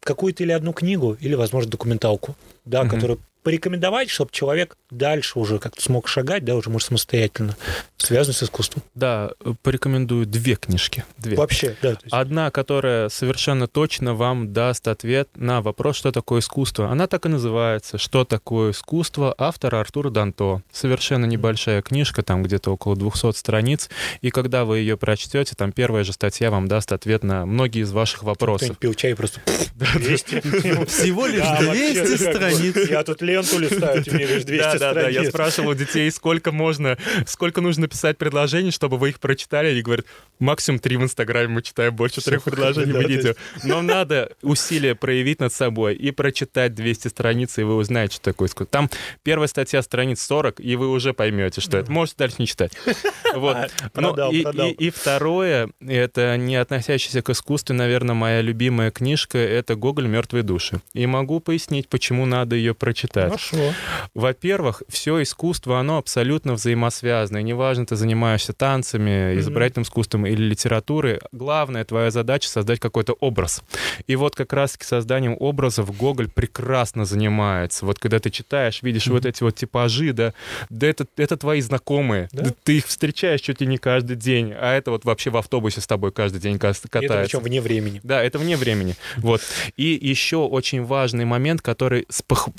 Какую-то 0.08 0.42
или 0.42 0.54
одну 0.54 0.72
книгу, 0.72 1.18
или, 1.20 1.36
возможно, 1.36 1.70
документалку, 1.70 2.38
да, 2.64 2.84
Мгм. 2.84 2.92
которую 2.92 3.20
порекомендовать, 3.48 4.10
чтобы 4.10 4.30
человек 4.34 4.76
дальше 4.92 5.40
уже 5.40 5.58
как-то 5.58 5.82
смог 5.82 6.10
шагать, 6.10 6.44
да, 6.44 6.54
уже 6.56 6.70
может 6.70 6.90
самостоятельно, 6.90 7.56
связанный 7.96 8.34
с 8.36 8.44
искусством. 8.44 8.84
Да, 8.94 9.32
порекомендую 9.64 10.26
две 10.26 10.56
книжки. 10.56 11.06
Две. 11.18 11.38
Вообще, 11.38 11.78
да. 11.82 11.92
есть- 11.92 12.02
Одна, 12.12 12.52
которая 12.52 13.08
совершенно 13.08 13.70
точно 13.70 14.16
вам 14.16 14.52
даст 14.52 14.90
ответ 14.90 15.30
на 15.36 15.62
вопрос, 15.62 15.96
что 15.96 16.12
такое 16.12 16.42
искусство. 16.42 16.92
Она 16.92 17.08
так 17.08 17.26
и 17.26 17.30
называется 17.30 17.98
«Что 17.98 18.26
такое 18.26 18.72
искусство?» 18.72 19.34
автора 19.38 19.80
Артура 19.80 20.10
Данто. 20.10 20.62
Совершенно 20.70 21.24
небольшая 21.26 21.82
книжка, 21.82 22.24
там 22.24 22.44
где-то 22.44 22.72
около 22.74 22.98
200 22.98 23.32
страниц. 23.38 23.90
И 24.20 24.30
когда 24.30 24.66
вы 24.66 24.80
ее 24.80 24.98
прочтете, 24.98 25.56
там 25.56 25.72
первая 25.72 26.04
же 26.04 26.12
статья 26.12 26.52
вам 26.52 26.68
даст 26.68 26.92
ответ 26.92 27.24
на 27.24 27.46
многие 27.46 27.84
из 27.84 27.94
ваших 27.94 28.24
вопросов. 28.24 28.76
Кто-нибудь 28.76 28.80
пил 28.80 28.94
чай 28.94 29.16
просто 29.16 29.40
200. 29.96 30.42
Всего 30.88 31.28
лишь 31.28 31.40
Да, 31.44 31.60
200 31.62 31.66
вообще, 31.68 31.94
как 31.94 32.10
бы, 32.10 32.18
страниц. 32.18 32.90
Я 32.90 33.04
тут 33.04 33.22
ленту 33.38 33.60
листаю, 33.60 34.04
ты 34.04 34.12
мне 34.12 34.26
говоришь 34.26 34.44
200 34.46 34.64
Да, 34.64 34.78
да, 34.80 34.94
да. 34.94 35.02
Я 35.08 35.12
страниц. 35.12 35.30
спрашивал 35.30 35.74
детей, 35.76 36.12
сколько 36.12 36.52
можно, 36.52 36.98
сколько 37.26 37.62
нужно 37.62 37.88
писать 37.88 38.18
предложений, 38.18 38.72
чтобы 38.72 38.98
вы 38.98 39.10
их 39.10 39.20
прочитали. 39.20 39.70
Они 39.70 39.82
говорят, 39.82 40.06
максимум 40.40 40.80
три 40.80 40.98
в 40.98 41.04
Инстаграме 41.04 41.48
мы 41.48 41.62
читаем, 41.62 41.96
больше 41.96 42.22
трех 42.22 42.44
предложений 42.44 42.92
в 42.94 43.08
видео. 43.10 43.34
Но 43.64 43.82
надо 43.82 44.32
усилия 44.42 44.96
проявить 44.96 45.40
над 45.40 45.54
собой 45.54 45.96
и 45.96 46.12
прочитать 46.12 46.74
200 46.76 47.08
страниц, 47.10 47.58
и 47.58 47.64
вы 47.64 47.76
узнаете, 47.76 48.16
что 48.16 48.26
такое 48.26 48.48
искусство. 48.48 48.66
Там 48.72 48.90
первая 49.24 49.48
статья 49.48 49.82
страниц 49.82 50.22
40, 50.22 50.60
и 50.60 50.76
вы 50.76 50.90
уже 50.90 51.14
поймете, 51.14 51.62
что 51.62 51.78
это. 51.78 51.92
Можете 51.92 52.18
дальше 52.18 52.36
не 52.40 52.48
читать. 52.48 52.72
Вот. 53.36 53.58
Продал, 53.94 54.32
и, 54.32 54.42
продал. 54.42 54.68
и- 54.70 54.72
и 54.88 54.90
второе, 54.90 55.70
это 55.86 56.38
не 56.38 56.56
относящееся 56.56 57.22
к 57.22 57.30
искусству, 57.30 57.76
наверное, 57.76 58.16
моя 58.16 58.42
любимая 58.42 58.90
книжка, 58.90 59.38
это 59.38 59.76
«Гоголь. 59.76 60.08
Мертвые 60.08 60.44
души». 60.44 60.80
И 60.94 61.06
могу 61.06 61.40
пояснить, 61.42 61.90
почему 61.90 62.26
надо 62.26 62.56
ее 62.56 62.74
прочитать. 62.74 63.17
Хорошо. 63.26 63.74
Во-первых, 64.14 64.84
все 64.90 65.22
искусство, 65.22 65.80
оно 65.80 65.98
абсолютно 65.98 66.54
взаимосвязано. 66.54 67.38
И 67.40 67.44
неважно, 67.44 67.86
ты 67.86 67.96
занимаешься 67.96 68.54
танцами, 68.54 69.38
изобразительным 69.40 69.84
искусством 69.84 70.26
или 70.26 70.42
литературой, 70.44 71.20
главная 71.32 71.84
твоя 71.86 72.12
задача— 72.12 72.50
создать 72.50 72.80
какой-то 72.80 73.14
образ. 73.14 73.62
И 74.08 74.16
вот 74.16 74.36
как 74.36 74.54
раз-таки 74.54 74.86
созданием 74.86 75.36
образов 75.40 75.96
Гоголь 75.96 76.30
прекрасно 76.30 77.06
занимается. 77.06 77.86
Вот 77.86 78.00
когда 78.00 78.20
ты 78.20 78.30
читаешь, 78.30 78.82
видишь 78.82 79.08
вот 79.08 79.26
эти 79.26 79.44
вот 79.44 79.56
типажи, 79.56 80.14
да, 80.14 80.34
да 80.70 80.88
это, 80.88 81.06
это 81.18 81.38
твои 81.38 81.62
знакомые. 81.62 82.30
Да. 82.32 82.44
Да 82.44 82.52
Ты 82.64 82.78
их 82.78 82.88
встречаешь 82.88 83.42
чуть 83.42 83.62
ли 83.62 83.68
не 83.68 83.78
каждый 83.78 84.16
день, 84.16 84.54
а 84.54 84.74
это 84.74 84.92
вот 84.92 85.06
вообще 85.06 85.30
в 85.30 85.38
автобусе 85.38 85.82
с 85.82 85.88
тобой 85.88 86.12
каждый 86.12 86.40
день 86.40 86.58
ка- 86.60 86.68
И 86.68 86.72
это 86.72 86.88
катается. 86.90 87.24
причем 87.24 87.40
вне 87.40 87.62
времени. 87.62 88.00
Да, 88.04 88.24
это 88.24 88.40
вне 88.40 88.58
времени. 88.58 88.96
Вот. 89.18 89.42
И 89.76 89.98
еще 90.02 90.38
очень 90.38 90.84
важный 90.84 91.26
момент, 91.26 91.62
который 91.62 92.06
спох- 92.10 92.50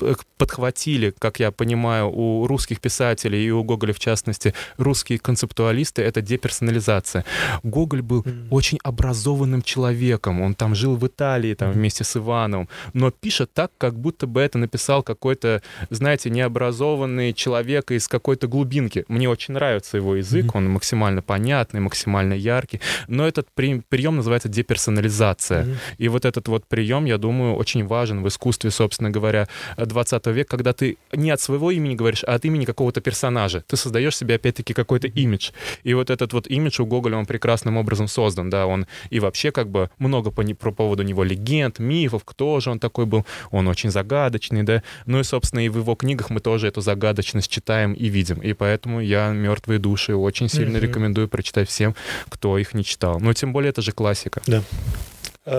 подхватили, 0.49 1.13
как 1.19 1.39
я 1.39 1.51
понимаю, 1.51 2.09
у 2.11 2.47
русских 2.47 2.79
писателей 2.81 3.45
и 3.45 3.51
у 3.51 3.63
Гоголя 3.63 3.93
в 3.93 3.99
частности, 3.99 4.53
русские 4.77 5.19
концептуалисты, 5.19 6.01
это 6.01 6.21
деперсонализация. 6.21 7.23
Гоголь 7.63 8.01
был 8.01 8.23
Мгм. 8.25 8.47
очень 8.49 8.79
образованным 8.83 9.61
человеком. 9.61 10.41
Он 10.41 10.55
там 10.55 10.73
жил 10.75 10.95
в 10.95 11.05
Италии 11.05 11.53
там, 11.53 11.71
вместе 11.71 12.03
с 12.03 12.17
Ивановым, 12.17 12.67
но 12.93 13.11
пишет 13.11 13.53
так, 13.53 13.71
как 13.77 13.93
будто 13.93 14.25
бы 14.27 14.41
это 14.41 14.57
написал 14.57 15.03
какой-то, 15.03 15.61
знаете, 15.91 16.29
необразованный 16.31 17.33
человек 17.33 17.91
из 17.91 18.07
какой-то 18.07 18.47
глубинки. 18.47 19.05
Мне 19.07 19.29
очень 19.29 19.53
нравится 19.53 19.97
его 19.97 20.15
язык, 20.15 20.55
он 20.55 20.67
максимально 20.69 21.21
понятный, 21.21 21.79
максимально 21.79 22.33
яркий, 22.33 22.81
но 23.07 23.27
этот 23.27 23.47
при- 23.53 23.81
прием 23.89 24.15
называется 24.15 24.49
деперсонализация. 24.49 25.63
Мгм. 25.63 25.75
И 25.99 26.07
вот 26.09 26.25
этот 26.25 26.47
вот 26.47 26.65
прием, 26.67 27.05
я 27.05 27.17
думаю, 27.17 27.53
очень 27.55 27.85
важен 27.85 28.23
в 28.23 28.27
искусстве, 28.27 28.71
собственно 28.71 29.11
говоря, 29.11 29.47
20 29.77 30.31
века, 30.31 30.38
когда 30.47 30.73
ты 30.73 30.97
не 31.11 31.31
от 31.31 31.41
своего 31.41 31.71
имени 31.71 31.95
говоришь, 31.95 32.23
а 32.25 32.35
от 32.35 32.45
имени 32.45 32.65
какого-то 32.65 33.01
персонажа. 33.01 33.63
Ты 33.67 33.75
создаешь 33.77 34.15
себе, 34.17 34.35
опять-таки, 34.35 34.73
какой-то 34.73 35.07
имидж. 35.07 35.51
И 35.83 35.93
вот 35.93 36.09
этот 36.09 36.33
вот 36.33 36.47
имидж 36.47 36.81
у 36.81 36.85
Гоголя, 36.85 37.17
он 37.17 37.25
прекрасным 37.25 37.77
образом 37.77 38.07
создан, 38.07 38.49
да, 38.49 38.65
он 38.67 38.85
и 39.09 39.19
вообще 39.19 39.51
как 39.51 39.69
бы 39.69 39.89
много 39.97 40.31
по, 40.31 40.43
по 40.43 40.71
поводу 40.71 41.03
него 41.03 41.23
легенд, 41.23 41.79
мифов, 41.79 42.23
кто 42.25 42.59
же 42.59 42.71
он 42.71 42.79
такой 42.79 43.05
был, 43.05 43.25
он 43.51 43.67
очень 43.67 43.91
загадочный, 43.91 44.63
да, 44.63 44.83
ну 45.05 45.19
и, 45.19 45.23
собственно, 45.23 45.65
и 45.65 45.69
в 45.69 45.77
его 45.77 45.95
книгах 45.95 46.29
мы 46.29 46.39
тоже 46.39 46.67
эту 46.67 46.81
загадочность 46.81 47.49
читаем 47.51 47.93
и 47.93 48.07
видим, 48.07 48.39
и 48.39 48.53
поэтому 48.53 49.01
я 49.01 49.29
«Мертвые 49.29 49.79
души» 49.79 50.15
очень 50.15 50.49
сильно 50.49 50.77
Мгм. 50.77 50.87
рекомендую 50.87 51.27
прочитать 51.27 51.69
всем, 51.69 51.95
кто 52.29 52.57
их 52.57 52.73
не 52.73 52.83
читал. 52.83 53.19
Ну, 53.19 53.33
тем 53.33 53.53
более, 53.53 53.69
это 53.69 53.81
же 53.81 53.91
классика. 53.91 54.41
А, 54.47 54.61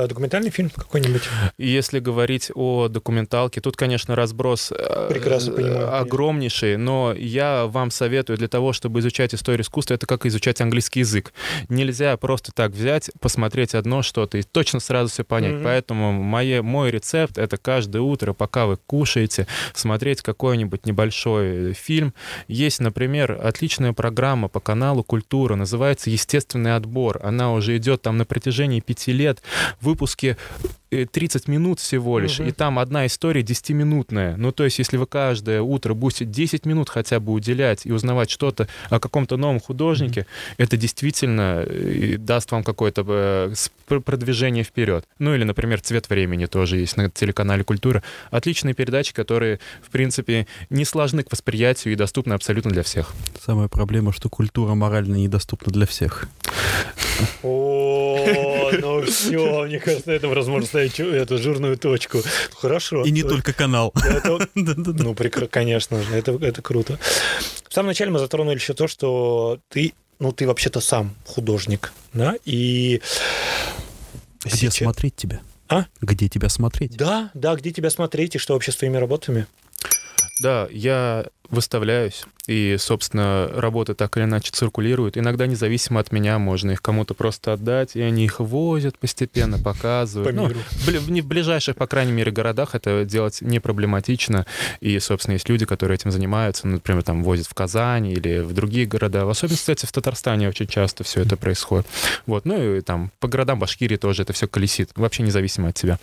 Документальный 0.08 0.50
фильм 0.50 0.70
какой-нибудь? 0.70 1.22
Если 1.58 1.98
говорить 1.98 2.50
о 2.54 2.88
документалке, 2.88 3.60
тут, 3.60 3.76
конечно, 3.76 4.14
разброс 4.14 4.72
э, 4.72 5.08
Прекрасно 5.08 5.52
э, 5.52 5.56
понимаю. 5.56 5.96
огромнейший, 6.00 6.76
но 6.76 7.12
я 7.16 7.66
вам 7.66 7.90
советую 7.90 8.38
для 8.38 8.48
того, 8.48 8.72
чтобы 8.72 9.00
изучать 9.00 9.34
историю 9.34 9.62
искусства, 9.62 9.94
это 9.94 10.06
как 10.06 10.26
изучать 10.26 10.60
английский 10.60 11.00
язык. 11.00 11.32
Нельзя 11.68 12.16
просто 12.16 12.52
так 12.52 12.72
взять, 12.72 13.10
посмотреть 13.20 13.74
одно 13.74 14.02
что-то 14.02 14.38
и 14.38 14.42
точно 14.42 14.80
сразу 14.80 15.10
все 15.10 15.24
понять. 15.24 15.54
Мгм. 15.54 15.64
Поэтому 15.64 16.12
мое, 16.12 16.62
мой 16.62 16.90
рецепт— 16.90 17.38
это 17.38 17.56
каждое 17.56 18.02
утро, 18.02 18.32
пока 18.32 18.66
вы 18.66 18.76
кушаете, 18.76 19.46
смотреть 19.74 20.22
какой-нибудь 20.22 20.86
небольшой 20.86 21.72
фильм. 21.72 22.14
Есть, 22.48 22.80
например, 22.80 23.38
отличная 23.42 23.92
программа 23.92 24.48
по 24.48 24.60
каналу 24.60 25.02
«Культура», 25.02 25.56
называется 25.56 26.10
«Естественный 26.10 26.76
отбор». 26.76 27.20
Она 27.22 27.52
уже 27.52 27.76
идет 27.76 28.02
там 28.02 28.16
на 28.16 28.24
протяжении 28.24 28.80
пяти 28.80 29.12
лет 29.12 29.42
выпуске 29.82 30.36
э, 30.90 31.06
30 31.06 31.46
минут 31.48 31.78
всего 31.78 32.18
лишь, 32.18 32.38
Мгм. 32.40 32.48
и 32.48 32.52
там 32.52 32.78
одна 32.78 33.06
история 33.06 33.42
10-минутная. 33.42 34.36
Ну, 34.36 34.50
то 34.52 34.64
есть, 34.64 34.78
если 34.78 34.96
вы 34.96 35.06
каждое 35.06 35.62
утро 35.62 35.94
будете 35.94 36.24
10 36.24 36.66
минут 36.66 36.88
хотя 36.88 37.20
бы 37.20 37.32
уделять 37.32 37.86
и 37.86 37.92
узнавать 37.92 38.28
что-то 38.30 38.66
о 38.88 38.98
каком-то 38.98 39.36
новом 39.36 39.60
художнике, 39.60 40.26
это 40.58 40.76
действительно 40.76 41.64
э, 41.66 42.16
даст 42.18 42.50
вам 42.50 42.64
какое-то 42.64 43.04
э, 43.06 43.54
продвижение 44.00 44.64
вперед. 44.64 45.04
Ну, 45.18 45.34
или, 45.34 45.44
например, 45.44 45.80
«Цвет 45.80 46.08
времени» 46.10 46.46
тоже 46.46 46.78
есть 46.78 46.96
на 46.96 47.08
телеканале 47.08 47.62
«Культура». 47.62 48.02
Отличные 48.30 48.74
передачи, 48.74 49.12
которые, 49.14 49.60
в 49.82 49.90
принципе, 49.90 50.46
не 50.70 50.84
сложны 50.84 51.22
к 51.22 51.30
восприятию 51.30 51.92
и 51.92 51.96
доступны 51.96 52.32
абсолютно 52.34 52.70
для 52.72 52.82
всех. 52.82 53.12
Самая 53.40 53.68
проблема, 53.68 54.12
что 54.12 54.28
культура 54.28 54.74
морально 54.74 55.16
недоступна 55.16 55.72
для 55.72 55.86
всех. 55.86 56.28
Ну 58.80 59.02
все, 59.02 59.64
мне 59.64 59.78
кажется, 59.78 60.10
на 60.10 60.12
этом 60.12 60.30
возможно 60.30 60.66
ставить 60.66 60.98
эту 61.00 61.38
жирную 61.38 61.76
точку. 61.78 62.22
Хорошо. 62.54 63.04
И 63.04 63.10
не 63.10 63.22
только 63.22 63.52
канал. 63.52 63.92
Ну, 64.54 65.14
конечно 65.50 66.02
же, 66.02 66.14
это, 66.14 66.32
это 66.32 66.62
круто. 66.62 66.98
В 67.68 67.74
самом 67.74 67.88
начале 67.88 68.10
мы 68.10 68.18
затронули 68.18 68.56
еще 68.56 68.74
то, 68.74 68.86
что 68.88 69.60
ты, 69.68 69.94
ну, 70.18 70.32
ты 70.32 70.46
вообще-то 70.46 70.80
сам 70.80 71.14
художник, 71.24 71.92
да, 72.12 72.34
и... 72.44 73.00
Где 74.44 74.70
смотреть 74.70 75.16
тебя? 75.16 75.40
А? 75.68 75.86
Где 76.00 76.28
тебя 76.28 76.48
смотреть? 76.48 76.96
Да, 76.96 77.30
да, 77.34 77.54
где 77.54 77.70
тебя 77.70 77.90
смотреть 77.90 78.34
и 78.34 78.38
что 78.38 78.54
вообще 78.54 78.72
с 78.72 78.76
твоими 78.76 78.96
работами? 78.96 79.46
Да, 80.42 80.68
я 80.70 81.26
Выставляюсь. 81.50 82.24
И, 82.46 82.76
собственно, 82.78 83.48
работы 83.54 83.94
так 83.94 84.16
или 84.16 84.24
иначе 84.24 84.50
циркулируют. 84.52 85.16
Иногда 85.16 85.46
независимо 85.46 86.00
от 86.00 86.10
меня 86.10 86.38
можно 86.38 86.70
их 86.72 86.82
кому-то 86.82 87.14
просто 87.14 87.52
отдать, 87.52 87.94
и 87.96 88.00
они 88.00 88.24
их 88.24 88.40
возят 88.40 88.98
постепенно, 88.98 89.58
показывают. 89.62 90.28
По 90.28 90.34
Ну, 90.34 90.48
миру. 90.48 90.60
бли- 90.86 91.20
в 91.22 91.26
ближайших, 91.26 91.76
по 91.76 91.86
крайней 91.86 92.12
мере, 92.12 92.32
городах 92.32 92.74
это 92.74 93.04
делать 93.04 93.40
не 93.42 93.60
проблематично. 93.60 94.46
И, 94.80 94.98
собственно, 95.00 95.34
есть 95.34 95.48
люди, 95.48 95.66
которые 95.66 95.96
этим 95.96 96.10
занимаются, 96.10 96.66
ну, 96.66 96.74
например, 96.74 97.02
там 97.02 97.22
возят 97.22 97.46
в 97.46 97.54
Казань 97.54 98.06
или 98.08 98.40
в 98.40 98.52
другие 98.52 98.86
города. 98.86 99.26
В 99.26 99.30
особенности, 99.30 99.62
кстати, 99.62 99.86
в 99.86 99.92
Татарстане 99.92 100.48
очень 100.48 100.66
часто 100.66 101.04
все 101.04 101.22
это 101.22 101.36
происходит. 101.36 101.86
Вот. 102.26 102.44
Ну 102.46 102.76
и 102.76 102.80
там 102.80 103.10
по 103.20 103.28
городам 103.28 103.58
Башкирии 103.58 103.96
тоже 103.96 104.22
это 104.22 104.32
все 104.32 104.46
колесит, 104.48 104.90
вообще 104.96 105.22
независимо 105.22 105.68
от 105.68 105.74
тебя. 105.74 105.98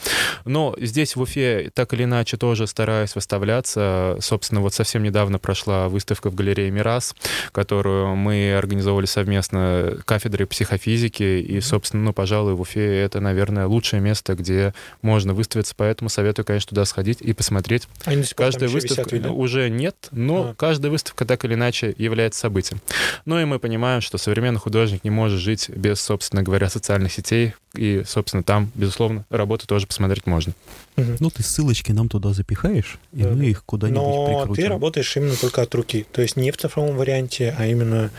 Но 0.45 0.75
здесь 0.79 1.15
в 1.15 1.21
Уфе 1.21 1.71
так 1.73 1.93
или 1.93 2.03
иначе 2.03 2.37
тоже 2.37 2.67
стараюсь 2.67 3.15
выставляться. 3.15 4.17
Собственно, 4.21 4.61
вот 4.61 4.73
совсем 4.73 5.03
недавно 5.03 5.36
прошла 5.39 5.89
выставка 5.89 6.29
в 6.29 6.35
галерее 6.35 6.71
«Мирас», 6.71 7.15
которую 7.51 8.15
мы 8.15 8.53
организовывали 8.55 9.05
совместно 9.05 9.97
кафедрой 10.05 10.47
психофизики. 10.47 11.23
И, 11.41 11.61
собственно, 11.61 12.03
ну, 12.03 12.13
пожалуй, 12.13 12.53
в 12.53 12.61
Уфе 12.61 12.99
это, 13.01 13.19
наверное, 13.19 13.67
лучшее 13.67 14.01
место, 14.01 14.35
где 14.35 14.73
можно 15.01 15.33
выставиться. 15.33 15.73
Поэтому 15.77 16.09
советую, 16.09 16.45
конечно, 16.45 16.69
туда 16.69 16.85
сходить 16.85 17.21
и 17.21 17.33
посмотреть. 17.33 17.87
Они 18.05 18.21
пор 18.23 18.27
там 18.29 18.45
Каждая 18.47 18.69
еще 18.69 18.75
висят, 18.79 18.89
выставка 18.97 19.15
видно? 19.15 19.31
уже 19.33 19.69
нет, 19.69 19.95
но 20.11 20.49
А. 20.49 20.55
каждая 20.55 20.91
выставка 20.91 21.25
так 21.25 21.43
или 21.45 21.53
иначе 21.55 21.93
является 21.97 22.39
событием. 22.39 22.79
Ну 23.25 23.39
и 23.39 23.45
мы 23.45 23.59
понимаем, 23.59 24.01
что 24.01 24.17
современный 24.17 24.59
художник 24.59 25.03
не 25.03 25.09
может 25.09 25.39
жить 25.39 25.69
без, 25.69 25.99
собственно 25.99 26.43
говоря, 26.43 26.69
социальных 26.69 27.11
сетей. 27.13 27.53
И, 27.75 28.01
собственно, 28.07 28.41
там, 28.43 28.71
безусловно, 28.73 29.25
работу 29.29 29.67
тоже 29.67 29.85
посмотреть 29.85 30.25
можно. 30.25 30.53
Мгм. 30.95 31.17
Ну, 31.19 31.29
ты 31.29 31.43
ссылочки 31.43 31.91
нам 31.91 32.09
туда 32.09 32.33
запихаешь, 32.33 32.97
и 33.13 33.21
Да, 33.21 33.29
мы 33.29 33.45
их 33.45 33.63
куда-нибудь 33.65 34.01
Но 34.01 34.25
прикрутим. 34.39 34.63
ты 34.63 34.69
работаешь 34.69 35.15
именно 35.15 35.26
только 35.35 35.61
от 35.61 35.75
руки. 35.75 36.05
То 36.11 36.21
есть 36.21 36.35
не 36.37 36.51
в 36.51 36.57
цифровом 36.57 36.95
варианте, 36.95 37.55
а 37.57 37.65
именно 37.67 38.11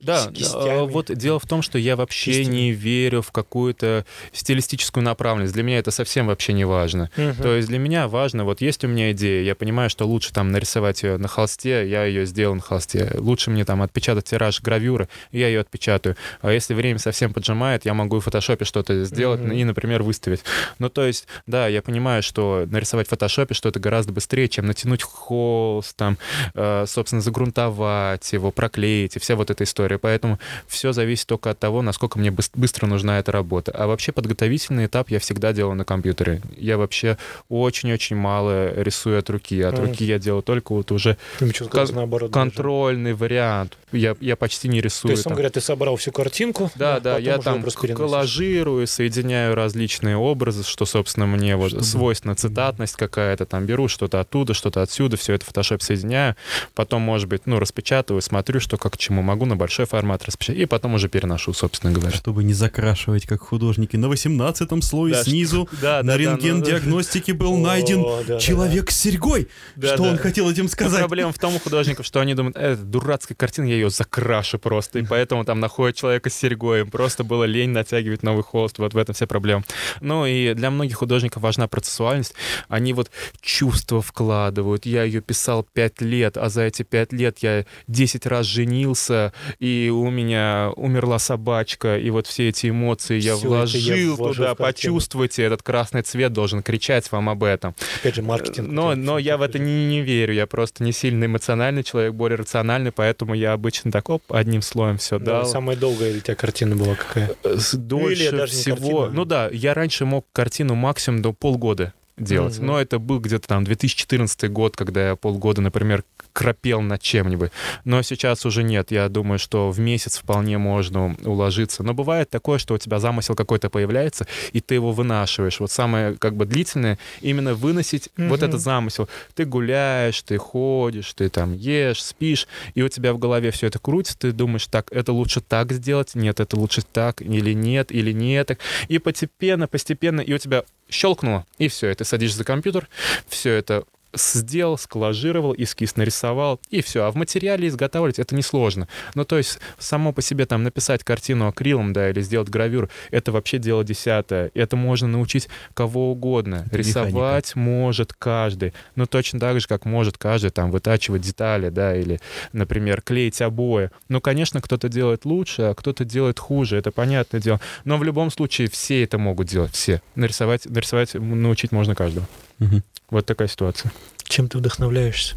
Да, 0.00 0.30
кистями. 0.32 0.80
а, 0.80 0.84
вот 0.84 1.14
дело 1.14 1.38
в 1.38 1.46
том, 1.46 1.60
что 1.62 1.78
я 1.78 1.94
вообще 1.96 2.32
Кистями. 2.32 2.54
не 2.56 2.72
верю 2.72 3.20
в 3.22 3.32
какую-то 3.32 4.06
стилистическую 4.32 5.04
направленность. 5.04 5.52
Для 5.54 5.62
меня 5.62 5.78
это 5.78 5.90
совсем 5.90 6.26
вообще 6.28 6.52
не 6.54 6.64
важно. 6.64 7.10
То 7.16 7.54
есть 7.54 7.68
для 7.68 7.78
меня 7.78 8.08
важно, 8.08 8.44
вот 8.44 8.60
есть 8.60 8.82
у 8.84 8.88
меня 8.88 9.12
идея, 9.12 9.42
я 9.42 9.54
понимаю, 9.54 9.90
что 9.90 10.06
лучше 10.06 10.32
там 10.32 10.50
нарисовать 10.52 11.02
ее 11.02 11.16
на 11.18 11.28
холсте, 11.28 11.88
я 11.88 12.04
ее 12.04 12.24
сделал 12.26 12.54
на 12.54 12.60
холсте. 12.62 13.12
Лучше 13.14 13.50
мне 13.50 13.64
там 13.64 13.82
отпечатать 13.82 14.24
тираж 14.24 14.60
гравюры, 14.62 15.08
я 15.32 15.48
ее 15.48 15.60
отпечатаю. 15.60 16.16
А 16.40 16.50
если 16.52 16.74
время 16.74 16.98
совсем 16.98 17.32
поджимает, 17.34 17.84
я 17.84 17.92
могу 17.94 18.18
в 18.20 18.24
фотошопе 18.24 18.64
что-то 18.64 19.04
сделать 19.04 19.40
Мгм. 19.40 19.52
и, 19.52 19.64
например, 19.64 20.02
выставить. 20.02 20.42
Ну, 20.78 20.88
то 20.88 21.04
есть, 21.04 21.26
да, 21.46 21.68
я 21.68 21.82
понимаю, 21.82 22.22
что 22.22 22.64
нарисовать 22.70 23.06
в 23.06 23.10
фотошопе 23.10 23.54
что-то 23.54 23.80
гораздо 23.80 24.12
быстрее, 24.12 24.48
чем 24.48 24.66
натянуть 24.66 25.02
холст, 25.02 25.94
там, 25.96 26.16
э, 26.54 26.84
собственно, 26.86 27.20
загрунтовать 27.20 28.32
его, 28.32 28.50
проклеить 28.50 29.16
и 29.16 29.18
вся 29.18 29.36
вот 29.36 29.50
эта 29.50 29.64
история. 29.64 29.89
Поэтому 29.98 30.38
все 30.66 30.92
зависит 30.92 31.26
только 31.26 31.50
от 31.50 31.58
того, 31.58 31.82
насколько 31.82 32.18
мне 32.18 32.30
быс- 32.30 32.50
быстро 32.54 32.86
нужна 32.86 33.18
эта 33.18 33.32
работа. 33.32 33.72
А 33.72 33.86
вообще 33.86 34.12
подготовительный 34.12 34.86
этап 34.86 35.10
я 35.10 35.18
всегда 35.18 35.52
делаю 35.52 35.74
на 35.76 35.84
компьютере. 35.84 36.40
Я 36.56 36.78
вообще 36.78 37.16
очень-очень 37.48 38.16
мало 38.16 38.72
рисую 38.74 39.18
от 39.18 39.28
руки. 39.30 39.60
От 39.62 39.74
Мгм. 39.74 39.86
руки 39.86 40.04
я 40.04 40.18
делаю 40.18 40.42
только 40.42 40.72
вот 40.72 40.90
уже 40.92 41.16
что 41.52 41.64
сказать, 41.64 41.94
наоборот. 41.94 42.30
даже. 42.30 42.50
контрольный 42.50 43.14
вариант. 43.14 43.76
Я, 43.92 44.16
я 44.20 44.36
почти 44.36 44.68
не 44.68 44.80
То 44.80 44.84
рисую. 44.84 45.10
есть, 45.12 45.26
он 45.26 45.30
там. 45.30 45.36
говоря, 45.36 45.50
ты 45.50 45.60
собрал 45.60 45.96
всю 45.96 46.12
картинку, 46.12 46.70
Да, 46.76 47.00
да, 47.00 47.18
я 47.18 47.38
там 47.38 47.62
коллажирую, 47.94 48.86
соединяю 48.86 49.54
различные 49.54 50.16
образы, 50.16 50.64
что, 50.64 50.86
собственно, 50.86 51.26
мне 51.26 51.56
вот 51.56 51.68
Чтобы- 51.70 51.84
свойственно 51.84 52.34
цитатность 52.34 52.96
какая-то, 52.96 53.46
там 53.46 53.66
беру 53.66 53.88
что-то 53.88 54.20
оттуда, 54.20 54.54
что-то 54.54 54.82
отсюда, 54.82 55.16
все 55.16 55.34
это 55.34 55.44
в 55.44 55.50
Photoshop 55.50 55.80
соединяю, 55.82 56.36
потом, 56.74 57.02
может 57.02 57.28
быть, 57.28 57.42
ну, 57.46 57.58
распечатываю, 57.58 58.22
смотрю, 58.22 58.60
что 58.60 58.76
как 58.76 58.94
к 58.94 58.96
чему 58.96 59.22
могу 59.22 59.44
на 59.46 59.56
большой 59.56 59.79
формат 59.86 60.24
распечатать, 60.24 60.62
и 60.62 60.66
потом 60.66 60.94
уже 60.94 61.08
переношу, 61.08 61.52
собственно 61.52 61.92
говоря. 61.92 62.14
Чтобы 62.14 62.44
не 62.44 62.52
закрашивать, 62.52 63.26
как 63.26 63.40
художники. 63.40 63.96
На 63.96 64.08
18 64.08 64.84
слое 64.84 65.14
Да, 65.14 65.24
снизу 65.24 65.68
Да, 65.80 65.98
на 65.98 66.02
да, 66.02 66.12
да, 66.12 66.18
рентген 66.18 66.58
ну, 66.58 66.64
диагностики 66.64 67.32
был 67.32 67.54
О, 67.54 67.58
найден 67.58 68.02
да, 68.02 68.34
да, 68.34 68.40
человек 68.40 68.90
с 68.90 68.98
серьгой. 68.98 69.48
Да, 69.76 69.94
Что 69.94 70.04
да. 70.04 70.10
он 70.10 70.18
хотел 70.18 70.50
этим 70.50 70.64
Но 70.64 70.68
сказать? 70.70 71.00
Проблема 71.00 71.32
в 71.32 71.38
том 71.38 71.54
у 71.54 71.58
художников, 71.58 72.06
что 72.06 72.20
они 72.20 72.34
думают, 72.34 72.56
это 72.56 72.82
дурацкая 72.82 73.36
картина, 73.36 73.66
я 73.66 73.74
ее 73.74 73.90
закрашу 73.90 74.58
просто, 74.58 74.98
и 74.98 75.02
поэтому 75.08 75.44
там 75.44 75.60
находят 75.60 75.96
человека 75.96 76.30
с 76.30 76.34
серьгой, 76.34 76.80
им 76.80 76.90
просто 76.90 77.24
было 77.24 77.44
лень 77.44 77.70
натягивать 77.70 78.22
новый 78.22 78.42
холст, 78.42 78.78
вот 78.78 78.94
в 78.94 78.96
этом 78.96 79.14
вся 79.14 79.26
проблема. 79.26 79.64
Ну 80.00 80.26
и 80.26 80.54
для 80.54 80.70
многих 80.70 80.96
художников 80.96 81.42
важна 81.42 81.68
процессуальность, 81.68 82.34
они 82.68 82.92
вот 82.92 83.10
чувства 83.40 84.02
вкладывают, 84.02 84.86
я 84.86 85.04
ее 85.04 85.20
писал 85.20 85.66
пять 85.72 86.00
лет, 86.00 86.36
а 86.36 86.48
за 86.48 86.62
эти 86.62 86.82
пять 86.82 87.12
лет 87.12 87.38
я 87.38 87.64
10 87.86 88.26
раз 88.26 88.46
женился, 88.46 89.32
и 89.58 89.66
у 89.92 90.10
меня 90.10 90.70
умерла 90.76 91.18
собачка, 91.18 91.98
и 91.98 92.10
вот 92.10 92.26
все 92.26 92.48
эти 92.48 92.70
эмоции 92.70 93.18
я 93.18 93.30
я 93.30 93.36
вложил 93.36 94.16
вложу 94.16 94.42
туда, 94.42 94.54
почувствуйте, 94.54 95.42
этот 95.44 95.62
красный 95.62 96.02
цвет 96.02 96.32
должен 96.32 96.62
кричать 96.62 97.10
вам 97.12 97.28
об 97.28 97.44
этом. 97.44 97.74
Опять 98.00 98.14
же, 98.16 98.22
маркетинг. 98.22 98.68
Но, 98.70 98.94
но 98.94 99.18
я 99.18 99.36
в 99.36 99.42
это 99.42 99.58
не, 99.58 99.86
не 99.86 100.00
верю. 100.02 100.34
Я 100.34 100.46
просто 100.46 100.82
не 100.84 100.92
сильно 100.92 101.24
эмоциональный 101.24 101.82
человек, 101.82 102.14
более 102.14 102.36
рациональный, 102.36 102.92
поэтому 102.92 103.34
я 103.34 103.52
обычно 103.52 103.90
так, 103.92 104.08
оп, 104.10 104.22
одним 104.28 104.62
слоем 104.62 104.98
все 104.98 105.18
Да, 105.18 105.40
дал. 105.42 105.46
Самая 105.46 105.76
долгая 105.76 106.16
у 106.16 106.20
тебя 106.20 106.34
картина 106.34 106.76
была 106.76 106.94
какая? 106.94 107.30
С- 107.44 107.74
Дольше 107.74 108.32
не 108.32 108.46
всего. 108.46 108.76
картина. 108.76 109.10
Ну 109.10 109.24
да, 109.24 109.48
я 109.52 109.74
раньше 109.74 110.04
мог 110.04 110.26
картину 110.32 110.74
максимум 110.74 111.22
до 111.22 111.32
полгода 111.32 111.92
делать. 112.20 112.58
Мгм. 112.58 112.66
Но 112.66 112.80
это 112.80 112.98
был 112.98 113.18
где-то 113.20 113.48
там 113.48 113.64
2014 113.64 114.48
год, 114.50 114.76
когда 114.76 115.08
я 115.08 115.16
полгода, 115.16 115.60
например, 115.60 116.04
крапел 116.32 116.80
над 116.80 117.02
чем-нибудь. 117.02 117.50
Но 117.84 118.02
сейчас 118.02 118.46
уже 118.46 118.62
нет. 118.62 118.90
Я 118.92 119.08
думаю, 119.08 119.38
что 119.38 119.70
в 119.70 119.80
месяц 119.80 120.18
вполне 120.18 120.58
можно 120.58 121.16
уложиться. 121.24 121.82
Но 121.82 121.94
бывает 121.94 122.30
такое, 122.30 122.58
что 122.58 122.74
у 122.74 122.78
тебя 122.78 122.98
замысел 123.00 123.34
какой-то 123.34 123.68
появляется, 123.70 124.26
и 124.52 124.60
ты 124.60 124.74
его 124.74 124.92
вынашиваешь. 124.92 125.58
Вот 125.60 125.70
самое 125.70 126.14
как 126.16 126.36
бы 126.36 126.44
длительное 126.46 126.98
именно 127.20 127.54
выносить 127.54 128.10
вот 128.16 128.24
Мгм. 128.40 128.48
этот 128.48 128.60
замысел. 128.60 129.08
Ты 129.34 129.44
гуляешь, 129.44 130.22
ты 130.22 130.36
ходишь, 130.38 131.12
ты 131.14 131.28
там 131.30 131.52
ешь, 131.54 132.02
спишь, 132.02 132.46
и 132.74 132.82
у 132.82 132.88
тебя 132.88 133.12
в 133.12 133.18
голове 133.18 133.50
все 133.50 133.66
это 133.66 133.78
крутится, 133.78 134.18
ты 134.18 134.32
думаешь, 134.32 134.66
так, 134.66 134.92
это 134.92 135.12
лучше 135.12 135.40
так 135.40 135.72
сделать, 135.72 136.14
нет, 136.14 136.38
это 136.40 136.56
лучше 136.58 136.82
так, 136.82 137.22
или 137.22 137.52
нет, 137.52 137.90
или 137.92 138.12
нет. 138.12 138.46
так. 138.48 138.58
И 138.88 138.98
постепенно, 138.98 139.66
постепенно, 139.66 140.20
и 140.20 140.32
у 140.32 140.38
тебя 140.38 140.64
щелкнуло, 140.88 141.44
и 141.58 141.68
все, 141.68 141.94
ты 141.94 142.04
садишься 142.10 142.38
за 142.38 142.44
компьютер, 142.44 142.88
все 143.28 143.52
это 143.54 143.84
сделал, 144.14 144.78
сколлажировал, 144.78 145.54
эскиз 145.56 145.96
нарисовал, 145.96 146.60
и 146.70 146.82
все. 146.82 147.04
А 147.04 147.10
в 147.10 147.16
материале 147.16 147.68
изготавливать 147.68 148.18
это 148.18 148.34
несложно. 148.34 148.88
Ну, 149.14 149.24
то 149.24 149.38
есть, 149.38 149.58
само 149.78 150.12
по 150.12 150.22
себе 150.22 150.46
там 150.46 150.62
написать 150.62 151.04
картину 151.04 151.46
акрилом, 151.46 151.92
да, 151.92 152.10
или 152.10 152.20
сделать 152.20 152.48
гравюру, 152.48 152.88
это 153.10 153.32
вообще 153.32 153.58
дело 153.58 153.84
десятое. 153.84 154.50
Это 154.54 154.76
можно 154.76 155.08
научить 155.08 155.48
кого 155.74 156.10
угодно. 156.12 156.64
Это 156.66 156.78
Рисовать 156.78 157.54
может 157.56 158.12
каждый. 158.12 158.72
Ну, 158.96 159.06
точно 159.06 159.38
так 159.40 159.60
же, 159.60 159.66
как 159.66 159.84
может 159.84 160.18
каждый 160.18 160.50
там 160.50 160.70
вытачивать 160.70 161.22
детали, 161.22 161.68
да, 161.68 161.96
или, 161.96 162.20
например, 162.52 163.02
клеить 163.02 163.40
обои. 163.40 163.90
Ну, 164.08 164.20
конечно, 164.20 164.60
кто-то 164.60 164.88
делает 164.88 165.24
лучше, 165.24 165.62
а 165.62 165.74
кто-то 165.74 166.04
делает 166.04 166.38
хуже, 166.38 166.76
это 166.76 166.90
понятное 166.90 167.40
дело. 167.40 167.60
Но 167.84 167.98
в 167.98 168.04
любом 168.04 168.30
случае 168.30 168.68
все 168.68 169.04
это 169.04 169.18
могут 169.18 169.48
делать, 169.48 169.72
все. 169.72 170.02
Нарисовать, 170.14 170.66
нарисовать 170.66 171.14
научить 171.14 171.72
можно 171.72 171.94
каждого. 171.94 172.26
Мгм. 172.60 172.84
Вот 173.10 173.26
такая 173.26 173.48
ситуация. 173.48 173.90
Чем 174.24 174.48
ты 174.48 174.58
вдохновляешься? 174.58 175.34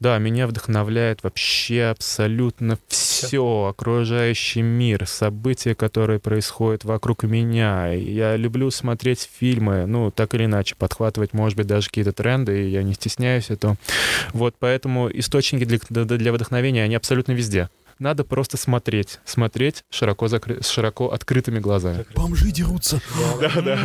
Да, 0.00 0.18
меня 0.18 0.46
вдохновляет 0.46 1.22
вообще 1.22 1.84
абсолютно 1.84 2.78
все, 2.88 3.64
окружающий 3.70 4.60
мир, 4.60 5.06
события, 5.06 5.74
которые 5.74 6.20
происходят 6.20 6.84
вокруг 6.84 7.22
меня. 7.22 7.88
Я 7.88 8.36
люблю 8.36 8.70
смотреть 8.70 9.28
фильмы, 9.32 9.86
ну, 9.86 10.10
так 10.10 10.34
или 10.34 10.44
иначе, 10.44 10.74
подхватывать, 10.76 11.32
может 11.32 11.56
быть, 11.56 11.66
даже 11.66 11.88
какие-то 11.88 12.12
тренды, 12.12 12.66
и 12.66 12.70
я 12.70 12.82
не 12.82 12.92
стесняюсь 12.92 13.48
этого. 13.48 13.76
Вот, 14.34 14.54
поэтому 14.58 15.08
источники 15.10 15.64
для 15.64 16.04
для 16.04 16.32
вдохновения, 16.32 16.84
они 16.84 16.94
абсолютно 16.94 17.32
везде. 17.32 17.70
Надо 17.98 18.24
просто 18.24 18.56
смотреть, 18.56 19.18
смотреть 19.24 19.84
широко, 19.90 20.26
закры- 20.26 20.62
с 20.62 20.68
широко 20.68 21.08
открытыми 21.12 21.58
глазами. 21.58 22.04
Бомжи 22.14 22.50
дерутся. 22.52 23.00
Да, 23.40 23.50
да, 23.60 23.78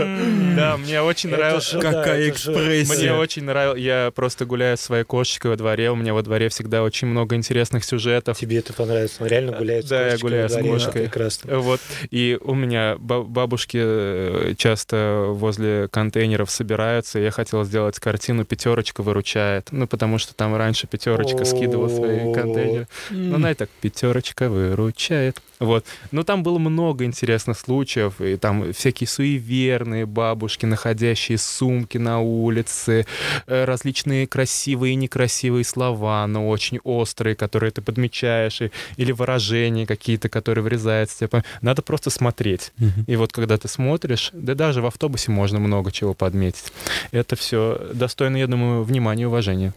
да, 0.55 0.77
мне 0.77 1.01
очень 1.01 1.29
нравилось. 1.31 1.69
Какая 1.79 2.29
экспрессия. 2.29 2.95
Мне 3.11 3.13
очень 3.13 3.43
нравилось, 3.43 3.79
я 3.79 4.11
просто 4.13 4.45
гуляю 4.45 4.77
со 4.77 4.83
своей 4.85 5.03
кошечкой 5.03 5.51
во 5.51 5.57
дворе, 5.57 5.89
у 5.89 5.95
меня 5.95 6.13
во 6.13 6.21
дворе 6.21 6.49
всегда 6.49 6.83
очень 6.83 7.07
много 7.07 7.35
интересных 7.35 7.83
сюжетов. 7.83 8.37
Тебе 8.37 8.57
это 8.59 8.71
понравится. 8.73 9.23
Он 9.23 9.27
реально 9.29 9.57
гуляет 9.57 9.85
с 9.85 9.89
Да, 9.89 9.97
я 9.97 10.03
кошечкой 10.11 10.29
гуляю 10.29 10.49
с 10.49 10.53
кошкой. 10.57 11.01
Прекрасно. 11.03 11.59
Вот. 11.59 11.81
И 12.11 12.37
у 12.41 12.53
меня 12.53 12.95
ба- 12.99 13.23
бабушки 13.23 13.77
э, 13.81 14.53
часто 14.57 15.25
возле 15.29 15.87
контейнеров 15.89 16.51
собираются. 16.51 17.19
Я 17.19 17.31
хотел 17.31 17.63
сделать 17.63 17.99
картину 17.99 18.45
«Пятерочка 18.45 19.01
выручает». 19.01 19.69
Ну, 19.71 19.87
потому 19.87 20.17
что 20.19 20.35
там 20.35 20.55
раньше 20.55 20.85
«Пятерочка» 20.87 21.45
скидывала 21.45 21.89
свои 21.89 22.31
контейнеры. 22.33 22.87
Ну, 23.09 23.35
она 23.35 23.51
и 23.51 23.53
так 23.55 23.69
«Пятерочка». 23.81 24.02
Пятерочка 24.03 24.49
выручает. 24.49 25.41
Вот. 25.59 25.85
Но 26.11 26.23
там 26.23 26.43
было 26.43 26.59
много 26.59 27.05
интересных 27.05 27.57
случаев, 27.57 28.19
и 28.19 28.35
там 28.35 28.73
всякие 28.73 29.07
суеверные 29.07 30.05
бабушки, 30.05 30.65
находящие 30.65 31.37
сумки 31.37 31.97
на 31.97 32.19
улице, 32.19 33.05
э, 33.47 33.65
различные 33.65 34.27
красивые 34.27 34.93
и 34.93 34.95
некрасивые 34.95 35.63
слова, 35.63 36.27
но 36.27 36.49
очень 36.49 36.79
острые, 36.83 37.35
которые 37.35 37.71
ты 37.71 37.81
подмечаешь, 37.81 38.61
и, 38.61 38.71
или 38.97 39.13
выражения 39.13 39.85
какие-то, 39.85 40.27
которые 40.27 40.63
врезаются. 40.63 41.19
Типа, 41.19 41.43
надо 41.61 41.81
просто 41.81 42.09
смотреть. 42.09 42.73
Uh-huh. 42.77 43.05
И 43.07 43.15
вот 43.15 43.31
когда 43.31 43.57
ты 43.57 43.67
смотришь, 43.67 44.31
да 44.33 44.53
даже 44.53 44.81
в 44.81 44.85
автобусе 44.85 45.31
можно 45.31 45.59
много 45.59 45.91
чего 45.91 46.13
подметить. 46.13 46.73
Это 47.11 47.35
все 47.35 47.89
достойно, 47.93 48.37
я 48.37 48.47
думаю, 48.47 48.83
внимания 48.83 49.23
и 49.23 49.27
уважения. 49.27 49.73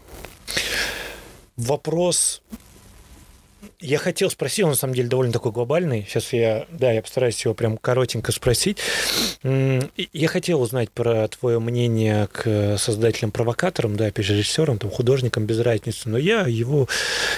Вопрос 1.55 2.41
я 3.79 3.99
хотел 3.99 4.29
спросить, 4.31 4.63
он 4.63 4.71
на 4.71 4.75
самом 4.75 4.95
деле 4.95 5.07
довольно 5.07 5.31
такой 5.31 5.51
глобальный. 5.51 6.05
Сейчас 6.07 6.33
я, 6.33 6.65
да, 6.71 6.91
я 6.91 7.01
постараюсь 7.01 7.43
его 7.43 7.53
прям 7.53 7.77
коротенько 7.77 8.31
спросить. 8.31 8.79
Я 9.43 10.27
хотел 10.27 10.61
узнать 10.61 10.89
про 10.89 11.27
твое 11.27 11.59
мнение 11.59 12.27
к 12.27 12.77
создателям-провокаторам, 12.77 13.95
да, 13.95 14.07
опять 14.07 14.25
же, 14.25 14.35
режиссерам, 14.35 14.79
там, 14.79 14.89
художникам, 14.89 15.45
без 15.45 15.59
разницы, 15.59 16.09
но 16.09 16.17
я 16.17 16.47
его 16.47 16.87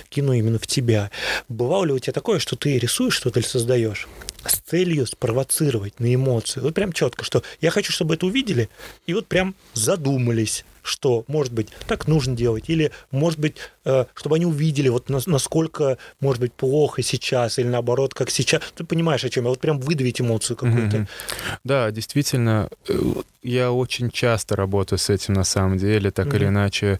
кину 0.09 0.31
именно 0.31 0.59
в 0.59 0.67
тебя. 0.67 1.11
Бывало 1.49 1.85
ли 1.85 1.93
у 1.93 1.99
тебя 1.99 2.13
такое, 2.13 2.39
что 2.39 2.55
ты 2.55 2.77
рисуешь 2.77 3.15
что-то 3.15 3.39
или 3.39 3.47
создаешь? 3.47 4.07
с 4.45 4.59
целью 4.59 5.05
спровоцировать 5.05 5.99
на 5.99 6.15
эмоции. 6.15 6.61
Вот 6.61 6.73
прям 6.73 6.93
четко, 6.93 7.25
что 7.25 7.43
я 7.59 7.71
хочу, 7.71 7.91
чтобы 7.91 8.13
это 8.13 8.25
увидели, 8.25 8.69
и 9.05 9.13
вот 9.13 9.27
прям 9.27 9.53
задумались 9.73 10.63
что, 10.81 11.23
может 11.27 11.53
быть, 11.53 11.69
так 11.87 12.07
нужно 12.07 12.35
делать, 12.35 12.69
или, 12.69 12.91
может 13.11 13.39
быть, 13.39 13.55
э, 13.85 14.05
чтобы 14.15 14.35
они 14.35 14.45
увидели, 14.45 14.89
вот 14.89 15.09
насколько, 15.09 15.97
может 16.19 16.41
быть, 16.41 16.53
плохо 16.53 17.01
сейчас, 17.01 17.59
или 17.59 17.67
наоборот, 17.67 18.13
как 18.13 18.29
сейчас. 18.29 18.61
Ты 18.75 18.83
понимаешь, 18.83 19.23
о 19.23 19.29
чем 19.29 19.45
я? 19.45 19.49
Вот 19.49 19.59
прям 19.59 19.79
выдавить 19.79 20.21
эмоцию 20.21 20.57
какую-то. 20.57 21.07
Да, 21.63 21.91
действительно, 21.91 22.69
э, 22.87 22.93
я 23.41 23.71
очень 23.71 24.11
часто 24.11 24.55
работаю 24.55 24.99
с 24.99 25.09
этим 25.09 25.33
на 25.33 25.43
самом 25.43 25.77
деле, 25.77 26.11
так 26.11 26.27
mm-hmm. 26.27 26.35
или 26.35 26.45
иначе. 26.45 26.99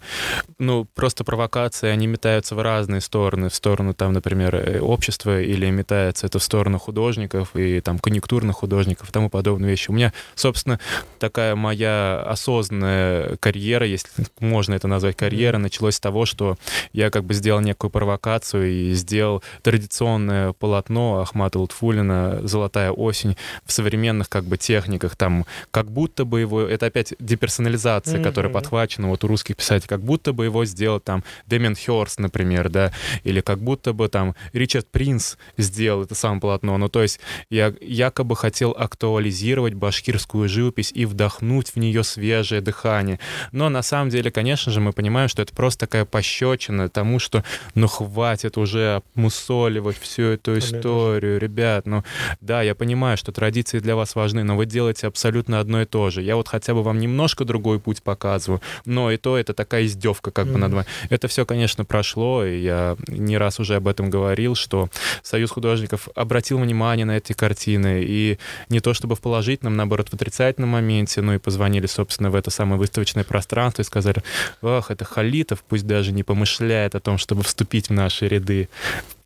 Ну, 0.58 0.86
просто 0.94 1.24
провокации, 1.24 1.88
они 1.88 2.06
метаются 2.06 2.54
в 2.54 2.62
разные 2.62 3.00
стороны, 3.00 3.48
в 3.48 3.54
сторону, 3.54 3.94
там, 3.94 4.12
например, 4.12 4.54
э, 4.54 4.80
общества, 4.80 5.40
или 5.40 5.68
метается 5.70 6.26
это 6.26 6.38
в 6.38 6.42
сторону 6.42 6.78
художников 6.78 7.54
и 7.54 7.80
там 7.80 7.98
конъюнктурных 7.98 8.56
художников 8.56 9.10
и 9.10 9.12
тому 9.12 9.28
подобные 9.28 9.70
вещи. 9.70 9.90
У 9.90 9.94
меня, 9.94 10.12
собственно, 10.34 10.80
такая 11.18 11.54
моя 11.54 12.22
осознанная 12.22 13.36
карьера 13.36 13.86
если 13.90 14.08
можно 14.40 14.74
это 14.74 14.88
назвать 14.88 15.16
карьера, 15.16 15.58
началось 15.58 15.96
с 15.96 16.00
того, 16.00 16.26
что 16.26 16.56
я 16.92 17.10
как 17.10 17.24
бы 17.24 17.34
сделал 17.34 17.60
некую 17.60 17.90
провокацию 17.90 18.70
и 18.70 18.92
сделал 18.94 19.42
традиционное 19.62 20.52
полотно 20.52 21.20
Ахмата 21.20 21.58
Лутфулина 21.58 22.40
«Золотая 22.46 22.90
осень» 22.90 23.36
в 23.64 23.72
современных 23.72 24.28
как 24.28 24.44
бы 24.44 24.56
техниках, 24.56 25.16
там 25.16 25.44
как 25.70 25.90
будто 25.90 26.24
бы 26.30 26.40
его, 26.40 26.62
это 26.62 26.86
опять 26.86 27.12
деперсонализация, 27.18 28.18
mm-hmm. 28.18 28.24
которая 28.24 28.52
подхвачена 28.52 29.08
вот 29.08 29.24
у 29.24 29.26
русских 29.26 29.56
писателей, 29.56 29.88
как 29.88 30.02
будто 30.02 30.32
бы 30.32 30.46
его 30.46 30.64
сделал 30.64 31.00
там 31.00 31.22
Дэмин 31.46 31.76
Хёрст, 31.76 32.18
например, 32.18 32.70
да, 32.70 32.92
или 33.24 33.42
как 33.42 33.58
будто 33.58 33.92
бы 33.92 34.08
там 34.08 34.34
Ричард 34.54 34.86
Принц 34.86 35.36
сделал 35.58 36.04
это 36.04 36.14
самое 36.14 36.40
полотно. 36.40 36.78
Ну, 36.78 36.88
то 36.88 37.02
есть 37.02 37.20
я 37.50 37.74
якобы 37.80 38.36
хотел 38.36 38.70
актуализировать 38.70 39.74
башкирскую 39.74 40.48
живопись 40.48 40.92
и 40.94 41.04
вдохнуть 41.04 41.70
в 41.70 41.76
нее 41.76 42.04
свежее 42.04 42.60
дыхание. 42.60 43.18
Но 43.52 43.68
на 43.68 43.82
самом 43.82 44.10
деле, 44.10 44.30
конечно 44.30 44.72
же, 44.72 44.80
мы 44.80 44.92
понимаем, 44.92 45.28
что 45.28 45.42
это 45.42 45.52
просто 45.52 45.86
такая 45.86 46.04
пощечина 46.04 46.88
тому, 46.88 47.18
что 47.18 47.44
ну 47.74 47.88
хватит 47.88 48.56
уже 48.56 49.02
обмусоливать 49.14 49.98
всю 49.98 50.22
эту 50.22 50.58
историю, 50.58 51.38
ребят. 51.38 51.86
Ну 51.86 52.04
да, 52.40 52.62
я 52.62 52.74
понимаю, 52.74 53.16
что 53.16 53.32
традиции 53.32 53.80
для 53.80 53.96
вас 53.96 54.14
важны, 54.14 54.44
но 54.44 54.56
вы 54.56 54.66
делаете 54.66 55.06
абсолютно 55.06 55.60
одно 55.60 55.82
и 55.82 55.84
то 55.84 56.10
же. 56.10 56.19
Я 56.20 56.36
вот 56.36 56.48
хотя 56.48 56.74
бы 56.74 56.82
вам 56.82 56.98
немножко 56.98 57.44
другой 57.44 57.80
путь 57.80 58.02
показываю, 58.02 58.60
но 58.84 59.10
и 59.10 59.16
то 59.16 59.36
это 59.36 59.54
такая 59.54 59.86
издевка 59.86 60.30
как 60.30 60.46
mm-hmm. 60.46 60.52
бы 60.52 60.58
над 60.58 60.72
вами. 60.72 60.86
Это 61.08 61.28
все, 61.28 61.44
конечно, 61.44 61.84
прошло, 61.84 62.44
и 62.44 62.60
я 62.60 62.96
не 63.08 63.38
раз 63.38 63.60
уже 63.60 63.76
об 63.76 63.88
этом 63.88 64.10
говорил, 64.10 64.54
что 64.54 64.88
Союз 65.22 65.50
художников 65.50 66.08
обратил 66.14 66.58
внимание 66.58 67.06
на 67.06 67.16
эти 67.16 67.32
картины, 67.32 68.02
и 68.04 68.38
не 68.68 68.80
то 68.80 68.94
чтобы 68.94 69.16
в 69.16 69.20
положительном, 69.20 69.76
наоборот, 69.76 70.08
в 70.08 70.14
отрицательном 70.14 70.70
моменте, 70.70 71.22
но 71.22 71.34
и 71.34 71.38
позвонили, 71.38 71.86
собственно, 71.86 72.30
в 72.30 72.34
это 72.34 72.50
самое 72.50 72.78
выставочное 72.78 73.24
пространство, 73.24 73.50
пространство 73.50 73.82
и 73.82 73.84
сказали, 73.84 74.22
ах, 74.62 74.90
это 74.90 75.04
Халитов, 75.04 75.62
пусть 75.68 75.86
даже 75.86 76.12
не 76.12 76.22
помышляет 76.22 76.94
о 76.94 77.00
том, 77.00 77.18
чтобы 77.18 77.42
вступить 77.42 77.88
в 77.88 77.92
наши 77.92 78.28
ряды 78.28 78.68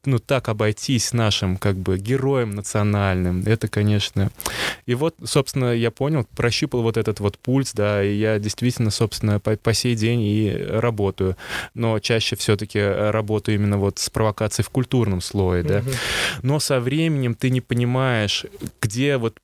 ну, 0.06 0.18
так 0.18 0.48
обойтись 0.48 1.12
нашим, 1.12 1.56
как 1.56 1.76
бы, 1.76 1.98
героем 1.98 2.50
национальным, 2.50 3.42
это, 3.46 3.68
конечно... 3.68 4.30
И 4.86 4.94
вот, 4.94 5.14
собственно, 5.24 5.72
я 5.72 5.90
понял, 5.90 6.26
прощупал 6.36 6.82
вот 6.82 6.96
этот 6.96 7.20
вот 7.20 7.38
пульс, 7.38 7.72
да, 7.72 8.04
и 8.04 8.14
я 8.14 8.38
действительно, 8.38 8.90
собственно, 8.90 9.40
по, 9.40 9.56
по 9.56 9.72
сей 9.72 9.94
день 9.94 10.20
и 10.20 10.54
работаю. 10.54 11.36
Но 11.74 11.98
чаще 12.00 12.36
все-таки 12.36 12.80
работаю 12.80 13.54
именно 13.54 13.78
вот 13.78 13.98
с 13.98 14.10
провокацией 14.10 14.66
в 14.66 14.70
культурном 14.70 15.20
слое, 15.20 15.62
да. 15.62 15.82
Но 16.42 16.60
со 16.60 16.80
временем 16.80 17.34
ты 17.34 17.50
не 17.50 17.60
понимаешь, 17.60 18.44
где 18.80 19.16
вот 19.16 19.38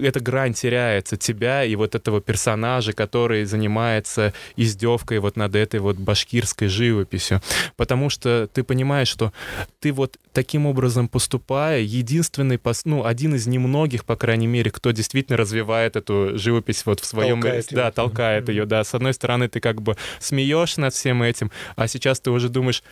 эта 0.00 0.20
грань 0.20 0.54
теряется 0.54 1.16
тебя 1.16 1.64
и 1.64 1.74
вот 1.76 1.94
этого 1.94 2.20
персонажа, 2.20 2.92
который 2.92 3.44
занимается 3.44 4.32
издевкой 4.56 5.18
вот 5.18 5.36
над 5.36 5.54
этой 5.54 5.80
вот 5.80 5.96
башкирской 5.96 6.68
живописью. 6.68 7.40
Потому 7.76 8.10
что 8.10 8.48
ты 8.52 8.62
понимаешь, 8.62 9.08
что 9.08 9.32
ты 9.80 9.92
вот 9.92 10.16
таким 10.32 10.66
образом 10.66 11.08
поступая, 11.08 11.80
единственный, 11.80 12.60
ну, 12.84 13.04
один 13.04 13.34
из 13.34 13.46
немногих, 13.46 14.04
по 14.04 14.16
крайней 14.16 14.46
мере, 14.46 14.70
кто 14.70 14.90
действительно 14.90 15.36
развивает 15.36 15.96
эту 15.96 16.38
живопись 16.38 16.84
вот 16.84 17.00
в 17.00 17.04
своем... 17.04 17.40
Толкает 17.40 17.66
да, 17.70 17.86
ее. 17.86 17.92
толкает 17.92 18.48
ее, 18.48 18.66
да. 18.66 18.84
С 18.84 18.94
одной 18.94 19.14
стороны, 19.14 19.48
ты 19.48 19.60
как 19.60 19.80
бы 19.80 19.96
смеешься 20.18 20.80
над 20.80 20.94
всем 20.94 21.22
этим, 21.22 21.50
а 21.76 21.88
сейчас 21.88 22.20
ты 22.20 22.30
уже 22.30 22.48
думаешь, 22.48 22.82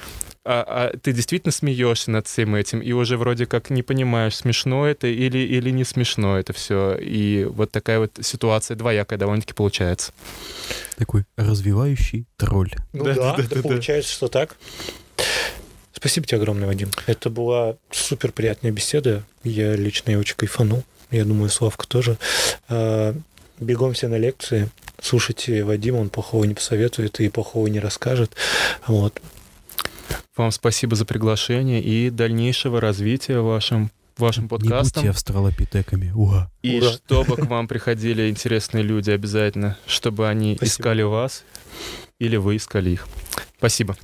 а, 0.45 0.65
а 0.93 0.97
ты 0.97 1.13
действительно 1.13 1.53
смеешься 1.53 2.11
над 2.11 2.27
всем 2.27 2.55
этим 2.55 2.81
и 2.81 2.93
уже 2.93 3.17
вроде 3.17 3.47
как 3.47 3.71
не 3.71 3.83
понимаешь, 3.83 4.37
смешно 4.37 4.87
это 4.87 5.07
или, 5.07 5.39
или 5.39 5.71
не 5.71 5.85
смешно 5.85 6.39
это 6.39 6.53
все. 6.53 6.94
И 7.01 7.45
вот 7.45 7.71
такая 7.71 7.99
вот 7.99 8.19
ситуация 8.23 8.77
двоякая 8.77 9.19
довольно-таки 9.19 9.55
получается. 9.55 10.13
Такой 10.97 11.25
развивающий 11.37 12.27
тролль. 12.37 12.73
Ну 12.93 13.05
да, 13.05 13.15
да, 13.15 13.37
да, 13.37 13.43
да 13.51 13.63
получается, 13.63 14.13
что 14.13 14.29
так. 14.29 14.57
Спасибо 15.93 16.27
тебе 16.27 16.39
огромное, 16.39 16.67
Вадим. 16.67 16.91
Это 17.07 17.31
была 17.31 17.77
супер 17.91 18.33
приятная 18.33 18.71
беседа. 18.71 19.23
Я 19.43 19.75
лично 19.75 20.11
ее 20.11 20.19
очень 20.19 20.37
кайфанул. 20.37 20.85
Я 21.11 21.25
думаю, 21.25 21.49
Славка 21.49 21.87
тоже. 21.87 22.19
А, 22.69 23.15
бегом 23.59 23.95
все 23.95 24.09
на 24.09 24.19
лекции. 24.19 24.69
Слушайте 25.01 25.65
Вадима, 25.65 25.97
он 25.97 26.11
плохого 26.11 26.45
не 26.45 26.55
посоветует 26.55 27.21
и 27.21 27.29
плохого 27.29 27.67
не 27.69 27.81
расскажет. 27.81 28.33
Вот. 28.87 29.21
Вам 30.37 30.51
спасибо 30.51 30.97
за 30.97 31.05
приглашение 31.05 31.81
и 31.81 32.11
дальнейшего 32.11 32.81
развития 32.81 33.39
вашим 33.41 33.91
вашим 34.21 34.49
подкастом. 34.49 35.03
Не 35.03 35.09
будьте 35.09 35.11
австралопитеками. 35.11 36.13
Ура. 36.15 36.51
И 36.63 36.79
Ура. 36.79 36.93
чтобы 36.93 37.37
к 37.37 37.47
вам 37.47 37.69
приходили 37.69 38.29
интересные 38.29 38.83
люди 38.83 39.11
обязательно, 39.11 39.79
чтобы 39.87 40.29
они 40.29 40.57
Спасибо. 40.57 40.73
искали 40.73 41.03
вас 41.03 41.45
или 42.19 42.37
вы 42.37 42.57
искали 42.57 42.91
их. 42.91 43.09
Спасибо. 43.59 43.97